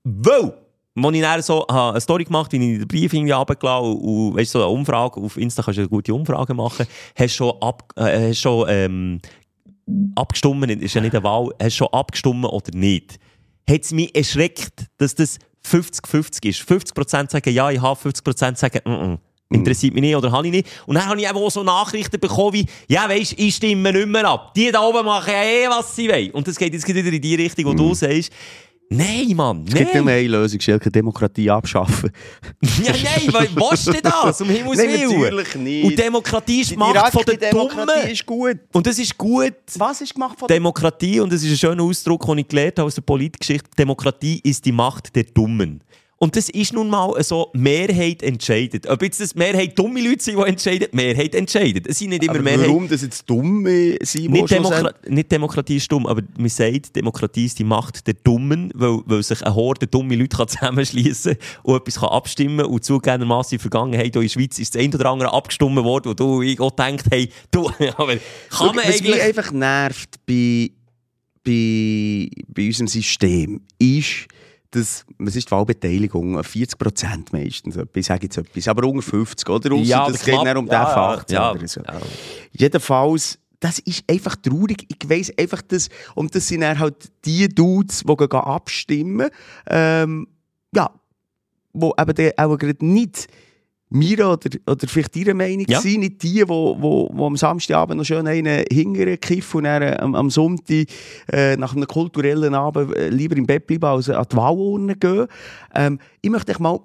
Weil, 0.05 0.53
als 0.97 1.14
ich 1.14 1.20
dann 1.22 1.43
so 1.43 1.66
eine 1.66 2.01
Story 2.03 2.24
gemacht 2.24 2.53
habe, 2.53 2.62
wie 2.62 2.72
ich 2.74 2.78
den 2.80 2.89
Brief 2.89 3.14
irgendwie 3.14 3.32
runtergelassen 3.32 3.87
habe 3.87 3.95
und 3.95 4.37
weißt, 4.37 4.53
so 4.53 4.59
eine 4.59 4.68
Umfrage, 4.68 5.20
auf 5.20 5.39
Insta 5.39 5.62
kannst 5.62 5.78
du 5.78 5.82
eine 5.82 5.89
gute 5.89 6.12
Umfrage 6.12 6.53
machen, 6.53 6.87
hast 7.16 7.35
schon, 7.35 7.55
ab, 7.62 7.82
äh, 7.97 8.28
hast 8.28 8.41
schon 8.41 8.66
ähm, 8.68 9.20
abgestimmt, 10.14 10.70
ist 10.70 10.95
ja 10.95 11.01
nicht 11.01 11.14
eine 11.14 11.24
Wahl, 11.24 11.51
hast 11.61 11.76
schon 11.76 11.89
abgestimmt 11.89 12.45
oder 12.45 12.76
nicht, 12.76 13.18
hat 13.68 13.82
es 13.82 13.93
mich 13.93 14.14
erschreckt, 14.14 14.87
dass 14.99 15.14
das 15.14 15.39
50-50 15.66 16.49
ist. 16.49 16.61
50% 16.61 17.30
sagen 17.30 17.53
ja, 17.53 17.70
ich 17.70 17.80
habe, 17.80 17.99
50% 17.99 18.57
sagen 18.57 18.80
mm 18.85 18.91
-mm. 18.91 19.18
Interessiert 19.51 19.95
mich 19.95 20.01
nicht 20.01 20.16
oder 20.16 20.32
habe 20.32 20.47
ich 20.47 20.53
nicht. 20.53 20.68
Und 20.87 20.97
dann 20.97 21.07
habe 21.07 21.20
ich 21.20 21.28
eben 21.28 21.37
auch 21.37 21.51
so 21.51 21.62
Nachrichten 21.62 22.18
bekommen 22.18 22.55
wie, 22.55 22.66
ja 22.89 23.09
weisst, 23.09 23.39
ich 23.39 23.55
stimme 23.55 23.93
nicht 23.93 24.09
mehr 24.09 24.24
ab. 24.26 24.53
Die 24.55 24.72
da 24.72 24.80
oben 24.80 25.05
machen 25.05 25.32
ja 25.32 25.43
eh, 25.45 25.68
was 25.68 25.95
sie 25.95 26.09
wollen. 26.09 26.30
Und 26.32 26.49
das 26.49 26.57
geht 26.57 26.72
jetzt 26.72 26.89
wieder 26.89 27.12
in 27.12 27.20
die 27.20 27.35
Richtung, 27.35 27.66
wo 27.66 27.74
du 27.74 27.95
sagst, 27.95 28.32
nein, 28.91 29.32
Mann, 29.35 29.64
Es 29.66 29.74
gibt 29.74 29.95
nein. 29.95 30.09
eine 30.09 30.28
Lösung, 30.28 30.61
Schelke, 30.61 30.91
Demokratie 30.91 31.51
abschaffen. 31.51 32.11
Ja, 32.85 32.93
nein, 32.93 33.49
was 33.55 33.85
du 33.85 33.93
das? 34.01 34.41
Um 34.41 34.49
Himmels 34.49 34.78
Nein, 34.78 34.89
Willen. 34.89 35.20
natürlich 35.20 35.55
nicht. 35.57 35.85
Und 35.85 35.99
Demokratie 35.99 36.61
ist 36.62 36.70
die 36.72 36.76
Macht 36.76 37.12
von 37.12 37.22
den 37.24 37.39
Demokratie 37.39 37.87
Dummen. 37.93 38.11
ist 38.11 38.26
gut. 38.26 38.59
Und 38.72 38.87
das 38.87 38.99
ist 38.99 39.16
gut. 39.18 39.55
Was 39.76 40.01
ist 40.01 40.14
gemacht 40.14 40.39
von 40.39 40.49
Demokratie, 40.49 41.20
und 41.20 41.32
das 41.32 41.43
ist 41.43 41.51
ein 41.51 41.57
schöner 41.59 41.82
Ausdruck, 41.82 42.24
den 42.26 42.39
ich 42.39 42.49
gelernt 42.49 42.78
habe 42.78 42.87
aus 42.87 42.95
der 42.95 43.03
Politgeschichte, 43.03 43.68
Demokratie 43.78 44.41
ist 44.43 44.64
die 44.64 44.72
Macht 44.72 45.14
der 45.14 45.24
Dummen. 45.24 45.80
Und 46.18 46.36
das 46.36 46.48
ist 46.48 46.72
nun 46.72 46.88
mal 46.88 47.22
so, 47.22 47.50
Mehrheit 47.54 48.22
entscheidet. 48.22 48.86
Ob 48.88 49.02
jetzt 49.02 49.20
das 49.20 49.34
Mehrheit 49.34 49.78
dumme 49.78 50.00
Leute 50.00 50.22
sind, 50.22 50.38
die 50.38 50.48
entscheiden, 50.48 50.88
Mehrheit 50.92 51.34
entscheidet. 51.34 51.86
Es 51.88 51.98
sind 51.98 52.10
nicht 52.10 52.22
immer 52.22 52.34
Aber 52.34 52.42
Mehrheit. 52.42 52.68
warum 52.68 52.88
das 52.88 53.02
jetzt 53.02 53.28
Dumme 53.28 53.96
sind, 54.00 54.30
Nicht, 54.30 54.50
Demokra 54.50 54.92
nicht 55.08 55.32
Demokratie 55.32 55.76
ist 55.76 55.90
dumm, 55.90 56.06
aber 56.06 56.22
man 56.38 56.48
sagt, 56.48 56.94
Demokratie 56.94 57.46
ist 57.46 57.58
die 57.58 57.64
Macht 57.64 58.06
der 58.06 58.14
Dummen, 58.14 58.70
weil, 58.74 59.00
weil 59.06 59.22
sich 59.22 59.42
eine 59.42 59.54
Horde 59.54 59.86
dumme 59.86 60.14
Leute 60.14 60.36
kann 60.36 60.48
zusammenschliessen 60.54 61.36
und 61.62 61.76
etwas 61.76 61.96
kann 62.00 62.10
abstimmen 62.10 62.64
und 62.64 62.84
zugegebenermassen 62.84 63.54
in 63.54 63.58
der 63.58 63.62
Vergangenheit, 63.62 64.16
auch 64.16 64.20
in 64.20 64.28
der 64.28 64.32
Schweiz, 64.32 64.58
ist 64.58 64.74
das 64.74 64.82
ein 64.82 64.94
oder 64.94 65.10
andere 65.10 65.32
abgestimmt 65.32 65.76
worden, 65.76 66.10
wo 66.10 66.14
du 66.14 66.42
ich 66.42 66.60
auch 66.60 66.70
denkt, 66.70 67.06
hey, 67.10 67.28
du, 67.50 67.68
aber 67.96 68.16
kann 68.50 68.76
man 68.76 68.84
Was 68.86 69.02
mich 69.02 69.20
einfach 69.20 69.50
nervt 69.50 70.20
bei, 70.26 70.70
bei, 71.42 72.30
bei 72.48 72.66
unserem 72.66 72.88
System 72.88 73.60
ist, 73.78 74.28
dass, 74.75 75.05
was 75.18 75.37
ist 75.37 75.49
die 75.49 75.53
Wahlbeteiligung? 75.53 76.43
40 76.43 76.79
Prozent 76.79 77.33
meistens. 77.33 77.79
Ich 77.95 78.07
sage 78.07 78.25
jetzt 78.25 78.37
etwas. 78.39 78.68
Aber 78.68 78.87
unter 78.87 79.03
50, 79.03 79.49
oder? 79.49 79.72
Ausser, 79.72 79.85
Ja, 79.85 80.09
das 80.09 80.25
geht 80.25 80.35
dann 80.35 80.57
um 80.57 80.66
ja, 80.66 80.85
den 80.85 80.95
Fakt. 80.95 81.31
ja, 81.31 81.53
oder 81.53 81.68
so. 81.68 81.81
ja. 81.81 82.01
Jedenfalls, 82.53 83.39
das 83.61 83.79
ist 83.81 84.05
einfach 84.11 84.37
traurig. 84.37 84.87
Ich 84.89 85.09
weiss 85.09 85.33
einfach, 85.39 85.62
dass, 85.62 85.89
und 86.14 86.35
das 86.35 86.49
sind 86.49 86.62
dann 86.62 86.79
halt 86.79 87.11
die 87.25 87.49
Dudes, 87.49 88.03
die 88.07 88.16
gehen 88.16 88.31
abstimmen, 88.31 89.31
ähm, 89.68 90.29
ja, 90.75 90.91
wo 91.72 91.95
eben 91.99 92.33
auch 92.37 92.59
gerade 92.59 92.85
nicht 92.87 93.29
mir 93.95 94.28
oder, 94.28 94.51
oder 94.66 94.88
vielleicht 94.88 95.16
ihre 95.16 95.34
Meinung 95.34 95.66
Ja. 95.68 95.80
sind, 95.80 96.01
nicht 96.01 96.22
die, 96.22 96.42
wo, 96.47 96.76
wo, 96.78 97.11
wo 97.12 97.26
am 97.26 97.36
Samstagabend 97.36 97.99
noch 97.99 98.05
schön 98.05 98.26
einen 98.26 98.64
hingern 98.70 99.18
kiffen 99.20 99.59
und 99.59 99.64
dann 99.64 99.82
am, 100.01 100.14
am 100.14 100.30
Sonntag 100.30 100.86
äh, 101.32 101.57
nach 101.57 101.74
einem 101.74 101.86
kulturellen 101.86 102.55
Abend 102.55 102.95
äh, 102.97 103.09
lieber 103.09 103.36
im 103.36 103.47
Bett 103.47 103.66
bleiben 103.66 103.84
als 103.84 104.11
an 104.11 104.26
die 104.30 104.36
Wahlurne 104.36 104.97
gehen. 104.97 105.26
Ähm, 105.74 105.99
ich 106.20 106.30
möchte 106.30 106.53
euch 106.53 106.59
mal 106.59 106.80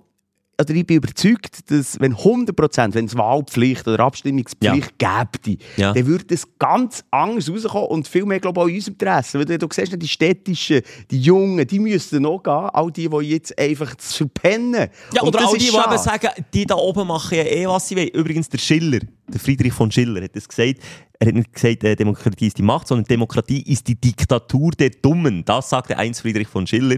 oder 0.60 0.74
ich 0.76 0.86
bin 0.86 0.98
überzeugt, 0.98 1.72
dass 1.72 2.00
wenn 2.00 2.14
100%, 2.16 2.94
wenn 2.94 3.06
es 3.06 3.16
Wahlpflicht 3.18 3.88
oder 3.88 4.02
Abstimmungspflicht 4.02 4.94
gäbe, 4.98 5.58
Ja. 5.78 5.94
dann 5.94 6.06
würde 6.06 6.34
es 6.34 6.48
ganz 6.60 7.04
anders 7.12 7.50
rauskommen 7.50 7.88
und 7.88 8.08
viel 8.08 8.26
mehr, 8.26 8.40
glaube 8.40 8.60
ich, 8.60 8.64
auch 8.64 8.68
in 8.68 8.76
unserem 8.76 8.94
Interesse. 8.94 9.40
Weil 9.40 9.58
du, 9.58 9.68
siehst, 9.72 10.02
die 10.02 10.08
städtischen, 10.08 10.82
die 11.10 11.22
Jungen, 11.22 11.66
die 11.66 11.80
müssten 11.80 12.22
noch 12.22 12.44
gehen, 12.44 12.54
all 12.54 12.92
die, 12.92 13.08
die 13.10 13.18
jetzt 13.30 13.58
einfach 13.58 13.96
zu 13.96 14.28
pennen. 14.28 14.90
Ja, 15.14 15.22
Und 15.22 15.30
oder 15.30 15.48
all 15.48 15.54
die, 15.54 15.60
die 15.60 15.68
eben 15.68 15.98
sagen, 15.98 16.30
die 16.54 16.66
da 16.66 16.76
oben 16.76 17.08
machen 17.08 17.38
ja 17.38 17.44
eh, 17.46 17.66
was 17.68 17.88
sie 17.88 17.96
wollen. 17.96 18.10
Übrigens, 18.10 18.50
der 18.50 18.58
Schiller, 18.58 19.00
der 19.28 19.40
Friedrich 19.40 19.74
von 19.74 19.92
Schiller, 19.92 20.22
hat 20.24 20.36
das 20.36 20.48
gesagt. 20.48 20.80
Er 21.22 21.28
hat 21.28 21.36
nicht 21.36 21.54
gesagt, 21.54 21.84
äh, 21.84 21.96
Demokratie 21.98 22.48
ist 22.48 22.58
die 22.58 22.62
Macht, 22.62 22.88
sondern 22.88 23.04
Demokratie 23.04 23.62
ist 23.64 23.88
die 23.88 24.00
Diktatur 24.00 24.72
der 24.72 24.90
Dummen. 24.90 25.44
Das 25.44 25.70
sagte 25.70 25.98
einst 25.98 26.22
Friedrich 26.22 26.48
von 26.48 26.66
Schiller. 26.66 26.96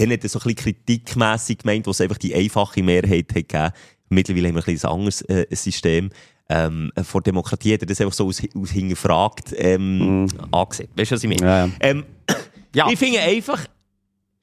Dann 0.00 0.12
hat 0.12 0.22
er 0.22 0.28
so 0.28 0.38
ein 0.38 0.54
bisschen 0.54 0.74
kritikmässig 0.74 1.58
gemeint, 1.58 1.86
wo 1.86 1.90
es 1.90 2.00
einfach 2.00 2.18
die 2.18 2.34
einfache 2.34 2.82
Mehrheit 2.82 3.28
hat 3.28 3.48
gegeben. 3.48 3.70
Mittlerweile 4.08 4.48
haben 4.48 4.54
wir 4.56 4.66
ein 4.66 4.78
ein 4.78 4.90
anderes 4.90 5.22
äh, 5.22 5.46
System. 5.50 6.10
Ähm, 6.48 6.90
vor 7.04 7.22
Demokratie 7.22 7.74
hat 7.74 7.82
er 7.82 7.86
das 7.86 8.00
einfach 8.00 8.14
so 8.14 8.26
aus, 8.26 8.42
aus 8.56 8.70
hingefragt 8.70 9.54
ähm, 9.56 10.26
angesehen. 10.50 10.88
Weißt 10.96 11.12
du, 11.12 11.14
was 11.14 11.22
ich 11.22 11.28
meine? 11.28 11.42
Ja, 11.42 11.66
ja. 11.66 11.72
Ähm, 11.80 12.04
Ja. 12.74 12.88
Ich 12.90 12.98
finde 12.98 13.20
einfach, 13.20 13.64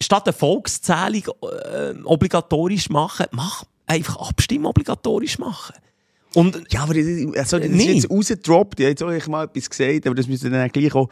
statt 0.02 0.26
eine 0.26 0.34
Volkszählung 0.34 1.24
äh, 1.42 1.94
obligatorisch 2.04 2.90
machen, 2.90 3.28
mach 3.32 3.64
einfach 3.86 4.18
Abstimmen 4.18 4.66
obligatorisch 4.66 5.40
machen. 5.40 5.76
Und 6.34 6.62
Ja, 6.72 6.84
aber 6.84 6.94
also, 7.40 7.58
das 7.58 7.68
ist 7.70 7.86
jetzt 7.86 8.10
rausgedroppt. 8.10 8.80
Ich 8.80 8.86
habe 8.86 8.90
jetzt 8.92 9.04
auch 9.04 9.28
mal 9.30 9.46
etwas 9.46 9.70
gesagt, 9.70 10.06
aber 10.06 10.16
das 10.16 10.28
wir 10.28 10.38
dann 10.38 10.70
gleich 10.70 10.94
auch 10.94 11.10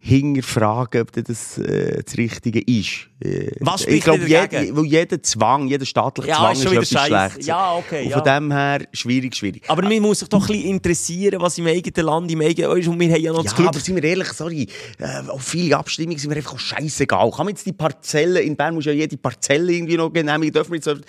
hinterfragen, 0.00 1.02
ob 1.02 1.12
das 1.12 1.58
äh, 1.58 2.02
das 2.02 2.16
Richtige 2.16 2.60
ist. 2.60 3.08
Äh, 3.20 3.50
Was 3.60 3.86
ich 3.86 4.02
glaube, 4.04 4.26
jeder, 4.26 4.62
jeder 4.84 5.22
Zwang, 5.22 5.68
jeder 5.68 5.86
staatliche 5.86 6.28
Ja, 6.30 6.36
Zwang 6.36 6.52
ist 6.52 6.58
ist, 6.58 6.62
schon 6.64 6.72
wieder 6.72 6.82
etwas. 6.82 7.06
Schlechtes. 7.06 7.46
Ja, 7.46 7.74
okay, 7.74 8.04
Und 8.04 8.10
ja. 8.10 8.16
von 8.18 8.24
dem 8.24 8.52
her, 8.52 8.78
schwierig, 8.92 9.34
schwierig. 9.34 9.62
aber 9.68 9.82
man 9.82 10.00
muss 10.00 10.18
sich 10.20 10.28
doch 10.28 10.42
ein 10.42 10.46
bisschen 10.48 10.70
interessieren, 10.70 11.40
was 11.40 11.56
im 11.58 11.66
eigenen 11.66 12.06
Land, 12.06 12.30
im 12.30 12.40
eigenen 12.42 12.70
weißt, 12.70 12.88
und 12.88 13.00
wir 13.00 13.12
haben 13.12 13.20
ja 13.22 13.32
noch 13.32 13.42
das 13.42 13.52
Ja, 13.52 13.56
Glück. 13.56 13.68
aber 13.68 13.78
sind 13.80 13.96
wir 13.96 14.04
ehrlich, 14.04 14.28
sorry, 14.32 14.66
äh, 14.98 15.28
auf 15.28 15.42
viele 15.42 15.76
Abstimmungen 15.76 16.18
sind 16.18 16.30
mir 16.30 16.36
einfach 16.36 16.58
scheißegal. 16.58 17.30
Kann 17.30 17.46
man 17.46 17.54
jetzt 17.54 17.64
die 17.66 17.72
Parzelle, 17.72 18.40
in 18.42 18.54
Bern 18.56 18.74
muss 18.74 18.84
ja 18.84 18.92
jede 18.92 19.16
Parzelle 19.16 19.72
irgendwie 19.72 19.96
noch 19.96 20.12
genehmigen, 20.12 20.52
dürfen 20.52 20.72
wir 20.72 20.76
jetzt 20.76 20.88
ein 20.88 21.00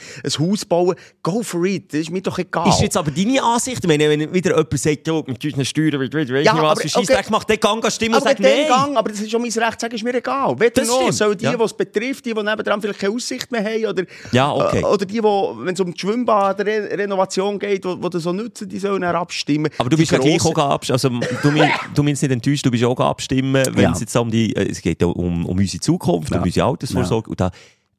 Haus 0.48 0.66
bauen? 0.66 0.96
Go 1.22 1.44
for 1.44 1.66
it, 1.66 1.92
das 1.94 2.02
ist 2.02 2.12
mir 2.12 2.22
doch 2.22 2.38
egal. 2.40 2.70
Ist 2.70 2.82
jetzt 2.82 2.96
aber 2.98 3.12
deine 3.12 3.44
Ansicht? 3.44 3.86
Wenn 3.88 4.00
wieder 4.34 4.52
jemand 4.52 4.80
sagt, 4.80 5.08
ja, 5.08 5.22
mit 5.26 5.44
unseren 5.44 5.66
Steuern 5.66 6.00
wird 6.00 6.14
wieder, 6.14 6.34
weißt 6.36 6.46
Ja, 6.46 6.54
was, 6.56 6.62
aber- 6.62 6.82
für 6.82 6.90
Scheissdreck 6.90 7.18
okay. 7.20 7.32
macht, 7.32 7.50
dann 7.50 7.60
gang 7.60 7.82
gehen 7.82 7.92
stimmen 7.92 8.16
und 8.16 8.22
aber 8.22 8.30
sag 8.30 8.38
dann 8.38 8.52
nein. 8.52 8.68
Gang, 8.88 8.98
aber 8.98 9.10
das 9.10 9.20
ist 9.22 9.32
schon 9.32 9.42
mein 9.42 9.52
Recht, 9.52 9.80
sagen, 9.82 9.96
ist 9.96 10.04
mir 10.04 10.16
egal. 10.16 10.60
Weder 10.60 10.72
Das 10.72 10.88
noch, 10.88 11.12
sollen 11.12 11.38
die, 11.38 11.46
ja. 11.46 11.56
die 11.56 11.64
es 11.64 11.74
betrifft, 11.74 12.26
die, 12.26 12.34
die 12.34 12.44
nebendran 12.44 12.82
vielleicht 12.82 13.00
keine 13.00 13.14
Aussicht 13.14 13.52
mehr 13.52 13.64
haben, 13.64 13.86
oder, 13.86 14.04
Ja, 14.32 14.52
okay. 14.52 14.80
äh, 14.80 14.84
oder 14.84 15.06
die, 15.06 15.14
die, 15.14 15.24
wenn 15.24 15.74
es 15.74 15.80
um 15.80 15.94
die 15.94 16.00
Schwimmbad-Renovation 16.00 17.60
geht, 17.60 17.84
die, 17.86 17.96
die 17.96 18.10
das 18.10 18.24
so 18.24 18.34
nutzen, 18.34 18.70
die 18.70 18.80
sollen 18.80 19.04
abstimmen. 19.04 19.72
Aber 19.78 19.90
du 19.90 19.98
bist 19.98 20.12
ja 20.12 20.18
gleich 20.18 20.44
auch 20.46 20.58
abstimmen. 20.58 21.22
Also, 21.24 21.50
du, 21.50 21.52
du 21.96 22.04
bist 22.04 22.22
nicht 22.22 22.32
enttäuscht, 22.32 22.66
du 22.66 22.72
bist 22.72 22.84
auch 22.84 23.00
abstimmen, 23.00 23.64
wenn 23.74 23.84
Ja. 23.84 23.92
es 23.92 24.00
jetzt 24.00 24.16
um 24.16 24.30
die, 24.32 24.56
äh, 24.56 24.70
es 24.72 24.82
geht 24.82 25.02
ja 25.02 25.08
um, 25.08 25.46
um 25.46 25.58
unsere 25.58 25.80
Zukunft, 25.82 26.32
um 26.34 26.42
unsere 26.44 26.66
Altersvorsorge. 26.68 27.30
Und 27.30 27.40
da, 27.40 27.52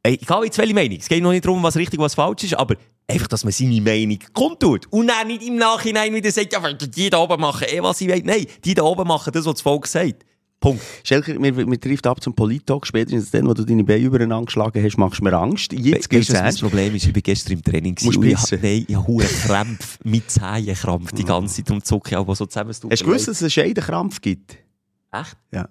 ey, 0.03 0.18
egal 0.20 0.45
jetzt 0.45 0.59
welche 0.59 0.74
Meinung, 0.74 0.99
es 0.99 1.09
geht 1.09 1.22
noch 1.22 1.30
nicht 1.32 1.45
darum, 1.45 1.62
was 1.62 1.76
richtig, 1.76 1.99
was 2.01 2.14
falsch 2.14 2.45
ist, 2.45 2.55
aber 2.55 2.74
einfach, 3.07 3.28
dass 3.28 3.45
man 3.45 3.53
seine 3.53 3.80
Meinung 3.80 4.18
kundtut. 4.34 4.86
Und 4.91 5.09
dann 5.09 5.26
nicht 5.26 5.43
im 5.43 5.57
Nachhinein 5.57 6.14
wieder 6.14 6.30
sagt, 6.30 6.53
ja, 6.53 6.72
die 6.72 7.11
da 7.11 7.18
oben 7.18 7.41
machen 7.41 7.66
eh, 7.70 7.82
was 7.82 7.99
sie 7.99 8.09
wollen. 8.09 8.22
Nein, 8.24 8.47
die 8.64 8.74
da 8.74 8.82
oben 8.82 9.07
machen 9.09 9.32
das, 9.32 9.47
was 9.47 9.55
das 9.55 9.62
Volk 9.62 9.86
sagt. 9.86 10.24
Punkt. 10.61 10.82
Schelker, 11.04 11.40
wir, 11.40 11.56
wir 11.56 11.80
trifft 11.80 12.06
ab 12.06 12.20
zum 12.20 12.34
Polit-Talk. 12.34 12.84
Spätestens 12.86 13.30
dann, 13.30 13.46
wo 13.46 13.54
du 13.54 13.64
deine 13.64 13.84
Beine 13.84 14.04
übereinander 14.04 14.46
geschlagen 14.46 14.82
hast, 14.82 14.96
machst 14.96 15.20
du 15.20 15.24
mir 15.24 15.32
Angst. 15.34 15.72
Jetzt 15.72 16.12
mein 16.12 16.20
es 16.22 16.59
Problem 16.61 16.94
ist? 16.96 17.06
Ich 17.06 17.14
war 17.14 17.22
gestern 17.22 17.52
im 17.54 17.62
Training. 17.62 17.96
Musst 18.02 18.16
und 18.18 18.24
ich 18.26 18.36
hab- 18.36 18.62
Nein, 18.62 18.84
ich 18.88 18.96
habe 18.96 19.18
Krämpfe 19.18 19.98
mit 20.02 20.28
Zehenkrampf 20.30 21.12
die 21.12 21.24
ganze 21.24 21.56
Zeit. 21.56 21.68
Darum 21.70 21.84
zucke 21.84 22.11
ich 22.11 22.16
auch 22.16 22.34
so 22.34 22.44
zusammen. 22.46 22.70
Hast 22.70 22.82
du 22.82 22.88
mir 22.88 22.96
gewusst, 22.96 23.28
dass 23.28 23.36
es 23.36 23.42
einen 23.42 23.50
Scheidenkrampf 23.50 24.20
gibt? 24.20 24.56
Echt? 25.12 25.36
Ja. 25.52 25.68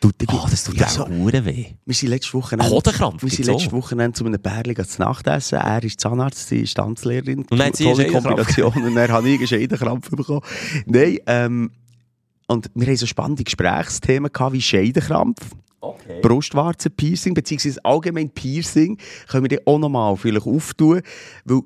Tut, 0.00 0.14
oh, 0.32 0.46
das 0.50 0.64
tut 0.64 0.76
Ja, 0.80 0.88
so- 0.88 1.06
hure 1.06 1.44
weh. 1.44 1.66
Wir 1.84 1.94
sind 1.94 2.08
letzte 2.08 2.32
Woche... 2.32 2.56
Hodenkrampf 2.56 3.22
Wir 3.22 3.28
sind 3.28 3.44
gibt's 3.44 3.64
letzte. 3.64 3.72
Woche 3.76 4.12
zu 4.14 4.24
einem 4.24 4.40
Pärchen 4.40 4.88
zu 4.88 5.02
Nacht 5.02 5.26
essen. 5.26 5.56
Er 5.58 5.84
ist 5.84 6.00
Zahnarzt, 6.00 6.48
sie 6.48 6.60
ist 6.60 6.74
Tanzlehrerin. 6.74 7.40
Und 7.40 7.52
dann 7.52 7.66
hat 7.66 7.76
sie. 7.76 7.84
Kombination. 7.84 8.72
Und 8.82 8.94
dann 8.94 9.10
habe 9.12 9.28
ich 9.28 9.38
einen 9.38 9.46
Scheidenkrampf 9.46 10.08
bekommen. 10.08 10.40
Nein, 10.86 11.18
ähm, 11.26 11.70
und 12.50 12.70
wir 12.74 12.86
haben 12.86 12.96
so 12.96 13.06
spannende 13.06 13.44
Gesprächsthemen 13.44 14.32
gehabt 14.32 14.52
wie 14.52 14.60
Scheidenkrampf. 14.60 15.38
Okay. 15.80 16.20
Brustwarzen-Piercing, 16.20 17.32
beziehungsweise 17.32 17.82
allgemein 17.84 18.28
Piercing, 18.30 18.98
können 19.28 19.48
wir 19.48 19.56
dann 19.56 19.66
auch 19.66 19.78
nochmal 19.78 20.16
vielleicht 20.16 20.46
auftun. 20.46 21.00
Weil, 21.44 21.60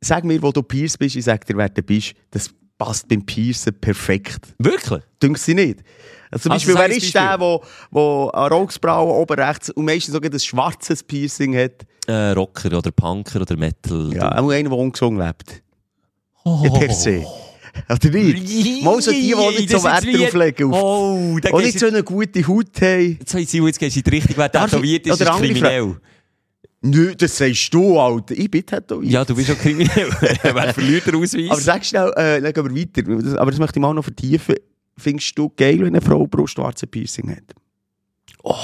sag 0.00 0.24
mir, 0.24 0.40
wo 0.42 0.52
du 0.52 0.62
Pierce 0.62 0.96
bist, 0.96 1.16
ich 1.16 1.24
sag 1.24 1.44
dir, 1.44 1.56
wer 1.56 1.68
du 1.68 1.82
bist, 1.82 2.14
das 2.30 2.50
passt 2.78 3.08
beim 3.08 3.26
Piercen 3.26 3.74
perfekt. 3.78 4.54
Wirklich? 4.58 5.02
Dünkt 5.22 5.40
sie 5.40 5.54
nicht? 5.54 5.80
Also 6.30 6.44
zum 6.44 6.52
Also 6.52 6.72
Beispiel, 6.72 6.74
sag 6.74 6.88
wer 6.88 6.96
ist 6.96 7.14
der, 7.14 7.38
der, 7.38 7.60
der 7.92 8.34
eine 8.34 8.48
Rocksbraue 8.54 9.12
oben 9.12 9.38
rechts 9.38 9.70
und 9.70 9.84
meistens 9.84 10.14
sogar 10.14 10.32
ein 10.32 10.40
schwarzes 10.40 11.02
Piercing 11.02 11.54
hat? 11.56 11.84
Äh, 12.06 12.30
Rocker 12.30 12.78
oder 12.78 12.90
Punker 12.90 13.42
oder 13.42 13.56
Metal. 13.56 14.12
Ja, 14.14 14.38
auch 14.38 14.50
einer, 14.50 14.70
der 14.70 14.78
ungesungen 14.78 15.24
lebt. 15.24 15.62
Oh. 16.44 16.62
Ja, 16.64 16.70
per 16.70 16.92
se. 16.94 17.26
Oder 17.88 18.10
nicht? 18.10 18.82
Mal 18.84 19.00
so 19.02 19.10
die, 19.10 19.20
die 19.20 19.34
nicht 19.60 19.70
so 19.70 19.82
Wert 19.84 20.04
jetzt 20.04 20.14
wie- 20.18 20.22
drauf 20.24 20.32
legen. 20.34 20.72
Auf, 20.72 20.82
Oh, 20.82 21.38
da 21.40 21.50
und 21.50 21.60
gehst 21.62 21.74
nicht 21.74 21.78
so 21.80 21.86
eine 21.86 22.02
gute 22.02 22.46
Haut 22.46 22.80
haben. 22.80 23.18
Jetzt, 23.20 23.32
jetzt, 23.34 23.52
jetzt 23.54 23.78
gehst 23.78 23.96
du 23.96 24.00
in 24.00 24.04
die 24.04 24.10
Richtung, 24.10 24.36
wer 24.36 24.46
ich- 24.46 24.52
tätowiert 24.52 25.06
ist, 25.06 25.20
ist 25.20 25.30
kriminell. 25.30 25.96
Nö, 26.84 27.14
das 27.14 27.36
sagst 27.38 27.72
du, 27.72 27.98
Alter. 27.98 28.34
Ich 28.36 28.50
bin 28.50 28.66
tätowiert. 28.66 29.12
Ja, 29.12 29.24
du 29.24 29.34
bist 29.36 29.46
schon 29.48 29.58
kriminell. 29.58 30.10
wer 30.42 30.74
verliert 30.74 31.06
den 31.06 31.14
Ausweis? 31.14 31.50
Aber 31.50 31.60
sag 31.60 31.84
schnell, 31.84 32.12
äh, 32.16 32.40
dann 32.40 32.52
gehen 32.52 32.74
wir 32.74 33.22
weiter. 33.22 33.40
Aber 33.40 33.50
das 33.52 33.60
möchte 33.60 33.78
ich 33.78 33.80
mal 33.82 33.94
noch 33.94 34.02
vertiefen. 34.02 34.56
Findest 34.98 35.38
du 35.38 35.48
geil, 35.56 35.78
wenn 35.78 35.86
eine 35.88 36.00
Frau 36.00 36.26
Brustwarzen 36.26 36.88
Piercing 36.88 37.30
hat? 37.30 37.54
oh, 38.42 38.54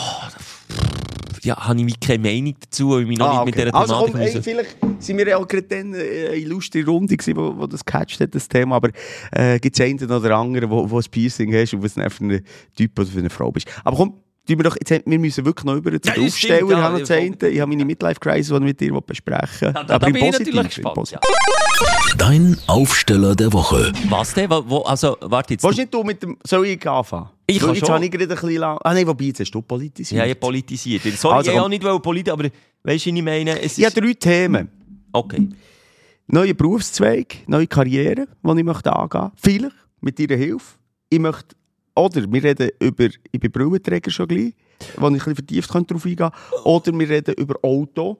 ja, 1.48 1.56
habe 1.56 1.80
ich 1.80 1.86
wie 1.86 1.94
keine 1.94 2.28
Meinung 2.28 2.54
dazu, 2.60 2.90
weil 2.90 3.02
ich 3.02 3.08
mich 3.08 3.18
noch 3.18 3.32
nicht 3.32 3.46
mit 3.46 3.54
dieser 3.56 3.74
also 3.74 4.06
Thematik 4.06 4.12
komm, 4.12 4.20
ey, 4.20 4.42
vielleicht 4.42 4.76
sind 4.98 5.18
wir 5.18 5.28
ja 5.28 5.36
auch 5.38 5.48
gerade 5.48 5.66
dann 5.66 5.94
äh, 5.94 5.98
eine 6.28 6.36
illustre 6.36 6.84
Runde 6.84 7.16
gewesen, 7.16 7.36
wo, 7.36 7.56
wo 7.56 7.66
das 7.66 7.84
gecatcht 7.84 8.20
hat, 8.20 8.34
das 8.34 8.48
Thema, 8.48 8.76
aber 8.76 8.90
äh, 9.32 9.58
gibt 9.58 9.78
es 9.78 9.84
einen 9.84 10.10
oder 10.10 10.36
anderen, 10.36 10.70
wo, 10.70 10.88
wo 10.90 10.98
ein 10.98 11.04
Piercing 11.10 11.54
hast 11.54 11.72
und 11.72 11.82
was 11.82 11.94
dann 11.94 12.10
für 12.10 12.24
einen 12.24 12.44
Typ 12.76 12.98
oder 12.98 13.08
für 13.08 13.18
eine 13.18 13.30
Frau 13.30 13.50
bist. 13.50 13.66
Aber 13.82 13.96
komm, 13.96 14.10
tun 14.46 14.58
wir, 14.58 14.62
doch, 14.62 14.76
jetzt, 14.76 15.06
wir 15.06 15.18
müssen 15.18 15.44
wirklich 15.44 15.64
noch 15.64 15.76
über 15.76 15.90
zu 15.92 16.08
Ja, 16.08 16.12
stimmt, 16.12 16.26
Aufsteller. 16.26 16.54
ja, 16.54 16.66
ich 16.66 16.76
habe 16.76 17.00
noch 17.00 17.10
eine. 17.10 17.48
ich 17.48 17.60
habe 17.60 17.68
meine 17.70 17.84
Midlife-Crisis, 17.86 18.48
die 18.48 18.54
ich 18.54 18.60
mit 18.60 18.80
dir 18.80 19.00
besprechen. 19.00 19.72
Da, 19.72 19.84
da, 19.84 19.98
da 19.98 20.06
bin 20.06 20.16
ich 20.16 20.32
natürlich 20.32 20.64
gespannt. 20.68 20.94
Positiv. 20.94 21.20
Ja. 21.22 22.14
Dein 22.16 22.58
Aufsteller 22.66 23.34
der 23.34 23.52
Woche. 23.52 23.92
Was 24.08 24.34
denn? 24.34 24.50
Wo, 24.50 24.64
wo, 24.66 24.78
also, 24.82 25.16
warte 25.20 25.54
jetzt. 25.54 25.64
Willst 25.64 25.78
du 25.78 25.82
nicht 25.82 25.94
du 25.94 26.02
mit 26.02 26.22
dem, 26.22 26.36
soll 26.46 26.66
ich 26.66 26.88
anfangen? 26.88 27.30
Ich 27.50 27.62
Weil 27.62 27.68
kann 27.68 27.74
jetzt 27.76 27.88
habe 27.88 28.04
ich 28.04 28.10
gerade 28.10 28.24
ein 28.24 28.28
bisschen 28.28 28.56
lang, 28.60 28.78
ah 28.84 28.92
nein, 28.92 29.06
wobei, 29.06 29.24
jetzt 29.24 29.40
hast 29.40 29.50
du 29.52 29.62
politisiert. 29.62 30.18
Ja, 30.18 30.26
ich 30.26 30.38
politisiert. 30.38 31.02
Sorry, 31.16 31.36
Also, 31.36 31.50
ich 31.50 31.56
komm. 31.56 31.64
auch 31.64 31.68
nicht 31.70 32.02
politisch, 32.02 32.30
aber 32.32 32.44
weißt 32.44 32.52
du, 33.06 33.10
was 33.10 33.16
ich 33.16 33.22
meine? 33.22 33.60
Es 33.62 33.78
Ich 33.78 33.86
habe 33.86 33.98
ist... 33.98 34.04
drei 34.04 34.12
Themen. 34.12 34.68
Okay. 35.12 35.48
Neuer 36.26 36.52
Berufszweig, 36.52 37.38
neue 37.46 37.66
Karriere, 37.66 38.26
die 38.44 38.58
ich 38.58 38.64
möchte 38.64 38.94
angehen 38.94 39.30
Vielleicht 39.36 39.74
mit 40.02 40.18
deiner 40.18 40.36
Hilfe. 40.36 40.76
Ich 41.08 41.18
möchte, 41.18 41.56
oder 41.96 42.30
wir 42.30 42.44
reden 42.44 42.68
über, 42.80 43.06
ich 43.32 43.40
bin 43.40 43.50
Brillenträger 43.50 44.10
schon 44.10 44.28
gleich, 44.28 44.52
wo 44.98 45.06
ich 45.06 45.12
ein 45.12 45.12
bisschen 45.14 45.34
vertieft 45.36 45.74
darauf 45.74 46.04
eingehen 46.04 46.30
Oder 46.64 46.98
wir 46.98 47.08
reden 47.08 47.34
über 47.38 47.54
Auto. 47.62 48.18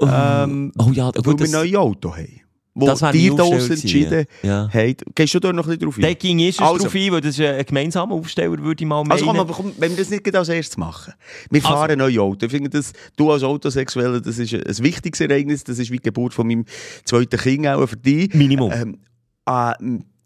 Ähm, 0.00 0.70
Oh 0.78 0.90
ja, 0.92 1.06
weil 1.06 1.22
gut, 1.22 1.26
wir 1.40 1.46
das, 1.46 1.50
neue 1.50 1.78
Auto 1.80 2.14
haben. 2.14 2.40
Wo 2.74 2.86
das 2.86 3.00
die 3.12 3.34
da 3.34 3.44
entschieden 3.44 4.26
ja. 4.42 4.68
haben. 4.72 4.94
Gehst 5.14 5.34
du 5.34 5.40
da 5.40 5.52
noch 5.52 5.64
ein 5.64 5.70
bisschen 5.70 5.80
drauf 5.80 5.96
ein? 5.96 6.02
Der 6.02 6.14
ging 6.14 6.38
erst 6.38 6.60
Also. 6.60 6.84
drauf 6.84 6.94
ein, 6.94 7.12
weil 7.12 7.20
das 7.20 7.38
ist 7.38 7.44
ein 7.44 7.64
gemeinsamer 7.66 8.14
Aufsteller, 8.14 8.58
würde 8.58 8.82
ich 8.82 8.88
mal 8.88 9.02
meinen. 9.02 9.12
Also 9.12 9.26
komm, 9.26 9.40
aber 9.40 9.52
komm, 9.52 9.72
wenn 9.78 9.90
wir 9.90 9.98
das 9.98 10.10
nicht 10.10 10.34
als 10.34 10.48
erstes 10.48 10.76
machen. 10.76 11.14
Wir 11.50 11.64
Also. 11.64 11.76
fahren 11.76 11.98
neue 11.98 12.20
Auto. 12.20 12.46
Ich 12.46 12.52
finde, 12.52 12.70
das, 12.70 12.92
du 13.16 13.30
als 13.30 13.42
Autosexueller, 13.42 14.20
das 14.20 14.38
ist 14.38 14.54
ein 14.54 14.84
wichtiges 14.84 15.20
Ereignis. 15.20 15.64
Das 15.64 15.78
ist 15.78 15.90
wie 15.90 15.96
die 15.96 16.02
Geburt 16.02 16.32
von 16.32 16.46
meinem 16.46 16.64
zweiten 17.04 17.38
Kind 17.38 17.66
auch 17.66 17.86
für 17.86 17.96
dich. 17.96 18.32
Minimum. 18.34 18.72
Ähm, 18.72 18.98
äh, 19.46 19.72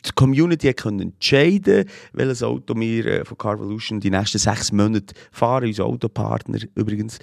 die 0.06 0.12
Community 0.14 0.72
können 0.74 1.00
entscheiden, 1.00 1.86
welches 2.12 2.42
Auto 2.42 2.78
wir 2.78 3.06
äh, 3.06 3.24
von 3.24 3.38
Carvolution 3.38 4.00
die 4.00 4.10
nächsten 4.10 4.38
sechs 4.38 4.70
Monate 4.70 5.14
fahren. 5.32 5.64
Unser 5.64 5.86
Autopartner 5.86 6.58
übrigens. 6.74 7.18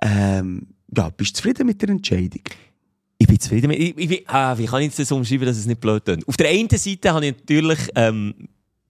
Ähm, 0.00 0.68
ja, 0.96 1.10
bist 1.10 1.32
du 1.32 1.36
zufrieden 1.36 1.66
mit 1.66 1.82
der 1.82 1.90
Entscheidung? 1.90 2.42
Ich 3.22 3.28
bin 3.28 3.38
zufrieden. 3.38 3.68
mit- 3.68 3.78
Ich, 3.78 4.10
ich, 4.10 4.28
ah, 4.28 4.56
wie 4.58 4.66
kann 4.66 4.82
ich 4.82 4.94
das 4.96 5.12
umschreiben, 5.12 5.46
dass 5.46 5.56
es 5.56 5.66
nicht 5.66 5.80
blöd 5.80 6.04
tönt? 6.04 6.26
Auf 6.26 6.36
der 6.36 6.48
einen 6.48 6.68
Seite 6.70 7.12
habe 7.12 7.24
ich 7.26 7.34
natürlich 7.36 7.78
ähm, 7.94 8.34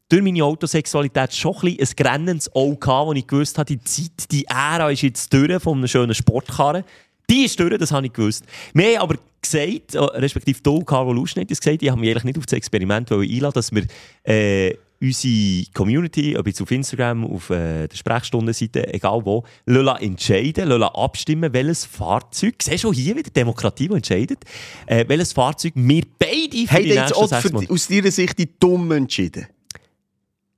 durch 0.08 0.22
meine 0.22 0.42
Autosexualität 0.42 1.34
schon 1.34 1.54
ein, 1.62 1.76
ein 1.78 1.88
grennendes 1.96 2.54
Auge 2.54 2.76
gehabt, 2.78 3.06
wo 3.08 3.12
ich 3.12 3.26
gewusst 3.26 3.58
habe, 3.58 3.66
die 3.76 3.80
Zeit, 3.84 4.30
die 4.30 4.44
Ära 4.46 4.90
ist 4.90 5.02
jetzt 5.02 5.32
durch 5.34 5.62
von 5.62 5.76
einem 5.78 5.86
schönen 5.88 6.14
Sportkarren. 6.14 6.82
Die 7.28 7.44
ist 7.44 7.60
durch, 7.60 7.76
das 7.76 7.92
habe 7.92 8.06
ich 8.06 8.12
gewusst. 8.12 8.44
Wir 8.72 8.98
haben 8.98 9.02
aber 9.02 9.16
gesagt, 9.42 9.94
äh, 9.94 9.98
respektive 9.98 10.60
du, 10.62 10.82
hat 10.86 11.50
es 11.50 11.60
gesagt, 11.60 11.82
ich 11.82 11.90
habe 11.90 12.00
mich 12.00 12.10
eigentlich 12.10 12.24
nicht 12.24 12.38
auf 12.38 12.46
das 12.46 12.54
Experiment 12.54 13.12
einladen, 13.12 13.52
dass 13.54 13.70
wir 13.70 13.84
äh, 14.24 14.74
unsere 15.02 15.64
Community, 15.74 16.36
ob 16.38 16.46
jetzt 16.46 16.62
auf 16.62 16.70
Instagram, 16.70 17.24
auf 17.24 17.50
äh, 17.50 17.88
der 17.88 17.96
Sprechstundenseite, 17.96 18.94
egal 18.94 19.20
wo, 19.24 19.44
lassen 19.66 20.04
entscheiden, 20.04 20.68
lassen 20.68 20.94
abstimmen, 20.94 21.52
welches 21.52 21.84
Fahrzeug, 21.84 22.54
siehst 22.62 22.84
du 22.84 22.92
hier 22.92 23.16
wieder 23.16 23.30
Demokratie, 23.30 23.88
die 23.88 23.94
entscheidet, 23.94 24.44
äh, 24.86 25.04
welches 25.08 25.32
Fahrzeug 25.32 25.72
wir 25.74 26.04
beide 26.18 26.66
für 26.66 26.72
Haben 26.72 26.82
die 26.82 26.88
die 26.88 26.94
jetzt 26.94 27.16
nächsten 27.16 27.34
auch 27.34 27.40
für, 27.40 27.70
aus 27.70 27.88
deiner 27.88 28.10
Sicht 28.10 28.38
die 28.38 28.48
Dummen 28.58 28.98
entschieden? 28.98 29.46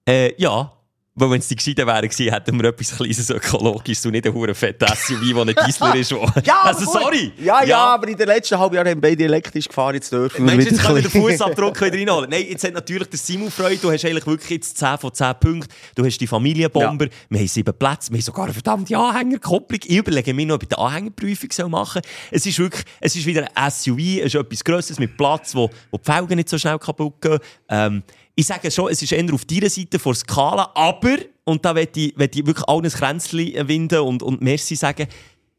Äh, 0.07 0.35
ja. 0.41 0.71
Weil 1.17 1.31
wenn 1.31 1.39
es 1.39 1.47
die 1.47 1.55
gescheiten 1.55 1.87
wären 1.87 2.09
gewesen, 2.09 2.33
hätten 2.33 2.61
wir 2.61 2.69
etwas 2.71 2.97
kleines 2.97 3.31
ökologisches 3.31 4.05
und 4.07 4.13
nicht 4.13 4.27
einen 4.27 4.55
fetten 4.55 4.89
SUV, 4.89 5.45
der 5.45 5.55
ein 5.57 5.67
Diesel 5.67 5.95
ist. 5.95 6.13
wo- 6.13 6.23
also 6.65 6.85
gut. 6.85 6.93
sorry! 6.93 7.33
Ja, 7.39 7.63
ja, 7.63 7.79
aber 7.95 8.09
in 8.09 8.17
den 8.17 8.27
letzten 8.27 8.59
halben 8.59 8.75
Jahren 8.75 8.89
haben 8.89 9.01
beide 9.01 9.23
elektrisch 9.23 9.69
gefahren, 9.69 9.95
jetzt 9.95 10.11
dürfen 10.11 10.45
wir 10.45 10.57
Meinst 10.57 10.71
du, 10.73 10.75
jetzt 10.75 10.83
können 10.85 10.97
wir 10.97 11.03
den 11.03 11.11
Fußabdruck 11.13 11.81
wieder 11.83 11.97
reinholen? 11.99 12.31
Nein, 12.31 12.47
jetzt 12.49 12.65
hat 12.65 12.75
natürlich 12.75 13.09
der 13.09 13.19
Simon 13.21 13.53
Freude. 13.53 13.77
Du 13.77 13.93
hast 13.93 14.05
eigentlich 14.05 14.27
wirklich 14.27 14.51
jetzt 14.51 14.77
10 14.77 14.99
von 14.99 15.15
10 15.15 15.35
Punkten. 15.39 15.73
Du 15.95 16.05
hast 16.05 16.19
die 16.19 16.27
Familienbomber. 16.27 17.07
Wir 17.29 17.39
haben 17.39 17.47
sieben 17.49 17.79
Plätze. 17.79 18.11
Wir 18.11 18.17
haben 18.19 18.23
sogar 18.23 18.45
eine 18.47 18.53
verdammte 18.55 18.99
Anhängerkopplung. 18.99 19.81
Ich 19.85 19.97
überlege 19.97 20.35
mir 20.35 20.47
noch, 20.47 20.57
ob 20.57 20.65
ich 20.65 20.69
die 20.71 20.77
Anhängerprüfung 20.77 21.71
machen 21.71 22.03
soll. 22.03 22.13
Es 22.33 22.45
ist 22.45 22.59
wirklich, 22.59 22.85
es 23.01 23.15
ist 23.15 23.25
wieder 23.25 23.47
ein 23.55 23.71
SUV. 23.71 23.99
Es 24.19 24.27
ist 24.27 24.35
etwas 24.35 24.65
Grosses 24.65 24.99
mit 24.99 25.17
Platz, 25.17 25.55
wo, 25.55 25.71
wo 25.93 25.97
die 25.99 26.05
Felgen 26.11 26.35
nicht 26.35 26.49
so 26.49 26.59
schnell 26.59 26.79
kaputt 26.81 27.21
gehen. 27.21 27.39
Ähm, 27.69 28.03
ich 28.37 28.47
sage 28.47 28.71
schon, 28.71 28.91
es 28.91 29.01
ist 29.03 29.13
eher 29.13 29.33
auf 29.33 29.45
deiner 29.45 29.71
Seite 29.71 29.99
vor 29.99 30.15
Skala, 30.15 30.71
aber, 30.75 31.17
und 31.45 31.65
da 31.65 31.73
möchte 31.75 32.01
ich, 32.01 32.17
möchte 32.17 32.41
ich 32.41 32.47
wirklich 32.47 32.69
allen 32.69 32.85
ein 32.85 32.91
Kränzchen 32.91 33.69
winden 33.69 34.01
und, 34.01 34.23
und 34.23 34.41
Merci 34.43 34.75
sagen, 34.77 35.07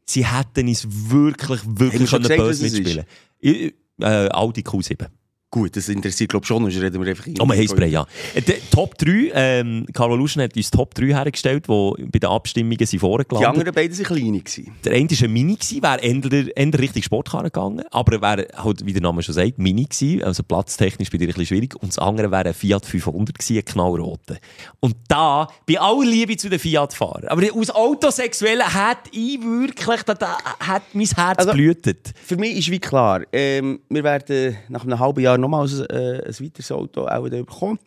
sie 0.04 0.26
hätten 0.26 0.68
uns 0.68 0.86
wirklich, 0.88 1.60
wirklich 1.64 2.08
schon 2.10 2.22
können 2.22 2.38
böse 2.38 2.66
es 2.66 2.72
mitspielen 2.72 3.04
Ich- 3.40 3.74
äh, 4.00 4.28
Audi 4.28 4.60
Q7. 4.60 5.06
Gut, 5.56 5.74
das 5.74 5.88
interessiert 5.88 6.28
glaube 6.28 6.44
ich 6.44 6.48
schon, 6.48 6.62
sonst 6.64 6.78
reden 6.82 7.00
wir 7.02 7.08
einfach 7.08 7.24
Oh, 7.40 7.46
wir 7.48 7.56
haben 7.56 7.66
Spray, 7.66 7.88
ja. 7.88 8.04
Äh, 8.34 8.42
die 8.42 8.52
Top 8.70 8.98
3, 8.98 9.30
ähm, 9.32 9.86
Carlo 9.94 10.14
Luschen 10.14 10.42
hat 10.42 10.54
uns 10.54 10.70
Top 10.70 10.94
3 10.94 11.06
hergestellt, 11.06 11.64
die 11.66 12.04
bei 12.12 12.18
den 12.18 12.28
Abstimmungen 12.28 12.76
sind 12.76 12.92
Die 12.92 12.98
vorgelandet 12.98 13.48
anderen 13.48 13.72
beiden 13.74 13.96
waren 13.96 14.04
kleine. 14.04 14.40
Gewesen. 14.40 14.72
Der 14.84 14.92
eine 14.92 15.08
war 15.10 15.24
ein 15.24 15.32
Mini, 15.32 15.56
wäre 15.80 16.00
eher, 16.02 16.56
eher 16.56 16.78
Richtung 16.78 17.02
Sportkarren 17.02 17.44
gegangen, 17.46 17.82
aber 17.90 18.12
er 18.12 18.20
wäre, 18.20 18.48
halt, 18.62 18.84
wie 18.84 18.92
der 18.92 19.00
Name 19.00 19.22
schon 19.22 19.34
sagt, 19.34 19.58
Mini 19.58 19.84
gewesen, 19.84 20.24
also 20.24 20.42
platztechnisch 20.42 21.08
bei 21.08 21.16
dir 21.16 21.24
ein 21.24 21.28
bisschen 21.28 21.46
schwierig. 21.46 21.74
Und 21.76 21.88
das 21.88 21.98
andere 22.00 22.30
wäre 22.30 22.48
ein 22.48 22.54
Fiat 22.54 22.84
500 22.84 23.38
gewesen, 23.38 23.56
ein 23.56 23.64
knallroter. 23.64 24.36
Und 24.80 24.94
da, 25.08 25.48
bei 25.66 25.80
aller 25.80 26.04
Liebe 26.04 26.36
zu 26.36 26.50
den 26.50 26.58
Fiat-Fahrern, 26.58 27.28
aber 27.28 27.42
aus 27.54 27.70
Autosexuellen 27.70 28.74
hat 28.74 28.98
ich 29.10 29.40
wirklich, 29.40 30.02
da, 30.02 30.12
da 30.12 30.36
hat 30.60 30.82
mein 30.92 31.06
Herz 31.06 31.38
Also- 31.38 31.52
blutet. 31.52 32.12
Für 32.26 32.36
mich 32.36 32.58
ist 32.58 32.70
wie 32.70 32.78
klar, 32.78 33.22
ähm, 33.32 33.80
wir 33.88 34.04
werden 34.04 34.58
nach 34.68 34.82
einem 34.84 34.98
halben 34.98 35.20
Jahr 35.20 35.38
nochmals 35.48 35.80
äh, 35.80 36.22
ein 36.26 36.40
weiteres 36.40 36.72
Auto 36.72 37.06
auch 37.06 37.28
bekommen. 37.28 37.78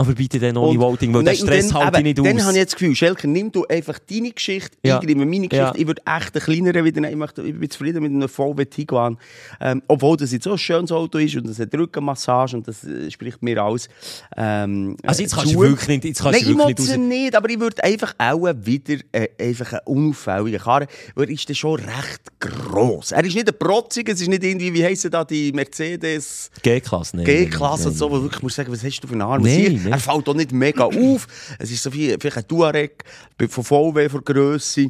Aber 0.00 0.14
bitte 0.14 0.38
dann 0.38 0.56
ohne 0.56 0.70
Und- 0.70 0.78
Voting, 0.80 1.12
weil 1.12 1.24
der 1.24 1.32
Nein, 1.34 1.42
und 1.42 1.46
Stress 1.48 1.68
dann, 1.68 1.84
halte 1.84 1.98
ich 1.98 2.04
nicht 2.04 2.18
Dann 2.18 2.26
aus. 2.36 2.42
habe 2.42 2.52
ich 2.52 2.56
jetzt 2.58 2.72
das 2.72 2.78
Gefühl, 2.78 2.96
Schelker, 2.96 3.28
nimm 3.28 3.52
du 3.52 3.66
einfach 3.66 3.98
deine 3.98 4.30
Geschichte, 4.30 4.70
Ja. 4.82 4.98
ich 4.98 5.06
nehme 5.06 5.26
meine 5.26 5.46
Geschichte. 5.48 5.56
Ja. 5.56 5.74
Ich 5.76 5.86
würde 5.86 6.00
echt 6.06 6.34
einen 6.34 6.42
kleineren 6.44 6.84
wieder 6.86 7.00
nehmen. 7.02 7.12
Ich, 7.12 7.18
möchte, 7.18 7.42
ich 7.42 7.58
bin 7.58 7.68
zufrieden 7.70 8.02
mit 8.02 8.10
einem 8.12 8.28
VW 8.28 8.64
Tiguan. 8.64 9.18
Ähm, 9.60 9.82
obwohl 9.88 10.16
das 10.16 10.32
jetzt 10.32 10.44
so 10.44 10.52
ein 10.52 10.58
schönes 10.58 10.90
Auto 10.90 11.18
ist 11.18 11.36
und 11.36 11.46
das 11.48 11.58
hat 11.58 11.74
Rückenmassage 11.74 12.56
und 12.56 12.66
das 12.66 12.82
äh, 12.84 13.10
spricht 13.10 13.42
mir 13.42 13.62
alles. 13.62 13.88
Ähm, 14.36 14.96
Also 15.04 15.22
jetzt 15.22 15.32
äh, 15.32 15.36
kannst 15.36 15.52
du 15.52 15.58
zu. 15.58 15.62
wirklich 15.64 15.88
nicht, 15.88 16.04
jetzt 16.06 16.22
kannst 16.22 16.40
Nein, 16.40 16.56
du 16.56 16.60
ich 16.62 16.66
wirklich 16.68 16.88
will 16.88 16.98
nicht 16.98 17.08
nicht, 17.22 17.36
aber 17.36 17.50
ich 17.50 17.60
würde 17.60 17.84
einfach 17.84 18.14
auch 18.16 18.46
wieder 18.62 18.94
äh, 19.12 19.28
einfach 19.38 19.72
einen 19.72 19.80
unauffälligen 19.84 20.60
Karren, 20.60 20.86
weil 21.14 21.26
er 21.28 21.30
ist 21.34 21.48
dann 21.48 21.56
schon 21.56 21.74
recht 21.80 22.20
gross. 22.40 23.12
Er 23.12 23.24
ist 23.24 23.34
nicht 23.34 23.48
ein 23.48 23.58
protziger, 23.58 24.12
es 24.14 24.20
ist 24.22 24.28
nicht 24.28 24.42
irgendwie, 24.44 24.72
wie 24.72 24.84
heissen 24.84 25.10
da 25.10 25.24
die 25.24 25.52
Mercedes 25.52 26.50
G-Klasse. 26.62 27.18
G-Klasse 27.18 27.88
und 27.88 27.96
so, 27.98 28.10
wo 28.10 28.16
du 28.16 28.22
wirklich 28.24 28.42
musst 28.42 28.56
sagen, 28.56 28.72
was 28.72 28.82
hast 28.82 29.00
du 29.00 29.06
für 29.08 29.12
einen 29.12 29.22
Arm? 29.22 29.42
Nein. 29.42 29.89
Er 29.90 29.98
fällt 29.98 30.28
auch 30.28 30.34
nicht 30.34 30.52
mega 30.52 30.84
auf. 30.84 31.26
Es 31.58 31.70
ist 31.70 31.82
so 31.82 31.92
wie 31.92 32.16
vielleicht 32.20 32.38
ein 32.38 32.48
Touareg 32.48 33.04
von 33.48 33.64
VW 33.64 34.08
von 34.08 34.24
Grösse. 34.24 34.88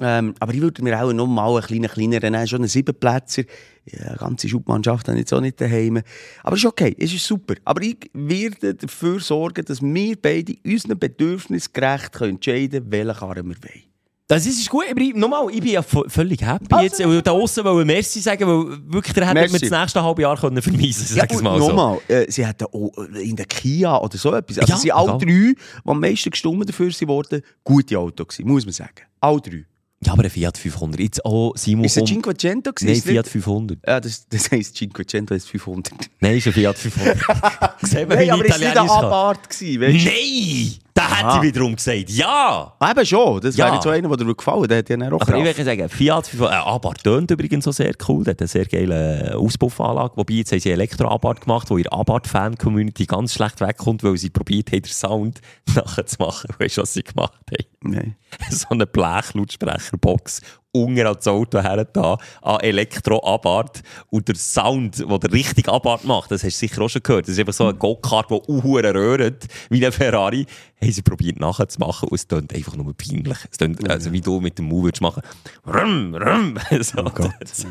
Ähm, 0.00 0.34
aber 0.40 0.54
ich 0.54 0.60
würde 0.60 0.82
mir 0.82 1.02
auch 1.02 1.12
noch 1.12 1.26
mal 1.26 1.50
einen 1.50 1.66
kleinen, 1.66 1.90
kleineren 1.90 2.32
nehmen, 2.32 2.46
schon 2.46 2.60
einen 2.60 2.68
Siebenplätzer. 2.68 3.42
Ja, 3.84 4.08
eine 4.08 4.16
ganze 4.16 4.48
Schubmannschaft 4.48 5.08
habe 5.08 5.18
ich 5.18 5.22
jetzt 5.22 5.34
auch 5.34 5.40
nicht 5.40 5.60
daheim. 5.60 6.00
Aber 6.42 6.56
ist 6.56 6.64
okay, 6.64 6.96
es 6.98 7.12
ist 7.12 7.26
super. 7.26 7.54
Aber 7.64 7.82
ich 7.82 8.10
werde 8.14 8.74
dafür 8.74 9.20
sorgen, 9.20 9.64
dass 9.64 9.82
wir 9.82 10.16
beide 10.20 10.54
unseren 10.64 10.98
Bedürfnissen 10.98 11.72
gerecht 11.74 12.12
können 12.12 12.36
entscheiden 12.36 12.88
können, 12.88 12.92
welchen 12.92 13.16
Karren 13.16 13.48
wir 13.48 13.56
wollen. 13.62 13.91
Das 14.28 14.46
ist 14.46 14.68
gut, 14.70 14.84
aber 14.90 15.00
ich, 15.00 15.14
nochmal, 15.14 15.46
ich 15.52 15.60
bin 15.60 15.72
ja 15.72 15.82
völlig 15.82 16.40
happy 16.40 16.66
Also, 16.70 16.84
jetzt. 16.84 17.00
Und 17.04 17.26
da 17.26 17.32
aussen 17.32 17.64
wollen 17.64 17.86
Merci 17.86 18.20
sagen, 18.20 18.46
weil 18.46 18.78
wirklich, 18.92 19.12
der 19.12 19.26
hätte 19.28 19.52
mir 19.52 19.58
das 19.58 19.70
nächste 19.70 20.02
halbe 20.02 20.22
Jahr 20.22 20.38
können 20.38 20.62
vermiesen 20.62 21.06
können, 21.06 21.20
sag 21.28 21.36
und 21.36 21.42
mal 21.42 21.58
so. 21.60 21.68
nochmal, 21.68 21.98
äh, 22.08 22.30
sie 22.30 22.46
hatten 22.46 22.64
auch 22.64 22.92
in 23.20 23.36
der 23.36 23.44
Kia 23.46 23.98
oder 23.98 24.16
so 24.16 24.32
etwas. 24.34 24.58
Also 24.58 24.72
Ja, 24.72 24.76
sie 24.76 24.82
sind 24.82 24.92
alle 24.92 25.18
drei, 25.18 25.26
die 25.26 25.56
am 25.84 26.00
meisten 26.00 26.30
gestummen 26.30 26.66
dafür 26.66 26.90
sind 26.92 27.08
worden, 27.08 27.42
gute 27.62 27.98
Autos 27.98 28.28
gewesen, 28.28 28.48
muss 28.48 28.64
man 28.64 28.72
sagen. 28.72 29.02
Alle 29.20 29.40
drei. 29.40 29.66
Ja, 30.04 30.14
aber 30.14 30.24
ein 30.24 30.30
Fiat 30.30 30.58
500. 30.58 30.98
Jetzt 31.00 31.24
auch 31.24 31.52
Simon 31.56 31.84
Ist 31.84 31.92
es 31.96 32.02
ein 32.02 32.06
Cinquecento 32.06 32.72
gewesen? 32.72 32.86
Nein, 32.86 32.96
Ist 32.96 33.04
Fiat 33.06 33.24
nicht- 33.24 33.32
500. 33.32 33.78
Ja, 33.86 34.00
das, 34.00 34.26
das 34.28 34.50
heisst 34.50 34.76
Cinquecento 34.76 35.32
heisst 35.34 35.48
500. 35.48 35.92
Nein, 36.20 36.38
ist 36.38 36.46
ein 36.48 36.52
Fiat 36.54 36.76
500. 36.78 37.18
Sehen 37.82 38.08
wir, 38.08 38.16
Nein, 38.16 38.30
aber 38.30 38.44
es 38.44 38.50
war 38.50 38.58
nicht 38.58 38.66
ein 38.66 38.72
Italienisch 38.72 38.74
kann. 38.92 39.04
Abarth, 39.04 39.50
gewesen, 39.50 39.80
weißt? 39.80 40.04
Nein! 40.06 40.72
Da 40.94 41.08
hätte 41.10 41.26
Aha. 41.26 41.36
ich 41.38 41.42
wiederum 41.42 41.74
gesagt, 41.74 42.10
ja! 42.10 42.72
Eben 42.90 43.06
schon, 43.06 43.40
das 43.40 43.56
Ja. 43.56 43.64
wäre 43.64 43.76
jetzt 43.76 43.84
so 43.84 43.90
einer, 43.90 44.08
der 44.08 44.16
dir 44.26 44.34
gefallen 44.34 44.68
der 44.68 44.78
hat 44.78 44.90
ja 44.90 44.96
auch 45.12 45.20
Aber 45.22 45.36
ich 45.38 45.44
würde 45.44 45.64
sagen, 45.64 45.88
Fiat 45.88 46.26
500, 46.26 46.52
äh, 46.52 46.56
Abarth 46.68 47.02
tönt 47.04 47.30
übrigens 47.30 47.64
so 47.64 47.72
sehr 47.72 47.92
cool. 48.08 48.24
Der 48.24 48.32
hat 48.32 48.40
eine 48.40 48.48
sehr 48.48 48.66
geile 48.66 49.34
Auspuffanlage. 49.38 50.16
Wobei, 50.16 50.34
jetzt 50.34 50.52
haben 50.52 50.60
sie 50.60 50.70
Elektro-Abarth 50.70 51.40
gemacht, 51.42 51.70
wo 51.70 51.78
ihre 51.78 51.92
Abarth-Fan-Community 51.92 53.06
ganz 53.06 53.32
schlecht 53.32 53.60
wegkommt, 53.62 54.02
weil 54.02 54.18
sie 54.18 54.28
probiert 54.30 54.70
haben, 54.70 54.82
den 54.82 54.92
Sound 54.92 55.40
nachzumachen. 55.74 56.50
Weißt 56.58 56.76
du, 56.76 56.82
was 56.82 56.92
sie 56.92 57.02
gemacht 57.02 57.32
haben? 57.50 57.66
Nein. 57.94 58.16
so 58.50 58.66
eine 58.70 58.86
Blechlautsprecherbox 58.86 60.42
unter 60.72 61.06
ans 61.08 61.26
Auto 61.28 61.60
her 61.62 61.84
da, 61.84 62.16
an 62.40 62.60
Elektro-Abarth. 62.60 63.82
Und 64.10 64.28
der 64.28 64.36
Sound, 64.36 64.98
den 64.98 65.20
der 65.20 65.32
richtig 65.32 65.68
Abarth 65.68 66.04
macht, 66.04 66.30
das 66.30 66.42
hast 66.44 66.54
du 66.62 66.66
sicher 66.66 66.82
auch 66.82 66.88
schon 66.88 67.02
gehört. 67.02 67.26
Das 67.26 67.34
ist 67.34 67.38
einfach 67.40 67.52
so 67.52 67.66
ein 67.66 67.78
Go-Kart, 67.78 68.30
der 68.30 68.48
uhuere 68.48 68.94
röhrt, 68.94 69.46
wie 69.70 69.84
ein 69.84 69.92
Ferrari. 69.92 70.46
Haben 70.80 70.92
sie 70.92 71.02
probiert 71.02 71.38
nachzumachen 71.38 72.08
und 72.08 72.16
es 72.16 72.26
klingt 72.26 72.54
einfach 72.54 72.74
nur 72.76 72.92
peinlich. 72.94 73.38
Es 73.50 73.58
klingt, 73.58 73.88
also 73.88 74.12
wie 74.12 74.20
du 74.20 74.40
mit 74.40 74.58
dem 74.58 74.66
Move 74.66 74.90
machen. 75.00 75.22
Rum, 75.66 76.14
rum. 76.14 76.54
So, 76.82 76.98
Oh 77.04 77.10
Gott, 77.10 77.32
das- 77.40 77.62
ja. 77.62 77.68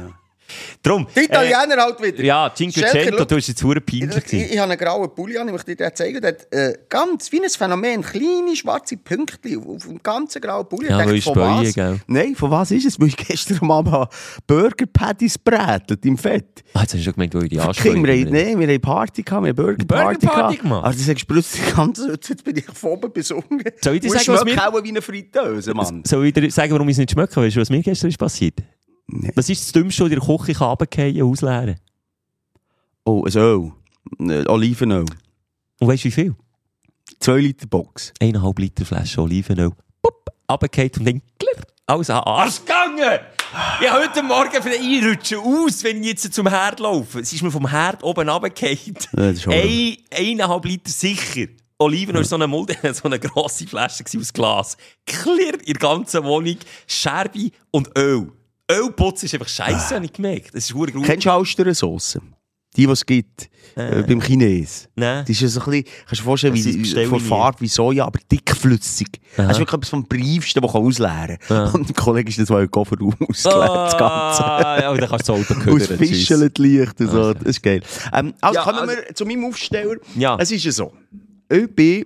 Drum. 0.84 1.08
Die 1.16 1.22
Italiener 1.22 1.82
halt 1.84 2.02
wieder. 2.02 2.20
Äh, 2.20 2.26
ja, 2.26 2.52
Cinquecento, 2.56 3.26
du 3.26 3.36
hast 3.36 3.48
jetzt 3.48 3.62
Ich, 3.64 3.86
peinlich 3.86 4.18
ich, 4.18 4.26
gewesen. 4.26 4.50
ich 4.54 4.58
habe 4.60 4.72
einen 4.72 4.80
grauen 4.80 5.14
Pulli 5.14 5.38
an, 5.38 5.48
ich 5.48 5.54
möchte 5.54 5.76
dir 5.76 5.86
den 5.86 5.96
zeigen. 5.96 6.22
Der 6.22 6.30
hat 6.32 6.48
äh, 6.54 6.74
ganz 6.90 7.32
wie 7.32 7.42
ein 7.44 7.50
Phänomen, 7.50 8.02
kleine 8.02 8.56
schwarze 8.56 8.98
Pünktchen 8.98 9.64
auf, 9.68 9.84
dem 9.86 10.02
ganzen 10.02 10.42
grauen 10.42 10.68
Pulli. 10.68 10.90
Ja, 10.90 11.04
Ich 11.06 11.12
ich 11.18 11.24
von 11.24 11.34
speue, 11.36 11.68
was? 11.68 11.74
gell? 11.76 12.00
Nein, 12.08 12.36
von 12.36 12.52
was 12.52 12.72
ist 12.72 12.86
es? 12.86 13.00
Weil 13.00 13.08
ich 13.10 13.18
gestern 13.18 13.70
Abend 13.72 14.08
Burger 14.48 14.86
Patties 14.92 15.38
brätelt 15.38 16.06
im 16.06 16.18
Fett. 16.18 16.64
Ah, 16.74 16.82
jetzt 16.82 16.94
hast 16.94 17.00
du 17.00 17.04
schon 17.04 17.14
gemeint, 17.14 17.34
wo 17.36 17.40
ich 17.40 17.50
die 17.50 17.60
anspreche. 17.60 17.96
wir, 17.96 18.14
haben- 18.14 18.32
nee, 18.32 18.58
wir 18.58 18.68
haben 18.68 18.82
Party 18.82 19.24
gehabt, 19.24 19.44
wir 19.44 19.50
haben 19.50 19.56
Burger 19.56 19.86
Party 19.86 20.18
Burger-Party 20.18 20.28
gehabt. 20.28 20.62
gemacht? 20.62 20.86
Also 20.86 21.00
du 21.00 21.06
sagst 21.06 21.28
plötzlich 21.28 21.76
ganz, 21.76 22.00
jetzt 22.08 22.44
bin 22.44 22.58
ich 22.58 22.66
bis 23.14 23.32
unten. 23.32 23.62
Soll 23.82 23.96
ich 23.96 24.02
dir 24.02 24.10
sagen, 24.10 24.28
was 24.28 24.46
mir- 24.46 24.56
wie 24.84 24.90
eine 24.90 25.02
Fritteuse, 25.02 25.74
Mann. 25.74 26.04
Soll 26.06 26.26
ich 26.28 26.34
dir 26.34 26.50
sagen, 26.52 26.72
warum 26.74 26.88
ich 26.90 26.94
es 26.94 26.98
nicht 27.00 27.12
schmecke? 27.12 27.36
Weißt 27.42 27.56
du, 27.56 27.62
was 27.62 27.70
mir 27.70 27.82
gestern 27.82 28.10
ist 28.10 28.18
passiert? 28.18 28.56
Nee. 29.12 29.32
Was 29.36 29.50
ist 29.50 29.62
das 29.64 29.72
Dümmste, 29.74 30.06
was 30.06 30.12
in 30.12 30.20
der 30.20 30.38
Küche 30.38 30.54
kann 30.54 30.70
runterfallen 30.70 31.22
und 31.22 31.30
ausleeren? 31.30 31.76
Oh, 33.04 33.24
ein 33.26 33.36
Öl. 33.36 33.72
Äh, 34.20 34.48
Olivenöl. 34.48 35.06
Und 35.80 35.88
weißt 35.88 36.04
du 36.06 36.08
wie 36.08 36.12
viel? 36.12 36.36
2 37.20 37.40
Liter 37.40 37.68
Box. 37.68 38.14
Eineinhalb 38.22 38.58
Liter 38.60 38.86
Flasche 38.86 39.22
Olivenöl. 39.22 39.72
Pup, 40.02 40.26
runtergefallen 40.48 40.98
und 40.98 41.06
dann 41.06 41.22
klirr, 41.38 41.64
alles 41.86 42.10
an 42.10 42.20
Arsch 42.24 42.60
gegangen. 42.60 43.20
Ich 43.82 43.90
habe 43.90 44.06
heute 44.06 44.24
Morgen 44.24 44.62
für 44.62 44.70
den 44.70 44.82
Einrutschen 44.82 45.40
aus, 45.40 45.84
wenn 45.84 46.02
ich 46.02 46.12
jetzt 46.12 46.34
zum 46.34 46.48
Herd 46.48 46.80
laufe. 46.80 47.20
Es 47.20 47.34
ist 47.34 47.42
mir 47.42 47.52
vom 47.52 47.68
Herd 47.70 48.02
oben 48.04 48.30
runtergefallen. 48.30 48.96
Ein, 49.18 49.98
eineinhalb 50.10 50.64
Liter 50.66 50.90
sicher. 50.90 51.48
Oliven 51.78 52.16
war 52.16 52.24
so 52.24 52.36
eine 52.36 52.48
Mulde, 52.48 52.78
so 52.94 53.04
eine 53.06 53.20
grosse 53.20 53.68
Flasche 53.68 54.06
aus 54.18 54.32
Glas. 54.32 54.78
Clear 55.06 55.56
in 55.66 55.74
der 55.74 55.76
ganzen 55.76 56.24
Wohnung. 56.24 56.58
Scherbe 56.88 57.52
und 57.72 57.90
Öl. 57.98 58.32
Ölputz 58.72 59.24
ist 59.24 59.34
einfach 59.34 59.48
scheiße, 59.50 59.96
habe 59.96 60.06
ich 60.06 60.14
gemerkt. 60.14 60.50
Das 60.54 60.66
ist 60.66 60.72
verdammt. 60.72 61.06
Kennst 61.06 61.26
du 61.26 61.30
Austernsoße? 61.32 62.22
Die, 62.78 62.86
die 62.86 62.92
es 62.92 63.06
gibt. 63.06 63.50
Äh, 63.76 64.04
beim 64.04 64.22
Chines. 64.22 64.88
Nein. 64.96 65.26
Die 65.26 65.34
ist 65.34 65.42
ja 65.42 65.48
so 65.50 65.60
ein 65.62 65.66
bisschen, 65.66 65.84
kannst 66.06 66.12
du 66.12 66.16
dir 66.16 66.24
vorstellen, 66.24 66.56
Das 66.56 66.66
wie, 66.66 67.06
von 67.06 67.18
ich. 67.20 67.24
Farbe 67.26 67.60
wie 67.62 67.68
Soja, 67.68 68.06
aber 68.06 68.20
dickflüssig. 68.32 69.08
Das 69.36 69.52
ist 69.52 69.60
wirklich 69.60 69.74
etwas 69.74 69.90
vom 69.90 70.06
Briefsten, 70.08 70.62
das 70.62 70.74
man 70.74 70.84
ausleeren 70.84 71.38
kann. 71.48 71.72
Und 71.74 71.90
dem 71.90 71.96
Kollege 71.96 72.30
ist 72.30 72.40
das 72.40 72.48
mal 72.50 72.62
ein 72.62 72.72
Koffer 72.72 72.96
ausgeleert, 73.02 73.30
das 73.30 73.98
Ganze. 73.98 74.46
Ah, 74.46 74.80
ja, 74.82 74.90
und 74.92 75.02
dann 75.02 75.10
kannst 75.10 75.28
du 75.28 75.34
das 75.34 75.42
Auto 75.50 75.54
Aus 75.60 75.64
ködern. 75.66 75.98
tschüss. 76.00 76.10
Fischeln 76.10 76.52
Licht 76.58 77.00
und 77.02 77.10
so. 77.12 77.34
Das 77.34 77.44
ist 77.44 77.62
geil. 77.64 77.82
Ähm, 78.14 78.34
also 78.40 78.56
Ja, 78.60 78.64
kommen 78.64 78.80
also- 78.80 78.94
wir 78.96 79.16
zu 79.16 79.26
meinem 79.26 79.46
Aufsteller. 79.46 79.96
Ja. 80.16 80.38
Es 80.40 80.52
ist 80.52 80.64
ja 80.64 80.72
so. 80.72 80.94
Ich 81.52 81.68
bin, 81.76 82.06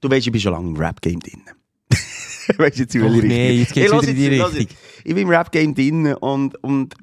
du 0.00 0.10
weißt, 0.10 0.26
ich 0.26 0.32
bin 0.32 0.40
schon 0.40 0.52
lange 0.52 0.68
im 0.68 0.76
Rap-Game 0.76 1.20
drin. 1.20 1.42
weißt 2.56 2.76
du 2.78 2.82
jetzt, 2.82 2.94
in 2.94 3.02
welche 3.02 3.18
Och 3.18 3.22
nee, 3.22 3.50
jetzt 3.60 3.74
geht's 3.74 3.92
Hey, 3.92 4.00
wieder 4.00 4.10
in 4.10 4.16
die 4.16 4.26
Richtung. 4.28 4.76
Ich 5.06 5.14
bin 5.14 5.22
im 5.22 5.28
Rap-Game 5.28 5.72
drin 5.72 6.14
und, 6.14 6.60
und, 6.64 6.96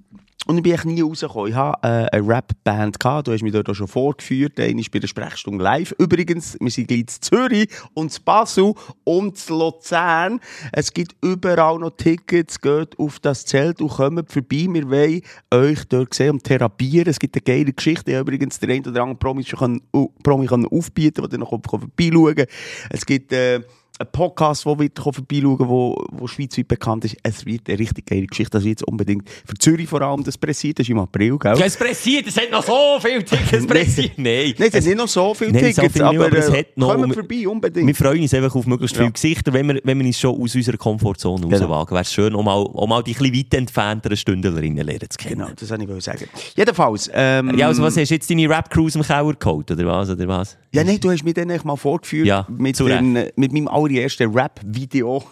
und 0.45 0.57
ich 0.57 0.61
bin 0.61 0.73
echt 0.73 0.83
nie 0.83 0.99
rausgekommen. 0.99 1.51
Ich 1.51 1.55
hatte 1.55 1.87
äh, 1.87 2.17
eine 2.17 2.27
Rap-Band, 2.27 2.97
du 3.01 3.31
hast 3.31 3.43
mich 3.43 3.53
dort 3.53 3.69
auch 3.69 3.75
schon 3.75 3.87
vorgeführt. 3.87 4.59
Ist 4.59 4.91
bei 4.91 4.99
der 4.99 5.07
Sprechstunde 5.07 5.63
live. 5.63 5.95
Übrigens, 5.97 6.57
wir 6.59 6.69
sind 6.69 6.89
gleich 6.89 6.99
in 6.99 7.07
Zürich 7.07 7.69
und 7.93 8.13
in 8.13 8.23
Basel 8.25 8.73
und 9.05 9.49
in 9.49 9.55
Luzern. 9.55 10.41
Es 10.73 10.91
gibt 10.91 11.15
überall 11.23 11.79
noch 11.79 11.91
Tickets. 11.91 12.59
Geht 12.59 12.99
auf 12.99 13.21
das 13.21 13.45
Zelt 13.45 13.79
und 13.79 13.87
kommt 13.87 14.29
vorbei. 14.29 14.67
Wir 14.69 14.89
wollen 14.89 15.21
euch 15.51 15.85
dort 15.87 16.13
sehen 16.13 16.31
und 16.31 16.43
therapieren. 16.43 17.07
Es 17.07 17.19
gibt 17.19 17.37
eine 17.37 17.41
geile 17.43 17.71
Geschichte. 17.71 18.11
Ich 18.11 18.17
habe 18.17 18.29
übrigens 18.29 18.59
den 18.59 18.69
einen 18.69 18.85
oder 18.85 19.01
anderen 19.01 19.19
Promi 19.19 19.45
schon 19.45 19.59
können, 19.59 19.81
uh, 19.95 20.09
Promi 20.23 20.47
können 20.47 20.65
aufbieten 20.65 21.25
der 21.29 21.39
noch 21.39 21.51
vorbeischauen 21.51 22.35
kann. 22.35 22.47
Es 22.89 23.05
gibt... 23.05 23.31
Äh, 23.31 23.61
ein 23.99 24.07
Podcast, 24.11 24.65
der 24.65 24.79
wird 24.79 24.97
vorbeischauen 24.99 25.69
wo, 25.69 26.03
wo 26.11 26.25
schweizweit 26.27 26.67
bekannt 26.67 27.05
ist. 27.05 27.15
Es 27.21 27.45
wird 27.45 27.69
eine 27.69 27.77
richtig 27.77 28.07
geile 28.07 28.25
Geschichte. 28.25 28.51
Das 28.57 28.63
wird 28.63 28.79
jetzt 28.79 28.87
unbedingt 28.87 29.29
für 29.29 29.53
Zürich 29.59 29.87
vor 29.87 30.01
allem 30.01 30.23
das 30.23 30.35
pressiert. 30.37 30.79
Das 30.79 30.85
ist 30.85 30.89
im 30.89 30.97
April, 30.99 31.37
gell? 31.37 31.57
Ja, 31.57 31.65
es 31.65 31.77
pressiert, 31.77 32.25
es 32.27 32.35
hat 32.35 32.49
noch 32.51 32.63
so 32.63 32.97
viele 32.99 33.23
Tickets 33.23 33.67
pressiert. 33.67 34.13
Nein. 34.17 34.55
Nein, 34.57 34.69
es 34.69 34.73
hat 34.75 34.83
nicht 34.83 34.97
noch 34.97 35.07
so 35.07 35.33
viele 35.35 35.51
Nein, 35.51 35.71
so 35.73 35.81
Tickets, 35.81 35.93
nicht, 35.95 36.03
aber, 36.03 36.25
aber 36.25 36.37
es 36.37 36.49
äh, 36.49 36.59
hat 36.59 36.65
noch- 36.77 36.89
kommen 36.91 37.09
wir- 37.09 37.13
vorbei, 37.13 37.47
unbedingt. 37.47 37.87
Wir 37.87 37.95
freuen 37.95 38.21
uns 38.21 38.33
einfach 38.33 38.55
auf 38.55 38.65
möglichst 38.65 38.95
viele 38.95 39.07
Ja. 39.07 39.11
Gesichter, 39.11 39.53
wenn 39.53 39.67
wir, 39.67 39.79
wenn 39.83 39.99
wir 39.99 40.05
uns 40.07 40.19
schon 40.19 40.41
aus 40.41 40.55
unserer 40.55 40.77
Komfortzone 40.77 41.41
Genau. 41.47 41.55
rauswagen. 41.57 41.91
Wäre 41.91 42.01
es 42.01 42.11
schön, 42.13 42.33
um 42.33 42.45
mal, 42.45 42.61
um 42.63 42.89
mal 42.89 43.03
die 43.03 43.13
bisschen 43.13 43.35
weit 43.35 43.53
entfernteren 43.53 44.17
Stündlerinnen 44.17 44.83
lernen 44.85 45.07
zu 45.09 45.17
kennen. 45.19 45.35
Genau, 45.41 45.51
das 45.55 45.69
wollte 45.69 45.93
ich 45.97 46.03
sagen. 46.03 46.25
Jedenfalls, 46.55 47.11
ähm, 47.13 47.55
Ja, 47.57 47.67
also 47.67 47.83
was 47.83 47.95
hast 47.95 48.09
du 48.09 48.15
jetzt 48.15 48.29
deine 48.29 48.49
Rap-Crew 48.49 48.85
aus 48.87 48.93
dem 48.93 49.03
Keller 49.03 49.33
geholt, 49.35 49.69
oder 49.69 49.85
was? 49.85 50.09
Oder 50.09 50.27
was? 50.27 50.57
ja, 50.73 50.83
nein, 50.83 50.99
du 50.99 51.11
hast 51.11 51.23
mich 51.23 51.35
dann 51.35 51.51
mal 51.63 51.75
vorgeführt 51.75 52.25
Ja, 52.25 52.47
mit, 52.49 52.79
den, 52.79 53.13
mit 53.35 53.53
meinem 53.53 53.67
allerersten 53.83 54.31
Rap-Video. 54.31 55.23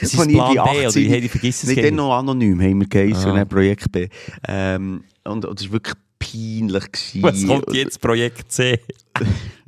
Das 0.00 0.14
ist 0.14 0.16
Plan 0.16 0.28
B, 0.28 0.58
18 0.86 1.06
oder 1.08 1.18
ich 1.18 1.30
vergiss 1.30 1.64
es 1.64 1.74
Nicht 1.76 1.94
noch 1.94 2.16
anonym, 2.16 2.60
haben 2.60 2.80
wir 2.80 2.86
geheißen, 2.88 3.30
Ah. 3.30 3.34
ne, 3.34 3.46
Projekt 3.46 3.90
B. 3.90 4.08
Ähm, 4.46 5.02
und, 5.24 5.44
und 5.44 5.58
das 5.60 5.66
war 5.66 5.72
wirklich 5.72 5.94
peinlich. 6.18 6.84
Gewesen. 6.92 7.22
Was 7.22 7.46
kommt 7.46 7.74
jetzt, 7.74 8.00
Projekt 8.00 8.52
C? 8.52 8.78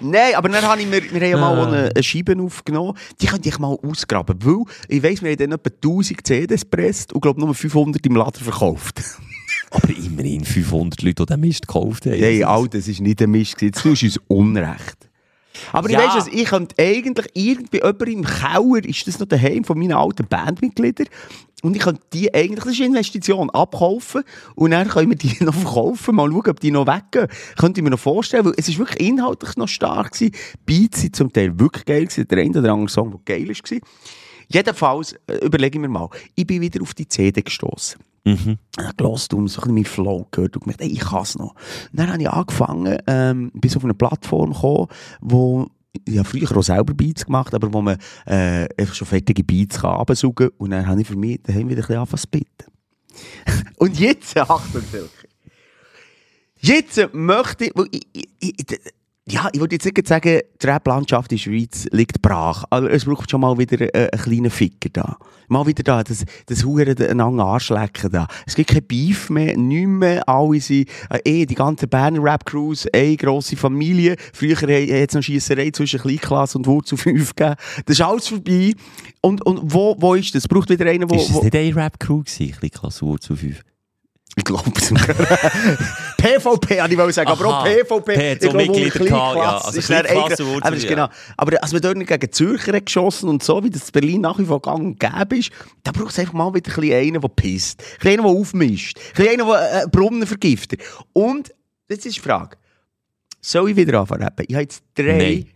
Nein, 0.00 0.34
aber 0.36 0.48
dann 0.48 0.64
habe 0.64 0.80
ich 0.80 0.86
mir, 0.86 1.02
wir 1.02 1.20
haben 1.20 1.30
ja 1.30 1.36
mal 1.36 1.56
Ah. 1.58 1.62
auch 1.62 1.66
eine, 1.68 1.90
eine 1.94 2.02
Scheibe 2.02 2.36
aufgenommen. 2.40 2.94
Die 3.20 3.26
könnte 3.26 3.48
ich 3.48 3.58
mal 3.58 3.76
ausgraben. 3.82 4.36
Weil, 4.44 4.64
ich 4.88 5.02
weiss, 5.02 5.22
wir 5.22 5.30
haben 5.30 5.38
dann 5.38 5.52
etwa 5.52 5.70
1000 5.70 6.26
CDs 6.26 6.60
gepresst 6.62 7.12
und 7.12 7.20
glaube 7.20 7.40
nur 7.40 7.54
500 7.54 8.04
im 8.06 8.16
Laden 8.16 8.42
verkauft. 8.44 9.00
Aber 9.70 9.88
immerhin 9.90 10.44
500 10.44 11.02
Leute, 11.02 11.24
die 11.24 11.32
den 11.32 11.40
Mist 11.40 11.66
gekauft 11.66 12.06
haben. 12.06 12.14
Hey, 12.14 12.42
all 12.44 12.68
das 12.68 12.86
ist 12.88 13.00
nicht 13.00 13.20
ein 13.22 13.30
Mist. 13.30 13.60
Jetzt 13.60 13.82
tust 13.82 14.02
du 14.02 14.06
uns 14.06 14.18
Unrecht. 14.28 15.07
Aber 15.72 15.90
Ja. 15.90 16.00
ich 16.00 16.14
weiss, 16.14 16.26
ich 16.30 16.44
könnte 16.46 16.74
eigentlich 16.78 17.26
irgendwie 17.34 17.78
jemand 17.78 18.02
im 18.08 18.24
Keller, 18.24 18.84
ist 18.84 19.06
das 19.06 19.18
noch 19.18 19.28
daheim 19.28 19.64
von 19.64 19.78
meinen 19.78 19.92
alten 19.92 20.26
Bandmitgliedern, 20.26 21.06
und 21.62 21.74
ich 21.74 21.82
könnte 21.82 22.02
die 22.12 22.32
eigentlich, 22.32 22.62
das 22.62 22.72
ist 22.74 22.78
eine 22.80 22.86
Investition, 22.90 23.50
abkaufen 23.50 24.22
und 24.54 24.70
dann 24.70 24.86
können 24.88 25.10
wir 25.10 25.16
die 25.16 25.36
noch 25.44 25.54
verkaufen, 25.54 26.14
mal 26.14 26.30
schauen, 26.30 26.48
ob 26.50 26.60
die 26.60 26.70
noch 26.70 26.86
weggehen. 26.86 27.26
Könnte 27.58 27.80
ich 27.80 27.84
mir 27.84 27.90
noch 27.90 27.98
vorstellen, 27.98 28.44
weil 28.44 28.54
es 28.56 28.68
ist 28.68 28.78
wirklich 28.78 29.00
inhaltlich 29.08 29.56
noch 29.56 29.66
stark 29.66 30.12
gewesen. 30.12 30.32
Beats 30.64 31.00
sind 31.00 31.16
zum 31.16 31.32
Teil 31.32 31.58
wirklich 31.58 31.84
geil 31.84 32.04
gewesen, 32.06 32.28
der 32.28 32.38
eine 32.38 32.58
oder 32.58 32.72
andere 32.72 32.88
Song, 32.88 33.10
der 33.10 33.20
geil 33.36 33.46
gewesen. 33.46 33.80
Jedenfalls, 34.46 35.14
äh, 35.26 35.44
überlege 35.44 35.78
ich 35.78 35.82
mir 35.82 35.88
mal, 35.88 36.08
ich 36.36 36.46
bin 36.46 36.60
wieder 36.60 36.80
auf 36.80 36.94
die 36.94 37.08
CD 37.08 37.42
gestoßen. 37.42 38.00
Mhm. 38.24 38.58
Habe 38.78 38.94
gehört 38.96 39.32
und 39.34 39.48
so 39.48 39.62
ein 39.62 39.84
Flow 39.84 40.26
gehört 40.30 40.56
und 40.56 40.64
gemerkt, 40.64 40.80
ey, 40.80 40.88
ich 40.88 41.00
kann 41.00 41.22
es 41.22 41.38
noch. 41.38 41.54
Dann 41.92 42.12
habe 42.12 42.22
ich 42.22 42.28
angefangen, 42.28 42.98
ähm, 43.06 43.50
bis 43.54 43.76
auf 43.76 43.84
eine 43.84 43.94
Plattform 43.94 44.52
gekommen, 44.52 44.88
wo 45.20 45.66
ich 46.04 46.18
habe 46.18 46.28
früher 46.28 46.56
auch 46.56 46.62
selber 46.62 46.94
Beats 46.94 47.24
gemacht, 47.24 47.54
aber 47.54 47.72
wo 47.72 47.82
man 47.82 47.98
äh, 48.26 48.68
einfach 48.78 48.94
schon 48.94 49.08
fertige 49.08 49.42
Beats 49.42 49.80
kann 49.80 49.96
absaugen 49.96 50.50
und 50.58 50.70
dann 50.70 50.86
habe 50.86 51.00
ich 51.00 51.06
für 51.06 51.16
mich 51.16 51.40
daheim 51.42 51.68
wieder 51.68 51.82
ein 51.82 51.86
bisschen 51.86 51.96
angefangen 51.96 52.18
zu 52.18 52.22
spitten. 52.22 52.72
und 53.76 53.98
jetzt, 53.98 54.36
Achtung. 54.36 54.82
Jetzt 56.60 57.00
möchte 57.12 57.66
ich, 57.66 58.06
ich, 58.12 58.28
ich 58.40 58.80
ja, 59.30 59.48
ich 59.52 59.60
würde 59.60 59.74
jetzt 59.74 59.84
nicht 59.84 60.06
sagen, 60.06 60.40
die 60.62 60.66
Rap-Landschaft 60.66 61.30
in 61.32 61.36
der 61.36 61.42
Schweiz 61.42 61.86
liegt 61.92 62.22
brach. 62.22 62.64
Aber 62.70 62.90
es 62.90 63.04
braucht 63.04 63.30
schon 63.30 63.40
mal 63.40 63.58
wieder 63.58 63.94
äh, 63.94 64.10
einen 64.10 64.22
kleinen 64.22 64.50
Ficker 64.50 64.88
da. 64.92 65.16
Mal 65.48 65.66
wieder 65.66 65.82
da, 65.82 66.02
das, 66.02 66.24
das 66.46 66.64
Huren 66.64 66.96
einander 66.98 67.44
anschlecken 67.44 68.10
da. 68.10 68.26
Es 68.46 68.54
gibt 68.54 68.70
kein 68.70 68.82
Beef 68.84 69.30
mehr, 69.30 69.56
nichts 69.56 69.88
mehr. 69.88 70.28
Alle 70.28 70.60
sind, 70.60 70.88
äh, 71.10 71.18
eh, 71.24 71.46
die 71.46 71.54
ganze 71.54 71.86
Berner 71.86 72.22
Rap-Crews, 72.22 72.86
eine 72.92 73.16
grosse 73.16 73.56
Familie. 73.56 74.16
Früher 74.32 74.56
hat 74.56 74.68
es 75.08 75.14
noch 75.14 75.22
Schiesserei 75.22 75.70
zwischen 75.70 76.00
Kleinklasse 76.00 76.58
und 76.58 76.66
Wurzel 76.66 76.96
5 76.96 77.34
gegeben. 77.34 77.56
Das 77.86 77.98
ist 77.98 78.02
alles 78.02 78.28
vorbei. 78.28 78.72
Und, 79.20 79.44
und 79.44 79.72
wo, 79.72 79.96
wo 79.98 80.14
ist 80.14 80.34
das? 80.34 80.44
Es 80.44 80.48
braucht 80.48 80.70
wieder 80.70 80.86
einen, 80.86 81.08
wo... 81.10 81.16
Ist 81.16 81.28
das 81.28 81.36
wo 81.36 81.42
nicht 81.42 81.54
eine 81.54 81.76
Rap-Crew 81.76 82.22
gewesen? 82.22 82.70
Klausur 82.70 83.20
zu 83.20 83.36
5. 83.36 83.62
ich 84.38 84.44
glaube 84.44 84.70
es. 84.76 84.88
PVP, 86.16 86.80
habe 86.80 86.92
ich 86.92 86.98
wollte 86.98 87.12
sagen. 87.12 87.28
Aber 87.30 87.46
auch 87.46 87.52
Aha. 87.54 87.64
PVP. 87.64 88.14
P 88.14 88.30
hat 88.32 88.42
ich 88.44 88.50
so 88.50 88.56
Mitglieder 88.56 88.90
gehabt, 89.04 89.36
ja. 89.36 89.58
Also 89.58 89.78
ist 89.78 89.90
eigen- 89.90 90.14
Wurzel, 90.16 90.58
aber 90.62 90.76
ja. 90.76 90.88
genau. 90.88 91.08
Aber 91.36 91.62
als 91.62 91.72
wir 91.72 91.80
dort 91.80 91.96
nicht 91.96 92.08
gegen 92.08 92.32
Zürcher 92.32 92.74
hat 92.74 92.86
geschossen 92.86 93.28
und 93.28 93.42
so, 93.42 93.62
wie 93.62 93.70
das 93.70 93.86
in 93.86 93.92
Berlin 93.92 94.20
nach 94.22 94.38
wie 94.38 94.44
vor 94.44 94.60
gang 94.60 94.80
und 94.80 95.00
gäbe 95.00 95.38
ist, 95.38 95.50
da 95.84 95.92
braucht 95.92 96.10
es 96.10 96.18
einfach 96.18 96.32
mal 96.34 96.52
wieder 96.54 96.76
ein 96.76 96.92
einen, 96.92 97.20
der 97.20 97.28
pisst. 97.28 97.80
Ein 97.80 97.86
bisschen 97.98 98.10
einen, 98.20 98.22
der 98.22 98.40
aufmischt. 98.40 98.98
Ein 98.98 99.02
bisschen 99.14 99.40
einen, 99.40 99.48
der 99.48 99.82
äh, 99.84 99.86
Brunnen 99.88 100.26
vergiftet. 100.26 100.80
Und, 101.12 101.52
das 101.88 101.98
ist 101.98 102.16
die 102.16 102.20
Frage. 102.20 102.56
Soll 103.40 103.70
ich 103.70 103.76
wieder 103.76 104.00
anfangen 104.00 104.22
rappen? 104.24 104.44
Ich 104.48 104.54
habe 104.54 104.62
jetzt 104.62 104.82
drei... 104.94 105.46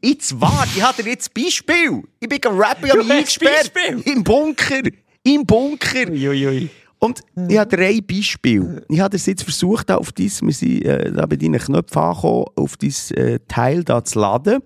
Jetzt 0.00 0.40
warte, 0.40 0.68
ich 0.76 0.82
habe 0.82 1.02
dir 1.02 1.10
jetzt 1.10 1.34
Beispiel. 1.34 2.02
Ich 2.20 2.28
bin 2.28 2.38
rappen, 2.44 2.84
ich 2.86 2.90
habe 2.92 3.02
mich 3.02 3.12
eingesperrt. 3.12 3.72
Beispiel? 3.74 4.00
Im 4.12 4.22
Bunker. 4.22 4.82
Im 5.24 5.44
Bunker. 5.44 6.08
Uiuiui. 6.08 6.70
Und 7.00 7.20
ich 7.48 7.56
habe 7.58 7.76
drei 7.76 8.00
Beispiele. 8.00 8.84
Ich 8.88 8.98
habe 8.98 9.10
das 9.10 9.26
jetzt 9.26 9.44
versucht, 9.44 9.88
auf 9.90 10.10
dies, 10.10 10.42
wir 10.42 10.52
sind 10.52 10.84
äh, 10.84 11.12
da 11.12 11.26
bei 11.26 11.36
deinen 11.36 11.60
Knöpfen 11.60 12.02
angekommen, 12.02 12.46
auf 12.56 12.76
dieses 12.76 13.12
äh, 13.12 13.38
Teil 13.46 13.84
da 13.84 14.02
zu 14.04 14.18
laden. 14.18 14.60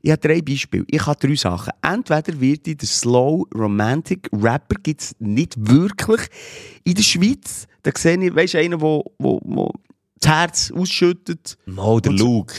Ich 0.00 0.10
habe 0.10 0.20
drei 0.20 0.40
Beispiele. 0.40 0.84
Ich 0.88 1.04
habe 1.04 1.18
drei 1.20 1.34
Sachen. 1.34 1.72
Entweder 1.82 2.40
wird 2.40 2.66
ich 2.68 2.78
der 2.78 2.88
Slow 2.88 3.44
Romantic 3.54 4.30
Rapper 4.32 4.76
gibt 4.82 5.02
es 5.02 5.14
nicht 5.18 5.54
wirklich 5.58 6.22
in 6.84 6.94
der 6.94 7.02
Schweiz. 7.02 7.66
Da 7.82 7.90
sehe 7.94 8.16
ich, 8.24 8.34
weißt 8.34 8.54
du, 8.54 8.58
einen, 8.58 8.70
der 8.70 8.80
wo, 8.80 9.04
wo, 9.18 9.40
wo 9.44 9.70
das 10.20 10.30
Herz 10.32 10.72
ausschüttet. 10.74 11.58
Mal 11.66 12.00
der 12.00 12.12
Luke. 12.12 12.54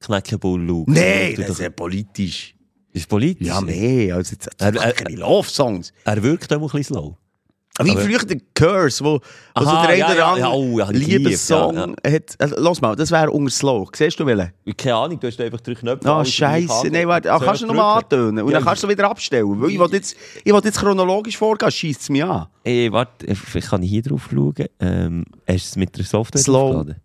Knäckebull 0.00 0.60
Luke. 0.60 0.90
Nein, 0.90 1.34
das 1.36 1.50
ist 1.50 1.60
ja 1.60 1.70
politisch. 1.70 2.56
ist 2.92 3.08
politisch. 3.08 3.46
Ja, 3.46 3.60
mehr. 3.60 4.16
Also, 4.16 4.32
jetzt, 4.32 4.48
Er- 4.58 4.74
er- 4.74 4.92
keine 4.94 5.16
Love-Songs. 5.16 5.92
Er 6.04 6.20
wirkt 6.24 6.52
auch 6.52 6.56
ein 6.56 6.62
bisschen 6.62 6.82
slow. 6.82 7.16
Wie 7.80 7.96
früher 7.96 8.18
der 8.18 8.38
Curse, 8.54 9.02
wo, 9.02 9.20
wo 9.54 9.64
so 9.64 9.70
der 9.70 9.80
eine 9.80 9.98
ja, 9.98 10.06
oder 10.06 10.16
ja, 10.16 10.26
andere 10.26 10.40
ja, 10.40 10.52
oh, 10.52 10.78
ja, 10.78 12.12
hat. 12.12 12.36
Also, 12.38 12.60
los 12.60 12.80
mal, 12.82 12.94
das 12.94 13.10
wäre 13.10 13.30
unter 13.30 13.50
Slow. 13.50 13.88
Siehst 13.94 14.20
du 14.20 14.26
welchen? 14.26 14.52
Keine 14.76 14.94
Ahnung, 14.94 15.18
du 15.18 15.26
hast 15.26 15.40
einfach 15.40 15.60
drei 15.60 15.74
Knöpfe. 15.74 16.06
Ah, 16.08 16.16
alles 16.18 16.34
Scheiße. 16.34 16.90
Nein, 16.90 17.08
warte, 17.08 17.28
kannst 17.28 17.62
du 17.62 17.66
nochmal 17.66 18.02
antönen? 18.02 18.44
Und 18.44 18.50
Ja, 18.50 18.58
dann 18.58 18.66
kannst 18.66 18.82
du 18.82 18.88
wieder 18.88 19.08
abstellen. 19.08 19.60
Weil 19.60 19.70
ich 19.70 19.78
will 19.78 19.88
jetzt, 19.92 20.14
ich 20.44 20.52
will 20.52 20.60
jetzt 20.62 20.78
chronologisch 20.78 21.38
vorgehen, 21.38 21.70
schießt 21.70 22.02
es 22.02 22.10
mich 22.10 22.22
an. 22.22 22.46
Ey, 22.62 22.92
warte, 22.92 23.26
ich 23.26 23.64
kann 23.64 23.80
hier 23.80 24.02
drauf 24.02 24.28
schauen. 24.30 24.54
Ähm, 24.78 25.24
hast 25.48 25.48
du 25.48 25.54
es 25.54 25.76
mit 25.76 25.96
der 25.96 26.04
Software 26.04 26.42
Slow. 26.42 26.58
aufgeladen? 26.58 26.96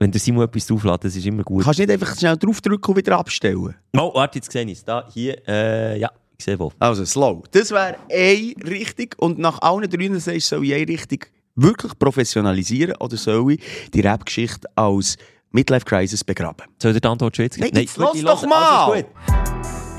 Wenn 0.00 0.10
der 0.10 0.20
Simon 0.20 0.44
etwas 0.44 0.70
aufladen, 0.70 1.00
das 1.02 1.14
ist 1.14 1.26
immer 1.26 1.42
gut. 1.44 1.62
Kannst 1.62 1.78
du 1.78 1.82
nicht 1.82 1.92
einfach 1.92 2.18
schnell 2.18 2.36
draufdrücken 2.36 2.94
und 2.94 2.96
wieder 2.96 3.18
abstellen? 3.18 3.76
Oh, 3.96 4.10
warte, 4.14 4.38
jetzt 4.38 4.50
sehe 4.50 4.64
ich 4.64 4.78
es. 4.78 4.84
Da, 4.84 5.06
hier, 5.12 5.46
äh, 5.46 6.00
ja, 6.00 6.10
ich 6.40 6.44
sehe 6.44 6.58
wo. 6.58 6.72
Also, 6.78 7.04
Slow. 7.04 7.42
Das 7.52 7.70
wäre 7.70 7.96
eine 8.10 8.54
Richtung. 8.68 9.08
Und 9.18 9.38
nach 9.38 9.60
allen 9.60 9.88
drei 9.88 10.18
sagst 10.18 10.50
du, 10.52 10.56
soll 10.56 10.64
ich 10.64 10.74
eine 10.74 10.88
Richtung 10.88 11.20
wirklich 11.54 11.98
professionalisieren 11.98 12.96
oder 12.96 13.16
soll 13.16 13.52
ich 13.52 13.60
die 13.92 14.00
Rap-Geschichte 14.00 14.68
als 14.74 15.16
Midlife 15.50 15.84
Crisis 15.84 16.24
begraben? 16.24 16.64
Soll 16.80 16.92
der 16.92 17.00
die 17.00 17.08
Antwort 17.08 17.36
schon 17.36 17.44
jetzt 17.44 17.58
Nein, 17.58 17.70
jetzt 17.74 17.96
gut, 17.96 18.04
lass 18.04 18.14
ich 18.16 18.24
doch 18.24 18.46
mal! 18.46 18.92
Also. 18.92 19.06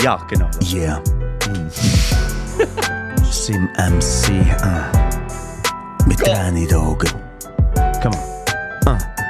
Ja, 0.02 0.16
genau. 0.30 0.50
Yeah. 0.74 1.02
Sim 3.32 3.70
MC. 3.78 4.30
Äh. 4.30 6.08
Mit 6.08 6.26
den 6.26 6.74
Augen. 6.74 7.10
Komm. 8.02 8.14
Ah. 8.86 8.98
Es 8.98 9.21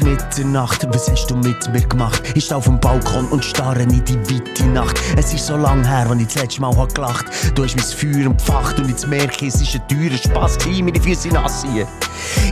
ist 0.00 0.02
Mitternacht, 0.02 0.86
was 0.92 1.08
hast 1.08 1.30
du 1.30 1.36
mit 1.36 1.72
mir 1.72 1.86
gemacht? 1.86 2.22
Ich 2.34 2.46
stehe 2.46 2.56
auf 2.56 2.64
dem 2.64 2.80
Balkon 2.80 3.26
und 3.28 3.44
starre 3.44 3.82
in 3.82 4.04
die 4.04 4.18
weite 4.18 4.64
Nacht. 4.66 5.00
Es 5.16 5.32
ist 5.32 5.46
so 5.46 5.56
lang 5.56 5.84
her, 5.84 6.08
als 6.10 6.20
ich 6.20 6.26
das 6.26 6.42
letzte 6.42 6.60
Mal 6.62 6.76
hab 6.76 6.94
gelacht 6.94 7.26
Du 7.54 7.64
hast 7.64 7.76
mein 7.76 7.84
Feuer 7.84 8.26
empfacht 8.26 8.78
und 8.78 8.88
jetzt 8.88 9.06
merke 9.06 9.46
ich, 9.46 9.54
es 9.54 9.60
ist 9.60 9.74
ein 9.74 9.86
teurer 9.88 10.16
Spass, 10.16 10.58
gewesen, 10.58 10.86
meine 10.86 11.00
Füße 11.00 11.28
nass 11.28 11.64
hier. 11.72 11.86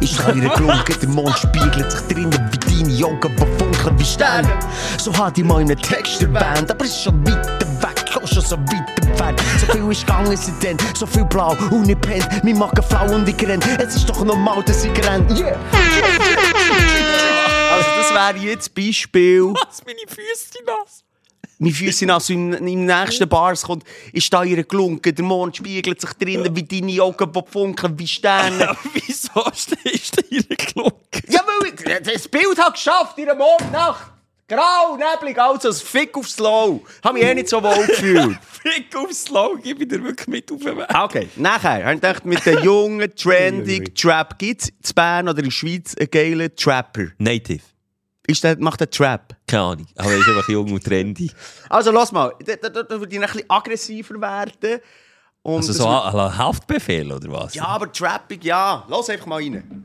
Ich 0.00 0.12
stehe 0.14 0.32
in 0.32 0.40
der 0.42 0.50
der 0.52 1.08
Mond 1.08 1.36
spiegelt 1.36 1.90
sich 1.90 2.00
drinnen 2.02 2.50
wie 2.52 2.84
deine 2.84 3.06
Augen, 3.06 3.36
die 3.36 3.62
funkeln 3.62 3.98
wie 3.98 4.04
Sterne. 4.04 4.58
So 4.98 5.12
hat 5.16 5.36
ich 5.36 5.50
einem 5.50 5.76
Text 5.76 6.22
erwähnt, 6.22 6.70
aber 6.70 6.84
es 6.84 6.90
ist 6.90 7.02
schon 7.02 7.26
weiter 7.26 7.66
weg, 7.82 8.22
auch 8.22 8.28
schon 8.28 8.42
so 8.42 8.56
weit 8.56 9.01
entfernt. 9.22 9.60
So 9.60 9.66
viel 9.72 9.90
ist 9.90 10.06
gegangen 10.06 10.36
seitdem, 10.36 10.76
so 10.94 11.06
viel 11.06 11.24
blau 11.24 11.56
und 11.70 11.88
ich 11.88 12.00
pennt, 12.00 12.44
mein 12.44 12.58
Magen 12.58 12.82
flau 12.82 13.14
und 13.14 13.28
ich 13.28 13.48
renn. 13.48 13.60
Es 13.78 13.96
ist 13.96 14.08
doch 14.08 14.24
normal, 14.24 14.62
dass 14.64 14.84
ich 14.84 15.08
renn. 15.08 15.26
Yeah! 15.36 15.58
Also 17.72 17.88
das 17.96 18.12
wäre 18.12 18.50
jetzt 18.50 18.74
Beispiel. 18.74 19.44
Was, 19.54 19.82
meine 19.86 20.00
Füße 20.06 20.52
sind 20.52 20.66
nass? 20.66 21.02
Meine 21.58 21.72
Füße 21.72 21.98
sind 21.98 22.10
also 22.10 22.32
im, 22.34 22.52
im 22.52 22.84
nächsten 22.84 23.26
Bars 23.26 23.62
kommt, 23.62 23.84
ist 24.12 24.32
da 24.32 24.44
ihre 24.44 24.64
Glunke, 24.64 25.12
der 25.12 25.24
Mond 25.24 25.56
spiegelt 25.56 25.98
sich 26.00 26.12
drinnen 26.12 26.54
wie 26.54 26.64
deine 26.64 27.02
Augen, 27.02 27.32
die 27.32 27.40
funkeln 27.50 27.98
wie 27.98 28.06
Sterne. 28.06 28.76
Wieso 28.92 29.42
du 29.42 30.36
in 30.36 30.48
der 30.48 30.56
Glocke? 30.56 31.22
ja, 31.28 31.40
weil 31.46 31.72
ich 31.72 32.12
das 32.12 32.28
Bild 32.28 32.58
hat 32.58 32.74
geschafft 32.74 33.16
in 33.16 33.24
der 33.24 33.36
Mondnacht. 33.36 34.12
Grau, 34.52 34.98
neblig, 34.98 35.38
also 35.38 35.68
ein 35.68 35.74
Fick 35.74 36.14
aufs 36.14 36.34
Slow. 36.34 36.82
Hab 37.02 37.14
mich 37.14 37.22
eh 37.22 37.32
nicht 37.34 37.48
so 37.48 37.62
wohl 37.62 37.86
gefühlt. 37.86 38.36
Fick 38.42 38.94
aufs 38.94 39.24
Slow, 39.24 39.56
gib 39.62 39.80
ich 39.80 39.88
dir 39.88 40.04
wirklich 40.04 40.28
mit 40.28 40.52
auf 40.52 40.60
den 40.60 40.76
Weg. 40.76 40.94
Okay, 40.94 41.28
nachher 41.36 41.82
habe 41.84 41.94
ich 41.94 42.00
gedacht, 42.02 42.26
mit 42.26 42.44
den 42.44 42.62
jungen, 42.62 43.16
trendig 43.16 43.94
Trap 43.94 44.38
gibt 44.38 44.62
es 44.62 44.68
in 44.68 44.94
Bern 44.94 45.28
oder 45.30 45.38
in 45.38 45.44
der 45.46 45.50
Schweiz 45.50 45.94
einen 45.98 46.10
geilen 46.10 46.54
Trapper. 46.54 47.06
Native. 47.16 47.62
Ist 48.26 48.44
der, 48.44 48.58
macht 48.58 48.80
der 48.80 48.90
Trap? 48.90 49.34
Keine 49.46 49.62
Ahnung. 49.62 49.86
Aber 49.96 50.10
er 50.12 50.18
ist 50.18 50.28
einfach 50.28 50.48
jung 50.48 50.70
und 50.70 50.84
trendy. 50.84 51.30
Also, 51.70 51.90
lass 51.90 52.12
mal, 52.12 52.34
da, 52.44 52.56
da, 52.68 52.82
da 52.82 53.00
würde 53.00 53.08
ich 53.10 53.20
ein 53.20 53.26
bisschen 53.26 53.48
aggressiver 53.48 54.20
werden. 54.20 54.80
Und 55.40 55.56
Also 55.56 55.72
so 55.72 55.88
ein 55.88 56.38
Haftbefehl 56.38 57.10
oder 57.10 57.32
was? 57.32 57.54
Ja, 57.54 57.68
aber 57.68 57.90
Trapping, 57.90 58.42
ja. 58.42 58.84
Lass 58.86 59.08
einfach 59.08 59.26
mal 59.26 59.36
rein. 59.42 59.82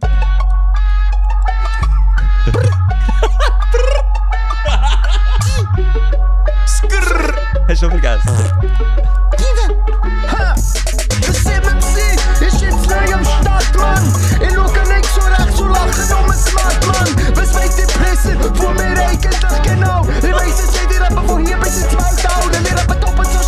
Hast 7.70 7.82
du 7.82 7.90
schon 7.90 8.00
vergessen? 8.00 8.32
Der 11.22 11.34
CMC 11.34 11.98
ist 12.40 12.62
jetzt 12.62 12.90
neu. 12.90 12.96
Ich 12.96 14.56
eigentlich 19.00 19.62
genau? 19.64 20.08
Ich 20.08 20.32
hier 21.46 21.58
bis 21.58 21.78
ins 21.78 21.92
Weltall. 21.92 22.46
Denn 22.54 22.66
ihr 22.66 22.78
rappen 22.78 23.00
doppelt. 23.02 23.28
Ich 23.34 23.48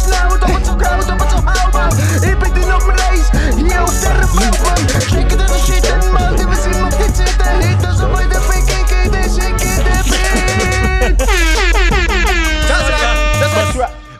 die 2.53 2.65
Nummer 2.65 2.95
1, 3.09 3.31
hier 3.55 3.81
auf 3.81 3.95
der 4.01 4.15
Welt, 4.19 4.59
Mann. 4.63 4.83
Schicke 5.01 5.37
dir 5.37 5.45
den 5.45 5.59
Shit 5.65 5.78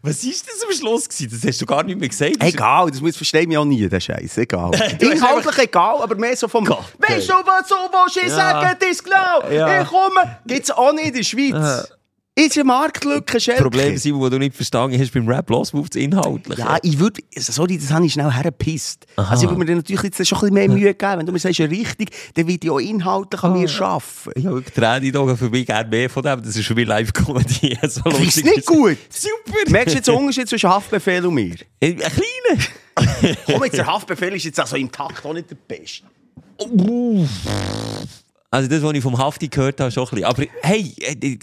Was 0.02 0.24
war 0.26 0.32
das 0.32 0.64
am 0.68 0.74
Schluss? 0.76 1.10
Gewesen? 1.10 1.30
Das 1.42 1.50
hast 1.50 1.62
du 1.62 1.66
gar 1.66 1.84
nicht 1.84 2.00
mehr 2.00 2.08
gesagt. 2.10 2.36
Egal, 2.40 2.90
das 2.92 3.02
muss 3.02 3.16
verstehen 3.18 3.50
wir 3.50 3.60
auch 3.62 3.66
nie, 3.66 3.88
der 3.88 4.00
Scheiß. 4.00 4.38
Egal. 4.38 4.72
Inhaltlich 5.00 5.58
egal, 5.58 6.02
aber 6.02 6.16
mehr 6.16 6.36
so 6.38 6.48
vom. 6.48 6.64
Gott, 6.66 6.86
Weißt 7.00 7.30
du, 7.30 7.34
was 7.34 7.68
so 7.68 7.76
willst 7.92 8.16
du 8.16 8.22
Ja. 8.22 8.30
sagen? 8.36 8.78
Das 8.80 9.04
genau. 9.04 9.50
Ja. 9.52 9.82
Ich 9.82 9.88
komme. 9.88 10.40
Gibt's 10.46 10.72
auch 10.72 10.94
nicht 10.94 11.08
in 11.08 11.14
der 11.16 11.24
Schweiz. 11.24 11.92
Ist 12.40 12.56
eine 12.56 12.64
Marktlücke, 12.64 13.40
Schelke. 13.40 13.64
Problem 13.64 13.98
sind, 13.98 14.16
die 14.16 14.30
du 14.30 14.38
nicht 14.38 14.56
verstanden 14.56 14.98
hast 14.98 15.14
beim 15.14 15.28
Rap. 15.28 15.50
Los, 15.50 15.74
auf 15.74 15.90
das 15.90 16.02
Inhaltliche. 16.02 16.62
Ja, 16.62 16.78
ich 16.82 16.98
würde, 16.98 17.22
sorry, 17.38 17.78
das 17.78 17.92
habe 17.92 18.06
ich 18.06 18.14
schnell 18.14 18.32
hergepisst. 18.32 19.06
Also 19.18 19.44
ich 19.44 19.50
würde 19.50 19.60
mir 19.60 19.66
dann 19.66 19.78
natürlich 19.78 20.04
jetzt 20.04 20.26
schon 20.26 20.38
ein 20.38 20.42
bisschen 20.42 20.54
mehr 20.54 20.70
Mühe 20.78 20.94
geben. 20.94 21.20
Wenn 21.20 21.26
du 21.26 21.34
mir 21.34 21.40
sagst, 21.40 21.60
richtig, 21.60 22.12
dann 22.36 22.48
würde 22.48 22.60
ich 22.64 22.70
auch 22.72 22.80
inhaltlich 22.80 23.44
an 23.44 23.54
mir 23.54 23.70
arbeiten. 23.82 24.32
Ich 24.36 24.46
habe 24.46 24.64
Tränen 24.64 25.18
Augen 25.18 25.38
für 25.38 25.50
mich 25.50 25.66
gerne 25.66 25.90
mehr 25.90 26.10
von 26.10 26.24
dem. 26.24 26.42
Das 26.42 26.56
ist 26.56 26.66
für 26.66 26.76
mich 26.76 26.88
Live-Comedy. 26.88 27.78
So 27.90 28.02
Findest 28.04 28.24
lustig 28.24 28.44
du 28.44 28.50
nicht 28.52 28.66
gut? 28.68 28.98
Super! 29.10 29.72
Merkst 29.72 29.94
du 29.94 29.98
jetzt 29.98 30.08
den 30.08 30.16
Unterschied 30.16 30.48
zwischen 30.48 30.70
Haftbefehl 30.70 31.26
und 31.26 31.34
mir? 31.34 31.56
Ein 31.82 31.98
kleiner. 31.98 33.36
Komm, 33.46 33.64
jetzt 33.64 33.78
der 33.78 33.88
Haftbefehl 33.88 34.34
ist 34.36 34.46
jetzt 34.46 34.60
also 34.60 34.76
im 34.76 34.92
Takt 34.92 35.26
auch 35.26 35.34
nicht 35.34 35.50
der 35.50 35.56
Beste. 35.56 36.06
Also 38.52 38.70
das, 38.70 38.82
was 38.82 38.94
ich 38.94 39.04
vom 39.04 39.18
Hafti 39.18 39.48
gehört 39.48 39.80
habe, 39.80 39.92
schon 39.92 40.04
ein 40.06 40.10
bisschen. 40.10 40.26
Aber 40.26 40.44
hey, 40.62 40.94
äh, 41.00 41.38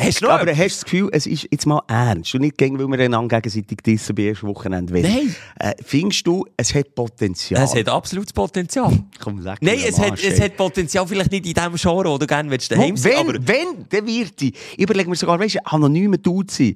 hast 0.00 0.20
du 0.20 0.26
noch 0.26 0.32
Aber 0.32 0.50
hast 0.50 0.58
du 0.58 0.64
das 0.64 0.84
Gefühl, 0.84 1.08
es 1.12 1.26
ist 1.26 1.46
jetzt 1.50 1.66
mal 1.66 1.82
ernst 1.88 2.34
und 2.34 2.40
nicht 2.40 2.58
gegen, 2.58 2.78
weil 2.78 2.88
wir 2.88 3.04
einander 3.04 3.40
gegenseitig 3.40 3.78
dissen 3.78 4.14
bei 4.14 4.26
ersten 4.26 4.46
Wochenende. 4.48 4.92
Nein. 4.92 5.34
Äh, 5.58 5.74
findest 5.84 6.26
du, 6.26 6.46
es 6.56 6.74
hat 6.74 6.94
Potenzial? 6.94 7.62
Es 7.62 7.74
hat 7.74 7.88
absolutes 7.88 8.32
Potenzial. 8.32 8.92
Komm, 9.20 9.42
sag 9.42 9.62
Nein, 9.62 9.78
es 9.86 9.98
hat, 9.98 10.22
es 10.22 10.40
hat 10.40 10.56
Potenzial 10.56 11.06
vielleicht 11.06 11.30
nicht 11.30 11.46
in 11.46 11.54
dem 11.54 11.74
Genre, 11.74 12.10
wo 12.10 12.18
du 12.18 12.26
gerne 12.26 12.50
willst, 12.50 12.70
daheim 12.72 12.96
sein 12.96 13.12
wenn, 13.12 13.18
aber 13.18 13.48
wenn, 13.48 13.86
dann 13.88 14.06
wird 14.06 14.42
ich. 14.42 14.54
Überleg 14.78 15.08
mir 15.08 15.16
sogar, 15.16 15.38
weißt 15.38 15.56
du, 15.56 15.66
anonyme 15.66 16.18
Dude 16.18 16.52
sein. 16.52 16.74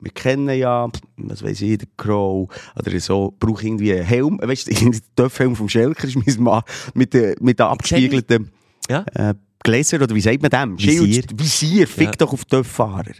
Wir 0.00 0.10
kennen 0.12 0.50
ja, 0.50 0.88
was 1.16 1.42
weiß 1.42 1.62
ich, 1.62 1.78
der 1.78 1.88
Crow 1.96 2.48
oder 2.78 3.00
so, 3.00 3.34
brauche 3.40 3.64
irgendwie 3.64 3.92
einen 3.94 4.04
Helm. 4.04 4.38
Weißt 4.42 4.68
du, 4.68 4.74
der 4.90 5.00
Töpfhelm 5.16 5.56
vom 5.56 5.68
Schelker 5.68 6.06
ist 6.06 6.16
mein 6.16 6.42
Mann 6.42 6.62
mit 6.94 7.14
den 7.14 7.34
mit 7.40 7.58
den 7.58 7.66
abgespiegelten 7.66 8.50
Ja. 8.90 9.04
äh, 9.14 9.34
Gläser 9.66 10.00
oder 10.00 10.14
wie 10.14 10.20
sagt 10.20 10.40
man 10.42 10.50
dem? 10.50 10.78
Visier. 10.78 11.12
Schild, 11.14 11.38
Visier, 11.40 11.86
fick 11.88 12.06
Ja. 12.06 12.12
doch 12.12 12.32
auf 12.32 12.44
Töpffahrer. 12.44 13.12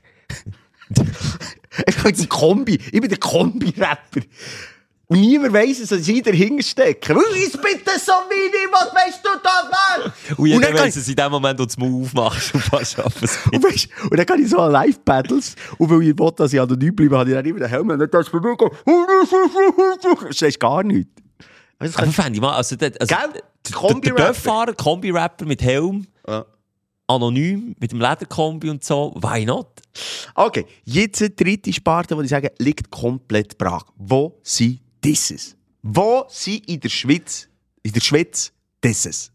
ich 1.87 1.97
bin 2.03 2.15
ein 2.17 2.29
Kombi, 2.29 2.75
ich 2.75 3.01
bin 3.01 3.09
der 3.09 3.19
Kombi-Rapper. 3.19 4.21
Und 5.09 5.21
niemand 5.21 5.53
weiss 5.53 5.79
es, 5.79 5.91
dass 5.91 6.07
ich 6.09 6.23
dahinter 6.23 6.63
stecke. 6.65 7.13
Ist 7.13 7.61
bitte 7.63 7.93
so 7.99 8.13
wenig, 8.29 8.69
was 8.73 8.93
weißt 8.93 9.21
du 9.25 9.29
da, 9.43 9.71
Mann? 9.71 10.13
Und 10.37 10.47
jeder 10.47 10.75
weiss 10.75 10.97
es 10.97 11.09
in 11.09 11.15
dem 11.15 11.31
Moment, 11.31 11.59
wo 11.61 11.63
du 11.63 11.67
das 11.67 11.79
Maul 11.79 12.03
aufmachst 12.03 12.55
und 12.55 12.61
fast 12.63 12.95
schaffen 12.95 13.29
Und, 13.53 13.63
weißt, 13.65 13.89
und 14.11 14.17
dann 14.17 14.27
kann 14.27 14.43
ich 14.43 14.51
so 14.51 14.59
an 14.59 14.73
Live-Battles, 14.73 15.55
und 15.79 15.91
weil 15.91 16.03
ich 16.09 16.19
will, 16.19 16.33
dass 16.37 16.53
ich 16.53 16.61
anonym 16.61 16.95
bleibe, 16.97 17.19
habe 17.19 17.31
ich 17.31 17.37
dann 17.37 17.45
immer 17.45 17.61
den 17.61 17.69
Helm 17.69 17.89
und 17.91 17.99
dann 18.01 18.11
darfst 18.11 18.33
du 18.33 18.41
mir 18.41 18.57
gehen. 18.57 18.71
Das 20.29 20.43
ist 20.43 20.59
gar 20.61 20.83
nichts. 20.83 21.11
Aber 21.79 21.89
das 21.89 22.15
fände 22.15 22.33
ich 22.35 22.41
mal, 22.41 22.55
also, 22.57 22.75
der, 22.75 22.93
also 22.99 23.15
Gell? 23.15 23.43
der, 23.69 23.73
Kombi-Rapper. 24.75 25.45
mit 25.45 25.63
Helm. 25.63 26.07
Anonym, 27.07 27.75
mit 27.79 27.93
dem 27.93 28.01
Lederkombi 28.01 28.71
und 28.71 28.85
so, 28.85 29.15
why 29.21 29.45
not? 29.45 29.69
Okay, 30.35 30.67
jetzt 30.85 31.21
die 31.21 31.35
dritte 31.35 31.73
Sparte, 31.73 32.17
die 32.17 32.23
ich 32.23 32.31
sage, 32.31 32.53
liegt 32.59 32.91
komplett 32.91 33.57
brach. 33.57 33.85
Wo 33.97 34.39
sind 34.43 34.81
dieses? 35.03 35.57
Wo 35.83 36.25
sind 36.29 36.69
in 36.69 36.81
der 36.81 36.89
Schweiz, 36.89 37.49
in 37.83 37.93
der 37.93 38.01
Schweiz 38.01 38.53
dieses? 38.83 39.31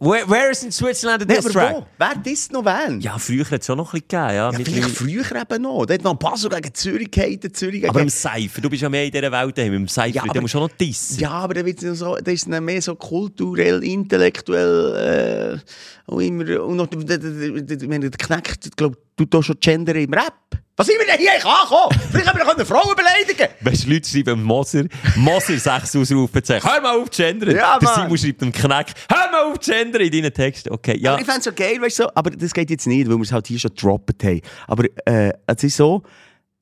Where, 0.00 0.24
where 0.28 0.50
is 0.50 0.62
in 0.62 0.72
Switzerland 0.72 1.22
a 1.22 1.24
Nee, 1.26 1.34
diss 1.36 1.52
track? 1.52 1.74
wo? 1.74 1.86
Wer 1.98 2.14
disst 2.16 2.50
noch 2.52 2.64
wen? 2.64 3.00
Ja, 3.00 3.18
früher 3.18 3.44
hat 3.50 3.60
es 3.60 3.66
schon 3.66 3.76
noch 3.76 3.92
ein 3.92 4.00
bisschen 4.00 4.08
gegeben, 4.08 4.34
ja. 4.36 4.50
Ja, 4.50 4.58
vielleicht 4.64 4.90
früher 4.96 5.24
eben 5.42 5.62
noch. 5.62 5.84
Da 5.86 5.94
hat 5.94 6.02
noch 6.02 6.14
Basel 6.14 6.48
gegen 6.50 6.72
Zürich 6.74 7.10
gehalten, 7.10 7.52
Zürich 7.52 7.80
gegen... 7.82 7.88
aber 7.90 8.00
im 8.00 8.08
Cypher, 8.08 8.60
du 8.62 8.70
bist 8.70 8.82
ja 8.82 8.88
mehr 8.88 9.04
in 9.04 9.10
dieser 9.10 9.30
Welt 9.30 9.58
daheim. 9.58 9.74
Im 9.74 9.88
Cypher, 9.88 10.08
Ja, 10.08 10.22
aber- 10.22 10.40
musst 10.40 10.54
du 10.54 10.58
schon 10.58 10.68
noch 10.68 10.76
dissen. 10.76 11.18
Ja, 11.20 11.30
aber 11.30 11.54
dann 11.54 11.94
so, 11.94 12.16
das 12.16 12.34
ist 12.34 12.48
mehr 12.48 12.80
so 12.82 12.94
kulturell, 12.94 13.82
intellektuell, 13.84 15.60
äh, 16.06 16.10
und 16.12 16.22
immer, 16.22 16.62
und 16.64 16.76
noch, 16.76 16.86
der, 16.86 17.18
der, 17.18 17.30
der, 17.30 17.60
der, 17.62 17.88
wenn 17.90 18.00
der 18.00 18.10
knackt, 18.10 18.66
ich 18.66 18.76
glaube, 18.76 18.96
du 19.16 19.24
tust 19.26 19.46
schon 19.48 19.56
Gender 19.60 19.94
im 19.94 20.12
Rap. 20.12 20.32
Was 20.76 20.88
sind 20.88 20.98
wir 20.98 21.06
denn 21.06 21.20
hier 21.20 21.30
angekommen? 21.34 22.00
Vielleicht 22.10 22.26
haben 22.26 22.36
wir 22.36 22.44
noch 22.44 22.52
eine 22.52 22.66
Frau 22.66 22.82
beleidigen. 22.96 23.46
Weißt 23.60 23.84
du, 23.84 23.90
Leute 23.90 24.08
schreiben 24.08 24.42
Moser, 24.42 24.86
Moser 25.14 25.56
6 25.56 25.94
Ausrufezeichen. 25.94 26.68
Hör 26.68 26.80
mal 26.80 26.98
auf 26.98 27.10
zu 27.10 27.22
gendern. 27.22 27.54
Ja, 27.54 27.78
der. 27.78 27.88
Simon 27.90 28.18
schreibt 28.18 28.40
dem 28.40 28.50
Knack, 28.50 28.88
hör 29.08 29.30
mal 29.30 29.52
auf 29.52 29.60
zu 29.60 29.70
gendern 29.70 30.02
in 30.02 30.10
deinen 30.10 30.34
Texten. 30.34 30.72
Okay, 30.72 30.98
ja. 30.98 31.12
Aber 31.12 31.20
ich 31.20 31.26
fände 31.26 31.38
es 31.38 31.44
so 31.44 31.52
geil, 31.52 31.80
weißt 31.80 32.00
du, 32.00 32.02
so, 32.02 32.10
aber 32.16 32.30
das 32.30 32.52
geht 32.52 32.70
jetzt 32.70 32.88
nicht, 32.88 33.08
weil 33.08 33.14
wir 33.14 33.22
es 33.22 33.30
halt 33.30 33.46
hier 33.46 33.60
schon 33.60 33.70
gedroppt 33.70 34.24
haben. 34.24 34.40
Aber 34.66 34.84
äh, 35.04 35.32
es 35.46 35.62
ist 35.62 35.76
so, 35.76 36.02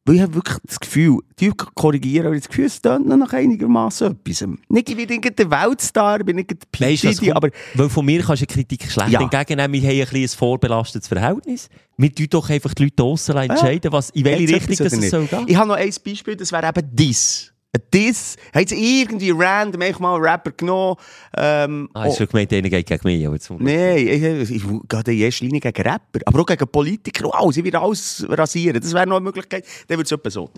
weil 0.04 0.16
ich 0.16 0.22
habe 0.22 0.34
wirklich 0.34 0.58
das 0.66 0.80
Gefühl, 0.80 1.18
die 1.38 1.50
korrigieren, 1.74 2.26
aber 2.26 2.34
das 2.36 2.48
Gefühl, 2.48 2.64
es 2.64 2.80
tönt 2.82 3.06
noch 3.06 3.16
nach 3.16 3.32
einigermaßen 3.32 4.16
etwas. 4.24 4.44
Nicht 4.68 4.88
Weltstar, 5.50 6.18
bin 6.24 6.36
nicht 6.36 6.50
der 6.50 6.56
Weißt 6.90 7.04
du, 7.04 7.08
was 7.08 7.16
Diddy, 7.16 7.26
kommt? 7.32 7.36
aber 7.44 7.48
Weil 7.74 7.88
von 7.88 8.04
mir 8.04 8.22
kannst 8.22 8.42
du 8.42 8.46
Kritik 8.46 8.90
schlecht 8.90 9.10
Ja. 9.10 9.20
entgegennehmen. 9.20 9.80
Wir 9.80 9.88
haben 9.88 10.08
ein, 10.12 10.22
ein 10.22 10.28
vorbelastetes 10.28 11.06
Verhältnis. 11.08 11.68
Wir 11.96 12.12
tun 12.12 12.26
doch 12.30 12.50
einfach 12.50 12.74
die 12.74 12.84
Leute 12.84 12.96
draussen 12.96 13.36
entscheiden, 13.36 13.92
was, 13.92 14.10
in 14.10 14.24
welche 14.24 14.54
Hat's 14.56 14.68
Richtung 14.68 14.84
das 14.86 14.92
es 14.94 15.10
soll 15.10 15.20
nicht? 15.20 15.30
gehen. 15.30 15.44
Ich 15.46 15.56
habe 15.56 15.68
noch 15.68 15.76
ein 15.76 15.92
Beispiel, 16.04 16.36
das 16.36 16.50
wäre 16.50 16.68
eben 16.68 16.96
Diss. 16.96 17.51
Diss, 17.94 18.36
hat 18.54 18.68
sie 18.68 19.00
irgendwie 19.00 19.30
random 19.30 19.80
einfach 19.80 20.00
mal 20.00 20.16
einen 20.16 20.24
Rapper 20.24 20.50
genommen. 20.50 20.96
Ähm, 21.34 21.88
Ah, 21.94 22.04
hast 22.04 22.20
du 22.20 22.26
gemeint, 22.26 22.52
einer 22.52 22.68
geht 22.68 22.86
gegen 22.86 23.00
mich. 23.04 23.26
Aber 23.26 23.38
Nein, 23.60 23.96
ich, 23.96 24.50
ich, 24.50 24.62
gehe 24.62 25.02
in 25.06 25.18
erster 25.18 25.44
Linie 25.46 25.60
gegen 25.60 25.82
Rapper, 25.82 26.20
aber 26.26 26.40
auch 26.40 26.46
gegen 26.46 26.68
Politiker 26.68 27.30
alles. 27.32 27.56
Ich 27.56 27.64
würde 27.64 27.80
alles 27.80 28.26
rasieren. 28.28 28.78
Das 28.78 28.92
wäre 28.92 29.06
noch 29.06 29.16
eine 29.16 29.24
Möglichkeit. 29.24 29.64
Dann 29.88 29.96
würde 29.96 30.04
es 30.04 30.12
etwa 30.12 30.30
so. 30.30 30.50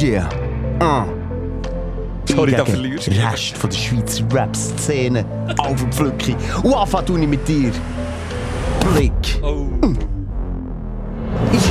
Yeah. 0.00 0.28
Ah. 0.78 1.06
Sorry, 2.26 2.52
da 2.52 2.64
verlierst 2.64 3.08
du. 3.08 3.10
Rest 3.12 3.56
von 3.56 3.70
der 3.70 3.76
Schweizer 3.76 4.24
Rap-Szene. 4.32 5.24
Alvin 5.58 5.92
Pflücki. 5.92 6.36
Und 6.62 6.74
anfangen 6.74 7.28
mit 7.28 7.48
dir. 7.48 7.72
Blick. 8.92 9.12
Oh. 9.42 9.66
Gibt's 11.50 11.70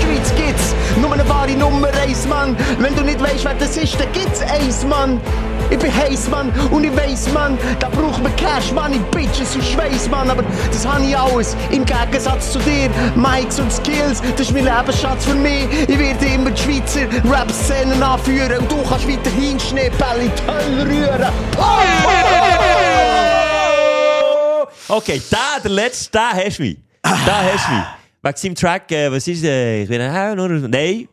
nur 1.01 1.13
eine 1.13 1.27
wahre 1.27 1.51
Nummer 1.51 1.89
1, 2.01 2.27
Mann. 2.27 2.55
Wenn 2.79 2.95
du 2.95 3.03
nicht 3.03 3.21
weißt, 3.21 3.45
wer 3.45 3.53
das 3.55 3.77
ist, 3.77 3.99
dann 3.99 4.11
gibt's 4.11 4.41
eins, 4.41 4.83
Mann. 4.85 5.19
Ich 5.69 5.79
bin 5.79 5.93
heiß, 5.93 6.29
Mann, 6.29 6.51
und 6.69 6.83
ich 6.83 6.95
weiss, 6.95 7.31
Mann, 7.33 7.57
da 7.79 7.89
braucht 7.89 8.21
man 8.21 8.35
Cash, 8.35 8.71
Money, 8.71 8.99
Bitches 9.11 9.55
und 9.55 9.63
Schweiß, 9.63 10.09
Mann. 10.09 10.29
Aber 10.29 10.43
das 10.71 10.86
habe 10.86 11.03
ich 11.03 11.17
alles, 11.17 11.57
im 11.71 11.83
Gegensatz 11.83 12.51
zu 12.51 12.59
dir. 12.59 12.89
Mikes 13.15 13.59
und 13.59 13.74
Skills, 13.74 14.21
das 14.37 14.41
ist 14.41 14.53
mein 14.53 14.65
Lebensschatz 14.65 15.25
für 15.25 15.33
mich. 15.33 15.67
Ich 15.87 15.97
werde 15.97 16.25
immer 16.25 16.51
die 16.51 16.61
Schweizer 16.61 17.07
Rap-Szenen 17.29 18.01
anführen 18.03 18.59
und 18.59 18.71
du 18.71 18.78
kannst 18.87 19.07
weiterhin 19.07 19.59
Schneebälle 19.59 20.25
in 20.25 20.32
die 20.32 20.51
Hölle 20.51 20.86
rühren. 20.86 21.32
Okay, 24.87 25.20
da, 25.32 25.59
der 25.63 25.71
letzte, 25.71 26.11
da 26.11 26.29
hast 26.32 26.59
du 26.59 26.63
mich. 26.63 26.78
Da 27.01 27.41
hast 27.53 27.67
du 27.67 27.74
mich. 27.74 27.95
Wegen 28.25 28.37
seinem 28.37 28.55
Track, 28.55 28.91
äh, 28.91 29.11
was 29.11 29.27
ist 29.27 29.43
der? 29.43 29.83
Ich 29.83 29.87
bin 29.87 30.01
äh, 30.01 30.35
nur. 30.35 30.49
Nein. 30.49 31.07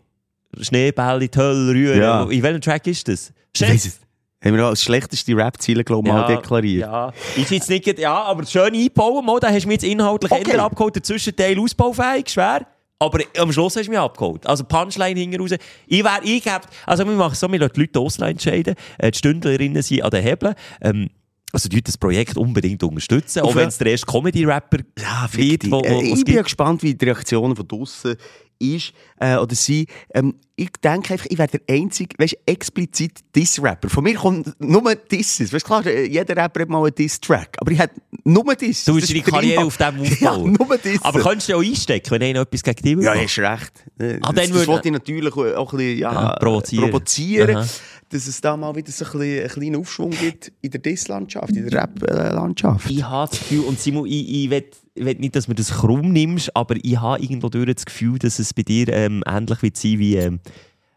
Schneebälle, 0.60 1.28
Hölle, 1.34 1.72
rühren. 1.74 2.00
Ja. 2.00 2.22
In 2.24 2.42
welchem 2.42 2.60
Track 2.62 2.86
ist 2.86 3.06
das? 3.06 3.32
Ich 3.54 3.62
es. 3.62 4.00
Haben 4.42 4.56
wir 4.56 4.66
auch 4.66 4.70
das 4.70 4.82
schlechteste 4.82 5.36
Rap-Ziel, 5.36 5.84
glaube 5.84 6.08
ich, 6.08 6.12
mal 6.12 6.26
deklariert. 6.26 6.80
Ja, 6.80 7.12
ist 7.36 7.50
jetzt 7.50 7.68
nicht, 7.68 7.98
ja, 7.98 8.14
aber 8.22 8.44
schön 8.44 8.74
einbauen, 8.74 9.24
mal, 9.24 9.38
da 9.38 9.48
hast 9.50 9.64
du 9.64 9.68
mich 9.68 9.82
jetzt 9.82 9.84
inhaltlich 9.84 10.32
Okay. 10.32 10.52
eher 10.52 10.64
abgeholt, 10.64 10.96
der 10.96 11.02
Zwischenteil 11.02 11.58
ausbaufähig, 11.60 12.28
schwer. 12.28 12.66
Aber 12.98 13.20
am 13.38 13.52
Schluss 13.52 13.76
hast 13.76 13.86
du 13.86 13.90
mich 13.90 13.98
abgeholt. 14.00 14.46
Also 14.46 14.64
Punchline 14.64 15.20
hinten 15.20 15.40
raus. 15.40 15.50
Ich 15.86 16.02
wäre 16.02 16.22
eingehabt, 16.22 16.68
also 16.86 17.04
wir 17.04 17.12
machen 17.12 17.34
so, 17.34 17.50
wir 17.52 17.58
lassen 17.58 17.74
die 17.74 17.80
Leute 17.82 18.00
aussen 18.00 18.22
entscheiden. 18.22 18.74
Äh, 18.98 19.10
Die 19.10 19.18
Stündlerinnen 19.18 19.82
sind 19.82 20.02
an 20.02 20.10
den 20.10 20.22
Hebeln. 20.22 20.54
Ähm, 20.80 21.10
also 21.52 21.68
die 21.68 21.82
das 21.82 21.98
Projekt 21.98 22.36
unbedingt 22.36 22.82
unterstützen, 22.82 23.40
auch 23.42 23.54
wenn 23.54 23.68
es 23.68 23.78
der 23.78 23.88
erste 23.88 24.06
Comedy-Rapper 24.06 24.78
Ja, 24.98 25.28
wird, 25.32 25.70
wo, 25.70 25.80
wo, 25.80 25.84
Äh, 25.84 26.12
ich 26.14 26.24
bin 26.24 26.34
ja 26.36 26.42
gespannt, 26.42 26.82
wie 26.82 26.94
die 26.94 27.04
Reaktionen 27.04 27.54
von 27.54 27.68
draussen 27.68 28.16
ist 28.58 28.92
äh, 29.18 29.36
oder 29.36 29.54
sind. 29.56 29.88
Ähm, 30.14 30.34
ich 30.54 30.70
denke 30.84 31.14
einfach, 31.14 31.26
ich 31.28 31.36
wäre 31.36 31.48
der 31.48 31.60
einzige, 31.68 32.14
weißt, 32.16 32.36
explizit 32.46 33.18
Diss-Rapper. 33.34 33.88
Von 33.90 34.04
mir 34.04 34.14
kommt 34.14 34.54
nur 34.60 34.94
Disses. 34.94 35.52
Weißt, 35.52 35.64
klar, 35.66 35.84
äh, 35.84 36.06
jeder 36.06 36.36
Rapper 36.36 36.60
hat 36.60 36.68
mal 36.68 36.84
einen 36.84 36.94
Diss-Track, 36.94 37.56
aber 37.58 37.72
ich 37.72 37.78
hätte 37.80 38.00
nur 38.22 38.54
Disses. 38.54 38.84
Du 38.84 38.94
willst 38.94 39.10
deine 39.10 39.22
Karriere 39.22 39.64
auf 39.64 39.76
dem 39.78 40.04
Ja, 40.20 40.30
aufbauen. 40.30 40.52
nur 40.52 40.78
Disses. 40.78 41.02
Aber 41.02 41.20
könntest 41.20 41.48
du 41.48 41.52
ja 41.52 41.58
auch 41.58 41.62
einstecken, 41.64 42.10
wenn 42.12 42.22
einer 42.22 42.40
etwas 42.42 42.62
gegen 42.62 42.82
dich 42.82 42.96
will? 42.98 43.04
Ja, 43.04 43.14
hast 43.14 43.38
recht. 43.38 43.72
Ah, 43.98 43.98
das 43.98 44.20
dann 44.20 44.34
das 44.36 44.50
würde- 44.52 44.66
wollte 44.68 44.88
ich 44.88 44.92
natürlich 44.92 45.34
auch 45.34 45.72
ein 45.72 45.76
bisschen 45.78 45.98
ja, 45.98 46.12
Ja, 46.12 46.36
provozieren. 46.36 46.84
provozieren. 46.90 47.68
Dass 48.12 48.26
es 48.26 48.40
da 48.40 48.56
mal 48.56 48.74
wieder 48.76 48.92
so 48.92 49.04
ein 49.04 49.10
bisschen, 49.12 49.40
einen 49.40 49.48
kleinen 49.48 49.76
Aufschwung 49.76 50.10
gibt 50.10 50.52
in 50.60 50.70
der 50.70 50.80
Diss-Landschaft, 50.80 51.56
in 51.56 51.68
der 51.68 51.82
Rap-Landschaft. 51.82 52.90
Ich 52.90 53.02
habe 53.02 53.30
das 53.30 53.38
Gefühl, 53.38 53.60
und 53.60 53.78
Simon, 53.80 54.06
ich, 54.06 54.44
ich 54.44 54.50
will, 54.50 54.64
ich 54.94 55.04
will 55.04 55.14
nicht, 55.14 55.34
dass 55.36 55.46
du 55.46 55.54
das 55.54 55.70
krumm 55.70 56.12
nimmst, 56.12 56.54
aber 56.54 56.76
ich 56.82 57.00
habe 57.00 57.22
irgendwo 57.22 57.48
durch 57.48 57.74
das 57.74 57.84
Gefühl, 57.86 58.18
dass 58.18 58.38
es 58.38 58.52
bei 58.54 58.62
dir 58.62 58.88
ähm, 58.88 59.22
ähnlich 59.26 59.62
wird 59.62 59.76
sein 59.76 59.98
wie. 59.98 60.16
Ähm, 60.16 60.40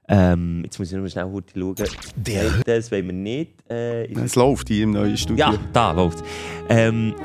ähm, 0.08 0.62
jetzt 0.64 0.78
muss 0.78 0.90
ich 0.90 0.94
noch 0.94 1.02
mal 1.02 1.10
schnell 1.10 1.26
kurz 1.26 1.52
schauen. 1.54 1.76
Der. 2.16 2.52
Das 2.66 2.92
wollen 2.92 3.08
wir 3.08 3.14
nicht. 3.14 3.52
Äh, 3.70 4.06
Es 4.14 4.36
läuft 4.36 4.68
hier 4.68 4.84
im 4.84 4.92
neuen 4.92 5.18
Studio. 5.18 5.46
ja, 5.54 5.58
da 5.74 5.94
läuft 5.94 6.24
ähm, 6.70 7.16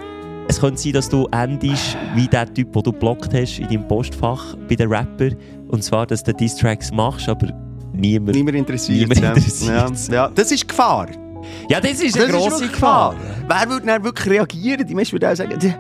Es 0.48 0.58
könnte 0.60 0.80
sein, 0.80 0.92
dass 0.94 1.08
du 1.10 1.26
endest 1.30 1.96
wie 2.14 2.26
der 2.26 2.52
Typ, 2.54 2.72
den 2.72 2.82
du 2.82 2.92
blockt 2.92 3.34
hast 3.34 3.58
in 3.58 3.68
deinem 3.68 3.86
Postfach 3.86 4.56
bei 4.68 4.76
den 4.76 4.88
Rapper. 4.90 5.30
Und 5.68 5.84
zwar, 5.84 6.06
dass 6.06 6.22
du 6.24 6.32
Diss-Tracks 6.32 6.90
machst, 6.90 7.28
aber 7.28 7.52
niemand. 7.92 8.36
Niemand 8.36 8.56
interessiert 8.56 9.00
Niemand 9.00 9.20
ja. 9.20 9.28
interessiert's. 9.28 10.08
Ja. 10.08 10.14
ja, 10.14 10.30
das 10.34 10.52
ist 10.52 10.68
Gefahr. 10.68 11.08
Ja, 11.68 11.80
das 11.80 12.00
ist 12.00 12.16
Das 12.16 12.24
eine 12.24 12.32
ist 12.32 12.38
grosse 12.38 12.50
wirklich 12.52 12.72
Gefahr. 12.72 13.14
Wer 13.48 13.70
würde 13.70 13.86
dann 13.86 14.04
wirklich 14.04 14.30
reagieren? 14.30 14.86
Die 14.86 14.94
Menschen 14.94 15.12
würden 15.12 15.30
auch 15.30 15.36
sagen, 15.36 15.58
«Tja, 15.58 15.74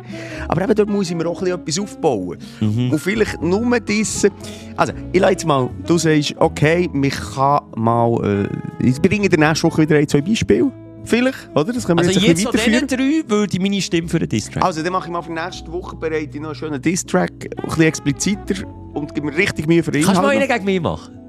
aber 0.48 0.62
eben 0.62 0.74
dort 0.74 0.88
muss 0.88 1.10
ich 1.10 1.16
mir 1.16 1.26
auch 1.26 1.42
etwas 1.42 1.78
aufbauen. 1.78 2.38
Mhm. 2.60 2.92
Und 2.92 2.98
vielleicht 2.98 3.40
nur 3.42 3.80
dissen. 3.80 4.30
Also, 4.76 4.92
ich 5.12 5.20
lasse 5.20 5.32
jetzt 5.32 5.46
mal, 5.46 5.68
du 5.86 5.98
sagst, 5.98 6.34
okay, 6.38 6.88
mich 6.92 7.14
kann 7.34 7.60
mal, 7.76 8.48
äh, 8.80 8.86
ich 8.86 9.00
bringe 9.00 9.24
in 9.24 9.30
der 9.30 9.38
nächsten 9.48 9.68
Woche 9.68 9.82
wieder 9.82 9.96
ein, 9.96 10.08
zwei 10.08 10.20
Beispiele. 10.20 10.70
Vielleicht, 11.04 11.48
oder? 11.54 11.72
Das 11.72 11.86
können 11.86 11.98
wir 11.98 12.06
Also 12.06 12.20
jetzt 12.20 12.28
jetzt 12.28 12.52
bisschen 12.52 12.72
von 12.74 12.88
diesen 12.88 13.22
drei 13.24 13.30
würde 13.30 13.52
ich 13.54 13.60
meine 13.60 13.80
Stimme 13.80 14.08
für 14.08 14.18
den 14.18 14.28
Diss-Track. 14.28 14.62
Also, 14.62 14.82
dann 14.82 14.92
mache 14.92 15.06
ich 15.06 15.12
mal 15.12 15.22
für 15.22 15.32
nächste 15.32 15.72
Woche 15.72 15.96
bereit 15.96 16.34
noch 16.34 16.48
einen 16.48 16.54
schönen 16.54 16.80
Diss-Track, 16.80 17.32
ein 17.56 17.64
bisschen 17.64 17.82
expliziter 17.82 18.54
und 18.92 19.14
gebe 19.14 19.26
mir 19.26 19.36
richtig 19.36 19.66
Mühe 19.66 19.82
für 19.82 19.90
den 19.92 20.04
kannst 20.04 20.18
du 20.18 20.22
mal 20.22 20.36
einen 20.36 20.46
gegen 20.46 20.64
mich 20.64 20.80
machen? 20.80 21.19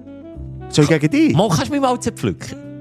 Soll 0.71 0.85
ich 0.85 0.89
gegen 0.89 1.09
dich? 1.09 1.35
Mal 1.35 1.47
kannst 1.49 1.67
du 1.67 1.71
mich 1.71 1.81
mal 1.81 1.99
zerpflücken. 1.99 2.71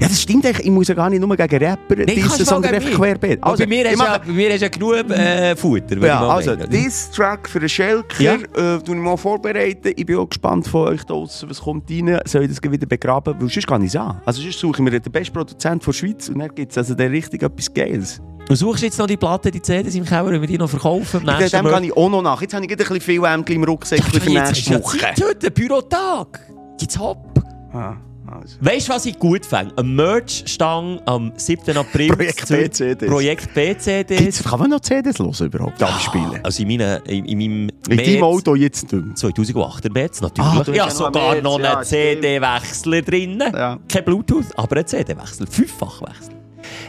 Ja, 0.00 0.06
das 0.06 0.22
stimmt 0.22 0.46
eigentlich. 0.46 0.64
Ich 0.64 0.70
muss 0.70 0.86
ja 0.86 0.94
gar 0.94 1.10
nicht 1.10 1.18
nur 1.20 1.36
gegen 1.36 1.56
Rapper 1.64 1.96
Nein, 1.96 2.06
dissen, 2.06 2.28
mal 2.28 2.44
sondern 2.44 2.74
einfach 2.74 2.90
querbeet. 2.92 3.42
Also, 3.42 3.64
bei, 3.64 3.66
mir 3.66 3.96
mache- 3.96 4.06
ja, 4.12 4.18
bei 4.18 4.32
mir 4.32 4.52
hast 4.52 4.60
ja 4.60 4.68
genug 4.68 4.94
äh, 5.10 5.56
Futter. 5.56 5.98
Ja, 5.98 6.20
mal 6.20 6.30
also, 6.36 6.54
this 6.54 7.10
Track 7.10 7.48
für 7.48 7.58
den 7.58 7.68
Schelker, 7.68 8.22
Ja. 8.22 8.34
äh, 8.34 8.76
ich 8.76 8.88
mal 8.94 9.16
vorbereiten. 9.16 9.92
Ich 9.96 10.06
bin 10.06 10.16
auch 10.18 10.28
gespannt 10.28 10.68
von 10.68 10.86
euch 10.88 11.00
da 11.02 11.14
draussen, 11.14 11.50
was 11.50 11.60
kommt 11.60 11.90
rein. 11.90 12.20
Soll 12.26 12.44
ich 12.44 12.50
das 12.56 12.62
wieder 12.62 12.86
begraben? 12.86 13.34
Weil 13.40 13.48
sonst 13.50 13.66
kann 13.66 13.82
ich 13.82 13.88
es 13.88 13.96
an. 13.96 14.20
Also 14.24 14.40
sonst 14.40 14.60
suche 14.60 14.76
ich 14.76 14.84
mir 14.84 15.00
den 15.00 15.10
besten 15.10 15.32
Produzent 15.34 15.84
der 15.84 15.92
Schweiz 15.92 16.28
und 16.28 16.38
dann 16.38 16.54
gibt 16.54 16.70
es 16.70 16.78
also 16.78 16.94
dann 16.94 17.08
richtig 17.10 17.42
etwas 17.42 17.74
Geiles. 17.74 18.20
Du 18.46 18.54
suchst 18.54 18.84
jetzt 18.84 18.98
noch 19.00 19.08
die 19.08 19.16
Platte, 19.16 19.50
die 19.50 19.60
CDs 19.60 19.96
im 19.96 20.04
Keller, 20.04 20.30
wenn 20.30 20.40
wir 20.40 20.48
die 20.48 20.56
noch 20.58 20.70
verkaufen. 20.70 21.26
Dem 21.26 21.36
Nächsten 21.38 21.64
kann 21.66 21.82
ich 21.82 21.94
auch 21.96 22.08
noch 22.08 22.22
nach. 22.22 22.40
Jetzt 22.40 22.54
habe 22.54 22.64
ich 22.64 22.70
ein 22.70 22.76
bisschen 22.76 23.00
viel 23.00 23.24
Ämter 23.24 23.52
im 23.52 23.64
Rucksack 23.64 23.98
für 24.04 24.16
Jetzt 24.16 24.26
ist 24.28 24.32
nächste 24.32 24.72
ja 24.74 24.78
Woche. 24.80 24.98
Zeit 24.98 25.20
heute, 25.28 25.50
Bürotag. 25.50 26.40
Jetzt 26.80 26.98
hopp. 26.98 27.42
Ah, 27.72 27.96
also. 28.26 28.56
Weißt 28.60 28.88
du, 28.88 28.92
was 28.92 29.06
ich 29.06 29.18
gut 29.18 29.44
fände? 29.44 29.74
Ein 29.76 29.94
Merch-Stang 29.94 31.00
am 31.06 31.32
7. 31.36 31.76
April. 31.76 32.08
Projekt 32.08 32.48
BCDs. 32.48 33.08
Projekt. 33.08 33.54
Gibt's, 33.54 34.44
kann 34.44 34.58
man 34.60 34.70
noch 34.70 34.80
CDs 34.80 35.18
hören 35.18 35.34
überhaupt? 35.46 35.82
Abspielen? 35.82 36.40
Also 36.42 36.62
in, 36.62 36.68
meine, 36.68 37.02
in, 37.06 37.24
in 37.24 37.38
meinem 37.38 37.70
In 37.88 37.96
deinem 37.96 38.22
Auto 38.22 38.54
jetzt 38.54 38.92
nicht 38.92 39.04
mehr. 39.04 39.14
2008 39.14 39.84
er 39.84 39.92
März, 39.92 40.20
natürlich. 40.20 40.50
Ah, 40.50 40.86
ja, 40.86 40.90
sogar 40.90 41.32
einen 41.32 41.42
noch 41.42 41.56
einen 41.56 41.64
ja. 41.64 41.82
CD-Wechsler 41.82 43.02
drin. 43.02 43.42
Ja. 43.52 43.78
Kein 43.88 44.04
Bluetooth, 44.04 44.46
aber 44.56 44.76
ein 44.76 44.86
CD-Wechsel. 44.86 45.46
Fünffachwechsel. 45.46 46.37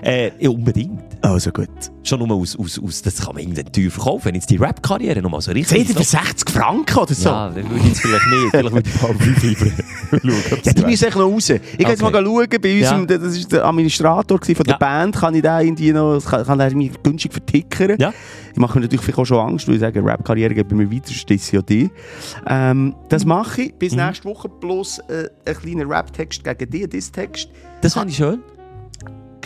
Äh, 0.03 0.31
ja, 0.39 0.49
unbedingt. 0.49 1.01
Also 1.22 1.51
gut. 1.51 1.68
Schon 2.03 2.26
nur 2.26 2.38
aus, 2.38 2.57
aus, 2.57 2.80
aus, 2.81 3.01
das 3.01 3.18
kann 3.18 3.35
man 3.35 3.43
irgendwann 3.43 3.72
teuer 3.72 3.89
verkaufen, 3.91 4.26
wenn 4.26 4.35
jetzt 4.35 4.49
die 4.49 4.56
Rap-Karriere 4.56 5.22
nochmal 5.22 5.41
so 5.41 5.51
richtig... 5.51 5.85
CD 5.88 5.93
für 5.99 6.03
60 6.03 6.49
Franken 6.49 6.97
oder 6.97 7.14
so? 7.14 7.30
Ja, 7.30 7.49
dann 7.49 7.69
würde 7.69 7.80
ich 7.81 7.85
jetzt 7.88 8.01
vielleicht 8.01 8.26
nicht. 8.27 8.49
Vielleicht 8.51 8.73
würde 8.73 8.89
ich 8.89 9.01
mal 9.01 9.73
schauen. 10.22 10.61
Ja, 10.64 10.73
die 10.73 10.85
müssen 10.85 11.06
echt 11.06 11.15
noch 11.18 11.23
raus. 11.34 11.49
Ich 11.49 11.61
gehe 11.77 11.88
jetzt 11.88 12.01
Okay. 12.03 12.11
mal 12.11 12.26
schauen, 12.26 12.61
bei 12.61 12.77
unserem, 12.80 13.07
das 13.07 13.35
ist 13.38 13.51
der 13.51 13.65
Administrator 13.65 14.39
von 14.41 14.56
der 14.64 14.65
Ja. 14.73 14.77
Band, 14.77 15.15
kann 15.15 15.35
ich 15.35 15.41
den 15.41 15.60
irgendwie 15.68 15.91
noch, 15.91 16.19
kann, 16.26 16.45
kann 16.45 16.57
der 16.57 16.68
irgendwie 16.69 16.91
günstig 17.03 17.34
vertickern. 17.34 17.97
Ja. 17.99 18.14
Ich 18.53 18.57
mache 18.57 18.77
mir 18.80 18.85
natürlich 18.85 19.01
vielleicht 19.03 19.19
auch 19.19 19.26
schon 19.26 19.38
Angst, 19.39 19.68
weil 19.68 19.76
ich 19.76 19.81
sage, 19.81 20.03
Rap-Karriere 20.03 20.53
geht 20.56 20.68
bei 20.69 20.76
mir 20.76 20.89
weiter, 20.91 21.11
das 21.11 21.23
ist 21.30 21.51
ja 21.51 21.61
die. 21.61 21.89
Ähm, 22.47 22.95
das 23.10 23.26
mache 23.26 23.64
ich 23.64 23.73
bis 23.76 23.93
Mhm. 23.93 24.06
nächste 24.06 24.26
Woche, 24.26 24.49
plus 24.49 24.99
äh, 25.10 25.30
ein 25.45 25.56
kleiner 25.56 25.89
Rap-Text 25.89 26.43
gegen 26.43 26.69
dich, 26.72 26.89
diesen 26.89 27.14
Text. 27.14 27.49
Das 27.81 27.93
fand 27.93 28.10
ich 28.10 28.18
schön. 28.18 28.39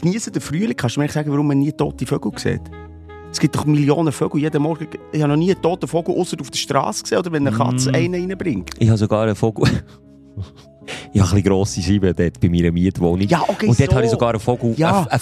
Genießen 0.03 0.33
den 0.33 0.41
Frühling, 0.41 0.75
kannst 0.75 0.97
du 0.97 0.99
mir 0.99 1.07
sagen, 1.09 1.31
warum 1.31 1.47
man 1.47 1.57
nie 1.59 1.71
tote 1.71 2.05
Vögel 2.05 2.31
sieht? 2.37 2.61
Es 3.31 3.39
gibt 3.39 3.55
doch 3.55 3.65
Millionen 3.65 4.11
Vögel 4.11 4.41
jeden 4.41 4.61
Morgen. 4.61 4.87
Ich 5.13 5.21
habe 5.21 5.29
noch 5.31 5.37
nie 5.37 5.51
einen 5.53 5.61
toten 5.61 5.87
Vogel 5.87 6.13
außer 6.15 6.37
auf 6.41 6.51
der 6.51 6.57
Straße 6.59 7.03
gesehen 7.03 7.17
oder 7.19 7.31
wenn 7.31 7.47
eine 7.47 7.55
Katze 7.55 7.89
Mm. 7.91 7.95
einen 7.95 8.29
reinbringt. 8.31 8.71
Ich 8.79 8.89
habe 8.89 8.97
sogar 8.97 9.23
einen 9.23 9.35
Vogel... 9.35 9.65
Ich 11.13 11.21
habe 11.21 11.37
ein 11.37 11.43
grosse 11.43 11.81
Scheiben 11.81 12.13
dort 12.13 12.39
bei 12.41 12.49
meiner 12.49 12.69
Mietwohnung. 12.71 13.21
Ja, 13.29 13.41
okay, 13.47 13.67
Und 13.67 13.79
dort 13.79 13.89
so. 13.91 13.95
habe 13.95 14.05
ich 14.05 14.11
sogar 14.11 14.29
einen 14.31 14.39
Vogel, 14.41 14.73
Ja. 14.75 15.07
einen, 15.09 15.19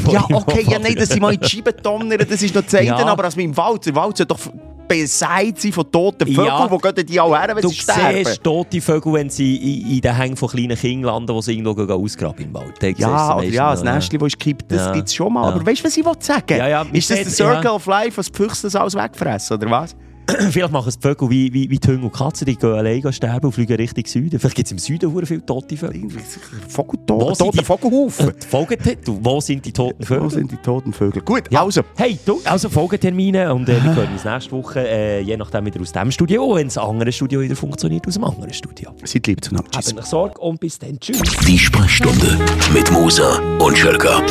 von 0.00 0.12
Ja, 0.12 0.24
okay, 0.32 0.66
ja, 0.68 0.78
nein, 0.80 0.96
dass 0.96 1.10
ich 1.14 1.20
mal 1.20 1.32
in 1.32 1.38
die 1.38 1.48
Scheibe 1.48 1.72
donnern, 1.74 2.18
das 2.28 2.42
ist 2.42 2.52
noch 2.56 2.66
zu 2.66 2.78
Ja. 2.82 2.96
aber 3.06 3.22
als 3.24 3.36
mit 3.36 3.44
dem 3.44 3.56
Wald, 3.56 3.86
der 3.86 3.94
Wald 3.94 4.18
doch 4.28 4.40
beseit 4.88 5.60
sein 5.60 5.72
von 5.72 5.90
toten 5.90 6.26
Vögeln, 6.26 6.46
Ja. 6.46 6.70
wo 6.70 6.78
gehen 6.78 7.06
die 7.06 7.20
auch 7.20 7.36
her, 7.36 7.54
wenn 7.54 7.62
Du 7.62 7.68
sie 7.68 7.74
sterben? 7.76 8.24
siehst 8.24 8.42
tote 8.42 8.80
Vögel, 8.80 9.12
wenn 9.14 9.30
sie 9.30 9.56
in, 9.82 9.90
in 9.96 10.00
den 10.00 10.14
Hängen 10.16 10.36
von 10.36 10.48
kleinen 10.48 10.76
Kindern 10.76 11.12
landen, 11.14 11.34
die 11.36 11.42
sie 11.42 11.58
irgendwo 11.58 11.92
ausgraben 11.92 12.44
im 12.46 12.54
Wald. 12.54 12.74
Dann 12.80 12.94
du 12.94 13.00
Ja, 13.02 13.36
oder 13.36 13.44
ja, 13.44 13.70
das 13.70 13.82
noch, 13.82 13.92
Nestchen, 13.94 14.18
das 14.18 14.26
ist 14.28 14.38
gekippt, 14.38 14.70
das 14.72 14.86
Ja. 14.86 14.92
gibt 14.92 15.08
es 15.08 15.14
schon 15.14 15.32
mal. 15.32 15.48
Ja. 15.48 15.54
Aber 15.54 15.66
weißt 15.66 15.80
du, 15.80 15.84
was 15.86 15.96
ich 15.96 16.04
will 16.04 16.12
sagen 16.20 16.56
Ja, 16.56 16.68
ja, 16.68 16.86
Ist 16.92 17.10
das 17.10 17.18
der 17.22 17.30
Circle 17.30 17.70
of 17.70 17.86
Life, 17.86 18.16
was 18.18 18.30
die 18.30 18.36
Füchse 18.36 18.62
das 18.66 18.76
alles 18.76 18.94
wegfressen, 18.94 19.56
oder 19.56 19.70
was? 19.70 19.96
Vielleicht 20.50 20.72
machen 20.72 20.88
es 20.88 20.98
die 20.98 21.02
Vögel 21.06 21.28
wie, 21.30 21.52
wie, 21.52 21.68
wie 21.70 21.78
die 21.78 21.88
Hunde 21.88 22.06
und 22.06 22.12
Katzen, 22.12 22.46
die 22.46 22.56
gehen 22.56 22.72
alleine 22.72 23.12
sterben 23.12 23.46
und 23.46 23.52
fliegen 23.52 23.76
Richtung 23.76 24.04
Süden. 24.06 24.38
Vielleicht 24.38 24.56
gibt 24.56 24.66
es 24.66 24.72
im 24.72 24.78
Süden 24.78 25.12
hure 25.12 25.26
viele 25.26 25.44
tote 25.44 25.76
Vögel. 25.76 26.02
Wo 26.04 27.34
sind 27.34 27.38
tote 27.38 27.58
die- 27.58 27.64
Vogelhaufen. 27.64 28.28
Äh, 28.28 28.32
die 28.42 28.46
Vogel- 28.46 28.78
du, 29.04 29.18
wo 29.22 29.40
sind 29.40 29.64
die 29.66 29.72
toten 29.72 30.02
Wo 30.02 30.06
Vögel? 30.06 30.30
sind 30.30 30.50
die 30.52 30.56
toten 30.56 30.92
Vögel? 30.92 31.22
Gut, 31.22 31.42
Ja. 31.50 31.62
also. 31.64 31.82
Hey, 31.96 32.18
du, 32.24 32.40
also 32.44 32.68
Folgetermine 32.68 33.52
und 33.54 33.68
äh, 33.68 33.82
wir 33.82 33.94
hören 33.94 34.12
uns 34.12 34.24
nächste 34.24 34.52
Woche, 34.52 34.86
äh, 34.86 35.20
je 35.20 35.36
nachdem 35.36 35.66
wieder 35.66 35.80
aus 35.80 35.92
dem 35.92 36.10
Studio, 36.10 36.54
wenn 36.54 36.66
das 36.68 36.78
andere 36.78 37.12
Studio 37.12 37.40
wieder 37.40 37.56
funktioniert, 37.56 38.06
aus 38.06 38.14
dem 38.14 38.24
anderen 38.24 38.52
Studio. 38.52 38.90
Seid 39.04 39.26
lieb 39.26 39.44
zueinander. 39.44 39.70
Tschüss. 39.70 39.88
Habt 39.90 39.98
euch 39.98 40.04
Sorge 40.06 40.38
und 40.40 40.58
bis 40.60 40.78
dann. 40.78 40.98
Tschüss. 40.98 41.20
Die 41.46 41.58
Sprechstunde 41.58 42.38
mit 42.72 42.90
Musa 42.90 43.38
und 43.58 43.76
Schelka. 43.76 44.22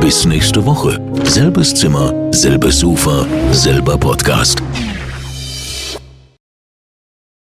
Bis 0.00 0.24
nächste 0.24 0.64
Woche. 0.64 1.00
Selbes 1.24 1.74
Zimmer, 1.74 2.12
selbes 2.32 2.78
Sofa, 2.80 3.26
selber 3.52 3.98
Podcast. 3.98 4.62